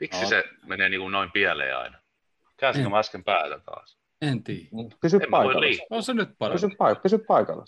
Miksi 0.00 0.22
No. 0.22 0.28
se 0.28 0.44
menee 0.66 0.88
niin 0.88 1.00
kuin 1.00 1.12
noin 1.12 1.30
pieleen 1.32 1.76
aina? 1.76 1.98
Käänsikö 2.56 2.84
En. 2.86 2.90
mä 2.90 2.98
äsken 2.98 3.24
päätä 3.24 3.58
taas? 3.58 3.98
En 4.22 4.42
tiedä. 4.44 4.68
Pysy 5.00 5.16
En 5.16 5.30
mä 5.30 5.36
voi 5.38 5.44
paikalla. 5.54 5.86
On 5.90 6.02
se 6.02 6.14
nyt 6.14 6.28
parempi. 6.38 6.62
Pysy, 6.66 6.76
paik- 6.76 7.02
pysy 7.02 7.18
paikalla. 7.18 7.64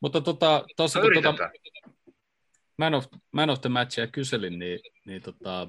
Mutta 0.00 0.20
tota, 0.20 0.64
tuossa 0.76 0.98
No, 1.00 1.04
kun 1.14 1.22
tota, 1.22 1.50
man, 2.78 2.94
of, 2.94 3.06
man 3.32 3.50
of 3.50 3.60
the 3.60 3.68
matchia 3.68 4.06
kyselin, 4.06 4.58
niin, 4.58 4.80
niin 5.06 5.22
tota, 5.22 5.68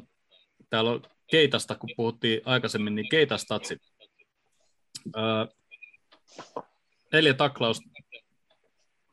täällä 0.70 0.92
on 0.92 1.02
Keitasta, 1.32 1.76
kun 1.76 1.90
puhuttiin 1.98 2.42
aikaisemmin, 2.46 2.96
niin 2.96 3.10
Keitastatsit. 3.10 3.80
Öö, 5.18 5.46
neljä 7.14 7.34
taklausta, 7.34 7.90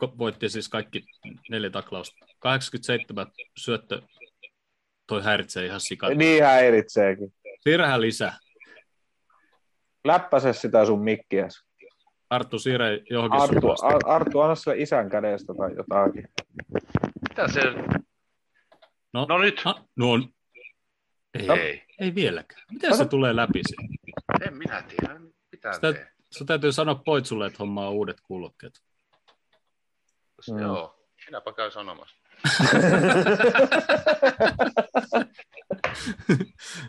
ko- 0.05 0.19
voitti 0.19 0.49
siis 0.49 0.69
kaikki 0.69 1.05
neljä 1.51 1.71
taklausta. 1.71 2.27
87 2.39 3.27
syöttö, 3.59 4.03
toi 5.07 5.23
häiritsee 5.23 5.67
ihan 5.67 5.81
sikana. 5.81 6.15
Niin 6.15 6.45
häiritseekin. 6.45 7.33
Siirrähän 7.61 8.01
lisää. 8.01 8.39
Läppäse 10.05 10.53
sitä 10.53 10.87
sun 10.87 11.01
mikkiäs. 11.05 11.65
Arttu 12.31 12.59
siirre 12.59 13.01
johonkin 13.11 13.41
Arttu. 13.41 13.71
Ar- 13.83 14.01
Arttu, 14.15 14.41
anna 14.41 14.55
sille 14.55 14.79
isän 14.79 15.11
kädestä 15.11 15.55
tai 15.55 15.71
jotakin. 15.77 16.29
Mitä 17.29 17.49
se... 17.49 17.61
No, 19.13 19.27
No 19.29 19.39
nyt. 19.39 19.63
Ah, 19.65 19.85
no 19.97 20.07
Ei, 21.35 21.51
Ei. 21.51 21.83
ei 22.01 22.15
vieläkään. 22.15 22.63
Miten 22.73 22.97
se 22.97 23.05
tulee 23.05 23.37
läpi 23.37 23.61
siihen? 23.67 23.91
En 24.47 24.57
minä 24.57 24.83
tiedä. 24.83 25.21
Mitä 25.53 25.73
Sitä- 25.73 25.93
tee? 25.93 26.11
Sun 26.31 26.47
täytyy 26.47 26.73
sanoa 26.73 26.95
Poitsulle, 26.95 27.47
että 27.47 27.57
hommaa 27.59 27.91
uudet 27.91 28.17
kuulokkeet. 28.23 28.81
Mm. 30.51 30.59
Joo. 30.59 31.05
Minäpä 31.27 31.53
käyn 31.53 31.73
sanomassa. 31.73 32.17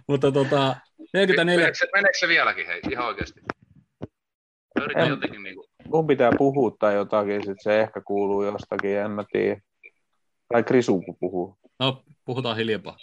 Mutta 0.07 0.31
tota, 0.31 0.75
44, 1.13 1.45
Meneekö 1.57 1.75
se, 1.77 1.87
meneekö 1.93 2.17
se 2.19 2.27
vieläkin, 2.27 2.67
hei, 2.67 2.79
ihan 2.91 3.07
oikeasti? 3.07 3.41
Yritän 4.81 5.03
En. 5.03 5.09
jotenkin 5.09 5.43
niin 5.43 5.55
kuin, 5.55 5.67
Mun 5.85 6.07
pitää 6.07 6.31
puhua 6.37 6.71
tai 6.79 6.95
jotakin, 6.95 7.45
sit 7.45 7.57
se 7.61 7.81
ehkä 7.81 8.01
kuuluu 8.01 8.43
jostakin, 8.43 8.97
en 8.97 9.11
mä 9.11 9.23
tiedä. 9.31 9.61
Tai 10.53 10.63
Krisu 10.63 11.01
kun 11.01 11.17
puhuu. 11.19 11.57
no 11.79 12.03
puhutaan 12.25 12.57
hiljempaa. 12.57 12.97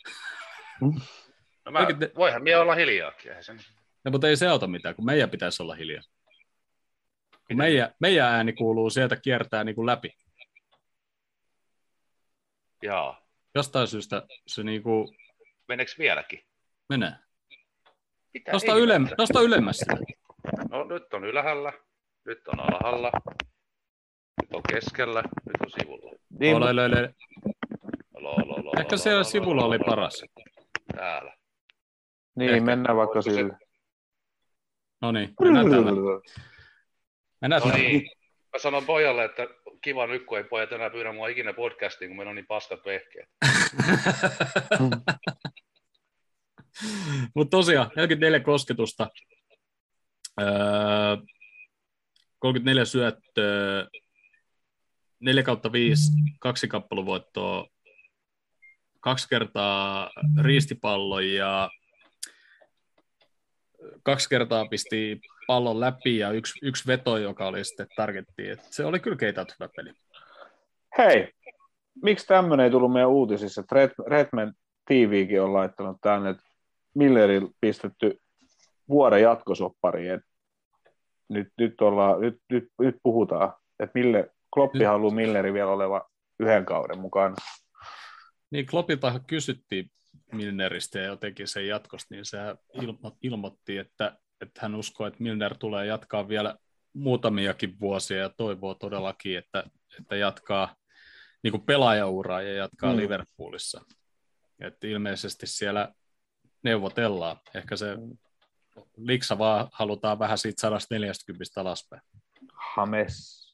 No 1.69 1.73
mä, 1.73 1.79
Oikein 1.79 1.99
te- 1.99 2.13
voihan 2.17 2.43
minä 2.43 2.61
olla 2.61 2.75
hiljaakin, 2.75 3.29
eihän 3.29 3.45
sen. 3.45 3.59
No, 4.05 4.11
mutta 4.11 4.29
ei 4.29 4.37
se 4.37 4.49
auta 4.49 4.67
mitään, 4.67 4.95
kun 4.95 5.05
meidän 5.05 5.31
pitäisi 5.31 5.63
olla 5.63 5.75
hiljaa. 5.75 6.03
Kun 7.49 7.57
meidän, 7.57 7.95
meidän 8.01 8.27
ääni 8.27 8.53
kuuluu 8.53 8.91
sieltä 8.91 9.17
kiertää 9.17 9.65
niin 9.65 9.75
kuin 9.75 9.87
läpi. 9.87 10.17
Jaa. 12.83 13.23
Jostain 13.55 13.89
syystä 13.89 14.23
se 14.47 14.63
niin 14.63 14.83
kuin 14.83 15.09
Meneekö 15.69 15.93
vieläkin? 15.99 16.41
menee. 16.89 17.13
Mitä 18.35 18.53
Nosta, 18.53 18.75
ylem, 18.75 19.09
nosta 19.19 19.41
ylemmäs 19.41 19.77
sitä. 19.77 19.97
No 20.71 20.85
nyt 20.85 21.15
on 21.15 21.25
ylhäällä, 21.25 21.73
nyt 22.25 22.49
on 22.49 22.61
alhaalla, 22.61 23.13
nyt 24.43 24.55
on 24.55 24.63
keskellä, 24.73 25.23
nyt 25.23 25.57
on 25.65 25.71
sivulla. 25.81 26.13
Niin, 26.41 26.57
Ole, 26.57 26.71
ole, 26.71 27.13
ole. 28.15 28.81
Ehkä 28.81 28.97
siellä 28.97 29.25
sivulla 29.25 29.65
oli 29.65 29.79
paras. 29.79 30.25
Täällä. 30.97 31.38
Niin 32.39 32.51
ehkä. 32.51 32.65
mennään 32.65 32.97
vaikka 32.97 33.23
sille. 33.23 33.57
No 35.03 35.13
niin, 35.13 35.35
mennään 35.41 35.71
tällä. 35.71 35.91
Mennään 37.41 37.63
No 37.63 37.71
niin. 37.77 38.11
Mä 38.53 38.59
sanon 38.59 38.85
pojalle, 38.85 39.25
että 39.25 39.47
kiva 39.81 40.07
nyt, 40.07 40.27
kun 40.27 40.39
ei 40.39 40.45
pojat 40.45 40.73
enää 40.73 40.91
pyydä 40.91 41.13
mua 41.13 41.29
ikinä 41.29 41.53
podcastiin, 41.53 42.09
kun 42.09 42.17
meillä 42.17 42.31
on 42.31 42.37
niin 42.37 42.47
paskat 42.47 42.81
vehkeet. 42.85 43.29
Mutta 47.35 47.57
tosiaan, 47.57 47.91
44 47.97 48.41
kosketusta, 48.41 49.11
öö, 50.41 50.47
34 52.39 52.85
syöttöä, 52.85 53.89
4 55.21 55.43
kautta 55.43 55.73
5, 55.73 56.13
kaksi 56.41 56.69
kappaluvoittoa, 56.69 57.67
kaksi 59.01 59.29
kertaa 59.29 60.11
riistipallo 60.43 61.21
ja 61.21 61.71
kaksi 64.03 64.29
kertaa 64.29 64.67
pisti 64.67 65.21
pallon 65.47 65.81
läpi 65.81 66.19
ja 66.19 66.31
yksi, 66.31 66.59
yksi 66.63 66.87
veto, 66.87 67.17
joka 67.17 67.47
oli 67.47 67.65
sitten 67.65 67.87
targetti. 67.97 68.49
Et 68.49 68.61
se 68.71 68.85
oli 68.85 69.01
kyllä 69.01 69.17
keitat 69.17 69.55
hyvä 69.61 69.69
peli. 69.77 69.93
Hei, 70.99 71.33
miksi 72.03 72.27
tämmöinen 72.27 72.65
ei 72.65 72.71
tullut 72.71 72.93
meidän 72.93 73.11
uutisissa? 73.11 73.65
Redman 74.07 74.55
TVkin 74.89 75.43
on 75.43 75.53
laittanut 75.53 75.97
tänne, 76.01 76.31
että 76.31 76.43
Millerillä 76.95 77.51
pistetty 77.61 78.21
vuoden 78.89 79.23
jatkosoppariin. 79.23 80.11
Et 80.13 80.21
Nyt, 81.29 81.49
nyt, 81.59 81.81
ollaan, 81.81 82.21
nyt, 82.21 82.37
nyt, 82.51 82.69
nyt 82.79 82.97
puhutaan, 83.03 83.53
että 83.81 83.99
Mille, 83.99 84.31
Kloppi 84.55 84.79
Nyt. 84.79 84.89
haluaa 84.89 85.15
Milleri 85.15 85.53
vielä 85.53 85.71
oleva 85.71 86.09
yhden 86.41 86.65
kauden 86.65 86.99
mukana. 86.99 87.35
Niin 88.51 88.67
Kloppilta 88.67 89.21
kysyttiin 89.27 89.91
Milneristä 90.33 90.99
ja 90.99 91.05
jotenkin 91.05 91.49
sen 91.49 91.67
jatkosta, 91.69 92.15
niin 92.15 92.25
se 92.25 92.39
ilmo- 92.75 93.17
ilmoitti, 93.23 93.79
että, 93.79 94.19
että 94.41 94.61
hän 94.63 94.75
uskoo, 94.75 95.07
että 95.07 95.23
Milner 95.23 95.57
tulee 95.59 95.87
jatkaa 95.87 96.29
vielä 96.29 96.57
muutamiakin 96.93 97.81
vuosia 97.81 98.17
ja 98.17 98.29
toivoo 98.29 98.75
todellakin, 98.75 99.39
että, 99.39 99.65
että 100.01 100.17
jatkaa 100.17 100.77
niin 101.43 101.51
kuin 101.51 101.63
pelaajauraa 101.63 102.43
ja 102.43 102.55
jatkaa 102.55 102.93
Mm. 102.93 102.99
Liverpoolissa. 102.99 103.85
Että 104.61 104.87
ilmeisesti 104.87 105.47
siellä 105.47 105.93
neuvotellaan. 106.63 107.37
Ehkä 107.55 107.77
se 107.77 107.97
liksa 108.97 109.39
vaan 109.39 109.69
halutaan 109.73 110.19
vähän 110.19 110.39
siitä 110.39 110.61
140 110.61 111.61
alaspäin. 111.61 112.03
Hames. 112.75 113.49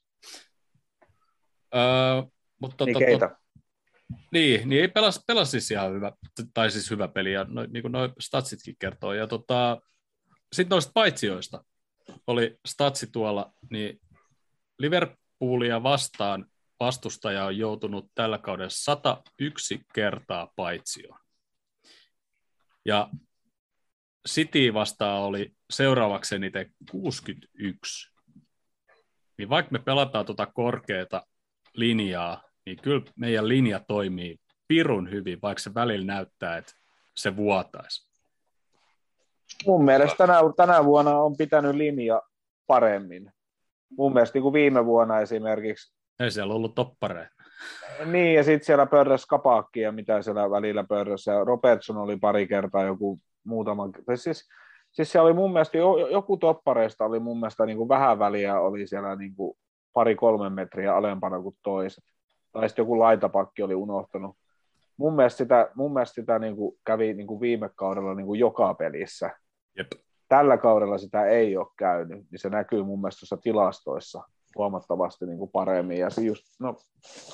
Öö, 1.75 2.23
mutta 2.61 2.85
Niin 2.85 2.97
tota- 2.97 2.99
keitä? 2.99 3.37
Niin, 4.33 4.69
niin 4.69 4.83
ei 4.83 4.89
pelas, 4.89 5.25
pelas 5.27 5.51
siis 5.51 5.71
ihan 5.71 5.93
hyvä, 5.93 6.13
tai 6.55 6.71
siis 6.71 6.91
hyvä 6.91 7.09
peli, 7.09 7.33
ja 7.33 7.45
no, 7.49 7.67
niin 7.71 7.83
kuin 7.83 7.93
noi 7.93 8.13
statsitkin 8.21 8.77
kertoo. 8.79 9.13
Ja 9.13 9.27
tota, 9.27 9.81
sitten 10.53 10.75
noista 10.75 10.93
paitsioista 10.95 11.65
oli 12.27 12.59
statsi 12.67 13.07
tuolla, 13.13 13.53
niin 13.71 14.01
Liverpoolia 14.79 15.83
vastaan 15.83 16.47
vastustaja 16.81 17.45
on 17.45 17.59
joutunut 17.59 18.11
tällä 18.15 18.39
kaudella 18.39 18.71
101 18.71 19.81
kertaa 19.95 20.53
paitsioon. 20.57 21.21
Ja 22.85 23.11
City 24.29 24.75
vastaan 24.75 25.23
oli 25.23 25.53
seuraavaksi 25.71 26.35
eniten 26.35 26.75
61. 26.91 28.11
Niin 29.39 29.49
vaikka 29.49 29.73
me 29.73 29.79
pelataan 29.79 30.27
tuota 30.27 30.47
korkeata 30.47 31.27
linjaa, 31.75 32.43
niin 32.67 32.79
kyllä 32.83 33.03
meidän 33.17 33.49
linja 33.49 33.81
toimii 33.89 34.37
pirun 34.69 35.11
hyvin, 35.11 35.39
vaikka 35.43 35.63
se 35.63 35.75
välillä 35.75 36.07
näyttää, 36.07 36.57
että 36.57 36.73
se 37.17 37.37
vuotaisi. 37.37 38.15
Mun 39.67 39.85
mielestä 39.85 40.17
tänä, 40.17 40.41
tänä 40.57 40.85
vuonna 40.85 41.19
on 41.19 41.37
pitänyt 41.37 41.75
linja 41.75 42.23
paremmin. 42.67 43.33
Mun 43.99 44.13
mielestä 44.13 44.37
niin 44.37 44.43
kuin 44.43 44.53
viime 44.53 44.85
vuonna 44.87 45.21
esimerkiksi 45.21 45.95
Ei 46.21 46.31
siellä 46.31 46.55
ollut 46.55 46.75
toppareita. 46.75 47.35
Niin, 48.05 48.35
ja 48.35 48.45
sitten 48.45 48.67
siellä 48.67 48.87
pörräs 48.87 49.27
kapakkia, 49.27 49.93
mitä 49.93 50.23
siellä 50.23 50.51
välillä 50.51 50.85
pörräs, 50.85 51.27
ja 51.27 51.45
Robertson 51.45 51.97
oli 51.97 52.17
pari 52.17 52.47
kertaa 52.47 52.85
joku 52.85 53.21
muutama, 53.45 53.89
siis, 54.15 54.49
siis 54.93 55.13
siellä 55.13 55.27
oli 55.27 55.35
mun 55.35 55.53
mielestä, 55.53 55.79
jo- 55.79 56.09
joku 56.09 56.37
toppareista 56.37 57.05
oli 57.05 57.19
mun 57.19 57.41
mielestä 57.41 57.67
niin 57.67 57.77
kuin 57.77 57.89
vähän 57.89 58.19
väliä, 58.19 58.61
oli 58.61 58.87
siellä 58.87 59.17
niin 59.17 59.35
kuin 59.37 59.57
pari-kolme 59.93 60.51
metriä 60.51 60.97
alempana 60.97 61.43
kuin 61.43 61.57
toiset. 61.63 62.05
Tai 62.55 62.69
sitten 62.69 62.83
joku 62.83 62.99
laitapakki 62.99 63.63
oli 63.63 63.75
unohtanut. 63.75 64.37
Mun 64.97 65.17
mielestä 65.17 65.39
sitä, 65.39 65.71
mun 65.75 65.93
mielestä 65.93 66.15
sitä 66.15 66.39
niin 66.39 66.57
kuin 66.57 66.79
kävi 66.85 67.15
niin 67.15 67.27
kuin 67.27 67.41
viime 67.41 67.71
kaudella 67.77 68.15
niin 68.15 68.27
kuin 68.27 68.41
joka 68.41 68.75
pelissä. 68.75 69.31
Jep. 69.79 69.93
Tällä 70.29 70.57
kaudella 70.57 70.99
sitä 70.99 71.27
ei 71.27 71.57
ole 71.57 71.67
käynyt, 71.79 72.31
niin 72.31 72.39
se 72.39 72.49
näkyy 72.49 72.83
mun 72.83 73.01
mielestä 73.01 73.21
tuossa 73.21 73.37
tilastoissa 73.37 74.23
huomattavasti 74.57 75.27
niin 75.27 75.39
kuin 75.39 75.51
paremmin. 75.51 75.99
Ja 75.99 76.11
se 76.11 76.21
just, 76.23 76.43
no, 76.61 76.77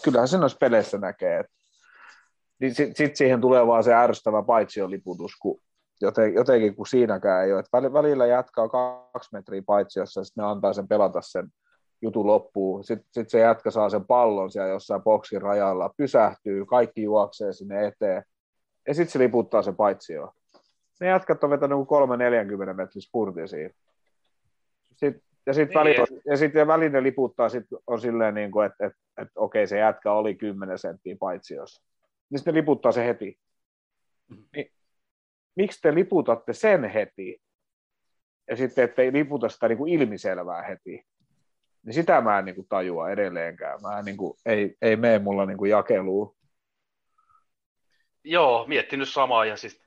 kyllähän 0.05 0.29
se 0.29 0.39
noissa 0.39 0.59
peleissä 0.61 0.99
näkee. 0.99 1.39
Että, 1.39 1.53
niin 2.61 2.75
sitten 2.75 2.97
sit 2.97 3.17
siihen 3.17 3.41
tulee 3.41 3.67
vaan 3.67 3.85
se 3.85 3.95
ärsyttävä 3.95 4.43
paitsioliputus, 4.43 5.33
kun 5.43 5.61
joten, 6.01 6.35
jotenkin 6.35 6.77
kun 6.77 6.87
siinäkään 6.87 7.45
ei 7.45 7.53
ole. 7.53 7.63
Väli- 7.73 7.93
välillä 7.93 8.27
jatkaa 8.27 8.69
kaksi 8.69 9.29
metriä 9.33 9.63
paitsiossa 9.67 10.21
ja 10.21 10.25
sitten 10.25 10.43
ne 10.43 10.51
antaa 10.51 10.73
sen 10.73 10.89
pelata 10.89 11.21
sen 11.23 11.49
jutun 12.03 12.27
loppuun. 12.27 12.85
Sitten 12.85 13.09
sit 13.11 13.31
se 13.31 13.39
jätkä 13.39 13.71
saa 13.71 13.91
sen 13.91 14.05
pallon 14.05 14.51
siellä 14.51 14.71
jossain 14.71 15.03
boksin 15.03 15.43
rajalla, 15.43 15.95
pysähtyy, 15.97 16.67
kaikki 16.67 17.03
juoksee 17.03 17.53
sinne 17.53 17.87
eteen 17.87 18.25
ja 18.89 18.95
sitten 18.95 19.13
se 19.13 19.19
liputtaa 19.19 19.63
se 19.63 19.73
paitsioon. 19.73 20.33
Ne 21.01 21.07
jätkät 21.07 21.45
on 21.45 21.51
vetänyt 21.51 21.79
3-40 22.71 22.75
metrin 22.75 23.03
spurtin 23.03 23.49
siinä. 23.49 23.75
Sitten, 24.91 25.23
ja 25.47 25.55
sitten 25.55 25.85
Niin, 25.85 26.21
ja 26.27 26.37
sit 26.37 26.53
välinen 26.67 27.03
liputtaa 27.03 27.49
sit 27.49 27.65
on 27.87 28.01
silleen, 28.01 28.35
niin 28.35 28.51
kuin, 28.51 28.67
että, 28.67 28.87
että, 28.87 28.99
että 29.19 29.41
okei, 29.41 29.67
se 29.67 29.79
jätkä 29.79 30.13
oli 30.13 30.35
10 30.35 30.79
senttiä 30.79 31.17
paitsiossa. 31.21 31.83
Niin 32.31 32.39
sitten 32.39 32.55
liputtaa 32.55 32.93
se 32.93 33.07
heti. 33.07 33.39
Niin, 34.57 34.73
miksi 35.57 35.81
te 35.83 35.95
liputatte 35.95 36.53
sen 36.53 36.85
heti? 36.85 37.43
Ja 38.51 38.57
sitten, 38.57 38.85
ettei 38.85 39.13
liputa 39.13 39.49
sitä 39.49 39.69
niin 39.69 39.79
kuin 39.79 39.93
ilmiselvää 39.93 40.63
heti. 40.63 41.05
Niin 41.87 41.95
sitä 41.95 42.21
mä 42.21 42.39
en 42.39 42.45
niin 42.45 42.55
kuin 42.55 42.67
tajua 42.69 43.11
edelleenkään. 43.11 43.83
Mä 43.83 43.99
en, 43.99 44.05
niin 44.05 44.17
kuin, 44.17 44.39
ei, 44.47 44.77
ei 44.83 44.97
mene 44.97 45.19
mulla 45.19 45.47
niin 45.47 45.59
kuin 45.59 45.71
jakeluun. 45.71 46.37
Joo, 48.25 48.67
miettinyt 48.67 49.09
samaa 49.09 49.45
ja 49.45 49.57
siis 49.57 49.83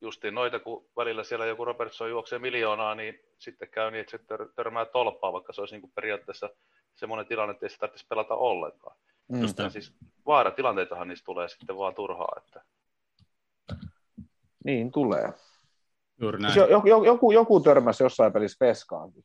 justiin 0.00 0.34
noita, 0.34 0.58
kun 0.58 0.86
välillä 0.96 1.24
siellä 1.24 1.46
joku 1.46 1.64
Robertson 1.64 2.10
juoksee 2.10 2.38
miljoonaa, 2.38 2.94
niin 2.94 3.20
sitten 3.38 3.68
käy 3.68 3.90
niin, 3.90 4.00
että 4.00 4.10
se 4.10 4.16
tör- 4.16 4.52
törmää 4.56 4.84
tolppaa, 4.84 5.32
vaikka 5.32 5.52
se 5.52 5.60
olisi 5.60 5.74
niin 5.74 5.80
kuin 5.80 5.92
periaatteessa 5.94 6.50
semmoinen 6.94 7.26
tilanne, 7.26 7.52
että 7.52 7.66
ei 7.66 7.70
se 7.70 7.78
tarvitsisi 7.78 8.06
pelata 8.08 8.34
ollenkaan. 8.34 8.96
Mm. 9.28 9.42
Just 9.42 9.58
siis 9.68 9.94
vaaratilanteitahan 10.26 11.08
niistä 11.08 11.24
tulee 11.24 11.48
sitten 11.48 11.76
vaan 11.76 11.94
turhaa. 11.94 12.36
Että... 12.36 12.62
Niin 14.64 14.92
tulee. 14.92 15.32
Juuri 16.20 16.38
näin. 16.38 16.54
Siis 16.54 16.70
jo- 16.70 16.84
joku, 16.84 17.04
joku, 17.04 17.32
joku 17.32 17.60
törmäsi 17.60 18.02
jossain 18.02 18.32
pelissä 18.32 18.56
peskaankin. 18.58 19.24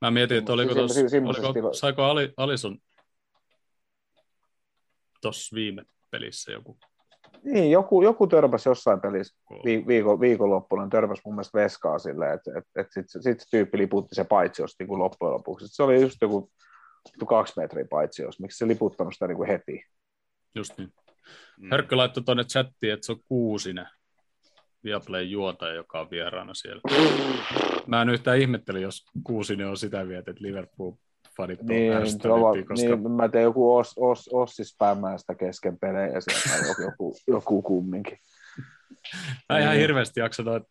Mä 0.00 0.10
mietin, 0.10 0.36
että 0.36 0.52
oliko 0.52 0.72
Semmo- 0.72 1.34
tos, 1.34 1.46
oliko, 1.46 1.72
saiko 1.72 2.02
Ali, 2.02 2.32
Alison 2.36 2.78
tuossa 5.20 5.54
viime 5.54 5.84
pelissä 6.10 6.52
joku 6.52 6.78
Niin, 7.42 7.70
joku, 7.70 8.02
joku 8.02 8.26
törmäsi 8.26 8.68
jossain 8.68 9.00
pelissä 9.00 9.38
vi, 9.64 9.84
viikon, 9.86 10.20
viikonloppuna, 10.20 10.88
törmäsi 10.88 11.22
mun 11.24 11.34
mielestä 11.34 11.58
veskaa 11.58 11.98
silleen, 11.98 12.34
että 12.34 12.50
et, 12.58 12.64
et 12.76 12.86
sitten 12.92 13.22
sit 13.22 13.40
se 13.40 13.46
tyyppi 13.50 13.78
liputti 13.78 14.14
se 14.14 14.24
paitsiosta 14.24 14.82
niin 14.82 14.88
kuin 14.88 14.98
loppujen 14.98 15.32
lopuksi. 15.32 15.64
Et 15.64 15.70
Se 15.72 15.82
oli 15.82 16.00
just 16.00 16.16
joku 16.22 16.52
kaksi 17.26 17.52
metriä 17.56 17.84
paitsios, 17.90 18.40
miksi 18.40 18.58
se 18.58 18.68
liputtanut 18.68 19.14
sitä 19.14 19.26
niin 19.26 19.36
kuin 19.36 19.48
heti. 19.48 19.84
Just 20.54 20.78
niin. 20.78 20.92
Mm. 21.58 21.70
Hörkkö 21.70 21.96
laittoi 21.96 22.22
tuonne 22.22 22.44
chattiin, 22.44 22.92
että 22.92 23.06
se 23.06 23.12
on 23.12 23.20
kuusinen 23.28 23.86
Viaplay 24.84 25.22
juotaja, 25.22 25.74
joka 25.74 26.00
on 26.00 26.10
vieraana 26.10 26.54
siellä. 26.54 26.80
Mä 27.86 28.02
en 28.02 28.08
yhtään 28.08 28.38
ihmetteli, 28.38 28.82
jos 28.82 29.04
kuusinen 29.24 29.68
on 29.68 29.76
sitä 29.76 30.04
mieltä, 30.04 30.30
että 30.30 30.44
Liverpool-fanit 30.44 31.60
on 31.60 31.66
Niin, 31.66 31.92
tuolla, 32.22 32.62
koska 32.68 32.96
niin, 32.96 33.10
mä 33.10 33.28
tein 33.28 33.42
joku 33.42 33.76
os, 33.76 33.94
os, 33.96 34.28
Ossi 34.32 34.64
sitä 34.64 35.34
kesken 35.38 35.78
pelejä 35.78 36.20
sieltä 36.20 36.68
joku, 36.68 36.82
joku, 36.82 37.16
joku 37.26 37.62
kumminkin. 37.62 38.18
mä 39.48 39.58
ihan 39.58 39.70
niin. 39.70 39.80
hirveästi 39.80 40.20
jaksa 40.20 40.42
noita 40.42 40.68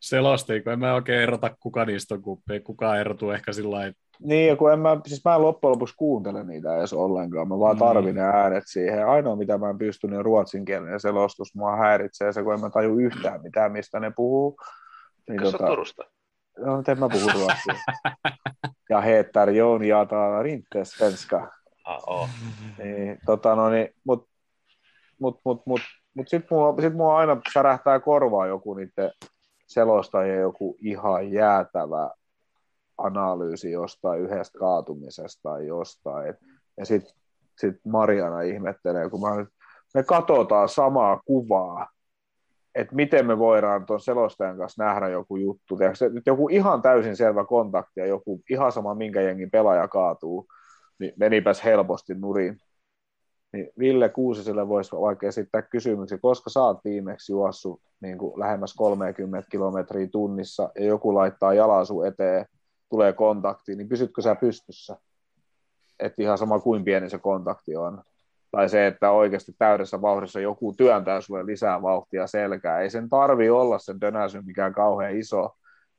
selostia, 0.00 0.62
kun 0.62 0.72
en 0.72 0.78
mä 0.78 0.94
oikein 0.94 1.22
erota, 1.22 1.56
kuka 1.60 1.84
niistä 1.84 2.14
on 2.14 2.22
kuppi. 2.22 2.60
Kukaan 2.60 2.98
erotuu 2.98 3.30
ehkä 3.30 3.52
sillä 3.52 3.70
lailla, 3.70 3.94
Niin, 4.22 4.48
ja 4.48 4.56
kun 4.56 4.72
en 4.72 4.78
mä, 4.78 5.00
siis 5.06 5.24
mä 5.24 5.34
en 5.34 5.42
loppujen 5.42 5.70
lopuksi 5.72 5.94
kuuntele 5.96 6.44
niitä 6.44 6.76
edes 6.78 6.92
ollenkaan, 6.92 7.48
mä 7.48 7.58
vaan 7.58 7.76
Mm. 7.76 7.78
tarvin 7.78 8.14
ne 8.14 8.22
äänet 8.22 8.64
siihen. 8.66 9.06
Ainoa, 9.06 9.36
mitä 9.36 9.58
mä 9.58 9.70
en 9.70 9.78
pysty, 9.78 10.06
niin 10.08 10.24
ruotsinkielinen 10.24 11.00
selostus. 11.00 11.54
Mua 11.54 11.76
häiritsee 11.76 12.32
se, 12.32 12.42
kun 12.42 12.54
en 12.54 12.60
mä 12.60 12.70
taju 12.70 12.98
yhtään 12.98 13.42
mitään, 13.42 13.72
mistä 13.72 14.00
ne 14.00 14.12
puhuu. 14.16 14.56
Niin, 15.28 15.40
se 15.50 15.56
ole 15.62 15.70
Turusta? 15.70 16.02
no, 16.58 16.82
en 16.88 16.98
mä 16.98 17.08
puhu 17.08 17.28
ruotsia. 17.34 17.74
ja 18.90 19.00
heettar 19.00 19.50
Joon 19.50 19.84
jataa 19.84 20.42
rinte 20.42 20.84
svenska. 20.84 21.52
Ah. 21.84 22.30
Niin, 22.78 23.18
tota, 23.26 23.54
no, 23.54 23.70
niin, 23.70 23.88
mut, 24.04 24.28
mut, 25.20 25.40
mut, 25.44 25.62
mut, 25.66 25.80
mut 26.14 26.28
sit 26.28 26.50
mua, 26.50 26.74
sit 26.80 26.94
mua 26.94 27.16
aina 27.18 27.36
särähtää 27.52 28.00
korvaa 28.00 28.46
joku 28.46 28.74
niiden 28.74 29.10
selostajien 29.66 30.40
joku 30.40 30.76
ihan 30.80 31.32
jäätävä 31.32 32.10
analyysi 32.98 33.70
jostain 33.70 34.20
yhdestä 34.20 34.58
kaatumisesta 34.58 35.42
tai 35.42 35.66
jostain. 35.66 36.34
Ja 36.76 36.86
sitten 36.86 37.14
sit 37.58 37.76
Mariana 37.84 38.40
ihmettelee, 38.40 39.10
kun 39.10 39.20
mä 39.20 39.36
nyt, 39.36 39.48
me 39.94 40.02
katsotaan 40.02 40.68
samaa 40.68 41.20
kuvaa, 41.24 41.88
että 42.74 42.94
miten 42.94 43.26
me 43.26 43.38
voidaan 43.38 43.86
tuon 43.86 44.00
selostajan 44.00 44.58
kanssa 44.58 44.84
nähdä 44.84 45.08
joku 45.08 45.36
juttu. 45.36 45.76
Tiedätkö, 45.76 46.08
nyt 46.08 46.26
joku 46.26 46.48
ihan 46.48 46.82
täysin 46.82 47.16
selvä 47.16 47.44
kontakti 47.44 48.00
ja 48.00 48.06
joku 48.06 48.42
ihan 48.50 48.72
sama 48.72 48.94
minkä 48.94 49.20
jengin 49.20 49.50
pelaaja 49.50 49.88
kaatuu, 49.88 50.46
niin 50.98 51.12
menipäs 51.16 51.64
helposti 51.64 52.14
nurin. 52.14 52.58
Niin 53.52 53.70
Ville 53.78 54.08
Kuusiselle 54.08 54.68
voisi 54.68 54.96
vaikka 54.96 55.26
esittää 55.26 55.62
kysymyksen, 55.62 56.20
koska 56.20 56.50
sä 56.50 56.60
oot 56.60 56.84
viimeksi 56.84 57.32
juossut 57.32 57.80
niin 58.00 58.18
kuin 58.18 58.40
lähemmäs 58.40 58.74
30 58.74 59.50
kilometriä 59.50 60.08
tunnissa 60.12 60.70
ja 60.78 60.84
joku 60.84 61.14
laittaa 61.14 61.54
jalan 61.54 61.86
sun 61.86 62.06
eteen, 62.06 62.46
tulee 62.88 63.12
kontakti, 63.12 63.76
niin 63.76 63.88
pysytkö 63.88 64.22
sä 64.22 64.34
pystyssä? 64.34 64.96
Että 65.98 66.22
ihan 66.22 66.38
sama 66.38 66.58
kuin 66.60 66.84
pieni 66.84 67.10
se 67.10 67.18
kontakti 67.18 67.76
on. 67.76 68.02
Tai 68.50 68.68
se, 68.68 68.86
että 68.86 69.10
oikeasti 69.10 69.52
täydessä 69.58 70.02
vauhdissa 70.02 70.40
joku 70.40 70.72
työntää 70.72 71.20
sulle 71.20 71.46
lisää 71.46 71.82
vauhtia 71.82 72.26
selkää. 72.26 72.80
Ei 72.80 72.90
sen 72.90 73.08
tarvi 73.08 73.50
olla 73.50 73.78
sen 73.78 74.00
dönäsyn 74.00 74.46
mikään 74.46 74.72
kauhean 74.72 75.16
iso. 75.16 75.50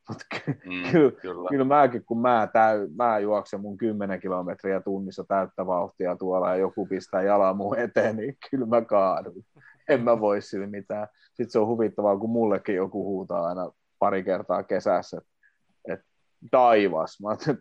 Mutta 0.10 0.26
Mm, 0.66 0.84
kyllä, 0.92 1.12
kyllä. 1.22 1.50
kyllä 1.50 1.64
mäkin, 1.64 2.06
kun 2.06 2.22
mä, 2.22 2.48
täy, 2.54 2.88
mä 2.98 3.20
juoksen 3.20 3.62
mun 3.62 3.78
10 3.78 4.20
kilometriä 4.20 4.82
tunnissa 4.82 5.24
täyttä 5.28 5.66
vauhtia 5.66 6.16
tuolla 6.16 6.50
ja 6.50 6.56
joku 6.56 6.86
pistää 6.86 7.22
jalan 7.22 7.58
mun 7.58 7.80
eteen, 7.80 8.16
niin 8.16 8.38
kyllä 8.52 8.66
mä 8.66 8.82
kaadun. 8.82 9.44
En 9.90 10.04
mä 10.04 10.20
voi 10.20 10.42
sille 10.42 10.68
mitään. 10.68 11.08
Sitten 11.28 11.50
se 11.50 11.60
on 11.60 11.68
huvittavaa, 11.68 12.18
kun 12.18 12.30
mullekin 12.30 12.76
joku 12.76 13.04
huutaa 13.04 13.48
aina 13.48 13.72
pari 14.00 14.24
kertaa 14.24 14.64
kesässä, 14.64 15.18
että 15.18 15.30
et, 15.30 15.39
taivas. 16.52 17.22
Mä 17.22 17.34
että 17.34 17.56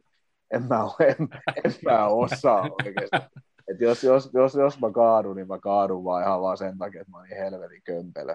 en 0.55 0.63
mä, 0.63 0.85
en, 1.01 1.29
en 1.65 1.75
mä 1.85 2.07
osaa 2.07 2.63
oikeasti. 2.63 3.41
Et 3.69 3.81
jos, 3.81 4.05
jos, 4.05 4.31
jos, 4.35 4.55
jos 4.55 4.81
mä 4.81 4.91
kaadun, 4.93 5.37
niin 5.37 5.49
mä 5.49 5.59
kaadun 5.59 6.05
vaan 6.05 6.23
ihan 6.23 6.41
vaan 6.41 6.59
sen 6.59 6.79
takia, 6.79 7.01
että 7.01 7.11
mä 7.11 7.17
oon 7.17 7.29
niin 7.29 7.39
helvetin 7.39 7.83
kömpelö. 7.83 8.35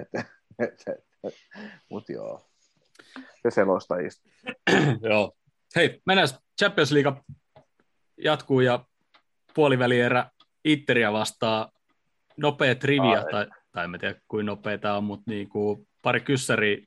Et, 0.00 0.08
et, 0.14 0.26
et, 0.58 1.04
et, 1.24 1.34
mut 1.90 2.08
joo, 2.08 2.46
se 3.42 3.50
selostajista. 3.50 4.28
Joo. 5.10 5.32
Hei, 5.76 6.02
mennään 6.06 6.28
Champions 6.60 6.92
League 6.92 7.12
jatkuu 8.16 8.60
ja 8.60 8.84
puolivälierä 9.54 10.30
Interia 10.64 11.12
vastaa 11.12 11.70
nopea 12.36 12.74
trivia, 12.74 13.18
Ai. 13.18 13.30
tai, 13.30 13.46
tai 13.72 13.84
en 13.84 14.00
tiedä 14.00 14.20
kuinka 14.28 14.50
nopea 14.50 14.78
tämä 14.78 14.96
on, 14.96 15.04
mutta 15.04 15.30
niin 15.30 15.48
kuin 15.48 15.88
pari 16.02 16.20
kyssäriä. 16.20 16.86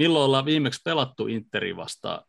Milloin 0.00 0.24
ollaan 0.24 0.44
viimeksi 0.44 0.80
pelattu 0.84 1.26
Interi 1.26 1.76
vastaan? 1.76 2.24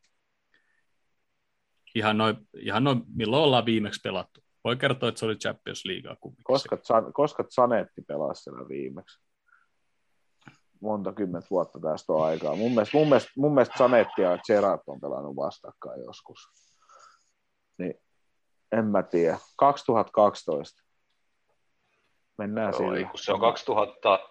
Ihan 1.95 2.17
noin, 2.17 2.37
ihan 2.57 2.83
noin, 2.83 3.03
milloin 3.15 3.43
ollaan 3.43 3.65
viimeksi 3.65 3.99
pelattu? 4.03 4.41
Voi 4.63 4.75
kertoa, 4.75 5.09
että 5.09 5.19
se 5.19 5.25
oli 5.25 5.35
Champions 5.35 5.85
Leaguea 5.85 6.15
kumminkin. 6.15 6.43
Koska, 6.43 6.77
koska 7.13 7.43
Zanetti 7.43 8.01
pelasi 8.01 8.43
siellä 8.43 8.67
viimeksi? 8.67 9.19
Monta 10.81 11.13
kymmentä 11.13 11.47
vuotta 11.51 11.79
tästä 11.79 12.13
on 12.13 12.25
aikaa. 12.25 12.55
Mun 12.55 12.71
mielestä, 12.71 12.97
mun 12.97 13.07
mielestä, 13.07 13.31
mun 13.37 13.53
mielestä 13.53 13.77
Zanetti 13.77 14.21
ja 14.21 14.37
Gerard 14.47 14.81
on 14.87 15.01
pelannut 15.01 15.35
vastakkain 15.35 16.01
joskus. 16.01 16.39
Niin 17.77 17.93
En 18.71 18.85
mä 18.85 19.03
tiedä. 19.03 19.37
2012. 19.57 20.83
Mennään 22.37 22.73
Joo, 22.79 23.09
kun 23.11 23.19
se 23.19 23.33
on 23.33 23.39
2000... 23.39 24.30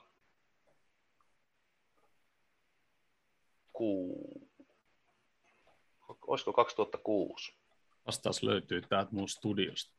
Olisiko 6.27 6.53
2006? 6.53 7.55
Vastaus 8.07 8.43
löytyy 8.43 8.83
täältä 8.83 9.11
mun 9.13 9.29
studiosta. 9.29 9.95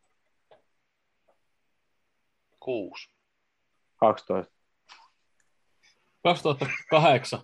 6. 2.60 3.10
12. 3.96 4.54
2008. 6.24 7.40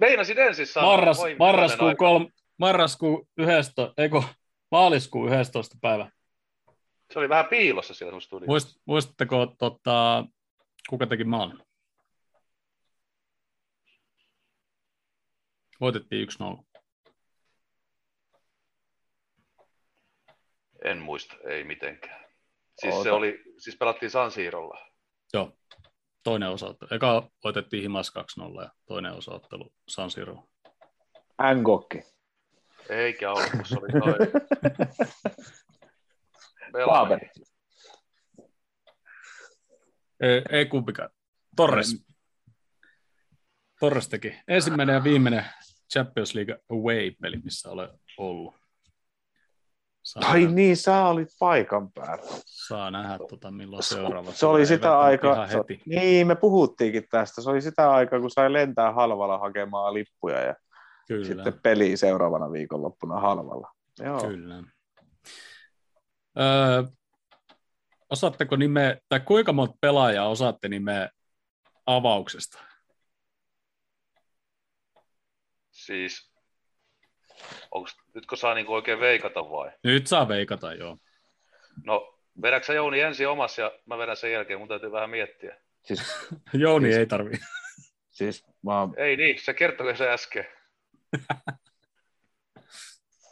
Meinasin 0.00 0.38
ensin 0.38 0.66
sanoa. 0.66 0.90
Marras, 0.90 1.18
marraskuun, 1.38 1.96
kolm, 1.96 2.32
marraskuun 2.56 3.28
11, 3.36 3.94
eikö, 3.98 4.22
maaliskuun 4.70 5.32
11. 5.32 5.76
päivä. 5.80 6.10
Se 7.12 7.18
oli 7.18 7.28
vähän 7.28 7.46
piilossa 7.46 7.94
siellä 7.94 8.12
sun 8.12 8.22
studiossa. 8.22 8.50
Muist, 8.50 8.80
muistatteko, 8.84 9.46
tota, 9.58 10.24
kuka 10.88 11.06
teki 11.06 11.24
maalin? 11.24 11.63
Voitettiin 15.80 16.28
1-0. 16.28 16.64
En 20.84 20.98
muista, 20.98 21.36
ei 21.44 21.64
mitenkään. 21.64 22.24
Siis 22.78 22.94
Oota. 22.94 23.04
se 23.04 23.12
oli, 23.12 23.42
siis 23.58 23.76
pelattiin 23.76 24.10
San 24.10 24.30
Siirolla. 24.30 24.90
Joo, 25.32 25.52
toinen 26.22 26.48
osaottelu. 26.48 26.94
Eka 26.94 27.30
voitettiin 27.44 27.82
Himas 27.82 28.12
2-0 28.40 28.62
ja 28.62 28.70
toinen 28.86 29.12
osaottelu 29.12 29.72
San 29.88 30.10
Siro. 30.10 30.48
Ngokki. 31.54 32.02
Eikä 32.88 33.32
ollut, 33.32 33.50
kun 33.50 33.64
se 33.64 33.76
oli 33.78 33.88
toi 33.92 34.28
Paaver. 36.86 37.20
Belami. 37.20 37.30
Ei, 40.20 40.42
ei 40.50 40.66
kumpikaan. 40.66 41.10
Torres. 41.56 42.06
Torres 43.80 44.08
teki 44.08 44.34
ensimmäinen 44.48 44.94
ja 44.94 45.04
viimeinen 45.04 45.44
Champions 45.92 46.34
League 46.34 46.58
Away-peli, 46.70 47.36
missä 47.44 47.70
olen 47.70 47.88
ollut. 48.18 48.54
Saa, 50.02 50.22
Ai 50.30 50.40
nähdä, 50.40 50.54
niin, 50.54 50.76
sä 50.76 51.04
olit 51.06 51.28
paikan 51.38 51.92
päällä. 51.92 52.24
saa 52.44 52.90
nähdä 52.90 53.18
tota, 53.28 53.50
milloin 53.50 53.82
seuraava. 53.82 54.32
Se 54.32 54.46
oli 54.46 54.66
sitä 54.66 55.00
aikaa, 55.00 55.46
heti. 55.46 55.80
niin 55.86 56.26
me 56.26 56.34
puhuttiinkin 56.34 57.04
tästä, 57.10 57.42
se 57.42 57.50
oli 57.50 57.62
sitä 57.62 57.90
aikaa, 57.92 58.20
kun 58.20 58.30
sai 58.30 58.52
lentää 58.52 58.92
halvalla 58.92 59.38
hakemaan 59.38 59.94
lippuja 59.94 60.40
ja 60.40 60.54
Kyllä, 61.08 61.24
sitten 61.24 61.60
peli 61.62 61.96
seuraavana 61.96 62.52
viikonloppuna 62.52 63.20
halvalla. 63.20 63.72
Joo. 63.98 64.20
kyllä. 64.20 64.62
Öö, 66.38 66.82
osaatteko 68.10 68.56
nimeä, 68.56 68.96
tai 69.08 69.20
kuinka 69.20 69.52
monta 69.52 69.76
pelaajaa 69.80 70.28
osaatte 70.28 70.68
nimeä 70.68 71.08
avauksesta? 71.86 72.58
Siis, 75.86 76.32
onks, 77.70 77.96
nytkö 78.14 78.36
saa 78.36 78.54
niinku 78.54 78.74
oikein 78.74 79.00
veikata 79.00 79.40
vai? 79.50 79.70
Nyt 79.84 80.06
saa 80.06 80.28
veikata, 80.28 80.74
joo. 80.74 80.98
No, 81.84 82.18
vedäksä 82.42 82.72
Jouni 82.74 83.00
ensin 83.00 83.28
omas 83.28 83.58
ja 83.58 83.72
mä 83.86 83.98
vedän 83.98 84.16
sen 84.16 84.32
jälkeen, 84.32 84.58
mun 84.58 84.68
täytyy 84.68 84.92
vähän 84.92 85.10
miettiä. 85.10 85.56
Siis, 85.82 86.02
Jouni 86.52 86.86
Siis- 86.86 86.98
ei 86.98 87.06
tarvi. 87.06 87.32
siis, 88.18 88.44
mä, 88.62 88.80
oon- 88.80 88.94
Ei 88.96 89.16
niin, 89.16 89.40
se 89.40 89.54
kertoi 89.54 89.96
se 89.96 90.10
äsken. 90.10 90.46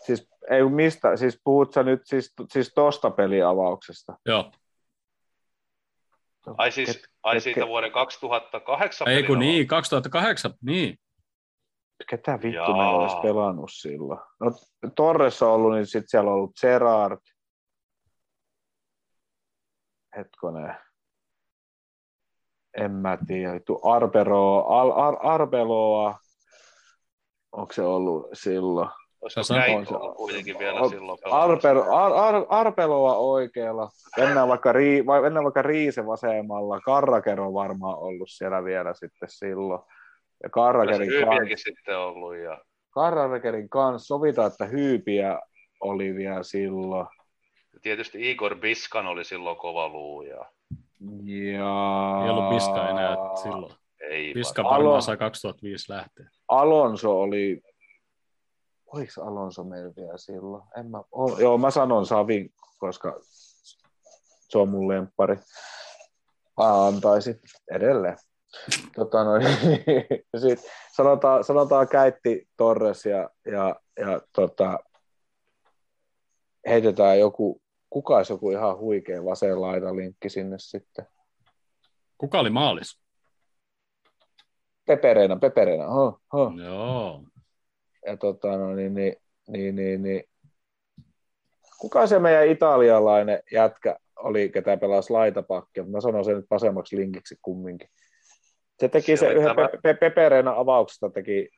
siis, 0.06 0.28
ei 0.50 0.64
mistä, 0.64 1.16
siis 1.16 1.40
puhut 1.44 1.72
sä 1.72 1.82
nyt 1.82 2.00
siis, 2.04 2.32
siis 2.50 2.72
tosta 2.74 3.10
peliavauksesta? 3.10 4.16
Joo. 4.26 4.52
Ai 6.58 6.72
siis, 6.72 6.88
Ket- 6.88 7.06
ai 7.22 7.34
ketkä- 7.36 7.44
siitä 7.44 7.66
vuoden 7.66 7.92
2008 7.92 9.08
Ei 9.08 9.22
kun 9.22 9.38
niin, 9.38 9.66
2008, 9.66 10.54
niin. 10.62 10.98
Ketä 12.10 12.32
vittu 12.32 12.48
Jaa. 12.70 12.76
ne 12.76 12.88
olisi 12.88 13.16
pelannut 13.22 13.70
silloin? 13.72 14.20
No 14.40 14.50
Torres 14.96 15.42
on 15.42 15.48
ollut, 15.50 15.72
niin 15.72 15.86
sitten 15.86 16.08
siellä 16.08 16.30
on 16.30 16.36
ollut 16.36 16.52
Gerard. 16.60 17.18
Hetkonen. 20.16 20.76
En 22.76 22.90
mä 22.92 23.18
tiedä. 23.26 23.54
Vittu 23.54 23.80
Arberoa, 23.88 24.80
Al, 24.80 24.90
Ar, 24.90 25.16
Arbeloa. 25.22 26.14
Onko 27.52 27.72
se 27.72 27.82
ollut 27.82 28.26
silloin? 28.32 28.88
Olisiko 29.20 29.42
Se 29.42 29.52
on- 29.54 29.58
näin 29.58 29.78
on 29.78 29.86
se- 29.86 29.94
kuitenkin 30.16 30.58
vielä 30.58 30.78
Ar- 30.80 30.88
silloin 30.88 31.18
Arper, 31.30 31.76
Ar, 31.78 32.12
Ar, 32.12 32.34
Arbeloa 32.48 33.16
oikealla. 33.16 33.88
Mennään 34.16 34.48
vaikka, 34.48 34.72
rii, 34.72 35.06
vai 35.06 35.20
mennään 35.22 35.44
vaikka 35.44 35.62
Riise 35.62 36.06
vasemmalla. 36.06 36.80
Karrakero 36.80 37.52
varmaan 37.54 37.98
ollut 37.98 38.28
siellä 38.30 38.64
vielä 38.64 38.94
sitten 38.94 39.28
silloin. 39.30 39.80
Ja 40.42 40.50
Karrakerin 40.50 41.08
kanssa. 41.24 41.64
Sitten 41.64 41.98
ollut. 41.98 42.36
Ja... 42.36 42.58
Karrakerin 42.90 43.68
kanssa 43.68 44.06
sovitaan, 44.06 44.52
että 44.52 44.66
hyypiä 44.66 45.40
oli 45.80 46.14
vielä 46.14 46.42
silloin. 46.42 47.06
Tietysti 47.82 48.30
Igor 48.30 48.56
Biskan 48.56 49.06
oli 49.06 49.24
silloin 49.24 49.56
kova 49.56 49.88
luu. 49.88 50.22
Ja... 50.22 50.44
Ja... 51.24 52.22
Ei 52.24 52.30
ollut 52.30 52.48
Piska 52.54 52.88
enää 52.88 53.16
silloin. 53.42 53.74
Ei 54.00 54.34
Piska 54.34 54.64
varmaan. 54.64 55.02
sai 55.02 55.16
2005 55.16 55.92
lähteä. 55.92 56.30
Alonso 56.48 57.20
oli... 57.20 57.60
Oliko 58.86 59.12
Alonso 59.22 59.64
meillä 59.64 59.92
vielä 59.96 60.18
silloin? 60.18 60.62
En 60.78 60.90
mä... 60.90 60.98
O... 61.12 61.38
Joo, 61.38 61.58
mä 61.58 61.70
sanon 61.70 62.06
Savin, 62.06 62.52
koska 62.78 63.20
se 64.48 64.58
on 64.58 64.68
mun 64.68 64.88
lemppari. 64.88 65.36
Mä 66.56 66.86
antaisin 66.86 67.40
edelleen. 67.70 68.16
Tota 68.96 69.24
noin, 69.24 69.42
sit 70.42 70.60
sanotaan, 70.92 71.44
sanotaan 71.44 71.88
Käytti 71.88 72.48
Torres 72.56 73.06
ja, 73.06 73.30
ja, 73.46 73.76
ja 73.98 74.20
tota, 74.32 74.78
heitetään 76.66 77.18
joku, 77.18 77.62
kuka 77.90 78.16
olisi 78.16 78.32
joku 78.32 78.50
ihan 78.50 78.78
huikea 78.78 79.24
vasen 79.24 79.60
laita 79.60 79.96
linkki 79.96 80.28
sinne 80.28 80.56
sitten. 80.58 81.06
Kuka 82.18 82.40
oli 82.40 82.50
maalis? 82.50 83.02
Pepereina, 84.84 85.36
Pepereina, 85.36 85.94
huh, 85.94 86.20
huh. 86.32 86.52
Joo. 86.64 87.22
Ja 88.06 88.16
tota, 88.16 88.56
no, 88.56 88.74
niin, 88.74 88.94
niin, 88.94 89.16
niin, 89.48 89.76
niin, 89.76 90.02
niin. 90.02 90.24
Kuka 91.78 92.06
se 92.06 92.18
meidän 92.18 92.46
italialainen 92.46 93.42
jätkä 93.52 93.96
oli, 94.16 94.48
ketä 94.48 94.76
pelasi 94.76 95.12
laitapakkia? 95.12 95.84
Mä 95.84 96.00
sanon 96.00 96.24
sen 96.24 96.36
nyt 96.36 96.50
vasemmaksi 96.50 96.96
linkiksi 96.96 97.36
kumminkin. 97.42 97.88
Se 98.82 98.88
teki 98.88 99.16
Se 99.16 99.20
se, 99.26 99.32
yhden 99.32 99.56
tämä- 99.56 99.68
pe- 99.82 99.94
pe- 100.10 100.50
avauksesta 100.56 101.10
teki 101.10 101.48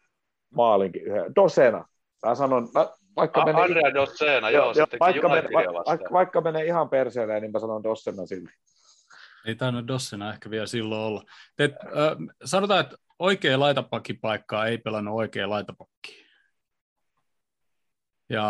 maalinkin 0.55 1.03
yhden. 1.03 1.35
Dosena. 1.37 1.85
Mä 2.27 2.35
sanon, 2.35 2.69
mä, 2.75 2.89
vaikka 3.17 3.41
A- 3.41 3.45
menee, 3.45 3.63
Andrea 3.63 3.95
Dossena, 3.95 4.51
joo, 4.51 4.75
se 4.75 4.87
teki 4.87 5.01
vaikka, 5.01 5.29
menee, 5.29 5.41
Unitedia 5.45 5.73
va, 5.73 5.83
vaikka, 5.87 6.09
vaikka 6.13 6.41
menee 6.41 6.65
ihan 6.65 6.89
perseelle, 6.89 7.41
niin 7.41 7.53
mä 7.53 7.59
sanon 7.59 7.83
Dossena 7.83 8.27
silti. 8.27 8.53
Ei 9.47 9.55
tainnut 9.55 9.89
Dossena 9.89 10.33
ehkä 10.33 10.51
vielä 10.51 10.67
silloin 10.67 11.01
olla. 11.01 11.23
Te, 11.57 11.65
äh, 11.65 12.35
sanotaan, 12.45 12.81
että 12.81 12.97
oikea 13.19 13.61
laitapakkipaikkaa 13.61 14.67
ei 14.67 14.79
pelannut 14.79 15.15
oikea 15.15 15.49
laitapakki. 15.51 16.25
Ja, 18.29 18.45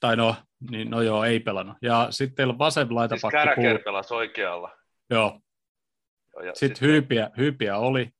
tai 0.00 0.16
no, 0.16 0.36
niin, 0.70 0.90
no 0.90 1.02
joo, 1.02 1.24
ei 1.24 1.40
pelannut. 1.40 1.76
Ja 1.82 2.06
sitten 2.10 2.36
teillä 2.36 2.52
on 2.52 2.58
vasen 2.58 2.86
Siis 2.86 2.94
laitapakki. 2.94 3.32
Käräker 3.36 3.76
puu- 3.76 3.84
pelasi 3.84 4.14
oikealla. 4.14 4.70
Joo, 5.10 5.40
Joo, 6.34 6.42
ja 6.42 6.54
sitten 6.54 6.88
hyypiä, 6.88 7.30
hyypiä 7.36 7.76
oli. 7.76 8.10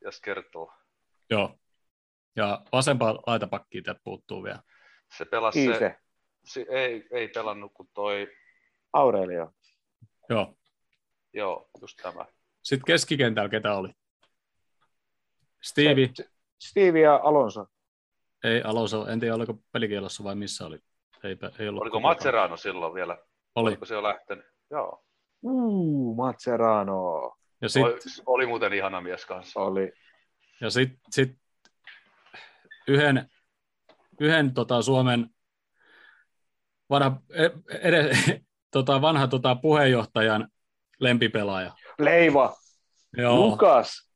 Jos 0.00 0.20
kertoo. 0.20 0.72
Joo. 1.30 1.58
Ja 2.36 2.62
vasempaa 2.72 3.14
laitapakkia 3.26 3.82
täältä 3.82 4.00
puuttuu 4.04 4.42
vielä. 4.44 4.62
Se 5.16 5.24
pelasi 5.24 5.64
se, 5.64 5.70
Kiise, 5.70 5.96
se 6.44 6.66
ei, 6.68 7.06
ei 7.12 7.28
pelannut 7.28 7.72
kuin 7.74 7.88
toi, 7.94 8.28
Aurelio. 8.92 9.52
Joo. 10.28 10.56
joo, 11.32 11.68
just 11.80 11.98
tämä. 12.02 12.26
Sitten 12.62 12.84
keskikentällä 12.86 13.48
ketä 13.48 13.74
oli? 13.74 13.88
Stevie, 15.62 16.10
Se- 16.14 16.28
Steve 16.64 17.00
ja 17.00 17.20
Alonso. 17.22 17.66
ei 18.44 18.62
Alonso, 18.62 19.06
en 19.06 19.20
tiedä 19.20 19.34
oliko 19.34 19.54
pelikielossa 19.72 20.24
vai 20.24 20.34
missä 20.34 20.66
oli. 20.66 20.78
Ei, 21.24 21.36
ei 21.58 21.68
ollut 21.68 21.82
Oliko 21.82 22.00
Macerano 22.00 22.56
silloin 22.56 22.94
vielä? 22.94 23.18
Oli. 23.54 23.70
Oliko 23.70 23.84
se 23.84 23.94
jo 23.94 24.02
lähtenyt? 24.02 24.46
Joo. 24.70 25.04
Uh, 25.42 26.16
Macerano 26.16 27.36
Ja 27.64 27.68
sitten 27.68 27.92
Oli, 27.92 28.00
oli 28.26 28.46
muuten 28.46 28.72
ihana 28.72 29.00
mies 29.00 29.26
kanssa. 29.26 29.60
oli. 29.60 29.92
Ja 30.60 30.70
sitten 30.70 30.98
sit 31.10 31.38
yhden, 32.88 33.30
yhden 34.20 34.54
tota 34.54 34.82
Suomen 34.82 35.30
vanha, 36.90 37.20
e- 37.30 37.78
edes, 37.88 38.16
tota 38.72 39.00
vanha 39.00 39.28
tota 39.28 39.54
puheenjohtajan 39.54 40.48
lempipelaaja. 41.00 41.72
Leiva, 41.98 42.56
Joo. 43.16 43.36
Lukas. 43.36 44.10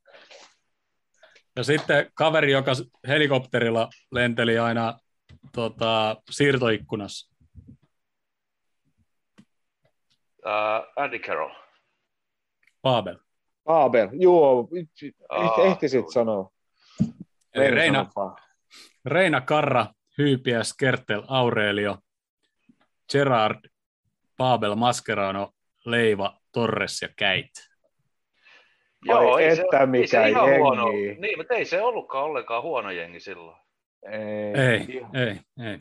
Ja 1.57 1.65
sitten 1.65 2.11
kaveri, 2.15 2.53
joka 2.53 2.73
helikopterilla 3.09 3.89
lenteli 4.11 4.59
aina 4.59 4.99
tota, 5.53 6.17
siirtoikkunassa. 6.31 7.35
Uh, 10.47 10.93
Andy 10.97 11.19
Carroll. 11.19 11.55
Paabel. 12.83 13.19
Abel, 13.69 14.09
joo, 14.13 14.69
Aa, 15.29 15.45
ehti, 15.45 15.61
ehtisit 15.63 16.01
joo. 16.01 16.11
sanoa. 16.11 16.51
Eli 17.01 17.13
Meidän 17.57 17.73
Reina, 17.77 17.99
sanopaa. 17.99 18.37
Reina 19.05 19.41
Karra, 19.41 19.87
Hyypiä, 20.19 20.65
Skertel, 20.65 21.23
Aurelio, 21.29 21.99
Gerard, 23.13 23.61
Paabel, 24.37 24.75
Mascherano, 24.75 25.53
Leiva, 25.85 26.39
Torres 26.53 27.03
ja 27.03 27.09
Käit. 27.17 27.51
Ai 29.09 29.45
ei 29.45 29.51
että 29.61 29.81
ei 29.81 29.87
mikä 29.87 30.27
ihan 30.27 30.47
jengi. 30.49 30.61
huono. 30.61 30.89
Niin, 30.89 31.39
mutta 31.39 31.55
ei 31.55 31.65
se 31.65 31.83
ollutkaan 31.83 32.25
ollenkaan 32.25 32.63
huono 32.63 32.91
jengi 32.91 33.21
silloin. 33.21 33.57
Ei, 34.11 34.63
Ei, 34.63 35.03
ei, 35.15 35.41
ei. 35.71 35.79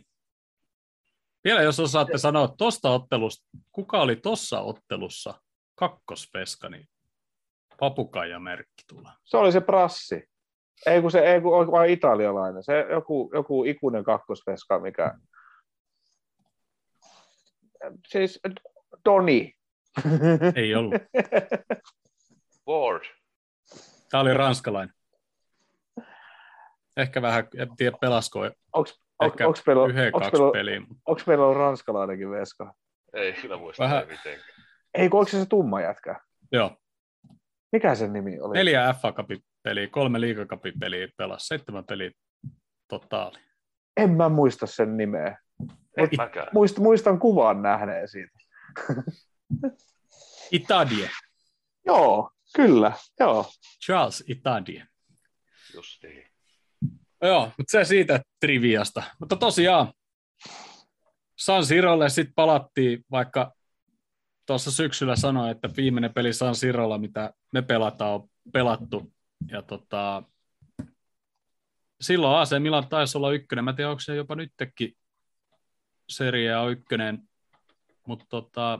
Vielä 1.43 1.61
jos 1.61 1.80
osaatte 1.80 2.18
sanoa 2.18 2.47
tuosta 2.47 2.89
ottelusta, 2.89 3.47
kuka 3.72 4.01
oli 4.01 4.15
tuossa 4.15 4.59
ottelussa 4.61 5.34
kakkosveska, 5.76 6.69
niin 6.69 6.88
papukaija 7.80 8.40
merkki 8.40 8.84
tulee. 8.88 9.14
Se 9.24 9.38
oli 9.38 9.52
se 9.52 9.62
prassi. 9.62 10.30
Ei 10.86 11.02
kun 11.02 11.12
se 11.12 11.20
ei 11.20 11.41
kun 11.41 11.72
vain 11.72 11.91
italialainen. 11.91 12.64
Se 12.64 12.86
joku, 12.90 13.32
joku 13.34 13.64
ikuinen 13.64 14.04
kakkosveska, 14.04 14.80
mikä... 14.80 15.14
Siis 18.08 18.40
Toni. 19.04 19.54
Ei 20.56 20.76
ollut. 20.76 20.94
Ward. 22.68 23.04
Tämä 24.10 24.22
oli 24.22 24.34
ranskalainen. 24.34 24.94
Ehkä 26.98 27.22
vähän, 27.22 27.48
en 27.58 27.76
tiedä 27.78 27.98
pelasko 28.02 28.40
Onks, 28.74 29.02
ehkä 29.26 29.48
onks, 29.48 29.64
meillä, 29.68 29.88
yhden, 29.88 30.16
onks, 30.16 30.26
kaksi 30.26 30.41
meillä, 30.41 30.52
peliä. 30.52 30.80
mutta 30.80 31.02
onks 31.06 31.28
meillä 31.28 31.45
ollut 31.45 31.58
ranskalainenkin 31.58 32.32
veska? 32.32 32.74
Ei 33.14 33.34
kyllä 33.34 33.58
muista 33.58 33.84
Vähän... 33.84 34.08
mitenkään. 34.08 34.64
Ei, 34.94 35.10
kun 35.10 35.20
onko 35.20 35.32
se 35.32 35.40
se 35.40 35.45
tumma 35.45 35.82
jätkä? 35.82 36.20
Joo, 36.52 36.78
Mikä 37.72 37.95
sen 37.95 38.14
nimi 38.14 38.39
oli? 38.39 38.57
neljä 38.57 38.94
FA 39.02 39.11
Cupin 39.11 39.39
peliä, 39.64 39.88
kolme 39.88 40.22
Liiga 40.22 40.45
Cupin 40.45 40.73
peliä 40.80 41.07
pelasi, 41.18 41.48
seitsemän 41.48 41.85
peliä 41.85 42.11
totaali. 42.88 43.39
En 43.98 44.11
mä 44.11 44.30
muista 44.30 44.68
sen 44.68 44.98
nimeä. 44.98 45.38
En 45.98 46.10
mäkään. 46.18 46.48
Muist, 46.53 46.77
muistan 46.80 47.19
kuvan 47.19 47.61
nähneen 47.61 48.07
siitä. 48.07 48.38
Itadie, 50.52 51.10
Joo, 51.85 52.31
kyllä, 52.56 52.91
joo. 53.19 53.45
Charles 53.85 54.23
Itadie. 54.27 54.88
Justiin. 55.76 56.23
Joo, 57.22 57.52
mutta 57.57 57.72
se 57.72 57.84
siitä 57.84 58.22
triviasta. 58.39 59.03
Mutta 59.19 59.35
tosiaan, 59.35 59.94
San 61.38 61.65
Sirolle 61.65 62.10
sitten 62.10 62.34
palattiin, 62.35 63.06
vaikka 63.11 63.53
tuossa 64.48 64.72
syksyllä 64.72 65.15
sanoin, 65.15 65.52
että 65.52 65.69
viimeinen 65.78 66.14
peli 66.14 66.34
San 66.34 66.56
Sirolla, 66.56 66.98
mitä 66.98 67.34
me 67.53 67.61
pelataan, 67.61 68.14
on 68.14 68.30
pelattu. 68.53 69.14
Ja 69.52 69.61
tota, 69.61 70.24
silloin 72.02 72.38
AC 72.38 72.60
Milan 72.60 72.88
taisi 72.88 73.18
olla 73.18 73.32
ykkönen. 73.32 73.65
Mä 73.65 73.72
en 73.72 73.76
tiedä, 73.76 73.90
onko 73.90 73.99
se 73.99 74.15
jopa 74.15 74.36
nytkin 74.36 74.98
Serie 76.10 76.53
A 76.53 76.69
ykkönen, 76.69 77.19
mutta 78.07 78.26
tota, 78.30 78.80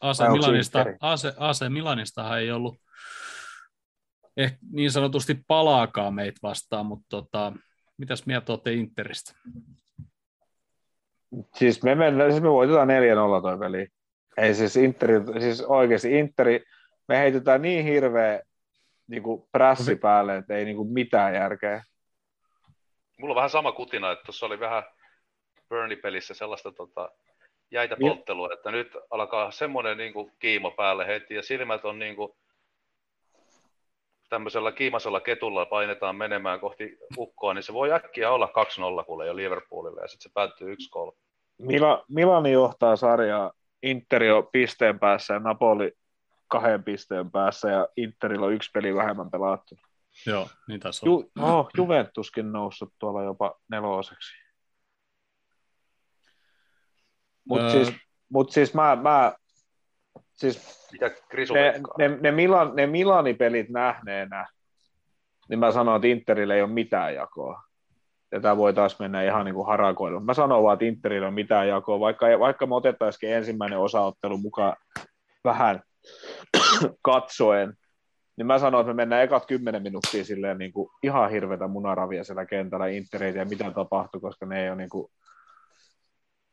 AC, 0.00 0.18
Milanista? 0.32 0.84
AC, 1.00 1.24
AC 1.36 1.68
Milanistahan 1.68 2.38
ei 2.38 2.50
ollut 2.50 2.76
ehkä 4.36 4.58
niin 4.70 4.90
sanotusti 4.90 5.44
palaakaan 5.46 6.14
meitä 6.14 6.38
vastaan, 6.42 6.86
mutta 6.86 7.06
tota, 7.08 7.52
mitäs 7.96 8.26
mieltä 8.26 8.52
olette 8.52 8.72
Interistä? 8.72 9.32
Siis 11.54 11.82
me, 11.82 11.94
mennään, 11.94 12.30
siis 12.30 12.42
me 12.42 12.50
voitetaan 12.50 12.88
4-0 12.88 13.42
toi 13.42 13.58
peli. 13.58 13.88
Ei 14.38 14.54
siis 14.54 14.76
Interi, 14.76 15.14
siis 15.40 15.60
oikeasti 15.60 16.18
Interi, 16.18 16.64
me 17.08 17.18
heitetään 17.18 17.62
niin 17.62 17.84
hirveä 17.84 18.42
niin 19.06 19.22
kuin 19.22 19.48
prässi 19.52 19.96
päälle, 19.96 20.36
että 20.36 20.54
ei 20.54 20.64
niin 20.64 20.76
kuin 20.76 20.92
mitään 20.92 21.34
järkeä. 21.34 21.82
Mulla 23.18 23.32
on 23.32 23.36
vähän 23.36 23.50
sama 23.50 23.72
kutina, 23.72 24.12
että 24.12 24.24
tuossa 24.24 24.46
oli 24.46 24.60
vähän 24.60 24.82
Bernie-pelissä 25.68 26.34
sellaista 26.34 26.72
tota, 26.72 27.10
jäitä 27.70 27.96
polttelua, 28.00 28.52
että 28.52 28.70
nyt 28.70 28.96
alkaa 29.10 29.50
semmoinen 29.50 29.98
niin 29.98 30.12
kuin, 30.12 30.32
kiima 30.38 30.70
päälle 30.70 31.06
heti 31.06 31.34
ja 31.34 31.42
silmät 31.42 31.84
on 31.84 31.98
niin 31.98 32.16
kuin, 32.16 32.32
tämmöisellä 34.28 34.72
kiimasella 34.72 35.20
ketulla 35.20 35.66
painetaan 35.66 36.16
menemään 36.16 36.60
kohti 36.60 36.98
ukkoa, 37.18 37.54
niin 37.54 37.62
se 37.62 37.72
voi 37.72 37.92
äkkiä 37.92 38.30
olla 38.30 38.48
2-0 39.00 39.04
kuule 39.04 39.26
jo 39.26 39.36
Liverpoolille 39.36 40.00
ja 40.00 40.08
sitten 40.08 40.30
se 40.30 40.34
päättyy 40.34 40.74
1-3. 40.74 41.16
Mila, 41.58 42.04
Milani 42.08 42.52
johtaa 42.52 42.96
sarjaa, 42.96 43.52
Interi 43.82 44.30
on 44.30 44.48
pisteen 44.52 44.98
päässä 44.98 45.34
ja 45.34 45.40
Napoli 45.40 45.92
kahden 46.48 46.84
pisteen 46.84 47.30
päässä 47.30 47.70
ja 47.70 47.88
Interillä 47.96 48.46
on 48.46 48.52
yksi 48.52 48.70
peli 48.74 48.94
vähemmän 48.94 49.30
pelattu. 49.30 49.78
Joo, 50.26 50.48
niin 50.68 50.80
taisi 50.80 51.08
olla. 51.08 51.24
Ju, 51.24 51.30
no, 51.34 51.68
Juventuskin 51.76 52.52
noussut 52.52 52.94
tuolla 52.98 53.22
jopa 53.22 53.54
neloseksi. 53.70 54.34
Mutta 57.48 57.66
Öö. 57.66 57.84
siis, 57.84 57.96
mut 58.28 58.52
siis 58.52 58.74
mä, 58.74 58.96
mä 58.96 59.32
siis 60.32 60.88
Mitä 60.92 61.10
ne, 61.54 61.80
ne, 61.98 62.16
ne, 62.20 62.30
Milan, 62.30 62.76
ne 62.76 62.86
Milani-pelit 62.86 63.68
nähneenä, 63.68 64.46
niin 65.48 65.58
mä 65.58 65.72
sanon, 65.72 65.96
että 65.96 66.08
Interille 66.08 66.54
ei 66.54 66.62
ole 66.62 66.70
mitään 66.70 67.14
jakoa. 67.14 67.62
Ja 68.32 68.40
tämä 68.40 68.56
voi 68.56 68.74
taas 68.74 68.98
mennä 68.98 69.22
ihan 69.22 69.44
niin 69.44 69.54
kuin 69.54 69.66
harakoille. 69.66 70.20
Mä 70.20 70.34
sanon 70.34 70.62
vaan, 70.62 70.74
että 70.74 70.84
Interille 70.84 71.26
on 71.26 71.34
mitään 71.34 71.68
jakoa, 71.68 72.00
vaikka, 72.00 72.26
vaikka 72.38 72.66
me 72.66 72.74
otettaisikin 72.74 73.32
ensimmäinen 73.32 73.78
osaottelu 73.78 74.38
mukaan 74.38 74.76
vähän 75.44 75.82
katsoen, 77.02 77.74
niin 78.36 78.46
mä 78.46 78.58
sanon, 78.58 78.80
että 78.80 78.92
me 78.92 78.96
mennään 78.96 79.22
ekat 79.22 79.46
kymmenen 79.46 79.82
minuuttia 79.82 80.24
silleen 80.24 80.58
niin 80.58 80.72
kuin 80.72 80.90
ihan 81.02 81.30
hirvetä 81.30 81.68
munaravia 81.68 82.24
siellä 82.24 82.46
kentällä 82.46 82.86
Intereitä 82.86 83.38
ja 83.38 83.44
mitä 83.44 83.70
tapahtui, 83.70 84.20
koska 84.20 84.46
ne 84.46 84.62
ei 84.62 84.68
ole 84.68 84.76
niin 84.76 84.90
kuin, 84.90 85.12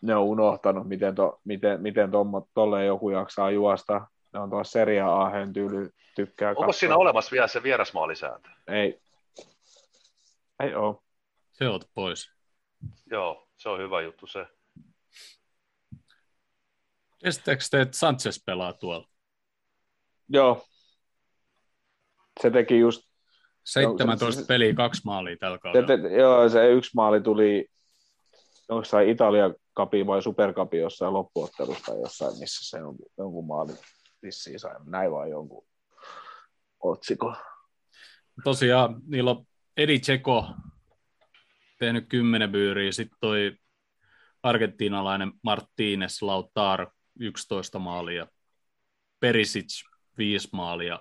ne 0.01 0.15
on 0.15 0.23
unohtanut, 0.23 0.87
miten, 0.87 1.15
to, 1.15 1.39
miten, 1.43 1.81
miten 1.81 2.11
tommo, 2.11 2.47
tolle 2.53 2.85
joku 2.85 3.09
jaksaa 3.09 3.51
juosta. 3.51 4.07
Ne 4.33 4.39
on 4.39 4.49
tuossa 4.49 4.71
Serie 4.71 5.01
A 5.01 5.31
tyyli, 5.53 5.89
tykkää 6.15 6.49
Onko 6.49 6.61
katsoa. 6.61 6.79
siinä 6.79 6.95
olemassa 6.95 7.31
vielä 7.31 7.47
se 7.47 7.63
vierasmaalisääntö? 7.63 8.49
Ei. 8.67 8.99
Ei 10.59 10.75
oo. 10.75 11.04
Se 11.57 11.69
oot 11.69 11.89
pois. 11.93 12.31
Joo, 13.11 13.47
se 13.57 13.69
on 13.69 13.79
hyvä 13.79 14.01
juttu 14.01 14.27
se. 14.27 14.45
Tiesittekö 17.19 17.63
te, 17.71 17.81
että 17.81 17.97
Sanchez 17.97 18.43
pelaa 18.45 18.73
tuolla? 18.73 19.07
Joo. 20.29 20.65
Se 22.41 22.51
teki 22.51 22.79
just, 22.79 23.01
17 23.63 24.25
Joo, 24.25 24.31
se- 24.31 24.45
peliä, 24.47 24.73
kaksi 24.73 25.01
maalia 25.05 25.37
tällä 25.37 25.57
se, 25.57 25.61
kaudella. 25.61 25.87
te, 25.87 26.15
joo, 26.15 26.49
se 26.49 26.71
yksi 26.71 26.91
maali 26.95 27.21
tuli 27.21 27.67
jossain 28.69 29.09
Italia 29.09 29.53
kapi 29.73 30.07
vai 30.07 30.21
Superkapi 30.21 30.77
jossain 30.77 31.13
loppuottelusta 31.13 31.93
jossain, 31.93 32.39
missä 32.39 32.69
se 32.77 32.83
on, 32.83 32.95
jonkun 33.17 33.47
maali 33.47 33.73
vissiin 34.23 34.59
sai. 34.59 34.75
Näin 34.85 35.11
vaan 35.11 35.29
jonkun 35.29 35.67
otsikon. 36.79 37.35
Tosiaan, 38.43 39.01
niillä 39.07 39.31
on 39.31 39.45
Edi 39.77 39.99
Tseko 39.99 40.45
tehnyt 41.77 42.05
10 42.09 42.51
byyriä, 42.51 42.91
sitten 42.91 43.17
toi 43.19 43.57
argentiinalainen 44.43 45.31
Martínez 45.31 46.21
Lautaro 46.21 46.91
11 47.19 47.79
maalia, 47.79 48.27
Perisic 49.19 49.83
5 50.17 50.49
maalia 50.51 50.99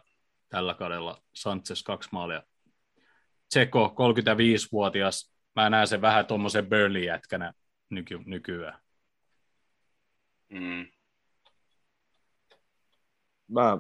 tällä 0.49 0.75
kaudella, 0.75 1.23
Sanchez 1.35 1.83
2 1.83 2.09
maalia. 2.13 2.43
Tseko 3.49 3.95
35-vuotias, 3.99 5.35
mä 5.57 5.71
näen 5.71 5.87
sen 5.87 6.01
vähän 6.01 6.27
tuommoisen 6.27 6.67
Burley-jätkänä 6.67 7.53
nyky- 7.91 8.23
nykyään. 8.27 8.79
Mm. 10.49 10.87
Mä, 13.49 13.79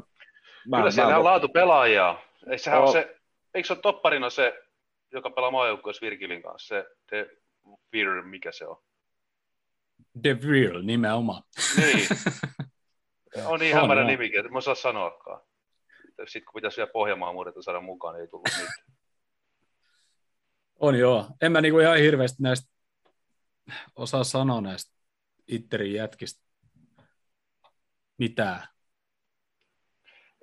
mä, 0.66 0.76
Kyllä 0.76 0.90
siellä 0.90 1.12
mä, 1.12 1.18
on 1.18 1.24
laatu 1.24 1.48
pelaajia. 1.48 2.18
Ei, 2.50 2.58
sehän 2.58 2.78
on 2.80 2.84
Oo. 2.84 2.92
se, 2.92 3.16
eikö 3.54 3.66
se 3.66 3.72
ole 3.72 3.80
topparina 3.82 4.30
se, 4.30 4.63
joka 5.14 5.30
pelaa 5.30 5.50
maajoukkueessa 5.50 6.04
Virkilin 6.04 6.42
kanssa, 6.42 6.66
se 6.68 6.86
De 7.10 7.30
Vir, 7.92 8.22
mikä 8.22 8.52
se 8.52 8.66
on? 8.66 8.82
De 10.24 10.42
Vril 10.42 10.82
nimenomaan. 10.82 11.42
Niin. 11.76 12.08
on 13.46 13.60
niin 13.60 13.74
On, 13.74 13.80
hämärä 13.80 14.00
joo. 14.00 14.10
nimikin, 14.10 14.40
että 14.40 14.52
mä 14.52 14.58
osaa 14.58 14.74
sanoakaan. 14.74 15.40
Sitten 16.26 16.44
kun 16.44 16.54
pitäisi 16.54 16.76
vielä 16.76 16.90
Pohjanmaan 16.92 17.34
muodetta 17.34 17.62
saada 17.62 17.80
mukaan, 17.80 18.14
niin 18.14 18.20
ei 18.20 18.28
tullut 18.28 18.48
mitään. 18.58 18.74
On 20.80 20.98
joo. 20.98 21.26
En 21.42 21.52
mä 21.52 21.60
niinku 21.60 21.78
ihan 21.78 21.98
hirveästi 21.98 22.42
näistä 22.42 22.70
osaa 23.96 24.24
sanoa 24.24 24.60
näistä 24.60 24.94
Itterin 25.48 25.94
jätkistä 25.94 26.44
mitään. 28.18 28.68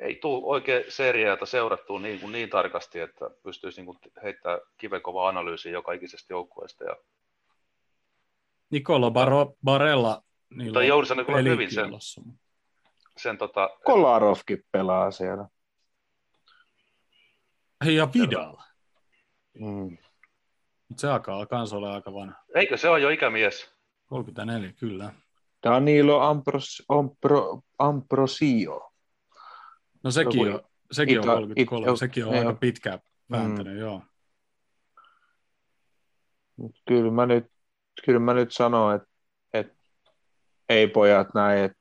Ei 0.02 0.16
tule 0.16 0.42
oikein 0.46 0.84
seriaata 0.90 1.46
seurattua 1.46 2.00
niin, 2.00 2.20
kuin 2.20 2.32
niin 2.32 2.50
tarkasti, 2.50 3.00
että 3.00 3.30
pystyisi 3.44 3.82
niin 3.82 3.86
kuin 3.86 3.98
heittämään 4.24 4.60
kivekovaa 4.78 5.28
analyysiä 5.28 5.72
joka 5.72 5.92
ikisestä 5.92 6.34
joukkueesta. 6.34 6.84
Ja, 6.84 6.96
Nicolo 8.70 9.12
Baro, 9.12 9.54
Barella 9.64 10.24
niillä 10.50 10.74
tai 10.74 10.84
on 10.84 10.88
Jouri 10.88 11.08
sanoi 11.08 11.26
kyllä 11.26 11.42
hyvin 11.42 11.72
sen, 11.72 11.90
sen 13.18 13.38
tota, 13.38 13.70
Kolarovkin 13.84 14.64
pelaa 14.72 15.12
siellä. 15.12 15.48
Hei, 17.86 17.96
ja 17.96 18.08
Vidal. 18.14 18.58
Mm. 19.54 19.98
Se 20.98 21.08
alkaa 21.08 21.46
kans 21.46 21.74
olla 21.74 21.94
aika 21.94 22.14
vanha. 22.14 22.36
eikö 22.56 22.78
se 22.78 22.90
on 22.90 23.02
jo 23.02 23.10
ikämies? 23.10 23.72
34, 24.06 24.74
kyllä. 24.74 25.14
Danilo 25.64 26.20
Ambros, 26.20 26.84
Ampro, 26.90 27.62
Ambrosio. 27.80 28.91
No 30.04 30.12
sekin 30.12 30.46
Joku 30.46 30.56
on, 30.56 30.64
sekin 30.92 31.20
on 31.20 31.24
Ita- 31.24 31.34
33, 31.34 31.92
It- 31.92 32.00
sekin 32.00 32.26
on 32.26 32.36
joo. 32.36 32.40
aika 32.40 32.60
pitkään 32.60 33.00
vääntänyt, 33.32 33.78
joo. 33.80 34.02
Mut 36.56 36.76
Kyllä 36.88 37.12
mä 37.12 37.26
nyt, 37.26 37.46
kyllä 38.06 38.20
mä 38.20 38.34
nyt 38.34 38.52
sanon, 38.52 38.96
että, 38.96 39.08
että 39.54 39.76
ei 40.70 40.88
pojat 40.88 41.28
näin, 41.34 41.64
että 41.64 41.78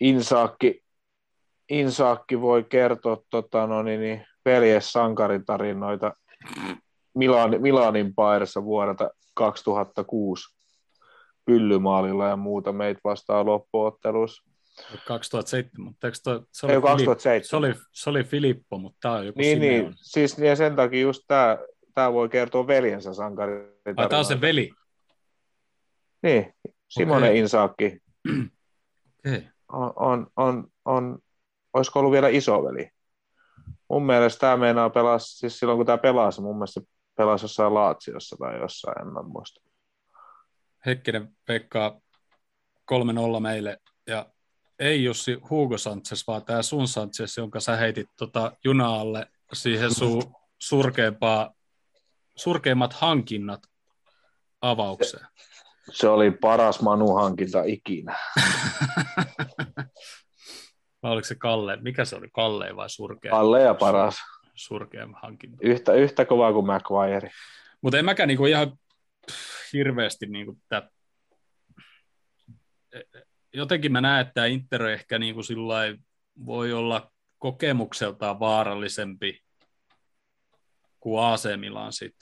Insaakki, 0.00 0.84
Insaakki 1.68 2.40
voi 2.40 2.64
kertoa 2.64 3.22
tota, 3.30 3.66
no, 3.66 3.82
niin, 3.82 4.00
niin, 4.00 4.26
veljes 4.44 4.92
sankaritarinoita 4.92 6.12
Milan, 7.14 7.50
Milanin 7.62 8.14
paidassa 8.14 8.64
vuodelta 8.64 9.10
2006 9.34 10.56
pyllymaalilla 11.44 12.26
ja 12.26 12.36
muuta 12.36 12.72
meitä 12.72 13.00
vastaan 13.04 13.46
loppuottelussa. 13.46 14.50
2007, 15.06 15.70
mutta 15.78 16.06
eikö 16.06 16.18
toi, 16.24 16.42
se, 16.52 16.66
Ei, 16.66 16.76
oli 16.76 16.82
Filip, 16.82 17.06
2007. 17.06 17.44
se, 17.44 17.56
oli, 17.56 17.74
se 17.92 18.10
oli 18.10 18.24
Filippo, 18.24 18.78
mutta 18.78 18.98
tämä 19.00 19.14
on 19.14 19.26
joku 19.26 19.38
Niin, 19.40 19.58
Simeon. 19.58 19.84
niin, 19.84 19.94
siis 19.96 20.38
ja 20.38 20.56
sen 20.56 20.76
takia 20.76 21.00
just 21.00 21.22
tämä 21.26 21.58
tää 21.94 22.12
voi 22.12 22.28
kertoa 22.28 22.66
veljensä 22.66 23.14
sankaritarinoita. 23.14 24.02
Ai, 24.02 24.08
tämä 24.08 24.18
on 24.18 24.24
se 24.24 24.40
veli. 24.40 24.70
Niin, 26.22 26.54
Simone 26.88 27.18
Okei. 27.18 27.30
okay. 27.30 27.38
Insaakki 27.38 27.98
Okei. 29.26 29.48
on, 29.72 29.92
on, 29.96 30.26
on, 30.36 30.68
on, 30.84 31.18
olisiko 31.72 31.98
ollut 31.98 32.12
vielä 32.12 32.28
isoveli? 32.28 32.90
Mun 33.88 34.06
mielestä 34.06 34.40
tämä 34.40 34.56
meinaa 34.56 34.90
pelaa, 34.90 35.18
siis 35.18 35.58
silloin 35.58 35.76
kun 35.78 35.86
tämä 35.86 35.98
pelasi, 35.98 36.40
mun 36.40 36.56
mielestä 36.56 36.80
pelasi 37.16 37.44
jossain 37.44 37.74
Laatsiossa 37.74 38.36
tai 38.36 38.58
jossain, 38.58 39.06
en 39.06 39.12
mä 39.12 39.22
muista. 39.22 39.60
Hekkinen 40.86 41.36
Pekka 41.46 42.00
3-0 42.92 43.40
meille. 43.40 43.78
Ja 44.06 44.26
ei 44.78 45.04
Jussi 45.04 45.38
Hugo 45.50 45.78
Sanchez, 45.78 46.26
vaan 46.26 46.44
tämä 46.44 46.62
sun 46.62 46.88
Sanchez, 46.88 47.38
jonka 47.38 47.60
sä 47.60 47.76
heitit 47.76 48.08
tota 48.16 48.52
junaalle 48.64 49.26
siihen 49.52 49.94
sun 49.94 50.22
surkeimpaa, 50.58 51.54
surkeimmat 52.36 52.92
hankinnat 52.92 53.62
avaukseen. 54.60 55.26
Se 55.92 56.08
oli 56.08 56.30
paras 56.30 56.80
Manu-hankinta 56.80 57.62
ikinä. 57.66 58.16
Vai 61.02 61.12
oliko 61.12 61.26
se 61.26 61.34
Kalle? 61.34 61.76
Mikä 61.76 62.04
se 62.04 62.16
oli? 62.16 62.28
Kalle 62.32 62.76
vai 62.76 62.90
surkea? 62.90 63.36
Alle 63.36 63.62
ja 63.62 63.74
paras. 63.74 64.16
Surkein 64.54 65.14
hankinta. 65.22 65.56
Yhtä, 65.60 65.92
yhtä 65.92 66.24
kovaa 66.24 66.52
kuin 66.52 66.66
McGuire. 66.66 67.30
Mutta 67.82 67.98
en 67.98 68.04
mäkään 68.04 68.28
niinku 68.28 68.46
ihan 68.46 68.78
hirveästi 69.72 70.26
niinku 70.26 70.58
tä... 70.68 70.90
jotenkin 73.56 73.92
mä 73.92 74.00
näen, 74.00 74.26
että 74.26 74.46
Inter 74.46 74.86
ehkä 74.86 75.18
niinku 75.18 75.42
sillai 75.42 75.98
voi 76.46 76.72
olla 76.72 77.12
kokemukseltaan 77.38 78.40
vaarallisempi 78.40 79.42
kuin 81.00 81.24
AC 81.24 81.56
Milan 81.56 81.92
sit. 81.92 82.16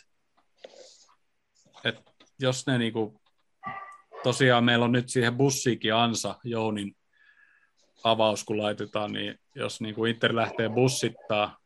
Et 1.84 2.02
jos 2.38 2.66
ne 2.66 2.78
niinku, 2.78 3.20
tosiaan 4.22 4.64
meillä 4.64 4.84
on 4.84 4.92
nyt 4.92 5.08
siihen 5.08 5.36
bussiikin 5.36 5.94
ansa 5.94 6.34
Jounin 6.44 6.96
avaus, 8.04 8.44
kun 8.44 8.58
laitetaan, 8.58 9.12
niin 9.12 9.38
jos 9.54 9.80
niinku 9.80 10.04
Inter 10.04 10.36
lähtee 10.36 10.68
bussittaa, 10.68 11.58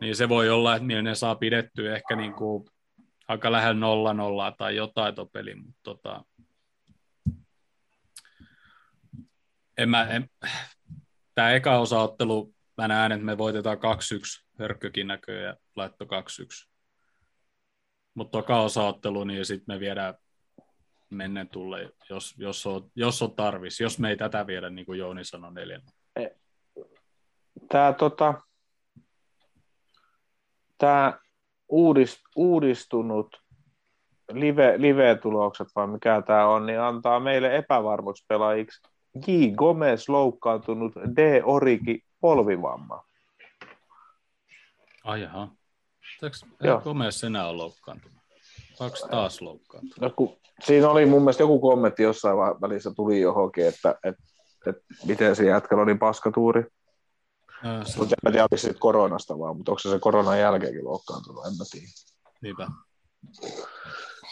niin 0.00 0.16
se 0.16 0.28
voi 0.28 0.50
olla, 0.50 0.76
että 0.76 1.02
ne 1.02 1.14
saa 1.14 1.34
pidettyä 1.34 1.96
ehkä 1.96 2.16
niinku 2.16 2.68
aika 3.28 3.52
lähellä 3.52 3.80
nolla 3.80 4.14
nollaa 4.14 4.52
tai 4.52 4.76
jotain 4.76 5.14
tuo 5.14 5.26
peli, 5.26 5.54
mutta 5.54 5.80
tota, 5.82 6.24
en 9.78 9.90
mä, 9.90 10.04
en, 10.04 10.30
tämä 11.34 11.52
eka 11.52 11.78
osaottelu, 11.78 12.54
mä 12.76 12.88
näen, 12.88 13.12
että 13.12 13.24
me 13.24 13.38
voitetaan 13.38 13.78
2-1, 13.78 13.80
Hörkkökin 14.58 15.06
näköjään 15.06 15.44
ja 15.44 15.56
laitto 15.76 16.04
2-1. 16.04 16.08
Mutta 18.14 18.38
toka 18.38 18.60
osaottelu, 18.60 19.24
niin 19.24 19.46
sitten 19.46 19.74
me 19.76 19.80
viedään 19.80 20.14
mennen 21.10 21.48
tulle, 21.48 21.92
jos, 22.10 22.34
jos, 22.38 22.66
on, 22.66 22.90
jos 22.94 23.22
on 23.22 23.36
tarvis. 23.36 23.80
Jos 23.80 23.98
me 23.98 24.10
ei 24.10 24.16
tätä 24.16 24.46
viedä, 24.46 24.70
niin 24.70 24.86
kuin 24.86 24.98
Jouni 24.98 25.24
sanoi, 25.24 25.54
neljän. 25.54 25.82
Tämä 27.68 27.92
tota, 27.92 28.34
tää 30.78 31.18
uudist, 31.68 32.18
uudistunut 32.36 33.36
live, 34.32 34.74
live-tulokset, 34.76 35.68
vai 35.76 35.86
mikä 35.86 36.22
tämä 36.26 36.46
on, 36.46 36.66
niin 36.66 36.80
antaa 36.80 37.20
meille 37.20 37.56
epävarmuksi 37.56 38.24
pelaajiksi 38.28 38.93
J. 39.26 39.54
Gomez 39.56 40.08
loukkaantunut 40.08 40.92
D. 41.16 41.40
Origi 41.44 42.04
polvivamma. 42.20 43.04
Ai 45.04 45.22
jaha. 45.22 45.48
Eikö. 46.62 46.80
Gomez 46.84 47.24
enää 47.24 47.48
ole 47.48 47.56
loukkaantunut? 47.56 48.18
Onko 48.80 48.96
taas 49.10 49.40
loukkaantunut? 49.40 50.00
No, 50.00 50.10
kun, 50.10 50.36
siinä 50.64 50.88
oli 50.88 51.06
mun 51.06 51.22
mielestä 51.22 51.42
joku 51.42 51.60
kommentti 51.60 52.02
jossain 52.02 52.36
välissä 52.38 52.90
tuli 52.96 53.20
johonkin, 53.20 53.66
että, 53.66 53.94
että, 54.04 54.22
että 54.66 54.82
miten 55.06 55.36
se 55.36 55.44
jätkällä 55.46 55.82
oli 55.82 55.94
paskatuuri. 55.94 56.62
Se- 57.84 57.98
Mutta 57.98 58.14
en 58.26 58.32
tiedä, 58.32 58.42
oliko 58.42 58.56
se 58.56 58.74
koronasta 58.74 59.38
vaan, 59.38 59.56
mutta 59.56 59.72
onko 59.72 59.78
se 59.78 59.90
se 59.90 59.98
koronan 59.98 60.40
jälkeenkin 60.40 60.84
loukkaantunut, 60.84 61.46
en 61.46 61.52
mä 61.58 61.64
tiedä. 61.70 61.86
Niinpä. 62.42 62.66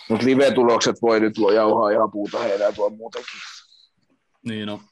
Mutta 0.08 0.26
live-tulokset 0.26 0.96
voi 1.02 1.20
nyt 1.20 1.34
jauhaa 1.54 1.90
ihan 1.90 2.10
puuta 2.10 2.38
heidän 2.38 2.74
tuon 2.74 2.96
muutenkin. 2.96 3.40
Niin 4.42 4.66
no. 4.66 4.82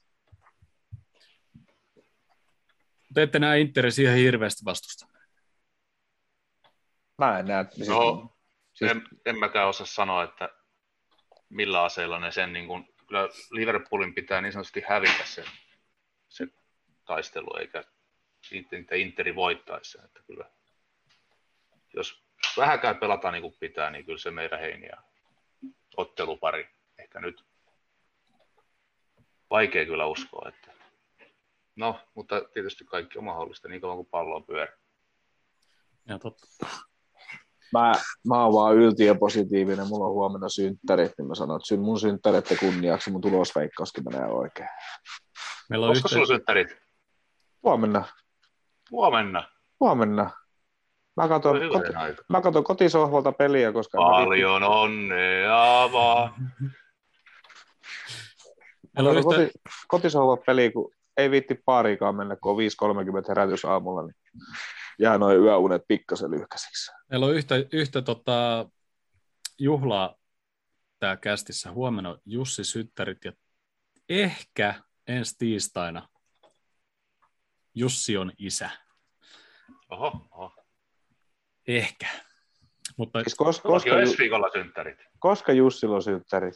Te 3.14 3.22
ette 3.22 3.38
näe 3.38 3.60
Interin 3.60 3.92
siihen 3.92 4.16
hirveästi 4.16 4.64
vastusta. 4.64 5.06
Mä 7.18 7.38
en 7.38 7.46
näe. 7.46 7.66
Siis, 7.70 7.88
No, 7.88 8.36
siis, 8.72 8.90
en, 8.90 9.02
en 9.26 9.38
mäkään 9.38 9.68
osaa 9.68 9.86
sanoa, 9.86 10.24
että 10.24 10.48
millä 11.48 11.82
aseella 11.82 12.18
ne 12.18 12.32
sen, 12.32 12.52
niin 12.52 12.66
kuin, 12.66 12.94
kyllä 13.06 13.28
Liverpoolin 13.50 14.14
pitää 14.14 14.40
niin 14.40 14.52
sanotusti 14.52 14.82
hävitä 14.88 15.24
se, 15.24 15.44
se 16.28 16.46
taistelu, 17.04 17.56
eikä 17.56 17.84
niitä 18.50 18.94
Interi 18.94 19.34
voittaisi 19.34 19.90
sen, 19.90 20.04
että 20.04 20.20
kyllä 20.26 20.50
jos 21.94 22.24
vähäkään 22.56 22.98
pelataan 22.98 23.32
niin 23.32 23.42
kuin 23.42 23.56
pitää, 23.60 23.90
niin 23.90 24.04
kyllä 24.04 24.18
se 24.18 24.30
meidän 24.30 24.60
heiniä 24.60 24.96
ottelupari. 25.96 26.68
Ehkä 26.98 27.20
nyt 27.20 27.44
vaikea 29.50 29.84
kyllä 29.86 30.06
uskoa, 30.06 30.48
että 30.48 30.72
no, 31.76 32.00
mutta 32.14 32.42
tietysti 32.54 32.84
kaikki 32.84 33.18
on 33.18 33.24
mahdollista 33.24 33.68
niin 33.68 33.80
kauan 33.80 33.96
kuin 33.96 34.08
pallo 34.10 34.36
on 34.36 34.44
pyörä. 34.44 34.72
Ja 36.08 36.18
totta. 36.18 36.66
mä, 37.72 37.92
mä 38.28 38.44
oon 38.44 38.52
vaan 38.52 38.76
yltiöpositiivinen, 38.76 39.86
mulla 39.86 40.06
on 40.06 40.12
huomenna 40.12 40.48
synttärit, 40.48 41.12
niin 41.18 41.28
mä 41.28 41.34
sanon, 41.34 41.56
että 41.56 41.66
syn- 41.66 41.80
mun 41.80 42.00
synttäreiden 42.00 42.58
kunniaksi 42.60 43.10
mun 43.10 43.20
tulosveikkauskin 43.20 44.04
menee 44.04 44.26
oikein. 44.26 44.68
Meillä 45.70 45.86
on 45.86 45.92
Koska 45.92 46.08
sulla 46.08 46.22
yhteen... 46.22 46.36
synttärit? 46.38 46.76
Huomenna, 47.62 48.04
Huomenna. 48.90 49.48
huomenna. 49.80 50.30
Mä 51.16 51.28
katon, 51.28 51.60
Hyvä 51.60 51.72
koti, 51.72 51.92
mä 52.28 52.40
katon 52.40 52.64
kotisohvalta 52.64 53.32
peliä, 53.32 53.72
koska 53.72 53.98
en 53.98 54.04
mä 54.04 54.10
Paljon 54.10 54.62
onnea 54.62 55.88
vaan. 55.92 56.34
Meillä 58.96 59.10
on 59.10 59.16
yhtä... 59.16 59.28
koti, 59.28 59.50
kotisohvan 59.88 60.38
peliä, 60.46 60.72
kun 60.72 60.94
ei 61.16 61.30
viitti 61.30 61.54
paarikaan 61.64 62.14
mennä, 62.14 62.36
kun 62.36 62.52
on 62.52 62.58
5.30 63.22 63.28
herätys 63.28 63.64
aamulla, 63.64 64.02
niin 64.02 64.16
jää 64.98 65.18
noin 65.18 65.40
yöunet 65.40 65.82
pikkasen 65.88 66.30
lyhkäisiksi. 66.30 66.92
Meillä 67.10 67.26
on 67.26 67.34
yhtä, 67.34 67.54
yhtä 67.72 68.02
tota, 68.02 68.68
juhlaa 69.58 70.14
tää 70.98 71.16
kästissä. 71.16 71.72
Huomenna 71.72 72.18
Jussi 72.26 72.64
Syttärit 72.64 73.24
ja 73.24 73.32
ehkä 74.08 74.74
ensi 75.06 75.34
tiistaina 75.38 76.08
Jussi 77.74 78.16
on 78.16 78.32
isä. 78.38 78.70
Oho, 79.90 80.26
oho. 80.30 80.54
Ehkä. 81.66 82.06
Mutta 82.96 83.20
Siis 83.20 83.34
koska, 83.34 83.68
Koska 83.68 83.90
Ju- 83.90 83.96
ensi 83.96 84.18
viikolla 84.18 84.50
synttärit. 84.52 84.98
koska 85.18 85.52
Jussilla 85.52 85.96
on 85.96 86.02
synttärit? 86.02 86.54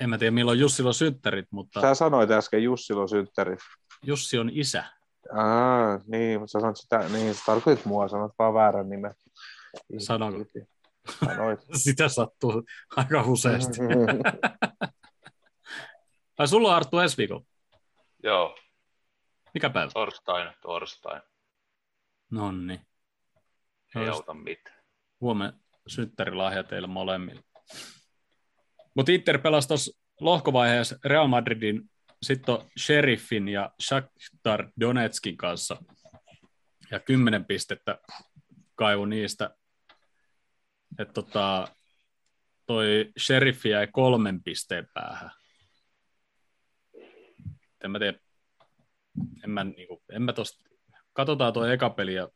En 0.00 0.10
mä 0.10 0.18
tiedä 0.18 0.30
milloin 0.30 0.60
Jussilla 0.60 0.88
on 0.90 0.94
synttärit, 0.94 1.46
mutta 1.50 1.80
Sä 1.80 1.94
sanoit 1.94 2.30
äsken 2.30 2.62
Jussilla 2.62 3.02
on 3.02 3.08
synttärit. 3.08 3.58
Jussi 4.02 4.38
on 4.38 4.50
isä. 4.52 4.84
Aa, 5.32 6.00
niin, 6.06 6.40
mutta 6.40 6.52
sä 6.52 6.60
sanoit 6.60 6.76
sitä, 6.76 6.98
niin, 6.98 7.34
sä 7.34 7.42
tarkoitit 7.46 7.84
mua, 7.84 8.08
sanot 8.08 8.32
vaan 8.38 8.54
väärän 8.54 8.88
nimen. 8.88 9.14
Sanonko? 9.98 10.44
Sanoit. 11.24 11.60
Sitä 11.84 12.08
sattuu 12.08 12.64
aika 12.96 13.22
useasti. 13.22 13.78
Tai 16.36 16.48
sulla 16.48 16.68
on 16.68 16.74
Arttu 16.74 16.98
ensi 16.98 17.16
viikolla. 17.16 17.44
Joo, 18.22 18.58
Mikä 19.54 19.70
päivä? 19.70 19.90
torstain, 19.94 20.52
torstain. 20.62 21.22
Nonni. 22.30 22.80
Ei 23.96 24.08
auta 24.08 24.34
mitään. 24.34 24.78
Huomenna 25.20 25.58
synttärilahja 25.86 26.64
teille 26.64 26.88
molemmille. 26.88 27.42
Mutta 28.98 29.12
Inter 29.12 29.38
pelasi 29.38 29.68
tuossa 29.68 30.00
lohkovaiheessa 30.20 30.98
Real 31.04 31.26
Madridin, 31.26 31.90
sitten 32.22 32.54
on 32.54 32.64
Sheriffin 32.80 33.48
ja 33.48 33.70
Shakhtar 33.82 34.70
Donetskin 34.80 35.36
kanssa. 35.36 35.76
Ja 36.90 37.00
kymmenen 37.00 37.44
pistettä 37.44 37.98
kaivu 38.74 39.04
niistä. 39.04 39.50
Että 40.98 41.12
tota, 41.12 41.68
toi 42.66 43.12
Sheriffi 43.18 43.68
jäi 43.68 43.86
kolmen 43.86 44.42
pisteen 44.42 44.88
päähän. 44.94 45.30
En 47.84 47.90
mä 47.90 47.98
tiedä, 47.98 48.18
en 49.44 49.50
mä, 49.50 49.64
niinku, 49.64 50.02
en 50.12 50.22
mä 50.22 50.32
tosta, 50.32 50.70
katsotaan 51.12 51.52
tuo 51.52 51.66
eka 51.66 51.90
peli 51.90 52.14
ja 52.14 52.28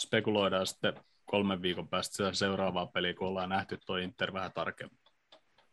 spekuloidaan 0.00 0.66
sitten 0.66 0.94
kolmen 1.24 1.62
viikon 1.62 1.88
päästä 1.88 2.32
seuraavaa 2.32 2.86
peliä, 2.86 3.14
kun 3.14 3.28
ollaan 3.28 3.48
nähty 3.48 3.78
tuo 3.86 3.96
Inter 3.96 4.32
vähän 4.32 4.52
tarkemmin. 4.52 5.01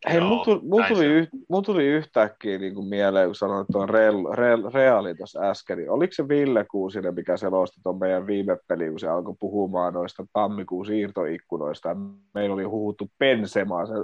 Hei, 0.08 0.20
mulla 0.20 0.44
tuli, 0.44 0.60
mul 0.62 0.80
näin 0.80 0.94
tuli, 0.94 1.28
mul 1.48 1.60
tuli 1.60 1.86
yhtäkkiä 1.86 2.58
niin 2.58 2.74
kuin 2.74 2.86
mieleen, 2.86 3.28
kun 3.28 3.34
sanoit 3.34 3.68
tuon 3.72 3.88
Real, 3.88 4.24
Real, 4.34 4.70
Reali 4.74 5.14
tuossa 5.14 5.40
äsken, 5.40 5.78
niin 5.78 5.90
oliko 5.90 6.12
se 6.12 6.28
Ville 6.28 6.64
Kuusinen, 6.64 7.14
mikä 7.14 7.36
selosti 7.36 7.80
tuon 7.82 7.98
meidän 7.98 8.26
viime 8.26 8.56
peli, 8.68 8.90
kun 8.90 9.00
se 9.00 9.08
alkoi 9.08 9.34
puhumaan 9.40 9.94
noista 9.94 10.26
tammikuun 10.32 10.86
siirtoikkunoista, 10.86 11.96
meillä 12.34 12.54
oli 12.54 12.64
huhuttu 12.64 13.10
Pensemaa, 13.18 13.86
se 13.86 13.94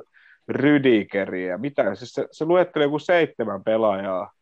Rydikeri 0.48 1.48
ja 1.48 1.58
mitä, 1.58 1.94
siis 1.94 2.12
se, 2.12 2.26
se 2.32 2.44
luetteli 2.44 2.84
joku 2.84 2.98
seitsemän 2.98 3.64
pelaajaa, 3.64 4.32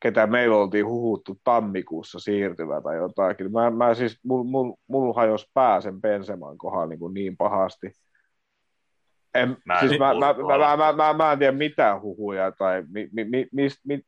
ketä 0.00 0.26
meillä 0.26 0.56
oltiin 0.56 0.86
huhuttu 0.86 1.40
tammikuussa 1.44 2.18
siirtyvä 2.18 2.80
tai 2.80 2.96
jotakin. 2.96 3.52
Mä, 3.52 3.70
mä 3.70 3.94
siis, 3.94 4.18
mul, 4.24 4.42
mul, 4.42 4.72
mul 4.86 5.12
hajos 5.12 5.50
pää 5.54 5.80
sen 5.80 6.00
Penseman 6.00 6.58
kohdalla 6.58 6.86
niin, 6.86 7.14
niin 7.14 7.36
pahasti. 7.36 7.92
En, 9.34 9.56
Mä 9.64 9.74
en 9.74 9.88
siis 9.88 9.98
mä, 9.98 10.14
mä, 10.14 10.20
mä, 10.20 10.58
mä, 10.58 10.76
mä, 10.76 10.92
mä, 10.92 11.12
mä, 11.12 11.32
en 11.32 11.38
tiedä 11.38 11.52
mitään 11.52 12.02
huhuja 12.02 12.52
tai 12.52 12.82
mi, 12.88 13.08
mi, 13.12 13.24
mi, 13.24 13.46
mis, 13.52 13.80
mi, 13.84 14.00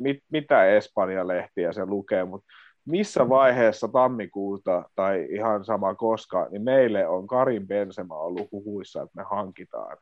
mi, 0.00 0.20
mitä 0.32 0.64
Espanja-lehtiä 0.64 1.72
se 1.72 1.86
lukee, 1.86 2.24
mutta 2.24 2.46
missä 2.84 3.28
vaiheessa 3.28 3.88
tammikuuta 3.88 4.84
tai 4.94 5.26
ihan 5.30 5.64
sama 5.64 5.94
koska, 5.94 6.48
niin 6.50 6.62
meille 6.62 7.08
on 7.08 7.26
Karin 7.26 7.66
Benzema 7.66 8.18
ollut 8.18 8.52
huhuissa, 8.52 9.02
että 9.02 9.16
me 9.16 9.24
hankitaan. 9.30 9.96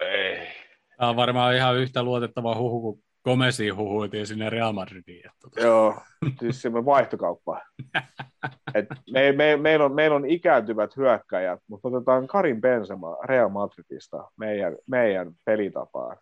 Ei. 0.00 0.48
Tämä 0.98 1.10
on 1.10 1.16
varmaan 1.16 1.54
ihan 1.54 1.76
yhtä 1.76 2.02
luotettava 2.02 2.54
huhu, 2.54 2.80
kun 2.80 3.02
Gomesiin 3.24 3.76
huhuitiin 3.76 4.26
sinne 4.26 4.50
Real 4.50 4.72
Madridiin. 4.72 5.26
Että 5.26 5.38
tota, 5.42 5.60
Joo, 5.60 6.02
siis 6.40 6.62
semmoinen 6.62 6.86
vaihtokauppa. 6.86 7.60
Et 8.74 8.86
me, 9.12 9.32
me, 9.32 9.56
meillä, 9.56 9.84
on, 9.84 9.94
meillä 9.94 10.16
on 10.16 10.26
ikääntyvät 10.26 10.96
hyökkäjät, 10.96 11.60
mutta 11.68 11.88
otetaan 11.88 12.26
Karin 12.26 12.60
Benzema 12.60 13.16
Real 13.24 13.48
Madridista 13.48 14.30
meidän, 14.36 14.76
meidän 14.86 15.32
pelitapaan. 15.44 16.16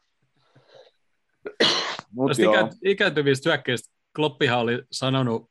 Mut 2.12 2.28
Tästä 2.28 2.43
ikä, 2.43 2.68
ikääntyvistä 2.85 3.51
hyökkäistä 3.51 3.94
Kloppihan 4.16 4.59
oli 4.59 4.82
sanonut, 4.93 5.51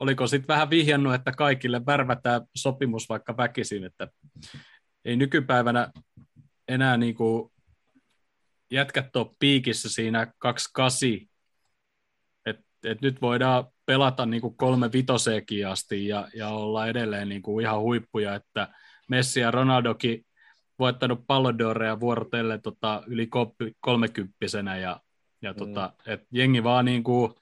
oliko 0.00 0.26
sitten 0.26 0.48
vähän 0.48 0.70
vihjannut, 0.70 1.14
että 1.14 1.32
kaikille 1.32 1.86
värvätään 1.86 2.42
sopimus 2.56 3.08
vaikka 3.08 3.36
väkisin, 3.36 3.84
että 3.84 4.08
ei 5.04 5.16
nykypäivänä 5.16 5.90
enää 6.68 6.96
niin 6.96 7.14
kuin 7.14 7.52
jätkät 8.70 9.16
ole 9.16 9.34
piikissä 9.38 9.88
siinä 9.88 10.32
28, 10.38 10.98
että 12.46 12.62
et 12.84 13.00
nyt 13.02 13.22
voidaan 13.22 13.64
pelata 13.86 14.26
niin 14.26 14.40
kuin 14.40 14.56
kolme 14.56 14.92
vitoseekin 14.92 15.68
asti 15.68 16.08
ja, 16.08 16.28
ja 16.34 16.48
olla 16.48 16.86
edelleen 16.86 17.28
niin 17.28 17.42
kuin 17.42 17.64
ihan 17.64 17.80
huippuja, 17.80 18.34
että 18.34 18.68
Messi 19.08 19.40
ja 19.40 19.50
Ronaldokin 19.50 20.26
voittanut 20.78 21.26
pallodoreja 21.26 22.00
vuorotellen 22.00 22.62
tota, 22.62 23.02
yli 23.06 23.28
kolmekymppisenä 23.80 24.76
ja, 24.76 25.00
ja 25.42 25.54
tota, 25.54 25.92
et 26.06 26.26
jengi 26.30 26.64
vaan 26.64 26.84
niin 26.84 27.04
kuin 27.04 27.34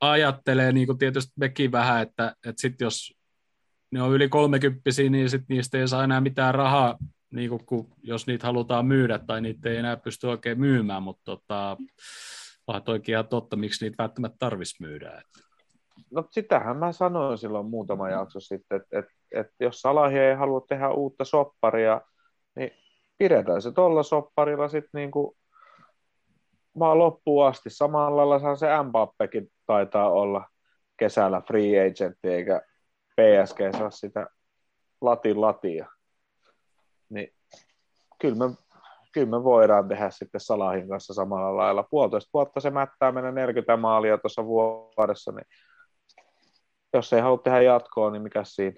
ajattelee, 0.00 0.72
niin 0.72 0.86
kuin 0.86 0.98
tietysti 0.98 1.32
mekin 1.36 1.72
vähän, 1.72 2.02
että, 2.02 2.36
että 2.46 2.60
sit 2.60 2.80
jos 2.80 3.14
ne 3.90 4.02
on 4.02 4.12
yli 4.12 4.28
kolmekymppisiä, 4.28 5.10
niin 5.10 5.30
sit 5.30 5.42
niistä 5.48 5.78
ei 5.78 5.88
saa 5.88 6.04
enää 6.04 6.20
mitään 6.20 6.54
rahaa, 6.54 6.98
niin 7.30 7.50
kuin, 7.50 7.66
kun, 7.66 7.88
jos 8.02 8.26
niitä 8.26 8.46
halutaan 8.46 8.86
myydä 8.86 9.18
tai 9.18 9.40
niitä 9.40 9.68
ei 9.68 9.76
enää 9.76 9.96
pysty 9.96 10.26
oikein 10.26 10.60
myymään, 10.60 11.02
mutta 11.02 11.22
tota, 11.24 11.76
onhan 12.66 12.82
toikin 12.82 13.12
ihan 13.12 13.28
totta, 13.28 13.56
miksi 13.56 13.84
niitä 13.84 14.02
välttämättä 14.02 14.36
tarvitsisi 14.38 14.82
myydä. 14.82 15.08
Että. 15.08 15.48
no 16.10 16.24
sitähän 16.30 16.76
mä 16.76 16.92
sanoin 16.92 17.38
silloin 17.38 17.66
muutama 17.66 18.10
jakso 18.10 18.40
sitten, 18.40 18.80
että 18.80 18.98
et, 18.98 19.06
et 19.32 19.46
jos 19.60 19.80
Salahi 19.80 20.18
ei 20.18 20.34
halua 20.34 20.60
tehdä 20.68 20.90
uutta 20.90 21.24
sopparia, 21.24 22.00
niin 22.56 22.70
pidetään 23.18 23.62
se 23.62 23.72
tuolla 23.72 24.02
sopparilla 24.02 24.68
sitten 24.68 24.98
niin 24.98 25.10
kuin 25.10 25.36
vaan 26.78 26.98
loppuun 26.98 27.46
asti. 27.46 27.70
Samalla 27.70 28.28
lailla 28.28 28.56
se 28.56 28.66
Mbappekin 28.82 29.50
taitaa 29.66 30.10
olla 30.10 30.48
kesällä 30.96 31.42
free 31.46 31.86
agent, 31.86 32.16
eikä 32.24 32.62
PSG 33.16 33.58
saa 33.78 33.90
sitä 33.90 34.26
latin 35.00 35.40
latia. 35.40 35.86
Niin 37.10 37.34
kyllä 38.20 38.34
me, 38.34 38.54
kyllä 39.12 39.26
me 39.26 39.44
voidaan 39.44 39.88
tehdä 39.88 40.10
sitten 40.10 40.40
Salahin 40.40 40.88
kanssa 40.88 41.14
samalla 41.14 41.56
lailla. 41.56 41.82
Puolitoista 41.82 42.30
vuotta 42.34 42.60
se 42.60 42.70
mättää 42.70 43.12
mennä 43.12 43.32
40 43.32 43.76
maalia 43.76 44.18
tuossa 44.18 44.44
vuodessa, 44.44 45.32
niin 45.32 45.46
jos 46.92 47.12
ei 47.12 47.20
halua 47.20 47.38
tehdä 47.38 47.62
jatkoa, 47.62 48.10
niin 48.10 48.22
mikä 48.22 48.44
siinä? 48.44 48.76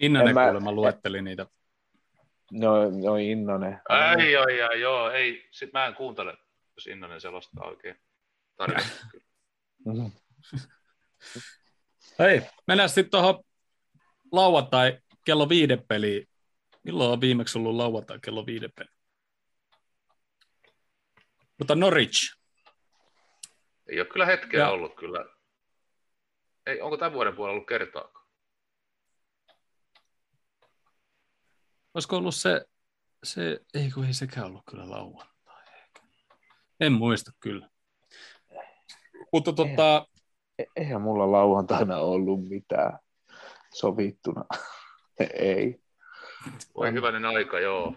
Innanen 0.00 0.28
En 0.28 0.34
mä- 0.34 0.44
kuulemma 0.44 0.72
luetteli 0.72 1.22
niitä. 1.22 1.46
No, 2.52 2.90
no 2.90 3.16
Innonen. 3.16 3.80
Ai, 3.88 4.36
ai, 4.36 4.62
ai, 4.62 4.80
joo, 4.80 5.10
ei, 5.10 5.48
sit 5.50 5.72
mä 5.72 5.86
en 5.86 5.94
kuuntele, 5.94 6.36
jos 6.76 6.86
Innonen 6.86 7.20
selostaa 7.20 7.68
oikein 7.68 7.96
tarinaa. 8.56 8.86
Hei, 12.18 12.42
mennään 12.66 12.88
sitten 12.88 13.10
tuohon 13.10 13.44
lauantai 14.32 14.98
kello 15.24 15.48
viiden 15.48 15.84
peliin. 15.88 16.28
Milloin 16.82 17.10
on 17.12 17.20
viimeksi 17.20 17.58
ollut 17.58 17.74
lauantai 17.76 18.18
kello 18.24 18.46
viiden 18.46 18.72
peli? 18.76 18.88
Mutta 21.58 21.74
Norwich. 21.74 22.36
Ei 23.88 24.00
ole 24.00 24.08
kyllä 24.08 24.26
hetkeä 24.26 24.60
Ja- 24.60 24.70
ollut 24.70 24.94
kyllä. 24.94 25.24
Ei, 26.66 26.80
onko 26.80 26.96
tämän 26.96 27.12
vuoden 27.12 27.36
puolella 27.36 27.54
ollut 27.54 27.68
kertaakaan? 27.68 28.26
Olisiko 31.94 32.16
ollut 32.16 32.34
se, 32.34 32.64
se 33.24 33.60
ei 33.74 33.90
kun 33.90 34.04
ei 34.04 34.14
sekään 34.14 34.46
ollut 34.46 34.62
kyllä 34.70 34.90
lauantai. 34.90 35.32
En 36.80 36.92
muista 36.92 37.30
kyllä. 37.40 37.68
Mutta 39.32 39.52
tota, 39.52 40.06
E- 40.58 40.64
Eihän 40.76 41.02
mulla 41.02 41.32
lauantaina 41.32 41.96
ollut 41.98 42.48
mitään 42.48 42.98
sovittuna. 43.74 44.44
ei. 45.34 45.81
Voi 46.76 46.92
hyvänen 46.92 47.24
aika, 47.24 47.60
joo. 47.60 47.96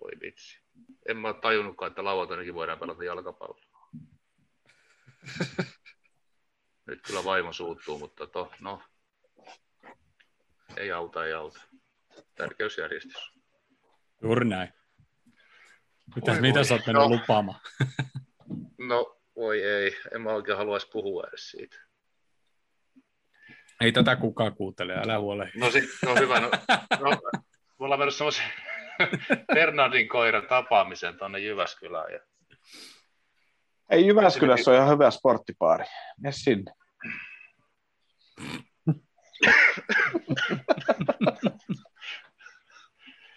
Voi 0.00 0.10
vitsi. 0.20 0.60
En 1.08 1.16
mä 1.16 1.32
tajunnutkaan, 1.32 1.90
että 1.90 2.04
lauantainakin 2.04 2.54
voidaan 2.54 2.78
pelata 2.78 3.04
jalkapalloa. 3.04 3.88
Nyt 6.86 7.00
kyllä 7.06 7.24
vaimo 7.24 7.52
suuttuu, 7.52 7.98
mutta 7.98 8.26
to, 8.26 8.52
no, 8.60 8.82
ei 10.76 10.92
auta, 10.92 11.26
ei 11.26 11.32
auta. 11.32 11.60
Tärkeysjärjestys. 12.34 13.32
juuri 14.22 14.44
näin. 14.48 14.72
Mitä, 16.16 16.32
Voi 16.32 16.40
mitä 16.40 16.54
voi. 16.58 16.64
sä 16.64 16.74
oot 16.74 16.86
mennyt 16.86 17.02
No. 17.02 17.08
lupaamaan? 17.08 17.60
No, 18.78 19.20
voi 19.36 19.62
ei. 19.62 19.96
En 20.14 20.22
mä 20.22 20.30
oikein 20.30 20.58
haluaisi 20.58 20.88
puhua 20.92 21.24
edes 21.28 21.50
siitä. 21.50 21.76
Ei 23.82 23.92
tätä 23.92 24.16
kukaan 24.16 24.54
kuuntele, 24.54 24.94
älä 24.94 25.18
huole. 25.18 25.50
No, 25.56 25.70
si- 25.70 25.88
no 26.06 26.14
hyvä. 26.14 26.40
No, 26.40 26.50
no, 27.00 27.10
me 27.10 27.84
ollaan 27.84 28.00
mennyt 28.00 28.14
semmoisen 28.14 28.44
Bernardin 29.54 30.08
koiran 30.08 30.46
tapaamisen 30.46 31.18
tuonne 31.18 31.38
Jyväskylään. 31.38 32.12
Ja 32.12 32.20
Ei 33.90 34.06
Jyväskylässä 34.06 34.70
on 34.70 34.76
ihan 34.76 34.88
hyvä 34.88 35.10
sporttipaari. 35.10 35.84
Mene 36.20 36.32
sinne. 36.32 36.72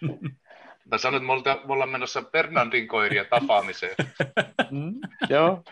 mä 0.90 0.98
sanoin, 0.98 1.22
että 1.22 1.26
me 1.26 1.32
ollaan, 1.32 1.66
me 1.66 1.72
ollaan 1.72 1.90
menossa 1.90 2.22
Bernardin 2.22 2.88
koiria 2.88 3.24
tapaamiseen. 3.24 3.94
Mm, 4.70 4.94
joo. 5.28 5.62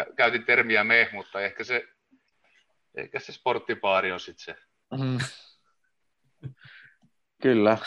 Kä- 0.00 0.14
Käytin 0.16 0.44
termiä 0.44 0.84
me, 0.84 1.08
mutta 1.12 1.40
ehkä 1.40 1.64
se, 1.64 1.84
ehkä 2.96 3.20
se 3.20 3.32
sporttipaari 3.32 4.12
on 4.12 4.20
sitten 4.20 4.44
se. 4.44 4.62
Mm. 4.98 5.18
Kyllä. 7.42 7.78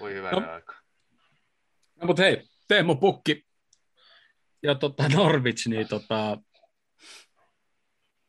Voi 0.00 0.14
hyvää 0.14 0.32
No. 0.32 0.52
aika. 0.52 0.74
No, 2.00 2.06
mutta 2.06 2.22
hei, 2.22 2.42
Teemu 2.68 2.96
Pukki 2.96 3.46
ja 4.62 4.74
tota 4.74 5.08
Norwich, 5.08 5.68
niin 5.68 5.88
tota, 5.88 6.38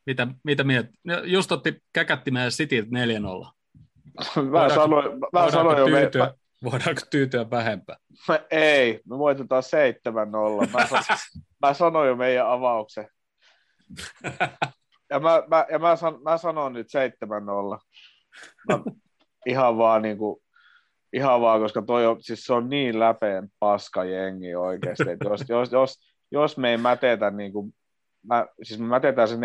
mitä, 0.05 0.27
mitä 0.43 0.63
miet? 0.63 0.85
No, 1.03 1.13
Just 1.23 1.51
otti 1.51 1.83
käkättimään 1.93 2.51
Cityltä 2.51 2.89
4-0. 2.89 3.51
Mä 4.51 4.69
sanoin, 4.69 5.19
mä 5.19 5.27
voidaanko, 5.33 5.51
sanoin 5.51 5.77
jo, 5.77 5.87
me, 5.87 5.99
tyytyä, 5.99 6.33
voidaanko 6.63 7.01
tyytyä 7.11 7.49
vähempään? 7.49 7.99
mä, 8.27 8.39
ei, 8.51 9.01
me 9.05 9.17
voitetaan 9.17 9.63
7-0. 10.65 10.67
Mä, 10.73 10.87
mä 11.67 11.73
sanoin 11.73 12.07
jo 12.07 12.15
meidän 12.15 12.47
avauksen. 12.51 13.09
Ja 15.09 15.19
mä, 15.19 15.43
mä, 15.47 15.65
ja 15.71 15.79
mä, 15.79 15.95
san, 15.95 16.21
mä 16.21 16.37
sanon 16.37 16.73
nyt 16.73 16.87
7-0. 16.87 17.79
Mä, 18.69 18.79
ihan 19.45 19.77
vaan 19.77 20.01
niinku, 20.01 20.41
ihan 21.13 21.41
vaan, 21.41 21.61
koska 21.61 21.81
toi 21.81 22.05
on, 22.05 22.23
siis 22.23 22.43
se 22.43 22.53
on 22.53 22.69
niin 22.69 22.99
läpeen 22.99 23.49
paska 23.59 24.03
jengi 24.03 24.55
oikeasti, 24.55 25.09
että 25.09 25.25
jos, 25.29 25.43
jos, 25.49 25.71
jos, 25.71 25.99
jos 26.31 26.57
me 26.57 26.71
ei 26.71 26.77
mätetä 26.77 27.31
niin 27.31 27.53
kuin, 27.53 27.73
mä, 28.23 28.47
siis 28.63 28.79
me 28.79 28.85
mätetään 28.85 29.27
se 29.27 29.35
4-0 29.35 29.37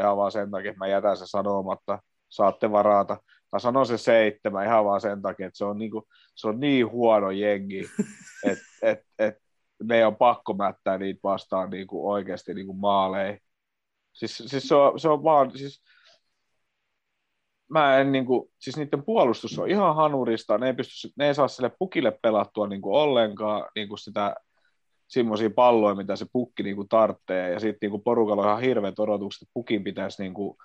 ihan 0.00 0.16
vaan 0.16 0.32
sen 0.32 0.50
takia, 0.50 0.70
että 0.70 0.78
mä 0.78 0.86
jätän 0.86 1.16
se 1.16 1.26
sanomatta, 1.26 1.98
saatte 2.28 2.70
varata. 2.70 3.16
Mä 3.52 3.58
sanon 3.58 3.86
se 3.86 3.98
seitsemän 3.98 4.66
ihan 4.66 4.84
vaan 4.84 5.00
sen 5.00 5.22
takia, 5.22 5.46
että 5.46 5.58
se 5.58 5.64
on, 5.64 5.78
niin, 5.78 5.90
kuin, 5.90 6.04
se 6.34 6.48
on 6.48 6.60
niin 6.60 6.90
huono 6.90 7.30
jengi, 7.30 7.90
että 8.50 8.64
et, 8.82 9.00
et 9.18 9.34
meidän 9.82 10.08
on 10.08 10.16
pakko 10.16 10.54
mättää 10.54 10.98
niitä 10.98 11.20
vastaan 11.24 11.70
niin 11.70 11.86
kuin 11.86 12.12
oikeasti 12.12 12.54
niin 12.54 12.66
kuin 12.66 12.78
maaleihin. 12.78 13.40
Siis, 14.12 14.36
siis 14.46 14.68
se, 14.68 14.74
on, 14.74 15.00
se 15.00 15.08
on 15.08 15.24
vaan, 15.24 15.58
siis 15.58 15.82
mä 17.68 17.98
en 17.98 18.12
niin 18.12 18.26
kuin, 18.26 18.50
siis 18.58 18.76
niiden 18.76 19.04
puolustus 19.04 19.58
on 19.58 19.70
ihan 19.70 19.96
hanurista, 19.96 20.58
ne 20.58 20.66
ei, 20.66 20.74
pysty, 20.74 21.08
ne 21.16 21.26
ei 21.26 21.34
saa 21.34 21.48
sille 21.48 21.72
pukille 21.78 22.18
pelattua 22.22 22.66
niin 22.66 22.82
kuin 22.82 22.94
ollenkaan 22.94 23.68
niin 23.74 23.88
kuin 23.88 23.98
sitä 23.98 24.36
semmoisia 25.08 25.50
palloja, 25.50 25.94
mitä 25.94 26.16
se 26.16 26.26
pukki 26.32 26.62
niin 26.62 26.88
tarvitsee, 26.88 27.50
ja 27.50 27.60
sitten 27.60 27.90
niin 27.90 28.02
porukalla 28.02 28.42
on 28.42 28.48
ihan 28.48 28.60
hirveät 28.60 28.98
odotukset, 28.98 29.42
että 29.42 29.50
pukin 29.54 29.84
pitäisi 29.84 30.22
niin 30.22 30.34
kuin 30.34 30.56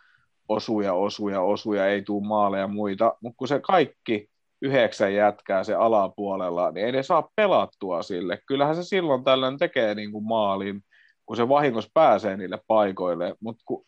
osuja, 0.50 0.94
osuja, 0.94 1.42
osuja, 1.42 1.88
ei 1.88 2.02
tule 2.02 2.28
maaleja 2.28 2.62
ja 2.62 2.68
muita, 2.68 3.18
mutta 3.22 3.38
kun 3.38 3.48
se 3.48 3.60
kaikki 3.60 4.30
yhdeksän 4.62 5.14
jätkää 5.14 5.64
se 5.64 5.74
alapuolella, 5.74 6.72
niin 6.72 6.86
ei 6.86 6.92
ne 6.92 7.04
saa 7.04 7.30
pelattua 7.36 8.02
sille. 8.02 8.40
Kyllähän 8.48 8.76
se 8.76 8.84
silloin 8.84 9.24
tällöin 9.24 9.58
tekee 9.58 9.96
niin 9.96 10.24
maalin, 10.24 10.82
kun 11.26 11.38
se 11.38 11.50
vahingossa 11.50 11.92
pääsee 11.94 12.38
niille 12.38 12.60
paikoille, 12.68 13.36
mutta 13.40 13.64
kun 13.66 13.86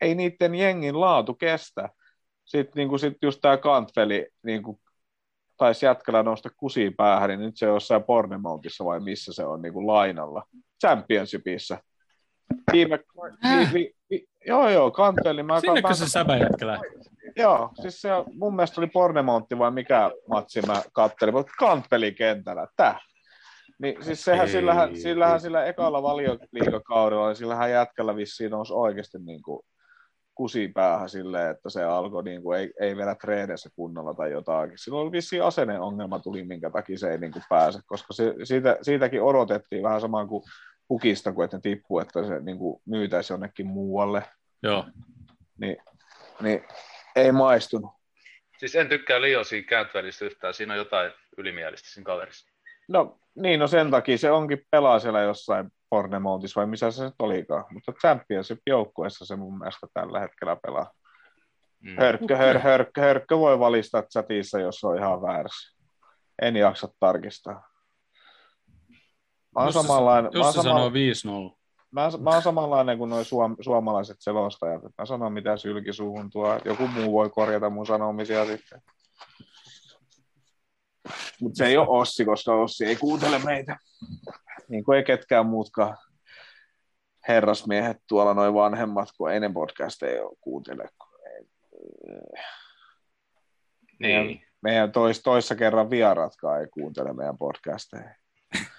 ei 0.00 0.14
niiden 0.14 0.54
jengin 0.54 1.00
laatu 1.00 1.34
kestä. 1.34 1.88
Sitten 2.44 2.72
niin 2.74 2.88
kuin 2.88 2.98
sit 2.98 3.16
just 3.22 3.40
tämä 3.42 3.56
Kantfeli 3.56 4.28
niin 4.42 4.62
kuin 4.62 4.80
taisi 5.56 5.86
jätkällä 5.86 6.22
nousta 6.22 6.50
kusiin 6.56 6.94
päähän, 6.94 7.28
niin 7.30 7.40
nyt 7.40 7.56
se 7.56 7.66
on 7.66 7.74
jossain 7.74 8.02
Pornemountissa 8.02 8.84
vai 8.84 9.00
missä 9.00 9.32
se 9.32 9.44
on 9.44 9.62
niin 9.62 9.72
kuin 9.72 9.86
lainalla. 9.86 10.42
Championshipissa. 10.80 11.78
Viime, 12.72 12.98
vi, 13.42 13.68
vi, 13.74 13.92
vi, 14.10 14.26
joo, 14.46 14.68
joo, 14.68 14.90
Kantfeli. 14.90 15.42
Mä, 15.42 15.60
Sinnekö 15.60 15.94
se 15.94 16.08
säbäjätkä 16.08 16.66
lähti? 16.66 16.86
Joo, 17.36 17.70
siis 17.82 18.00
se, 18.00 18.08
mun 18.32 18.56
mielestä 18.56 18.80
oli 18.80 18.86
Pornemontti 18.86 19.58
vai 19.58 19.70
mikä 19.70 20.10
matsi 20.28 20.62
mä 20.62 20.82
kattelin, 20.92 21.34
mutta 21.34 21.52
Kantpeli 21.58 22.12
kentällä, 22.12 22.66
tää. 22.76 23.00
Niin 23.78 24.04
siis 24.04 24.24
sehän 24.24 24.46
Ei. 24.46 24.52
sillähän, 24.52 24.96
sillähän 24.96 25.40
sillä 25.40 25.64
ekalla 25.64 26.02
valioliikakaudella, 26.02 27.28
niin 27.28 27.36
sillähän 27.36 27.70
jätkällä 27.70 28.16
vissiin 28.16 28.50
nousi 28.50 28.72
oikeasti 28.72 29.18
niin 29.18 29.42
kuin 29.42 29.60
kusi 30.34 30.68
päähän 30.68 31.08
silleen, 31.08 31.50
että 31.50 31.70
se 31.70 31.84
alkoi 31.84 32.24
niin 32.24 32.42
kuin, 32.42 32.58
ei, 32.58 32.72
ei 32.80 32.96
vielä 32.96 33.14
treeneissä 33.14 33.70
kunnolla 33.76 34.14
tai 34.14 34.30
jotakin. 34.30 34.78
Silloin 34.78 35.02
oli 35.02 35.12
vissiin 35.12 35.42
asenneongelma 35.42 36.18
tuli, 36.18 36.44
minkä 36.44 36.70
takia 36.70 36.98
se 36.98 37.10
ei 37.10 37.18
niin 37.18 37.32
kuin 37.32 37.42
pääse, 37.48 37.80
koska 37.86 38.12
se, 38.12 38.34
siitä, 38.44 38.78
siitäkin 38.82 39.22
odotettiin 39.22 39.82
vähän 39.82 40.00
samaan 40.00 40.28
kuin 40.28 40.42
pukista, 40.88 41.32
kun 41.32 41.44
että 41.44 41.56
ne 41.56 41.60
tippuu, 41.60 41.98
että 41.98 42.26
se 42.26 42.40
niin 42.40 42.58
kuin 42.58 42.82
myytäisi 42.86 43.32
jonnekin 43.32 43.66
muualle. 43.66 44.22
Joo. 44.62 44.84
Niin, 45.60 45.76
niin 46.40 46.64
ei 47.16 47.32
maistunut. 47.32 47.90
Siis 48.58 48.74
en 48.74 48.88
tykkää 48.88 49.20
liian 49.20 49.44
siinä 49.44 49.86
yhtään. 50.22 50.54
Siinä 50.54 50.72
on 50.72 50.78
jotain 50.78 51.12
ylimielistä 51.36 51.88
siinä 51.88 52.04
kaverissa. 52.04 52.57
No 52.88 53.18
niin, 53.34 53.60
no 53.60 53.66
sen 53.66 53.90
takia 53.90 54.18
se 54.18 54.30
onkin 54.30 54.62
pelaa 54.70 54.98
siellä 54.98 55.20
jossain 55.20 55.70
Pornemountissa 55.90 56.60
vai 56.60 56.66
missä 56.66 56.90
se 56.90 57.04
nyt 57.04 57.14
olikaan. 57.18 57.64
Mutta 57.72 57.92
Championship-joukkueessa 57.92 59.26
se 59.26 59.36
mun 59.36 59.58
mielestä 59.58 59.86
tällä 59.94 60.20
hetkellä 60.20 60.56
pelaa. 60.56 60.90
Mm. 61.80 61.96
Hörkkö, 61.98 62.36
hör, 62.36 62.58
hörkkö, 62.58 63.00
hörkkö 63.00 63.38
voi 63.38 63.58
valistaa 63.58 64.02
chatissa, 64.02 64.60
jos 64.60 64.84
on 64.84 64.98
ihan 64.98 65.22
väärässä. 65.22 65.78
En 66.42 66.56
jaksa 66.56 66.88
tarkistaa. 67.00 67.68
Mä 69.54 69.62
oon 69.62 69.72
samanlainen, 69.72 70.30
mä 70.34 70.38
oon 70.38 70.46
Jussi 70.46 70.62
sama, 70.62 70.62
sanoo 70.62 70.90
5-0. 71.50 71.56
mä, 71.90 72.10
mä 72.20 72.30
oon 72.30 72.42
samanlainen 72.42 72.98
kuin 72.98 73.10
nuo 73.10 73.24
suom, 73.24 73.56
suomalaiset 73.60 74.16
selostajat. 74.20 74.82
Mä 74.98 75.06
sanon 75.06 75.32
mitä 75.32 75.56
sylki 75.56 75.92
suuhun 75.92 76.30
tuo. 76.30 76.60
Joku 76.64 76.86
muu 76.86 77.12
voi 77.12 77.30
korjata 77.30 77.70
mun 77.70 77.86
sanomisia 77.86 78.46
sitten. 78.46 78.82
Mutta 81.40 81.56
se 81.58 81.66
ei 81.66 81.76
ole 81.76 81.86
Ossi, 81.88 82.24
koska 82.24 82.54
Ossi 82.54 82.84
ei 82.84 82.96
kuuntele 82.96 83.38
meitä. 83.38 83.76
Niin 84.68 84.84
kuin 84.84 84.98
ei 84.98 85.04
ketkään 85.04 85.46
muutkaan 85.46 85.96
herrasmiehet 87.28 87.96
tuolla 88.08 88.34
noin 88.34 88.54
vanhemmat, 88.54 89.08
kun 89.16 89.30
ei 89.32 89.40
ne 89.40 89.50
podcasteja 89.52 90.26
ole 90.26 90.36
kuuntele. 90.40 90.88
Niin. 94.00 94.42
Meidän 94.60 94.92
tois, 94.92 95.22
toissa 95.22 95.54
kerran 95.54 95.90
vieraatkaan 95.90 96.60
ei 96.60 96.66
kuuntele 96.66 97.12
meidän 97.12 97.38
podcasteja. 97.38 98.14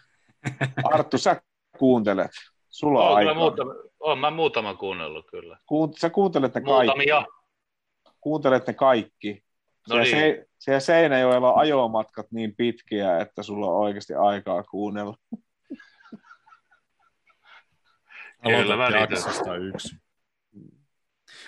Arttu, 0.93 1.17
sä 1.17 1.41
kuuntelet. 1.77 2.31
Sulla 2.69 2.99
on 2.99 3.05
kyllä 3.05 3.17
aikaa. 3.17 3.33
muutama, 3.33 3.73
oon 3.99 4.19
mä 4.19 4.31
muutama 4.31 4.73
kuunnellut 4.73 5.25
kyllä. 5.31 5.57
Kuunt, 5.65 5.97
sä 5.97 6.09
kuuntelet 6.09 6.55
ne 6.55 6.61
kaikki. 6.61 6.85
Muutamia. 6.85 7.25
Kuuntelet 8.21 8.67
ne 8.67 8.73
kaikki. 8.73 9.43
No 9.89 10.05
siellä, 10.05 10.21
niin. 10.21 10.35
se, 10.35 10.45
siellä 10.59 10.79
Seinäjoella 10.79 11.53
on 11.53 11.59
ajomatkat 11.59 12.31
niin 12.31 12.55
pitkiä, 12.55 13.19
että 13.19 13.43
sulla 13.43 13.67
on 13.67 13.77
oikeasti 13.77 14.13
aikaa 14.13 14.63
kuunnella. 14.63 15.17
Kyllä 18.43 18.99
jaksosta 18.99 19.55
yksi. 19.55 19.95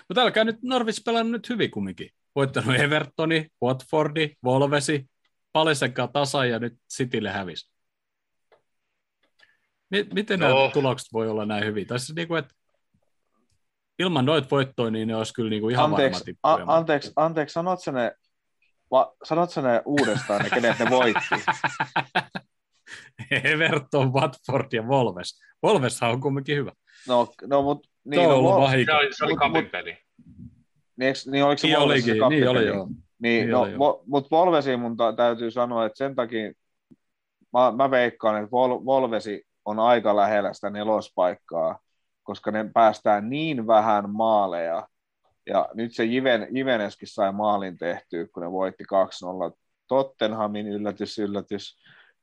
Mutta 0.10 0.22
älkää 0.22 0.44
nyt, 0.44 0.62
Norwich 0.62 1.04
pelannut 1.06 1.32
nyt 1.32 1.50
hyvin 1.50 1.72
kumminkin. 1.72 2.10
Voittanut 2.36 2.80
Evertoni, 2.80 3.48
Watfordi, 3.64 4.36
Volvesi, 4.44 5.10
Palisenkaan 5.54 6.12
tasa 6.12 6.46
ja 6.46 6.60
nyt 6.60 6.74
Citylle 6.94 7.30
hävisi. 7.30 7.72
Mi- 9.90 10.08
miten 10.14 10.40
no. 10.40 10.48
Nämä 10.48 10.72
tulokset 10.74 11.14
voi 11.14 11.30
olla 11.30 11.46
näin 11.46 11.66
hyvin? 11.66 11.88
Tai 11.88 12.00
siis 12.00 12.16
niinku, 12.16 12.36
että 12.36 12.56
ilman 14.00 14.26
noita 14.26 14.48
voittoja, 14.52 14.92
niin 14.92 15.08
ne 15.08 15.16
olisi 15.16 15.34
kyllä 15.34 15.50
niinku 15.50 15.70
ihan 15.70 15.86
Anteeksi, 15.86 16.20
varma 16.20 16.26
tippuja. 16.26 16.76
a, 16.76 16.78
anteeksi, 16.78 17.14
anteeksi, 17.16 17.54
sanot 17.54 17.82
sä 17.82 17.92
ne, 17.92 18.12
va, 18.92 19.14
sanot 19.24 19.50
sä 19.50 19.62
ne 19.62 19.82
uudestaan, 19.86 20.42
ne 20.42 20.50
kenet 20.50 20.80
ne 20.80 20.86
voitti? 20.90 21.36
Everton, 23.44 24.14
Watford 24.14 24.68
ja 24.74 24.88
Volves. 24.88 25.42
Volveshan 25.64 26.12
on 26.12 26.22
kumminkin 26.22 26.58
hyvä. 26.58 26.72
No, 27.08 27.28
no 27.48 27.62
mut, 27.62 27.88
Niin, 28.06 28.22
Tuo 28.24 28.30
on 28.30 28.36
ollut 28.40 28.52
no, 28.52 28.62
vahinko. 28.62 28.92
Se 28.92 28.98
oli, 28.98 29.14
se 29.14 29.36
kapin 29.40 29.70
peli. 29.70 29.98
niin, 30.98 31.14
eiks- 31.16 31.32
niin 31.32 31.44
oliko 31.44 31.58
se 31.58 31.68
Niin 31.68 31.80
Volves 31.80 32.06
se 32.06 32.12
olikin, 32.12 32.30
niin 32.30 32.50
oli 32.50 32.68
joo. 32.68 32.86
Niin, 32.86 32.96
Niin 33.20 33.50
no, 33.50 33.62
oli, 33.62 33.72
joo. 33.72 34.04
mutta 34.08 34.28
Volvesi 34.32 34.78
mun 34.78 34.98
ta- 34.98 35.14
täytyy 35.14 35.52
sanoa, 35.52 35.86
että 35.86 35.98
sen 35.98 36.16
takia 36.16 36.52
mä, 37.54 37.72
mä 37.78 37.92
veikkaan, 37.92 38.38
että 38.38 38.52
Vol, 38.52 38.86
Volvesi 38.86 39.44
on 39.66 39.80
aika 39.80 40.16
lähellä 40.16 40.54
sitä 40.54 40.70
nelospaikkaa, 40.70 41.80
koska 42.24 42.52
ne 42.52 42.70
päästään 42.74 43.30
niin 43.30 43.68
vähän 43.68 44.10
maaleja. 44.10 44.88
Ja 45.52 45.70
nyt 45.74 45.96
se 45.96 46.04
Jiven, 46.04 46.48
Jiveneskin 46.52 47.08
sai 47.08 47.32
maalin 47.32 47.78
tehtyä, 47.78 48.28
kun 48.34 48.44
ne 48.44 48.52
voitti 48.52 48.84
2-0 48.84 49.58
Tottenhamin 49.88 50.68
yllätys, 50.68 51.20
yllätys. 51.20 51.80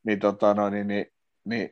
Niin, 0.07 0.19
tota, 0.19 0.55
no, 0.55 0.71
niin, 0.71 0.89
niin, 0.89 1.07
niin 1.45 1.71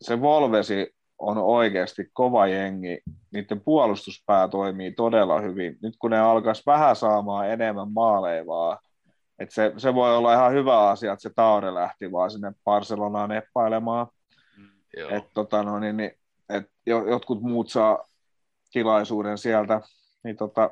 se 0.00 0.20
Volvesi 0.20 0.94
on 1.18 1.38
oikeasti 1.38 2.10
kova 2.12 2.46
jengi. 2.46 3.00
Niiden 3.32 3.60
puolustuspää 3.60 4.48
toimii 4.48 4.92
todella 4.92 5.40
hyvin. 5.40 5.78
Nyt 5.82 5.94
kun 5.98 6.10
ne 6.10 6.20
alkaisi 6.20 6.62
vähän 6.66 6.96
saamaan 6.96 7.50
enemmän 7.50 7.92
maaleja 7.92 8.46
vaan, 8.46 8.78
et 9.38 9.50
se, 9.50 9.72
se, 9.76 9.94
voi 9.94 10.16
olla 10.16 10.34
ihan 10.34 10.52
hyvä 10.52 10.88
asia, 10.88 11.12
että 11.12 11.22
se 11.22 11.30
Taure 11.36 11.74
lähti 11.74 12.12
vaan 12.12 12.30
sinne 12.30 12.52
Barcelonaan 12.64 13.28
neppailemaan. 13.28 14.06
Joo. 14.96 15.10
Et, 15.10 15.24
tota, 15.34 15.62
no, 15.62 15.78
niin, 15.78 15.96
niin, 15.96 16.10
et 16.48 16.70
jo- 16.86 17.10
jotkut 17.10 17.42
muut 17.42 17.70
saa 17.70 18.08
tilaisuuden 18.72 19.38
sieltä. 19.38 19.80
Niin, 20.24 20.36
tota, 20.36 20.70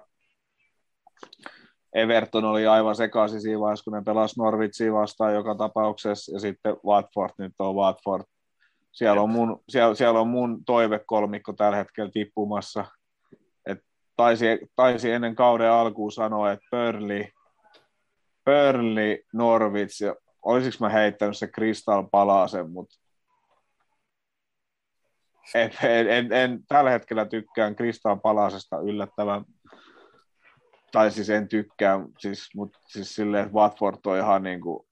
Everton 1.94 2.44
oli 2.44 2.66
aivan 2.66 2.96
sekaisin 2.96 3.40
siinä 3.40 3.60
vaiheessa, 3.60 3.84
kun 3.84 3.92
ne 3.92 4.02
pelasi 4.02 4.34
Norwichin 4.38 4.92
vastaan 4.92 5.34
joka 5.34 5.54
tapauksessa, 5.54 6.32
ja 6.32 6.40
sitten 6.40 6.76
Watford 6.86 7.32
nyt 7.38 7.52
on 7.58 7.74
Watford. 7.74 8.24
Siellä 8.92 9.22
on 9.22 9.30
mun, 9.30 9.62
siellä, 9.68 9.94
siellä 9.94 10.20
on 10.20 10.28
mun 10.28 10.64
toivekolmikko 10.64 11.52
tällä 11.52 11.76
hetkellä 11.76 12.10
tippumassa. 12.10 12.84
Et 13.66 13.78
taisi, 14.16 14.46
taisi 14.76 15.10
ennen 15.10 15.34
kauden 15.34 15.70
alkuun 15.70 16.12
sanoa, 16.12 16.52
että 16.52 16.66
Burnley, 16.70 17.24
Burnley, 18.44 19.18
Norwich 19.32 20.02
ja 20.02 20.14
olisiko 20.42 20.84
mä 20.84 20.90
heittänyt 20.90 21.36
se 21.36 21.46
Crystal 21.46 22.04
Palasen, 22.12 22.70
mutta 22.70 22.94
en, 25.54 25.70
en, 25.82 26.10
en, 26.10 26.32
en, 26.32 26.60
tällä 26.68 26.90
hetkellä 26.90 27.26
tykkään 27.26 27.76
Crystal 27.76 28.16
Palasesta 28.16 28.78
yllättävän, 28.78 29.44
tai 30.94 31.10
siis 31.10 31.30
en 31.30 31.48
tykkää, 31.48 32.00
siis, 32.18 32.48
mutta 32.54 32.78
siis 32.86 33.14
silleen, 33.14 33.44
että 33.44 33.54
Watford 33.54 33.98
on 34.06 34.18
ihan 34.18 34.42
niin 34.42 34.60
kuin 34.60 34.86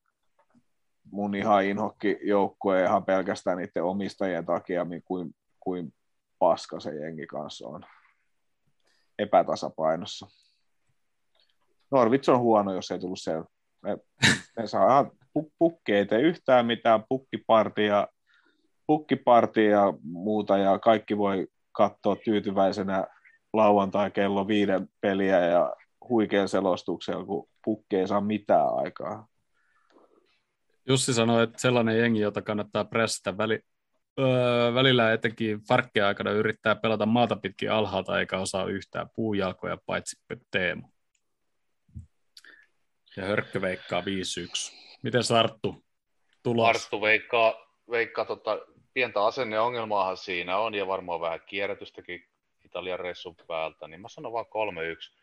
mun 1.11 1.35
ihan 1.35 1.65
inhokki 1.65 2.19
joukkue 2.23 2.83
ihan 2.83 3.05
pelkästään 3.05 3.59
niiden 3.59 3.85
omistajien 3.85 4.47
takia, 4.47 4.85
niin 4.85 5.03
kuin, 5.05 5.35
kuin 5.61 5.95
paska 6.39 6.81
se 6.81 6.95
jengi 6.95 7.27
kanssa 7.27 7.69
on 7.69 7.83
epätasapainossa. 9.19 10.27
Norvits 11.91 12.29
on 12.29 12.41
huono, 12.41 12.75
jos 12.75 12.91
ei 12.91 12.99
tullut. 12.99 13.49
Me, 13.83 13.99
me 14.57 14.67
saa 14.67 15.11
pukki 15.59 15.95
ei 15.95 16.07
tee 16.07 16.21
yhtään 16.21 16.67
mitään, 16.67 17.05
pukkipartia, 17.09 18.09
pukkipartia 18.87 19.71
ja 19.71 19.95
muuta, 20.03 20.59
ja 20.59 20.79
kaikki 20.79 21.19
voi 21.19 21.49
katsoa 21.73 22.17
tyytyväisenä 22.17 23.07
lauantai 23.53 24.11
kello 24.11 24.49
viiden 24.49 24.89
peliä 25.01 25.41
ja 25.41 25.77
huikean 26.09 26.49
selostuksen, 26.49 27.27
kun 27.27 27.49
pukki 27.65 27.97
ei 27.97 28.09
saa 28.09 28.21
mitään 28.21 28.75
aikaa. 28.75 29.29
Jussi 30.89 31.15
sanoi, 31.15 31.43
että 31.43 31.61
sellainen 31.61 31.99
jengi, 31.99 32.21
jota 32.21 32.43
kannattaa 32.43 32.85
pressata 32.85 33.39
väli, 33.39 33.61
öö, 34.21 34.75
välillä 34.75 35.13
etenkin 35.13 35.61
farkkeen 35.69 36.07
aikana 36.07 36.31
yrittää 36.31 36.75
pelata 36.75 37.07
maata 37.07 37.37
pitkin 37.37 37.73
alhaalta 37.73 38.21
eikä 38.21 38.39
osaa 38.39 38.67
yhtään 38.67 39.11
puujalkoja 39.17 39.79
paitsi 39.87 40.17
Teemu. 40.51 40.89
Ja 43.17 43.25
Hörkkö 43.25 43.61
veikkaa 43.61 44.01
5-1. 44.01 44.05
Miten 45.03 45.25
Sarttu 45.25 45.85
tulos? 46.43 46.69
Arttu 46.69 47.01
veikkaa, 47.01 47.55
veikkaa 47.91 48.25
tota, 48.25 48.59
pientä 48.95 49.25
asenneongelmaahan 49.25 50.17
siinä 50.17 50.59
on 50.59 50.75
ja 50.75 50.87
varmaan 50.87 51.21
vähän 51.21 51.41
kierrätystäkin 51.47 52.25
Italian 52.65 53.01
reissun 53.01 53.37
päältä, 53.47 53.89
niin 53.89 54.01
mä 54.01 54.09
sanon 54.09 54.33
vaan 54.33 54.47
3-1. 54.47 55.22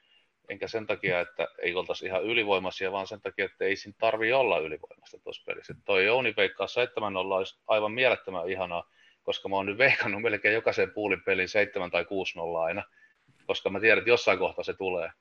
Enkä 0.49 0.67
sen 0.67 0.87
takia, 0.87 1.19
että 1.19 1.47
ei 1.59 1.75
oltaisi 1.75 2.05
ihan 2.05 2.23
ylivoimaisia, 2.23 2.91
vaan 2.91 3.07
sen 3.07 3.21
takia, 3.21 3.45
että 3.45 3.65
ei 3.65 3.75
siinä 3.75 3.95
tarvi 3.99 4.33
olla 4.33 4.59
ylivoimasta 4.59 5.19
tuossa 5.19 5.43
pelissä. 5.45 5.73
Toi 5.85 6.05
Jouni 6.05 6.33
veikkaa 6.37 6.67
7 6.67 7.13
0 7.13 7.35
olisi 7.35 7.59
aivan 7.67 7.91
mielettömän 7.91 8.49
ihanaa, 8.49 8.89
koska 9.23 9.49
mä 9.49 9.55
oon 9.55 9.65
nyt 9.65 9.77
veikannut 9.77 10.21
melkein 10.21 10.53
jokaisen 10.53 10.91
puulin 10.91 11.23
pelin 11.23 11.49
7 11.49 11.91
tai 11.91 12.05
6 12.05 12.37
0 12.37 12.63
aina, 12.63 12.83
koska 13.45 13.69
mä 13.69 13.79
tiedän, 13.79 13.97
että 13.97 14.09
jossain 14.09 14.39
kohtaa 14.39 14.63
se 14.63 14.73
tulee. 14.73 15.11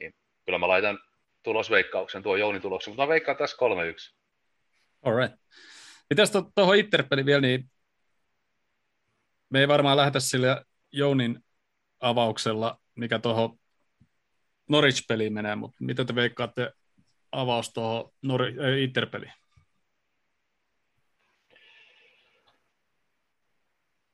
Niin 0.00 0.14
kyllä 0.44 0.58
mä 0.58 0.68
laitan 0.68 0.98
tulosveikkauksen, 1.42 2.22
tuo 2.22 2.36
Jouni 2.36 2.60
tuloksen, 2.60 2.90
mutta 2.90 3.02
mä 3.02 3.08
veikkaan 3.08 3.36
tässä 3.36 3.56
3-1. 3.56 4.16
Alright. 5.02 5.40
Mitäs 6.10 6.30
tuohon 6.30 6.52
to, 6.54 6.72
Interpeliin 6.72 7.26
vielä, 7.26 7.40
niin 7.40 7.70
me 9.50 9.60
ei 9.60 9.68
varmaan 9.68 9.96
lähdetä 9.96 10.20
sillä 10.20 10.64
Jounin 10.92 11.44
avauksella, 12.00 12.80
mikä 12.94 13.18
tuohon 13.18 13.59
Norwich-peliin 14.70 15.32
menee, 15.32 15.56
mutta 15.56 15.76
mitä 15.80 16.04
te 16.04 16.14
veikkaatte 16.14 16.72
avaus 17.32 17.72
tuohon 17.72 18.12
Nor- 18.26 18.64
äh, 18.64 18.78
Interpeliin? 18.82 19.32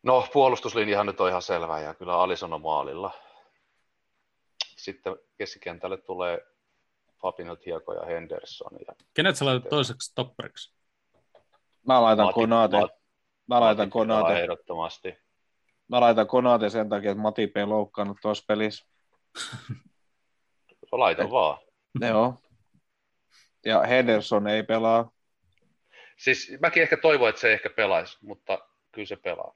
No, 0.02 0.28
puolustuslinjahan 0.32 1.06
nyt 1.06 1.20
on 1.20 1.28
ihan 1.28 1.42
selvä 1.42 1.80
ja 1.80 1.94
kyllä 1.94 2.20
Alison 2.20 2.52
on 2.52 2.62
maalilla. 2.62 3.10
Sitten 4.76 5.16
keskikentälle 5.38 5.96
tulee 5.96 6.46
Fabinho, 7.22 7.56
Tiago 7.56 7.94
ja 7.94 8.06
Henderson. 8.06 8.78
Ja 8.86 8.94
Kenet 9.14 9.36
sä 9.36 9.44
laitat 9.44 9.68
toiseksi 9.68 10.12
topperiksi? 10.14 10.74
Mä 11.86 12.02
laitan 12.02 12.34
Konate. 12.34 12.76
Mä 13.46 13.60
laitan 13.60 13.90
Konate. 13.90 14.42
Ehdottomasti. 14.42 15.18
Mä 15.88 16.00
laitan 16.00 16.26
Konate 16.26 16.70
sen 16.70 16.88
takia, 16.88 17.10
että 17.10 17.22
Matip 17.22 17.56
ei 17.56 17.66
loukkaannut 17.66 18.18
tuossa 18.22 18.44
pelissä. 18.48 18.86
Laita 20.92 21.22
Et, 21.22 21.30
vaan. 21.30 21.58
Joo. 22.00 22.42
Ja 23.64 23.82
Henderson 23.82 24.46
ei 24.46 24.62
pelaa. 24.62 25.10
Siis 26.16 26.56
mäkin 26.60 26.82
ehkä 26.82 26.96
toivon, 26.96 27.28
että 27.28 27.40
se 27.40 27.52
ehkä 27.52 27.70
pelaisi, 27.70 28.18
mutta 28.22 28.58
kyllä 28.92 29.06
se 29.06 29.16
pelaa. 29.16 29.54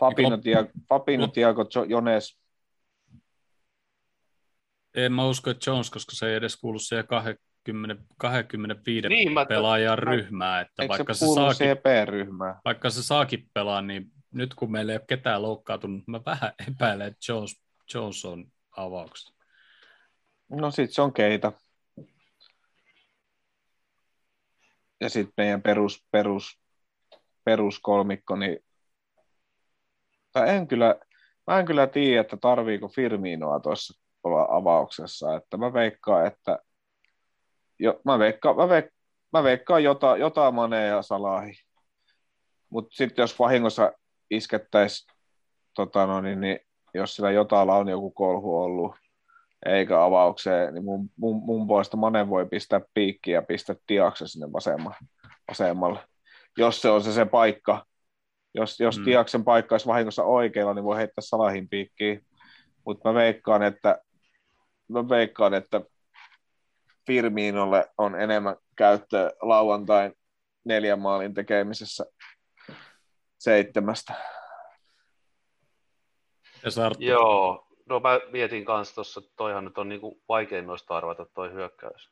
Fabino, 0.00 0.36
Tiago, 0.36 0.70
Fabino 0.88 1.26
Tiago 1.26 1.66
Jones 1.88 2.38
en 4.94 5.12
mä 5.12 5.26
usko, 5.26 5.50
että 5.50 5.70
Jones, 5.70 5.90
koska 5.90 6.16
se 6.16 6.28
ei 6.28 6.34
edes 6.34 6.56
kuulu 6.56 6.78
siihen 6.78 7.06
20, 7.06 8.04
25 8.18 9.08
niin, 9.08 9.32
pelaajan 9.48 9.98
mä, 10.04 10.10
ryhmään. 10.10 10.62
Että 10.62 10.88
vaikka 10.88 11.14
se, 11.14 11.18
se 11.18 11.26
saakin, 11.34 12.08
ryhmään 12.08 12.56
vaikka 12.64 12.90
se 12.90 13.02
saakin 13.02 13.50
pelaa, 13.54 13.82
niin 13.82 14.06
nyt 14.30 14.54
kun 14.54 14.72
meillä 14.72 14.92
ei 14.92 14.96
ole 14.96 15.04
ketään 15.08 15.42
loukkaantunut, 15.42 16.06
mä 16.06 16.20
vähän 16.26 16.52
epäilen, 16.68 17.06
että 17.06 17.32
Jones, 17.32 17.62
Jones 17.94 18.24
on 18.24 18.44
avauksessa. 18.76 19.34
No 20.48 20.70
sit 20.70 20.92
se 20.92 21.02
on 21.02 21.12
keitä. 21.12 21.52
Ja 25.00 25.08
sitten 25.08 25.34
meidän 25.36 25.62
perus, 25.62 26.06
perus, 26.10 26.60
peruskolmikko, 27.44 28.36
niin 28.36 28.58
tai 30.32 30.56
en 30.56 30.68
kyllä, 30.68 30.94
mä 31.46 31.58
en 31.58 31.66
kyllä 31.66 31.86
tiedä, 31.86 32.20
että 32.20 32.36
tarviiko 32.36 32.88
Firminoa 32.88 33.60
tuossa 33.60 33.94
avauksessa, 34.48 35.36
että 35.36 35.56
mä 35.56 35.72
veikkaan, 35.72 36.26
että 36.26 36.58
jo, 37.78 38.00
mä, 38.04 38.18
veikkaan, 38.18 38.56
mä, 38.56 38.68
veik, 38.68 38.86
mä 39.32 39.42
veikkaan 39.42 39.84
jota, 39.84 40.16
jota 40.16 40.50
Mane 40.50 40.86
ja 40.86 41.02
Salahi. 41.02 41.52
Mutta 42.70 42.96
sitten 42.96 43.22
jos 43.22 43.38
vahingossa 43.38 43.92
iskettäisiin, 44.30 45.16
tota 45.74 46.06
no, 46.06 46.20
niin, 46.20 46.40
niin, 46.40 46.60
jos 46.94 47.16
sillä 47.16 47.30
jotalla 47.30 47.76
on 47.76 47.88
joku 47.88 48.10
kolhu 48.10 48.62
ollut, 48.62 48.94
eikä 49.66 50.04
avaukseen, 50.04 50.74
niin 50.74 50.84
mun, 50.84 51.10
mun, 51.16 51.36
mun 51.44 51.66
puolesta 51.66 51.96
Mane 51.96 52.28
voi 52.28 52.46
pistää 52.46 52.80
piikkiä 52.94 53.34
ja 53.38 53.42
pistää 53.42 53.76
tiakse 53.86 54.26
sinne 54.26 54.52
vasemmalle, 54.52 54.96
vasemmalle. 55.48 56.00
Jos 56.58 56.82
se 56.82 56.90
on 56.90 57.02
se 57.02 57.12
se 57.12 57.24
paikka, 57.24 57.86
jos, 58.54 58.80
jos 58.80 58.98
mm. 58.98 59.04
Tiaksen 59.04 59.44
paikka 59.44 59.74
olisi 59.74 59.86
vahingossa 59.86 60.24
oikealla, 60.24 60.74
niin 60.74 60.84
voi 60.84 60.96
heittää 60.96 61.22
Salahin 61.22 61.68
piikkiin. 61.68 62.26
Mutta 62.86 63.08
mä 63.08 63.14
veikkaan, 63.14 63.62
että 63.62 63.98
mä 64.88 65.08
veikkaan, 65.08 65.54
että 65.54 65.80
Firminolle 67.06 67.90
on 67.98 68.20
enemmän 68.20 68.56
käyttöä 68.76 69.30
lauantain 69.42 70.12
neljän 70.64 70.98
maalin 70.98 71.34
tekemisessä 71.34 72.04
seitsemästä. 73.38 74.14
Ja 76.64 76.70
Sarttu. 76.70 77.04
Joo, 77.04 77.67
no 77.88 78.00
mä 78.00 78.20
mietin 78.30 78.64
kanssa 78.64 78.94
tuossa, 78.94 79.20
että 79.20 79.32
toihan 79.36 79.64
nyt 79.64 79.78
on 79.78 79.88
niinku 79.88 80.22
vaikein 80.28 80.66
noista 80.66 80.96
arvata 80.96 81.26
toi 81.26 81.52
hyökkäys. 81.52 82.10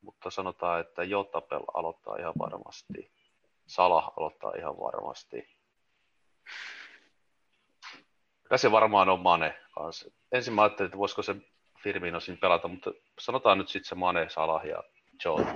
Mutta 0.00 0.30
sanotaan, 0.30 0.80
että 0.80 1.04
Jotapel 1.04 1.62
aloittaa 1.74 2.16
ihan 2.16 2.34
varmasti. 2.38 3.12
Salah 3.66 4.12
aloittaa 4.16 4.52
ihan 4.58 4.78
varmasti. 4.78 5.48
Kyllä 8.42 8.58
se 8.58 8.70
varmaan 8.72 9.08
on 9.08 9.20
Mane 9.20 9.58
kanssa. 9.74 10.10
Ensin 10.32 10.54
mä 10.54 10.62
ajattelin, 10.62 10.88
että 10.88 10.98
voisiko 10.98 11.22
se 11.22 11.36
Firmino 11.82 12.20
siinä 12.20 12.40
pelata, 12.40 12.68
mutta 12.68 12.92
sanotaan 13.20 13.58
nyt 13.58 13.68
sitten 13.68 13.88
se 13.88 13.94
Mane, 13.94 14.28
Salah 14.28 14.64
ja 14.66 14.82
Jota. 15.24 15.52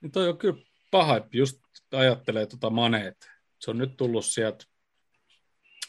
Niin 0.00 0.12
toi 0.12 0.28
on 0.28 0.38
kyllä 0.38 0.62
paha, 0.90 1.20
just 1.32 1.60
ajattelee 1.92 2.46
tuota 2.46 2.70
Maneet. 2.70 3.30
Se 3.58 3.70
on 3.70 3.78
nyt 3.78 3.96
tullut 3.96 4.24
sieltä. 4.24 4.64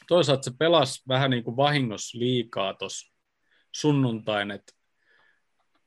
Toisaalta 0.07 0.43
se 0.43 0.51
pelasi 0.59 1.03
vähän 1.07 1.31
niin 1.31 1.43
kuin 1.43 1.57
vahingossa 1.57 2.19
liikaa 2.19 2.73
tuossa 2.73 3.13
sunnuntain, 3.75 4.51
että 4.51 4.73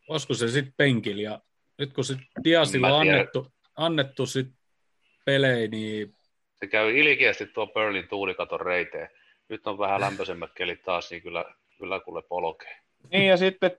olisiko 0.09 0.35
se 0.35 0.49
sitten 0.49 0.75
penkillä. 0.77 1.23
Ja 1.23 1.41
nyt 1.79 1.93
kun 1.93 2.05
sitten 2.05 2.45
Diasilla 2.45 2.95
on 2.95 3.01
annettu, 3.01 3.47
annettu 3.77 4.27
sit 4.27 4.49
pelejä, 5.25 5.69
niin... 5.69 6.15
Se 6.55 6.67
käy 6.67 6.99
ilkeästi 6.99 7.47
tuo 7.47 7.67
Berlin 7.67 8.09
tuulikaton 8.09 8.61
reiteen. 8.61 9.09
Nyt 9.49 9.67
on 9.67 9.79
vähän 9.79 10.01
lämpöisemmät 10.01 10.51
kelit 10.55 10.83
taas, 10.83 11.11
niin 11.11 11.23
kyllä 11.23 11.45
kyllä 11.81 12.01
kuule 12.01 12.23
polkee. 12.23 12.77
Niin 13.13 13.27
ja 13.27 13.37
sitten 13.37 13.71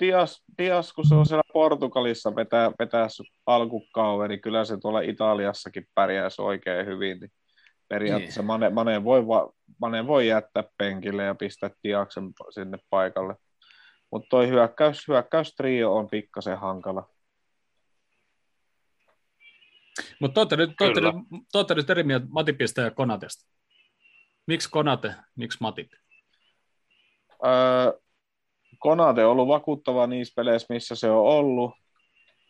Dias, 0.00 0.44
Dias 0.58 0.92
kun 0.92 1.06
se 1.06 1.14
on 1.14 1.26
siellä 1.26 1.42
Portugalissa 1.52 2.36
vetää, 2.36 2.72
vetää 2.78 3.06
alkukauden, 3.46 4.28
niin 4.28 4.40
kyllä 4.40 4.64
se 4.64 4.76
tuolla 4.80 5.00
Italiassakin 5.00 5.86
pärjäisi 5.94 6.42
oikein 6.42 6.86
hyvin. 6.86 7.20
Niin 7.20 7.32
periaatteessa 7.90 8.40
niin. 8.40 8.46
Mane, 8.46 8.70
Mane, 8.70 9.04
voi, 9.04 9.22
Mane 9.80 10.06
voi 10.06 10.28
jättää 10.28 10.64
penkille 10.78 11.24
ja 11.24 11.34
pistää 11.34 11.70
Diaksen 11.84 12.24
sinne 12.54 12.78
paikalle. 12.90 13.34
Mutta 14.10 14.28
toi 14.30 14.48
hyökkäys, 14.48 15.08
hyökkäystrio 15.08 15.94
on 15.94 16.08
pikkasen 16.10 16.58
hankala. 16.58 17.08
Mutta 20.20 20.46
te 20.46 20.56
nyt, 20.56 20.70
nyt, 21.54 21.76
nyt 21.76 21.90
eri 21.90 22.02
mieltä 22.02 22.26
Matipista 22.28 22.80
ja 22.80 22.90
Konatesta. 22.90 23.50
Miksi 24.46 24.70
Konate, 24.70 25.14
miksi 25.36 25.58
Matip? 25.60 25.92
Öö, 27.46 28.00
Konate 28.78 29.24
on 29.24 29.32
ollut 29.32 29.48
vakuuttava 29.48 30.06
niissä 30.06 30.32
peleissä, 30.36 30.74
missä 30.74 30.94
se 30.94 31.10
on 31.10 31.26
ollut. 31.26 31.74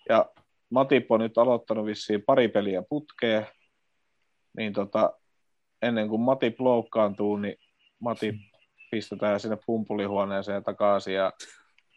ja 0.08 0.26
Matip 0.70 1.10
on 1.10 1.20
nyt 1.20 1.38
aloittanut 1.38 1.86
vissiin 1.86 2.22
pari 2.26 2.48
peliä 2.48 2.82
putkeen, 2.88 3.46
niin 4.56 4.72
tota, 4.72 5.19
ennen 5.82 6.08
kuin 6.08 6.20
Matip 6.20 6.60
loukkaantuu, 6.60 7.36
niin 7.36 7.56
Matip 8.00 8.36
pistetään 8.90 9.40
sinne 9.40 9.58
pumpulihuoneeseen 9.66 10.64
takaisin 10.64 11.14
ja 11.14 11.32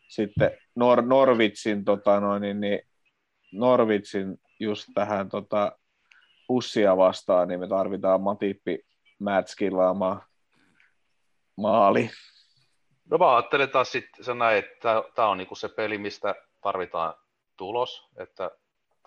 sitten 0.08 0.52
Nor- 0.76 1.06
Norvitsin, 1.06 1.86
tota 1.86 2.20
noin, 2.20 2.42
niin, 2.42 2.60
niin 2.60 2.80
Norvitsin 3.52 4.38
just 4.60 4.88
tähän 4.94 5.30
tota, 5.30 5.72
pussia 6.48 6.98
vastaan, 6.98 7.48
niin 7.48 7.60
me 7.60 7.68
tarvitaan 7.68 8.22
Matippi 8.22 8.80
matchkillaamaan 9.20 10.22
maali. 11.58 12.10
No 13.12 13.18
mä 13.18 13.36
ajattelen 13.36 13.70
taas 13.70 13.92
sitten 13.92 14.26
se 14.26 14.34
näin, 14.34 14.58
että 14.58 15.04
tämä 15.16 15.28
on 15.28 15.38
niinku 15.38 15.56
se 15.56 15.70
peli, 15.70 15.98
mistä 15.98 16.36
tarvitaan 16.62 17.14
tulos, 17.58 18.10
että 18.18 18.52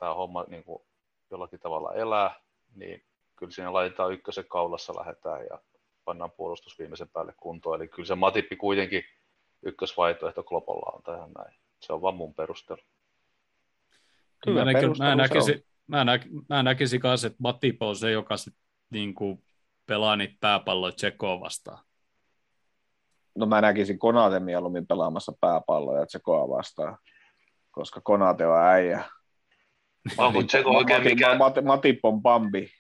tämä 0.01 0.15
homma 0.15 0.45
niinku 0.49 0.87
jollakin 1.31 1.61
tavalla 1.61 1.95
elää, 1.95 2.35
niin 2.75 3.03
kyllä 3.37 3.53
siinä 3.53 3.73
laitetaan 3.73 4.13
ykkösen 4.13 4.45
kaulassa 4.49 4.97
lähdetään 4.99 5.47
ja 5.51 5.59
pannaan 6.05 6.31
puolustus 6.31 6.79
viimeisen 6.79 7.09
päälle 7.09 7.35
kuntoon. 7.37 7.81
Eli 7.81 7.89
kyllä 7.89 8.07
se 8.07 8.15
Matippi 8.15 8.57
kuitenkin 8.57 9.05
ykkösvaihtoehto 9.63 10.43
Klopolla 10.43 10.93
on 10.97 11.03
tähän 11.03 11.33
näin. 11.33 11.55
Se 11.81 11.93
on 11.93 12.03
vaan 12.03 12.15
mun 12.15 12.35
perustelu. 12.35 12.81
Kyllä, 14.45 14.65
mä, 14.65 14.73
näkin, 14.73 14.95
mä, 14.99 15.15
näkisin, 15.15 15.65
mä, 15.87 16.05
näk, 16.05 16.23
mä 16.49 16.63
näkisin 16.63 17.01
kanssa, 17.01 17.27
että 17.27 17.37
Matip 17.41 17.83
on 17.83 17.97
se, 17.97 18.11
joka 18.11 18.37
sit, 18.37 18.55
niin 18.91 19.15
kuin, 19.15 19.45
pelaa 19.87 20.17
niitä 20.17 20.37
pääpalloja 20.41 20.93
Tsekoa 20.93 21.41
vastaan. 21.41 21.85
No 23.35 23.47
mä 23.47 23.61
näkisin 23.61 23.99
Konate 23.99 24.41
mieluummin 24.41 24.87
pelaamassa 24.87 25.33
pääpalloja 25.41 26.07
Tsekoa 26.07 26.49
vastaan, 26.49 26.99
koska 27.71 28.01
Konate 28.01 28.47
on 28.47 28.59
äijä. 28.59 29.05
Onko 30.19 30.43
Tseko 30.43 30.71
oikein 30.71 31.19
Matip, 31.39 31.65
Matip 31.65 31.99
on 32.03 32.23
Bambi. 32.23 32.71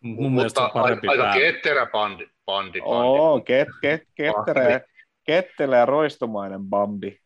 Mun 0.00 0.32
mielestä 0.34 0.60
mutta 0.60 0.78
on 0.78 0.82
parempi 0.82 1.08
aika 1.08 1.22
pää. 1.22 1.34
ketterä 1.34 1.86
bandi. 1.86 2.26
bandi, 2.46 2.80
bandi. 2.80 2.80
Oo, 2.84 3.40
ket, 3.40 3.68
ket, 3.80 4.02
ketterä, 4.14 4.80
kettelä 5.24 5.76
ja 5.76 5.86
roistomainen 5.86 6.60
Bambi 6.64 7.20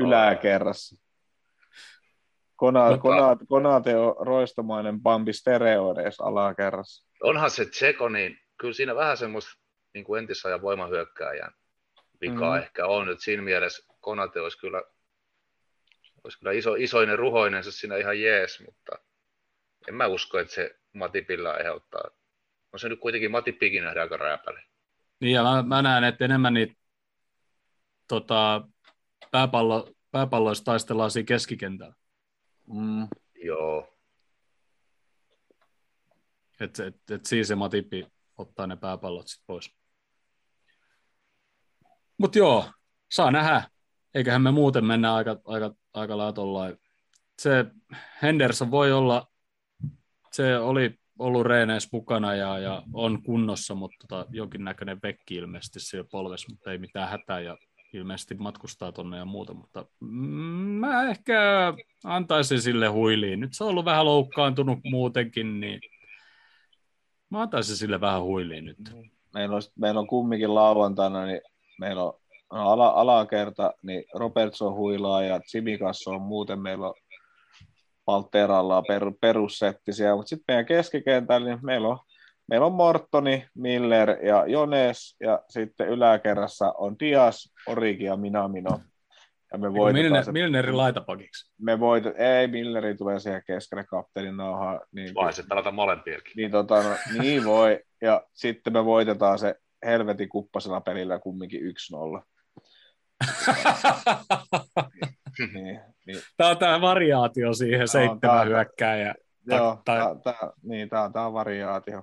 yläkerrassa. 0.00 0.96
Konate, 2.56 2.90
Mutta- 2.96 3.44
Konate, 3.48 3.96
on 3.96 4.26
roistomainen 4.26 5.00
Bambi 5.00 5.32
stereoideissa 5.32 6.24
alakerrassa. 6.24 7.06
Onhan 7.22 7.50
se 7.50 7.64
Tseko, 7.64 8.08
niin 8.08 8.38
kyllä 8.56 8.74
siinä 8.74 8.94
vähän 8.94 9.16
semmoista 9.16 9.50
niin 9.94 10.04
kuin 10.04 10.18
entisajan 10.18 10.62
voimahyökkääjän 10.62 11.52
vikaa 12.20 12.54
Mhm. 12.56 12.62
ehkä 12.62 12.86
on. 12.86 13.08
Että 13.10 13.24
siinä 13.24 13.42
mielessä 13.42 13.94
Konate 14.00 14.40
olisi 14.40 14.58
kyllä, 14.58 14.82
olisi 16.24 16.38
kyllä 16.38 16.52
iso, 16.52 16.74
isoinen 16.74 17.18
ruhoinensa 17.18 17.72
siinä 17.72 17.96
ihan 17.96 18.20
jees, 18.20 18.62
mutta 18.66 18.92
en 19.88 19.94
mä 19.94 20.06
usko, 20.06 20.38
että 20.38 20.54
se 20.54 20.78
Matipilla 20.92 21.50
aiheuttaa. 21.50 22.10
On 22.72 22.78
se 22.78 22.88
nyt 22.88 23.00
kuitenkin 23.00 23.30
Matippikin 23.30 23.84
nähdä 23.84 24.02
aika 24.02 24.16
rääpäle. 24.16 24.64
Niin, 25.20 25.32
ja 25.32 25.42
mä, 25.42 25.62
mä 25.62 25.82
näen, 25.82 26.04
että 26.04 26.24
enemmän 26.24 26.54
niitä 26.54 26.74
tota, 28.08 28.68
pääpallo, 29.30 29.92
pääpalloista 30.10 30.64
taistellaan 30.64 31.10
siinä 31.10 31.26
keskikentällä. 31.26 31.94
Mm. 32.66 33.08
Joo, 33.34 33.92
Että 36.60 36.86
et, 36.86 37.10
et 37.10 37.26
siinä 37.26 37.44
se 37.44 37.54
Matipi 37.54 38.06
ottaa 38.38 38.66
ne 38.66 38.76
pääpallot 38.76 39.28
sit 39.28 39.42
pois. 39.46 39.74
Mutta 42.18 42.38
joo, 42.38 42.70
saa 43.10 43.30
nähdä. 43.30 43.62
Eiköhän 44.14 44.42
me 44.42 44.50
muuten 44.50 44.84
mennä 44.84 45.14
aika, 45.14 45.40
aika, 45.44 45.74
aika 45.94 46.18
lailla. 46.18 46.78
Se 47.38 47.64
Henderson 48.22 48.70
voi 48.70 48.92
olla, 48.92 49.31
se 50.32 50.58
oli 50.58 50.94
ollut 51.18 51.46
reeneissä 51.46 51.88
mukana 51.92 52.34
ja, 52.34 52.58
ja 52.58 52.82
on 52.92 53.22
kunnossa, 53.22 53.74
mutta 53.74 54.06
tota, 54.08 54.26
jonkinnäköinen 54.30 54.98
vekki 55.02 55.34
ilmeisesti 55.34 55.80
siellä 55.80 56.08
polvessa, 56.10 56.48
mutta 56.50 56.72
ei 56.72 56.78
mitään 56.78 57.08
hätää 57.08 57.40
ja 57.40 57.56
ilmeisesti 57.92 58.34
matkustaa 58.34 58.92
tonne 58.92 59.16
ja 59.16 59.24
muuta, 59.24 59.54
mutta 59.54 59.84
mm, 60.00 60.08
mä 60.80 61.10
ehkä 61.10 61.72
antaisin 62.04 62.62
sille 62.62 62.88
huiliin. 62.88 63.40
Nyt 63.40 63.50
se 63.52 63.64
on 63.64 63.70
ollut 63.70 63.84
vähän 63.84 64.04
loukkaantunut 64.04 64.78
muutenkin, 64.84 65.60
niin 65.60 65.80
mä 67.30 67.42
antaisin 67.42 67.76
sille 67.76 68.00
vähän 68.00 68.22
huiliin 68.22 68.64
nyt. 68.64 68.78
Meillä, 69.34 69.56
on, 69.56 69.62
meillä 69.78 70.00
on 70.00 70.06
kumminkin 70.06 70.54
lauantaina, 70.54 71.26
niin 71.26 71.40
meillä 71.78 72.02
on 72.04 72.14
no, 72.52 72.70
ala, 72.70 72.88
alakerta, 72.88 73.72
niin 73.82 74.04
Robertson 74.14 74.74
huilaa 74.74 75.22
ja 75.22 75.40
Tsimikas 75.40 76.06
on 76.06 76.22
muuten 76.22 76.58
meillä 76.58 76.86
on 76.86 76.94
Palteralla 78.04 78.82
per, 78.82 79.12
perussetti 79.20 79.92
siellä, 79.92 80.16
mutta 80.16 80.28
sitten 80.28 80.44
meidän 80.48 80.66
keskikentällä 80.66 81.46
niin 81.46 81.58
meillä 81.62 81.88
on, 81.88 81.98
meillä 82.48 82.66
on 82.66 82.72
Mortoni, 82.72 83.46
Miller 83.54 84.26
ja 84.26 84.46
Jones 84.46 85.16
ja 85.20 85.42
sitten 85.48 85.88
yläkerrassa 85.88 86.72
on 86.78 86.96
Dias, 87.00 87.52
Origi 87.66 88.04
ja 88.04 88.16
Minamino. 88.16 88.80
Ja 89.52 89.58
me 89.58 89.72
voitetaan 89.72 90.04
Milner, 90.04 90.24
se, 90.24 90.32
Milnerin 90.32 90.76
laitapakiksi. 90.76 91.52
me 91.58 91.80
voit, 91.80 92.04
ei, 92.06 92.48
Milleri 92.48 92.94
tulee 92.94 93.20
siihen 93.20 93.42
keskelle 93.46 93.84
kapteenin 93.84 94.36
nauhaa. 94.36 94.80
Niin, 94.92 95.14
vai 95.14 95.32
se 95.32 95.42
pelata 95.48 95.70
molempiakin. 95.70 96.32
niin, 96.36 96.50
tota, 96.50 96.82
no, 96.82 96.96
niin 97.18 97.44
voi, 97.44 97.80
ja 98.02 98.26
sitten 98.32 98.72
me 98.72 98.84
voitetaan 98.84 99.38
se 99.38 99.54
helvetin 99.86 100.28
kuppasella 100.28 100.80
pelillä 100.80 101.18
kumminkin 101.18 101.62
1-0. 101.62 102.22
Niin, 105.38 105.80
niin, 106.06 106.22
Tämä 106.36 106.50
on 106.50 106.58
tämä 106.58 106.80
variaatio 106.80 107.52
siihen 107.54 107.78
tää 107.80 107.86
seitsemän 107.86 108.40
on- 108.40 108.46
hyökkääjä. 108.48 109.14
Joo, 109.46 109.82
tai- 109.84 109.98
tää, 109.98 110.14
tää, 110.34 110.50
niin, 110.62 110.88
tää, 110.88 111.10
tää 111.12 111.26
on 111.26 111.32
variaatio. 111.32 112.02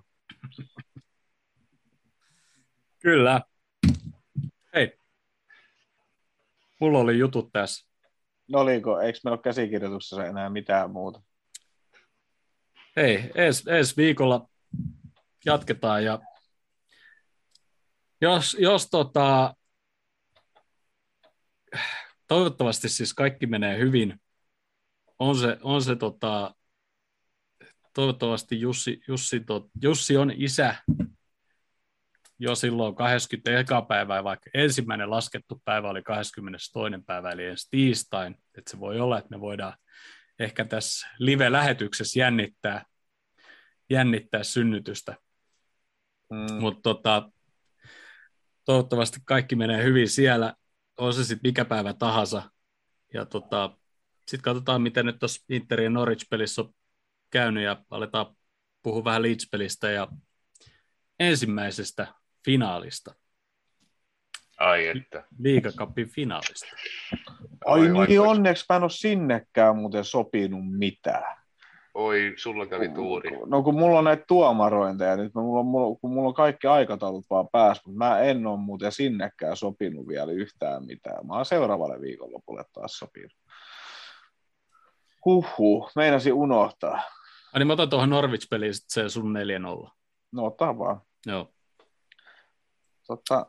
Kyllä. 3.00 3.42
Hei. 4.76 4.98
Mulla 6.80 7.00
oli 7.00 7.18
jutut 7.18 7.50
tässä. 7.54 7.90
No 8.48 8.60
oliko, 8.60 9.00
eikö 9.00 9.20
meillä 9.24 9.36
ole 9.36 9.42
käsikirjoituksessa 9.44 10.26
enää 10.26 10.50
mitään 10.50 10.92
muuta? 10.92 11.22
Hei, 12.96 13.32
ensi, 13.36 13.64
ensi 13.72 13.98
viikolla 13.98 14.50
jatketaan 15.46 16.04
ja 16.06 16.20
jos, 18.22 18.58
jos 18.60 18.90
tota, 18.90 19.54
toivottavasti 22.30 22.90
siis 22.90 23.14
kaikki 23.14 23.48
menee 23.48 23.78
hyvin, 23.78 24.22
on 25.20 25.38
se, 25.38 25.58
on 25.62 25.82
se 25.82 25.96
tota, 25.96 26.56
toivottavasti 27.94 28.62
Jussi, 28.62 29.02
Jussi, 29.08 29.40
tot, 29.40 29.68
Jussi 29.82 30.18
on 30.18 30.32
isä 30.36 30.76
jo 32.40 32.56
silloin 32.56 32.96
21. 32.96 33.74
päivää, 33.88 34.24
vaikka 34.24 34.50
ensimmäinen 34.54 35.10
laskettu 35.10 35.62
päivä 35.66 35.90
oli 35.90 36.04
22. 36.04 37.04
päivä, 37.06 37.32
eli 37.32 37.46
ensi 37.46 37.68
tiistain, 37.72 38.36
että 38.58 38.72
se 38.72 38.80
voi 38.80 39.00
olla, 39.00 39.18
että 39.18 39.30
me 39.30 39.42
voidaan 39.42 39.74
ehkä 40.40 40.66
tässä 40.66 41.08
live-lähetyksessä 41.20 42.20
jännittää, 42.20 42.86
jännittää 43.90 44.44
synnytystä. 44.44 45.18
Mm. 46.30 46.54
Mutta 46.54 46.82
tota, 46.82 47.32
toivottavasti 48.66 49.20
kaikki 49.26 49.56
menee 49.56 49.84
hyvin 49.84 50.10
siellä, 50.10 50.54
on 51.00 51.14
se 51.14 51.24
sitten 51.24 51.50
mikä 51.50 51.66
päivä 51.66 51.94
tahansa. 51.94 52.52
Ja 53.14 53.26
tota, 53.26 53.78
sitten 54.28 54.44
katsotaan, 54.44 54.82
miten 54.82 55.06
nyt 55.06 55.20
tuossa 55.20 55.46
Interin 55.50 55.84
ja 55.84 55.90
Norwich-pelissä 55.90 56.62
on 56.62 56.74
käynyt 57.30 57.64
ja 57.64 57.84
aletaan 57.90 58.36
puhua 58.84 59.04
vähän 59.04 59.22
Leeds-pelistä 59.22 59.92
ja 59.92 60.08
ensimmäisestä 61.20 62.08
finaalista, 62.46 63.16
Ai 64.58 64.88
että. 64.88 65.28
liigacupin 65.40 66.10
finaalista. 66.10 66.68
Ai 67.66 67.92
Oi, 67.92 68.08
niin, 68.08 68.22
onneksi 68.22 68.66
mä 68.70 68.76
en 68.76 68.84
ole 68.84 68.90
sinnekään 68.90 69.76
muuten 69.76 70.06
sopinut 70.06 70.78
mitään. 70.78 71.39
Oi, 71.94 72.34
sulla 72.38 72.66
kävi 72.66 72.90
tuuri. 72.90 73.30
No 73.46 73.64
kun 73.64 73.80
mulla 73.80 74.00
on 74.00 74.04
näitä 74.04 74.24
tuomarointeja, 74.28 75.18
nyt 75.18 75.34
mulla 75.36 75.60
on, 75.60 75.66
mulla, 75.66 75.98
kun 76.02 76.14
mulla 76.14 76.28
on 76.28 76.34
kaikki 76.34 76.68
aikataulut 76.68 77.26
vaan 77.30 77.48
päässä, 77.52 77.84
mutta 77.86 77.98
mä 77.98 78.20
en 78.20 78.48
ole 78.48 78.60
muuten 78.60 78.92
sinnekään 78.92 79.58
sopinut 79.58 80.08
vielä 80.08 80.32
yhtään 80.32 80.86
mitään. 80.86 81.28
Mä 81.28 81.34
oon 81.36 81.46
seuraavalle 81.46 82.02
viikonlopulle 82.02 82.64
taas 82.74 82.98
sopinut. 82.98 83.32
Huhhuh, 85.26 85.92
meinasin 85.96 86.34
unohtaa. 86.34 87.04
Ai 87.54 87.60
niin 87.60 87.68
mä 87.68 87.74
otan 87.74 87.90
tuohon 87.90 88.10
Norwich-peliin 88.10 88.74
sit 88.74 88.86
se 88.88 89.10
sun 89.10 89.36
4-0. 89.86 89.90
No 90.32 90.46
ota 90.46 90.78
vaan. 90.78 91.02
Joo. 91.26 91.54
Tota, 93.08 93.46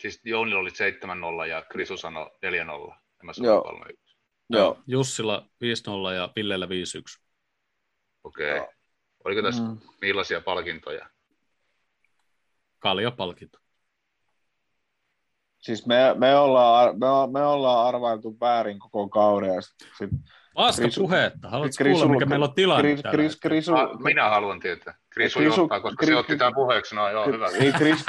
Siis 0.00 0.20
Jounilla 0.24 0.60
oli 0.60 0.70
7-0 1.44 1.46
ja 1.48 1.62
Krisu 1.62 1.96
sanoi 1.96 2.26
4-0. 2.26 2.30
Ja 2.48 3.24
mä 3.24 3.32
Joo. 3.42 3.64
sanoin 3.66 3.96
3-1. 3.96 4.05
Joo. 4.50 4.78
Jussilla 4.86 5.46
5-0 6.10 6.14
ja 6.14 6.28
Villellä 6.36 6.66
5-1. 6.66 6.68
Okei. 8.24 8.56
Joo. 8.56 8.72
Oliko 9.24 9.42
tässä 9.42 9.62
Mm. 9.62 9.78
millaisia 10.00 10.40
palkintoja? 10.40 11.10
Kaljapalkinto. 12.78 13.58
Siis 15.58 15.86
me, 15.86 15.94
me, 16.18 16.36
ollaan, 16.36 16.94
me, 16.98 17.06
me 17.32 17.46
ollaan 17.46 17.86
arvailtu 17.88 18.36
väärin 18.40 18.78
koko 18.78 19.08
kauden. 19.08 19.54
ja 19.54 19.60
sit- 19.60 19.88
sit 19.98 20.10
Paska 20.54 20.82
Krisu- 20.82 21.00
puhetta. 21.00 21.48
Haluatko 21.50 21.74
Krisu- 21.78 21.98
kuulla, 21.98 22.12
mikä 22.12 22.26
meillä 22.26 22.44
on 22.44 22.54
tilanne 22.54 22.94
Kris- 22.94 23.02
tällä 23.02 23.16
Kris- 23.16 23.22
hetkellä? 23.22 23.40
Krisu, 23.50 23.74
Ah, 23.74 23.98
minä 24.02 24.28
haluan 24.28 24.60
tietää. 24.60 24.94
Krisu, 25.16 25.38
Krisu- 25.38 25.60
johtaa, 25.60 25.80
koska 25.80 26.06
se 26.06 26.12
Kri- 26.12 26.16
otti 26.16 26.36
tämän 26.36 26.54
puheeksi. 26.54 26.94
No 26.94 27.10
joo, 27.10 27.26
hyvä. 27.26 27.48
Ei, 27.48 27.72
Kris, 27.72 28.04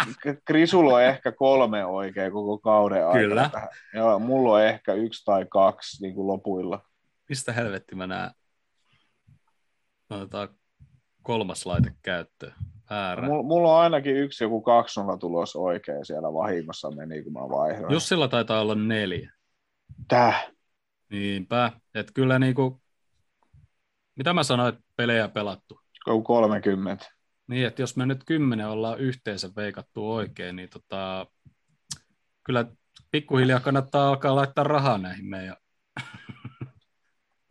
Krisulla 0.45 0.93
on 0.93 1.03
ehkä 1.03 1.31
kolme 1.31 1.85
oikein 1.85 2.31
koko 2.31 2.57
kauden 2.57 3.07
aikana. 3.07 3.19
Kyllä. 3.19 3.49
Tähän. 3.51 3.69
Joo, 3.93 4.19
mulla 4.19 4.51
on 4.51 4.63
ehkä 4.63 4.93
yksi 4.93 5.25
tai 5.25 5.45
kaksi 5.49 6.01
niin 6.01 6.15
kuin 6.15 6.27
lopuilla. 6.27 6.85
Mistä 7.29 7.53
helvetti 7.53 7.95
mä 7.95 8.07
näen? 8.07 8.31
Otetaan 10.09 10.49
kolmas 11.23 11.65
laite 11.65 11.91
käyttöön. 12.01 12.53
Väärä. 12.89 13.27
Mulla, 13.27 13.43
mulla 13.43 13.75
on 13.75 13.81
ainakin 13.81 14.15
yksi 14.15 14.43
joku 14.43 14.61
2 14.61 14.99
tulos 15.19 15.55
oikein 15.55 16.05
siellä 16.05 16.33
vahingossa 16.33 16.91
meni, 16.91 17.23
kun 17.23 17.33
mä 17.33 17.39
vaihdoin. 17.39 17.93
Jussilla 17.93 18.27
taitaa 18.27 18.61
olla 18.61 18.75
neljä. 18.75 19.31
Täh. 20.07 20.51
Niinpä. 21.09 21.71
Et 21.95 22.11
kyllä 22.13 22.39
niinku, 22.39 22.81
mitä 24.15 24.33
mä 24.33 24.43
sanoin, 24.43 24.73
että 24.73 24.85
pelejä 24.95 25.27
pelattu. 25.27 25.79
Joku 26.07 26.23
30. 26.23 27.05
Niin, 27.47 27.67
että 27.67 27.81
jos 27.81 27.97
me 27.97 28.05
nyt 28.05 28.23
kymmenen 28.25 28.67
ollaan 28.67 28.99
yhteensä 28.99 29.49
veikattu 29.55 30.13
oikein, 30.13 30.55
niin 30.55 30.69
tota, 30.69 31.27
kyllä 32.43 32.65
pikkuhiljaa 33.11 33.59
kannattaa 33.59 34.09
alkaa 34.09 34.35
laittaa 34.35 34.63
rahaa 34.63 34.97
näihin 34.97 35.25
meidän 35.25 35.55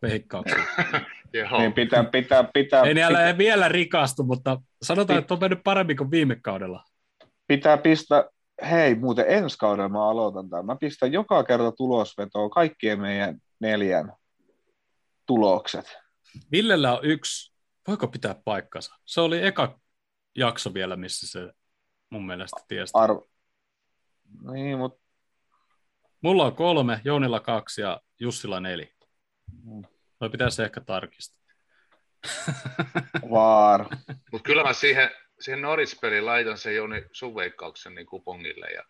veikkauksiin. 0.01 0.63
Niin 1.57 1.73
pitää, 1.73 2.03
pitää, 2.03 2.43
pitää, 2.53 2.83
Ei 2.83 2.93
ne 2.93 3.07
pitää, 3.07 3.37
vielä 3.37 3.67
rikastu, 3.67 4.23
mutta 4.23 4.61
sanotaan, 4.81 5.19
että 5.19 5.33
on 5.33 5.39
mennyt 5.39 5.63
paremmin 5.63 5.97
kuin 5.97 6.11
viime 6.11 6.35
kaudella. 6.35 6.83
pitää 7.47 7.77
pistää, 7.77 8.23
hei 8.69 8.95
muuten 8.95 9.25
ensi 9.27 9.57
kaudella 9.57 9.89
mä 9.89 10.09
aloitan 10.09 10.49
tämän. 10.49 10.65
Mä 10.65 10.75
pistän 10.75 11.11
joka 11.11 11.43
kerta 11.43 11.71
tulosvetoa 11.71 12.49
kaikkien 12.49 13.01
meidän 13.01 13.37
neljän 13.59 14.13
tulokset. 15.25 15.97
Villellä 16.51 16.97
on 16.97 17.05
yksi, 17.05 17.56
voiko 17.87 18.07
pitää 18.07 18.35
paikkansa? 18.45 18.95
Se 19.05 19.21
oli 19.21 19.45
eka 19.45 19.79
jakso 20.35 20.73
vielä, 20.73 20.95
missä 20.95 21.27
se 21.27 21.53
mun 22.09 22.25
mielestä 22.25 22.61
tiesi. 22.67 22.91
Arvo. 22.93 23.29
Niin, 24.51 24.77
mutta 24.77 25.07
Mulla 26.21 26.45
on 26.45 26.55
kolme, 26.55 27.01
Jounilla 27.03 27.39
kaksi 27.39 27.81
ja 27.81 28.01
Jussilla 28.19 28.59
neljä. 28.59 28.87
Mm. 29.63 29.83
Toi 30.19 30.29
pitäisi 30.29 30.63
ehkä 30.63 30.81
tarkistaa. 30.81 31.41
vaar. 33.31 33.85
Mutta 34.31 34.45
kyllä 34.45 34.63
mä 34.63 34.73
siihen, 34.73 35.09
siihen 35.39 35.61
Norris-peliin 35.61 36.25
laitan 36.25 36.57
sen 36.57 36.75
Joni 36.75 37.05
sun 37.11 37.35
veikkauksen 37.35 37.95
niin 37.95 38.05
kupongille, 38.05 38.67
ja 38.67 38.83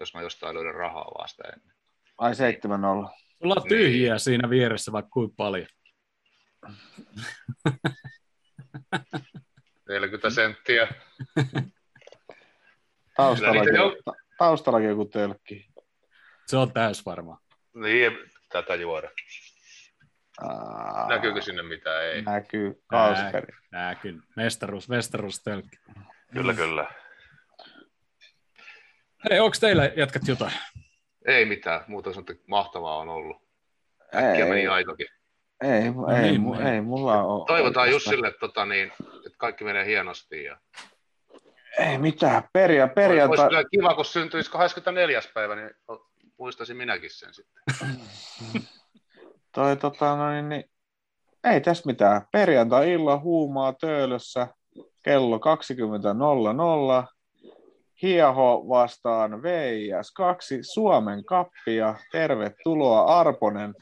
jos 0.00 0.14
mä 0.14 0.22
jostain 0.22 0.54
löydän 0.54 0.74
rahaa 0.74 1.04
vaan 1.04 1.28
sitä 1.28 1.42
ennen. 1.56 1.76
Ai 2.18 2.32
7-0. 2.32 2.36
Sulla 3.42 3.54
on 3.56 3.68
tyhjiä 3.68 4.18
siinä 4.18 4.50
vieressä 4.50 4.92
vaikka 4.92 5.10
kuinka 5.10 5.34
paljon. 5.36 5.66
40 9.88 10.30
senttiä. 10.30 10.88
Taustallakin, 13.16 13.74
taustallakin 14.38 14.88
joku 14.88 15.04
tölkki. 15.04 15.66
Se 16.46 16.56
on 16.56 16.72
täys 16.72 17.06
varmaan. 17.06 17.38
Niin, 17.74 18.12
tätä 18.52 18.74
juoda. 18.74 19.10
Aa, 20.40 21.08
Näkyykö 21.08 21.42
sinne 21.42 21.62
mitään? 21.62 22.04
Ei. 22.04 22.22
Näkyy. 22.22 22.82
Kausperi. 22.86 23.54
Nääkin. 23.72 24.22
Mestaruus, 24.36 24.88
mestaruus 24.88 25.42
tölkki. 25.42 25.76
Kyllä, 26.32 26.54
kyllä. 26.54 26.86
Hei, 29.30 29.40
onko 29.40 29.56
teillä 29.60 29.84
jatkat 29.96 30.28
jotain? 30.28 30.52
Ei 31.26 31.44
mitään. 31.44 31.80
Muuta 31.88 32.12
sanottu, 32.12 32.32
että 32.32 32.44
mahtavaa 32.46 32.96
on 32.96 33.08
ollut. 33.08 33.36
Äkkiä 34.14 34.44
Ei, 34.44 34.50
meni 34.50 34.66
aikakin. 34.66 35.06
Ei, 35.62 35.70
ei, 35.70 35.82
niin, 36.22 36.42
mu- 36.42 36.66
ei, 36.66 36.80
mulla 36.80 37.22
on. 37.22 37.46
Toivotaan 37.46 37.90
Jussille, 37.90 38.28
että, 38.28 38.40
tota, 38.40 38.64
niin, 38.64 38.92
että 39.26 39.38
kaikki 39.38 39.64
menee 39.64 39.86
hienosti. 39.86 40.44
Ja... 40.44 40.58
Ei 41.78 41.98
mitään. 41.98 42.42
Perja, 42.52 42.84
Olisi 42.84 42.94
perjantai. 42.94 43.48
kyllä 43.48 43.64
kiva, 43.70 43.94
kun 43.94 44.04
syntyisi 44.04 44.50
24. 44.50 45.20
päivä, 45.34 45.54
niin 45.54 45.70
muistaisin 46.38 46.76
minäkin 46.76 47.10
sen 47.10 47.34
sitten. 47.34 47.62
Toi, 49.54 49.76
tota, 49.76 50.16
no, 50.16 50.30
niin, 50.30 50.48
niin, 50.48 50.64
ei 51.44 51.60
tässä 51.60 51.86
mitään. 51.86 52.22
Perjantai-illan 52.32 53.22
huumaa 53.22 53.72
töölössä 53.72 54.48
kello 55.02 55.36
20.00. 55.36 57.14
Hieho 58.02 58.64
vastaan 58.68 59.32
VIS2 59.32 60.58
Suomen 60.74 61.24
kappia. 61.24 61.94
Tervetuloa 62.12 63.20
Arponen. 63.20 63.74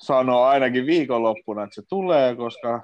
Sanoo 0.00 0.44
ainakin 0.44 0.86
viikonloppuna, 0.86 1.62
että 1.64 1.74
se 1.74 1.82
tulee, 1.88 2.36
koska 2.36 2.82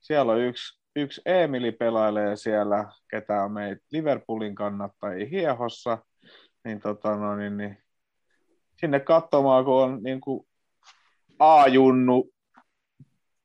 siellä 0.00 0.32
on 0.32 0.40
yksi, 0.40 0.80
yksi 0.96 1.20
Emili 1.26 1.72
pelailee 1.72 2.36
siellä, 2.36 2.92
ketä 3.10 3.42
on 3.42 3.52
meitä 3.52 3.82
Liverpoolin 3.92 4.54
kannattajia 4.54 5.26
Hiehossa. 5.26 5.98
Niin, 6.64 6.80
tota, 6.80 7.16
no, 7.16 7.36
niin, 7.36 7.56
niin, 7.56 7.78
sinne 8.80 9.00
katsomaan, 9.00 9.64
kun 9.64 9.82
on 9.82 10.02
niin 10.02 10.20
kuin 10.20 10.46
A-junnu 11.38 12.30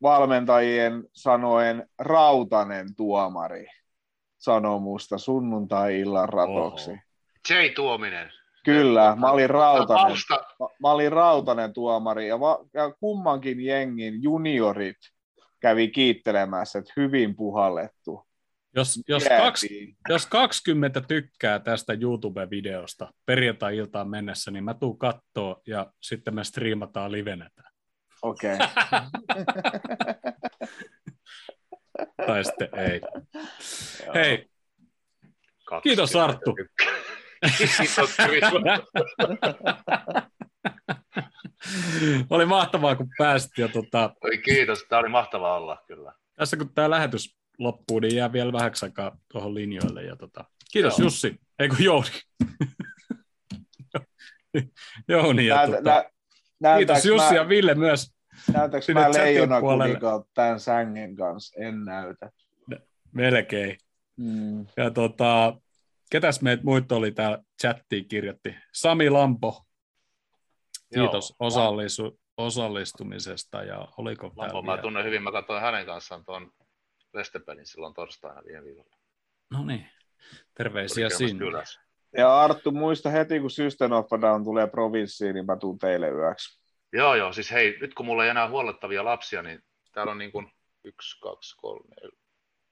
valmentajien 0.01 1.03
sanoen 1.13 1.89
rautanen 1.99 2.95
tuomari 2.95 3.67
sanoo 4.37 4.79
musta 4.79 5.17
sunnuntai-illan 5.17 6.29
ratoksi. 6.29 6.91
Oho. 6.91 6.99
Tuominen. 7.75 8.31
Kyllä, 8.65 9.15
mä 9.15 9.31
olin 9.31 9.49
rautanen, 9.49 10.05
Tausta, 10.05 10.43
mä, 10.59 10.67
mä 10.81 10.91
olin 10.91 11.11
rautanen 11.11 11.73
tuomari 11.73 12.27
ja, 12.27 12.39
va, 12.39 12.65
ja 12.73 12.93
kummankin 12.99 13.65
jengin 13.65 14.23
juniorit 14.23 14.97
kävi 15.59 15.87
kiittelemässä, 15.87 16.79
että 16.79 16.93
hyvin 16.97 17.35
puhallettu. 17.35 18.27
Jos, 18.75 18.99
jos, 19.07 19.23
kaksi, 19.23 19.95
jos 20.09 20.25
20 20.25 21.01
tykkää 21.01 21.59
tästä 21.59 21.93
YouTube-videosta 21.93 23.13
perjantai-iltaan 23.25 24.09
mennessä, 24.09 24.51
niin 24.51 24.63
mä 24.63 24.73
tuun 24.73 24.97
kattoo 24.97 25.61
ja 25.67 25.91
sitten 26.01 26.35
me 26.35 26.43
striimataan 26.43 27.11
livenä. 27.11 27.49
tää. 27.55 27.69
Okei. 28.21 28.55
Okay. 28.55 28.67
Tai 32.27 32.43
sitten 32.43 32.69
ei. 32.73 33.01
Hei, 34.13 34.49
kaksi. 35.65 35.89
Kiitos, 35.89 36.15
Arttu. 36.15 36.55
Kiitos. 37.57 38.17
oli 42.29 42.45
mahtavaa, 42.45 42.95
kun 42.95 43.09
pääsit. 43.17 43.57
Ja 43.57 43.67
tota, 43.67 44.13
Oi, 44.23 44.37
Kiitos, 44.37 44.85
tämä 44.89 44.99
oli 44.99 45.09
mahtavaa 45.09 45.57
olla 45.57 45.83
kyllä. 45.87 46.13
tässä 46.35 46.57
kun 46.57 46.73
tämä 46.73 46.89
lähetys 46.89 47.37
loppuu, 47.59 47.99
niin 47.99 48.15
jää 48.15 48.33
vielä 48.33 48.53
vähäksi 48.53 48.85
aikaa 48.85 49.17
tuohon 49.31 49.55
linjoille. 49.55 50.03
Ja 50.03 50.15
tota, 50.15 50.45
kiitos 50.71 50.99
Joo. 50.99 51.05
Jussi, 51.05 51.35
ei 51.59 51.69
kun 51.69 51.83
Jouni. 51.83 52.09
Jouni 55.07 55.45
ja 55.45 55.55
Näytä, 55.55 55.77
tota, 55.77 56.05
nä, 56.59 56.77
kiitos 56.77 57.05
Jussi 57.05 57.29
mä, 57.29 57.35
ja 57.35 57.49
Ville 57.49 57.75
myös. 57.75 58.13
näytäks 58.53 58.89
mä 58.89 59.01
chatin 59.01 59.21
leijona 59.21 59.61
kuninkaan 59.61 60.23
tämän 60.33 60.59
sängen 60.59 61.15
kanssa? 61.15 61.61
En 61.61 61.85
näytä. 61.85 62.31
Melkein. 63.11 63.77
Mm. 64.17 64.65
Ja 64.77 64.91
tota, 64.91 65.57
ketäs 66.11 66.41
meitä 66.41 66.63
muita 66.63 66.95
oli 66.95 67.11
täällä 67.11 67.39
chattiin 67.61 68.07
kirjoitti? 68.07 68.55
Sami 68.73 69.09
Lampo, 69.09 69.66
kiitos 70.93 71.29
Joo. 71.29 71.47
osallisu, 71.47 72.19
osallistumisesta 72.37 73.63
ja 73.63 73.87
oliko 73.97 74.31
Lampo, 74.35 74.61
mä 74.61 74.77
tunnen 74.77 75.05
hyvin, 75.05 75.23
mä 75.23 75.31
katsoin 75.31 75.61
hänen 75.61 75.85
kanssaan 75.85 76.25
tuon 76.25 76.51
Lestepelin 77.13 77.65
silloin 77.65 77.93
torstaina 77.93 78.41
viime 78.45 78.63
viikolla. 78.63 78.97
No 79.51 79.65
niin, 79.65 79.89
terveisiä 80.57 81.09
sinne. 81.09 81.45
kylässä. 81.45 81.81
Ja 82.17 82.41
Arttu, 82.41 82.71
muista 82.71 83.09
heti, 83.09 83.39
kun 83.39 83.51
System 83.51 83.91
of 83.91 84.13
a 84.13 84.21
Down 84.21 84.43
tulee 84.43 84.67
provinssiin, 84.67 85.33
niin 85.33 85.45
mä 85.45 85.57
tuun 85.57 85.79
teille 85.79 86.09
yöksi. 86.09 86.61
Joo, 86.93 87.15
joo, 87.15 87.33
siis 87.33 87.51
hei, 87.51 87.77
nyt 87.81 87.93
kun 87.93 88.05
mulla 88.05 88.23
ei 88.23 88.29
enää 88.29 88.49
huollettavia 88.49 89.05
lapsia, 89.05 89.41
niin 89.41 89.59
täällä 89.93 90.11
on 90.11 90.17
niin 90.17 90.31
kuin 90.31 90.51
yksi, 90.83 91.19
kaksi, 91.21 91.55
kolme, 91.57 91.95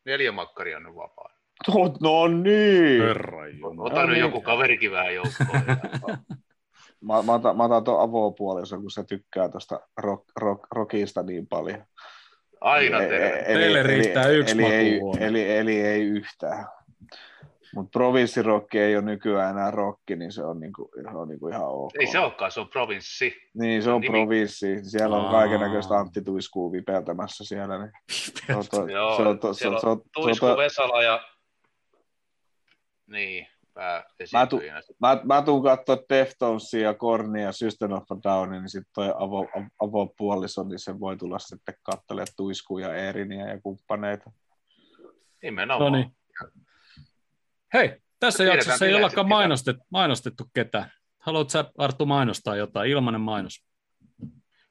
neljä 0.06 0.32
makkaria 0.32 0.80
nyt 0.80 0.96
vapaa. 0.96 1.30
No, 1.68 1.74
no 2.02 2.28
niin. 2.28 3.02
Herra. 3.02 3.40
Ota 3.78 3.96
No 3.96 4.06
nyt 4.06 4.10
niin. 4.10 4.20
joku 4.20 4.42
kaverikin 4.42 4.92
vähän 4.92 5.16
joukkoon. 5.16 5.62
Mä, 7.02 7.22
mä, 7.22 7.34
otan, 7.34 7.58
mä 7.58 7.64
otan 7.64 7.84
tuon 7.84 8.02
avopuolison, 8.02 8.82
kun 8.82 8.92
se 8.92 9.04
tykkää 9.04 9.50
tuosta 9.50 9.80
rock, 9.98 10.24
rock, 10.40 10.64
rockista 10.72 11.24
niin 11.24 11.48
paljon. 11.48 11.84
Aina 12.62 13.04
Eli- 13.04 13.16
eli- 13.16 13.44
Teille 13.46 13.80
eli- 13.80 13.84
riittää 13.88 14.28
yksi 14.28 14.54
eli, 14.54 14.66
ei, 14.66 15.00
eli, 15.20 15.58
eli, 15.58 15.82
ei 15.82 16.02
yhtään. 16.02 16.66
Mutta 17.76 17.90
provinssirokki 17.92 18.80
ei 18.80 18.96
ole 18.96 19.06
nykyään 19.06 19.50
enää 19.58 19.72
rokki, 19.72 20.16
niin 20.16 20.32
se 20.32 20.44
on, 20.44 20.60
niinku, 20.60 20.90
se 21.12 21.18
on 21.18 21.28
niinku 21.28 21.48
ihan 21.48 21.68
ok. 21.68 21.92
Ei 22.00 22.08
se 22.08 22.20
olekaan, 22.20 22.52
se 22.52 22.60
on 22.60 22.70
provinssi. 22.70 23.36
Niin, 23.54 23.84
se 23.84 23.92
on 23.92 24.02
nimi. 24.02 24.12
provinssi. 24.20 24.90
Siellä 24.90 25.18
on 25.18 25.32
kaiken 25.32 25.60
näköistä 25.60 25.94
Antti 25.98 26.22
Tuiskuu 26.22 26.72
vipeltämässä 26.72 27.44
siellä. 27.44 27.78
Niin. 27.78 27.92
Se 28.48 28.56
on 28.56 28.64
to- 28.72 28.88
Joo, 28.88 29.18
se 29.18 29.22
on 29.24 29.40
to- 29.40 29.54
se 29.54 29.58
siellä 29.60 29.76
on- 29.76 29.82
se 29.82 29.88
on- 29.88 30.02
Tuisku, 30.14 30.46
Vesala 30.46 31.04
ja... 31.04 31.24
Niin, 33.08 33.48
pääesiintyjinä. 33.76 34.82
Mä, 35.00 35.20
mä 35.24 35.42
tuun 35.42 35.64
katsoa 35.64 35.98
Deftonesia 36.10 36.82
ja 36.82 36.94
Kornia 36.94 37.44
ja 37.44 37.52
System 37.52 37.92
of 37.92 38.04
a 38.12 38.16
Downin, 38.24 38.62
niin 38.62 38.70
sitten 38.70 38.92
toi 38.96 39.14
avo, 39.18 39.48
avopuoliso, 39.82 40.64
niin 40.64 40.80
se 40.80 41.00
voi 41.00 41.18
tulla 41.18 41.40
sitten 41.40 41.76
katselemaan 41.84 42.28
Tuiskuja, 42.38 42.96
Eeriniä 42.96 43.48
ja 43.48 43.62
kumppaneita. 43.62 44.32
Nimenomaan. 45.44 46.12
Hei, 47.74 48.02
tässä 48.20 48.38
Tiedetään 48.38 48.58
jaksossa 48.58 48.86
ei 48.86 48.94
ollakaan 48.94 49.26
ketä. 49.26 49.36
mainostettu, 49.36 49.84
mainostettu 49.90 50.44
ketään. 50.54 50.92
Haluatko 51.20 51.50
sä, 51.50 51.66
Arttu, 51.78 52.06
mainostaa 52.06 52.56
jotain? 52.56 52.92
Ilmanen 52.92 53.22
mainos. 53.22 53.66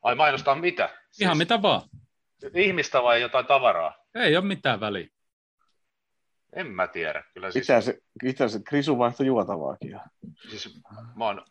Ai 0.03 0.15
mainostaa 0.15 0.55
mitä? 0.55 0.89
Ihan 1.21 1.39
mitä 1.39 1.63
vaan. 1.63 1.83
Ihmistä 2.55 3.03
vai 3.03 3.21
jotain 3.21 3.47
tavaraa? 3.47 3.95
Ei 4.15 4.37
ole 4.37 4.45
mitään 4.45 4.81
väliä. 4.81 5.09
En 6.55 6.67
mä 6.67 6.87
tiedä. 6.87 7.25
Kyllä 7.35 7.51
siis, 7.51 7.63
Itse 7.63 7.75
asiassa, 7.75 8.03
itse 8.25 8.45
asiassa 8.45 8.65
Krisu 8.65 8.99
vaihtoi 8.99 9.27
juotavaakin. 9.27 10.01
siis 10.51 10.81
mä 11.17 11.25
oon 11.25 11.45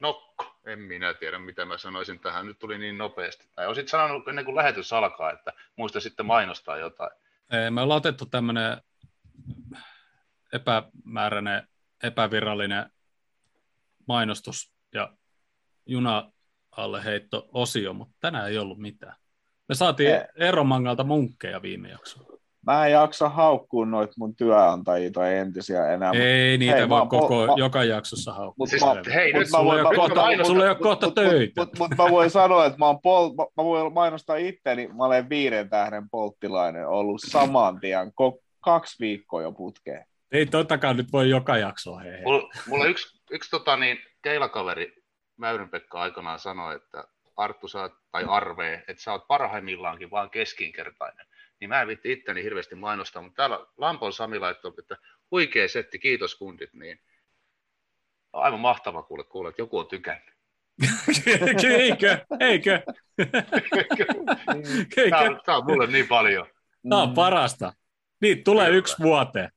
nokko. 0.00 0.60
En 0.66 0.78
minä 0.78 1.14
tiedä, 1.14 1.38
mitä 1.38 1.64
mä 1.64 1.78
sanoisin 1.78 2.20
tähän. 2.20 2.46
Nyt 2.46 2.58
tuli 2.58 2.78
niin 2.78 2.98
nopeasti. 2.98 3.48
Tai 3.54 3.66
olisit 3.66 3.88
sanonut 3.88 4.28
ennen 4.28 4.44
kuin 4.44 4.56
lähetys 4.56 4.92
alkaa, 4.92 5.32
että 5.32 5.52
muista 5.76 6.00
sitten 6.00 6.26
mainostaa 6.26 6.76
jotain. 6.76 7.10
Ei, 7.50 7.70
Me 7.70 7.80
ollaan 7.80 7.98
otettu 7.98 8.26
tämmöinen 8.26 8.76
epämääräinen, 10.52 11.68
epävirallinen 12.02 12.90
mainostus 14.08 14.72
ja 14.94 15.12
juna 15.86 16.32
alle 16.70 17.04
heitto 17.04 17.48
osio, 17.52 17.92
mutta 17.92 18.16
tänään 18.20 18.48
ei 18.48 18.58
ollut 18.58 18.78
mitään. 18.78 19.16
Me 19.68 19.74
saatiin. 19.74 20.10
Eromangalta 20.36 21.04
munkkeja 21.04 21.62
viime 21.62 21.88
jaksolla. 21.88 22.38
Mä 22.66 22.86
en 22.86 22.92
jaksa 22.92 23.28
haukkua 23.28 23.86
noita 23.86 24.12
mun 24.18 24.36
työnantajia 24.36 25.10
tai 25.10 25.34
entisiä 25.36 25.88
enää. 25.92 26.12
mut- 26.12 26.22
Ei 26.22 26.58
niitä 26.58 26.76
Hei, 26.76 26.88
voi 26.88 27.00
mä- 27.00 27.06
koko, 27.08 27.46
mä- 27.46 27.52
joka 27.56 27.84
jaksossa 27.84 28.32
haukkua. 28.32 28.54
Mut 28.58 28.68
Siis, 28.68 28.82
mä- 28.84 29.14
hei, 29.14 29.32
mut 29.32 29.40
nyt 29.40 29.50
mä 29.50 29.58
sulla 29.58 29.64
voin- 29.64 29.78
ei 29.78 29.84
ole 29.86 29.96
kohta- 29.96 30.36
mä- 30.36 30.44
sulla 30.44 30.64
ei 30.64 30.68
ole 30.70 30.76
mut- 30.76 30.82
kohta 30.82 31.06
mut- 31.06 31.14
töitä. 31.14 31.60
Mutta 31.60 31.78
mut, 31.78 31.90
mä 31.98 32.10
voin 32.10 32.30
sanoa, 32.30 32.66
että 32.66 32.78
mä, 32.78 32.86
oon 32.86 33.00
pol, 33.00 33.28
mä, 33.28 33.42
mä 33.56 33.64
voin 33.64 33.92
mainostaa 33.92 34.36
itteni, 34.36 34.86
mä 34.86 35.04
olen 35.04 35.28
viiden 35.28 35.70
tähden 35.70 36.10
polttilainen 36.10 36.88
ollut 36.88 37.20
saman 37.26 37.80
tien 37.80 38.12
ko, 38.14 38.38
kaksi 38.60 38.96
viikkoa 39.00 39.42
jo 39.42 39.52
putkeen. 39.52 40.04
Ei 40.32 40.46
totakaan 40.46 40.96
nyt 40.96 41.12
voi 41.12 41.30
joka 41.30 41.56
jaksoa. 41.56 41.98
Hei, 42.00 42.12
hei. 42.12 42.22
Mulla, 42.22 42.50
mulla 42.68 42.84
yksi, 42.86 43.20
yksi 43.30 43.50
tota 43.50 43.76
niin, 43.76 43.98
keilakaveri 44.22 44.92
Mäyryn 45.36 45.68
Pekka 45.68 46.00
aikanaan 46.00 46.38
sanoi, 46.38 46.74
että 46.76 47.04
Arttu 47.36 47.68
sä 47.68 47.80
oot, 47.80 47.92
tai 48.12 48.24
Arve, 48.28 48.74
että 48.88 49.02
sä 49.02 49.12
oot 49.12 49.26
parhaimmillaankin 49.28 50.10
vaan 50.10 50.30
keskinkertainen. 50.30 51.26
Niin 51.60 51.68
mä 51.68 51.80
en 51.80 51.88
vitti 51.88 52.12
itteni 52.12 52.42
hirveästi 52.42 52.74
mainostaa, 52.74 53.22
mutta 53.22 53.36
täällä 53.36 53.66
Lampon 53.76 54.12
Sami 54.12 54.38
laittoi, 54.38 54.72
että 54.78 54.96
huikea 55.30 55.68
setti, 55.68 55.98
kiitos 55.98 56.34
kundit, 56.34 56.72
niin 56.72 57.00
aivan 58.32 58.60
mahtava 58.60 59.02
kuule, 59.02 59.24
kuule, 59.24 59.48
että 59.48 59.62
joku 59.62 59.78
on 59.78 59.88
tykännyt. 59.88 60.34
eikö? 61.78 62.18
Eikö? 62.40 62.80
Eikö? 63.76 65.16
on, 65.16 65.40
tää 65.46 65.56
on 65.56 65.64
mulle 65.64 65.86
niin 65.86 66.08
paljon. 66.08 66.46
Tämä 66.88 67.02
on 67.02 67.14
parasta. 67.14 67.72
Niin, 68.20 68.44
tulee 68.44 68.66
Kyllä. 68.66 68.78
yksi 68.78 68.96
vuoteen. 69.02 69.50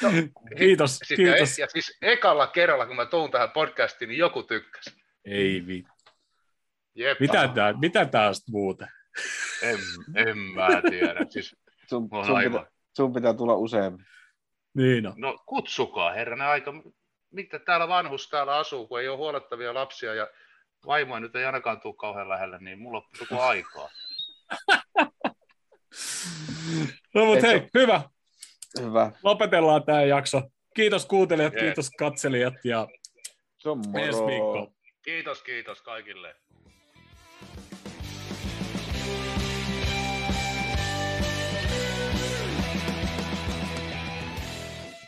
Kiitos, 0.58 0.98
Siis, 0.98 1.16
kiitos. 1.16 1.58
Ja, 1.58 1.66
siis 1.68 1.98
ekalla 2.02 2.46
kerralla, 2.46 2.86
kun 2.86 2.96
mä 2.96 3.06
tuun 3.06 3.30
tähän 3.30 3.50
podcastiin, 3.50 4.08
niin 4.08 4.18
joku 4.18 4.42
tykkäsi. 4.42 4.90
Ei 5.24 5.66
vittu. 5.66 5.92
Jep, 6.94 7.20
Mitä 7.20 7.48
tää, 7.48 7.72
mitä 7.72 8.04
tää 8.04 8.28
on 8.28 8.34
sit 8.34 8.48
muuten? 8.48 8.88
En, 9.62 9.78
en 10.14 10.38
mä 10.38 10.68
tiedä. 10.90 11.26
Siis, 11.30 11.56
Sun, 11.88 12.08
sun, 12.26 12.36
aivan. 12.36 12.60
pitää, 12.60 12.72
sun 12.96 13.12
pitää 13.12 13.34
tulla 13.34 13.54
useammin. 13.54 14.06
Niin 14.74 15.06
on. 15.06 15.14
No 15.16 15.38
kutsukaa 15.46 16.12
herranen 16.12 16.46
aika. 16.46 16.72
Mitä 17.30 17.58
täällä 17.58 17.88
vanhus 17.88 18.28
täällä 18.28 18.56
asuu, 18.56 18.86
kun 18.88 19.00
ei 19.00 19.08
ole 19.08 19.16
huolettavia 19.16 19.74
lapsia 19.74 20.14
ja 20.14 20.28
vaimoa 20.86 21.20
nyt 21.20 21.36
ei 21.36 21.44
ainakaan 21.44 21.80
tule 21.80 21.94
kauhean 21.94 22.28
lähelle, 22.28 22.58
niin 22.58 22.78
mulla 22.78 22.98
on 22.98 23.04
koko 23.18 23.42
aikaa. 23.42 23.88
No 27.14 27.24
mut 27.24 27.34
Et 27.36 27.40
se- 27.40 27.48
hei, 27.48 27.68
hyvä. 27.74 28.02
Hyvä. 28.80 29.12
Lopetellaan 29.22 29.84
tämä 29.84 30.02
jakso. 30.02 30.42
Kiitos 30.74 31.06
kuuntelijat, 31.06 31.54
kiitos 31.60 31.90
katselijat 31.98 32.54
ja 32.64 32.86
on 33.64 33.82
ensi 33.98 34.20
moro. 34.20 34.26
viikkoon. 34.26 34.74
Kiitos, 35.02 35.42
kiitos 35.42 35.82
kaikille. 35.82 36.36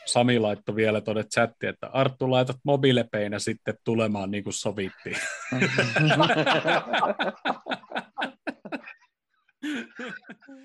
Sami 0.08 0.38
laittoi 0.38 0.76
vielä 0.76 1.00
tuonne 1.00 1.24
chattiin, 1.24 1.70
että 1.70 1.86
Arttu 1.86 2.30
laitat 2.30 2.56
mobiilepeinä 2.64 3.38
sitten 3.38 3.74
tulemaan 3.84 4.30
niin 4.30 4.44
kuin 4.44 4.54
sovittiin. 4.54 5.16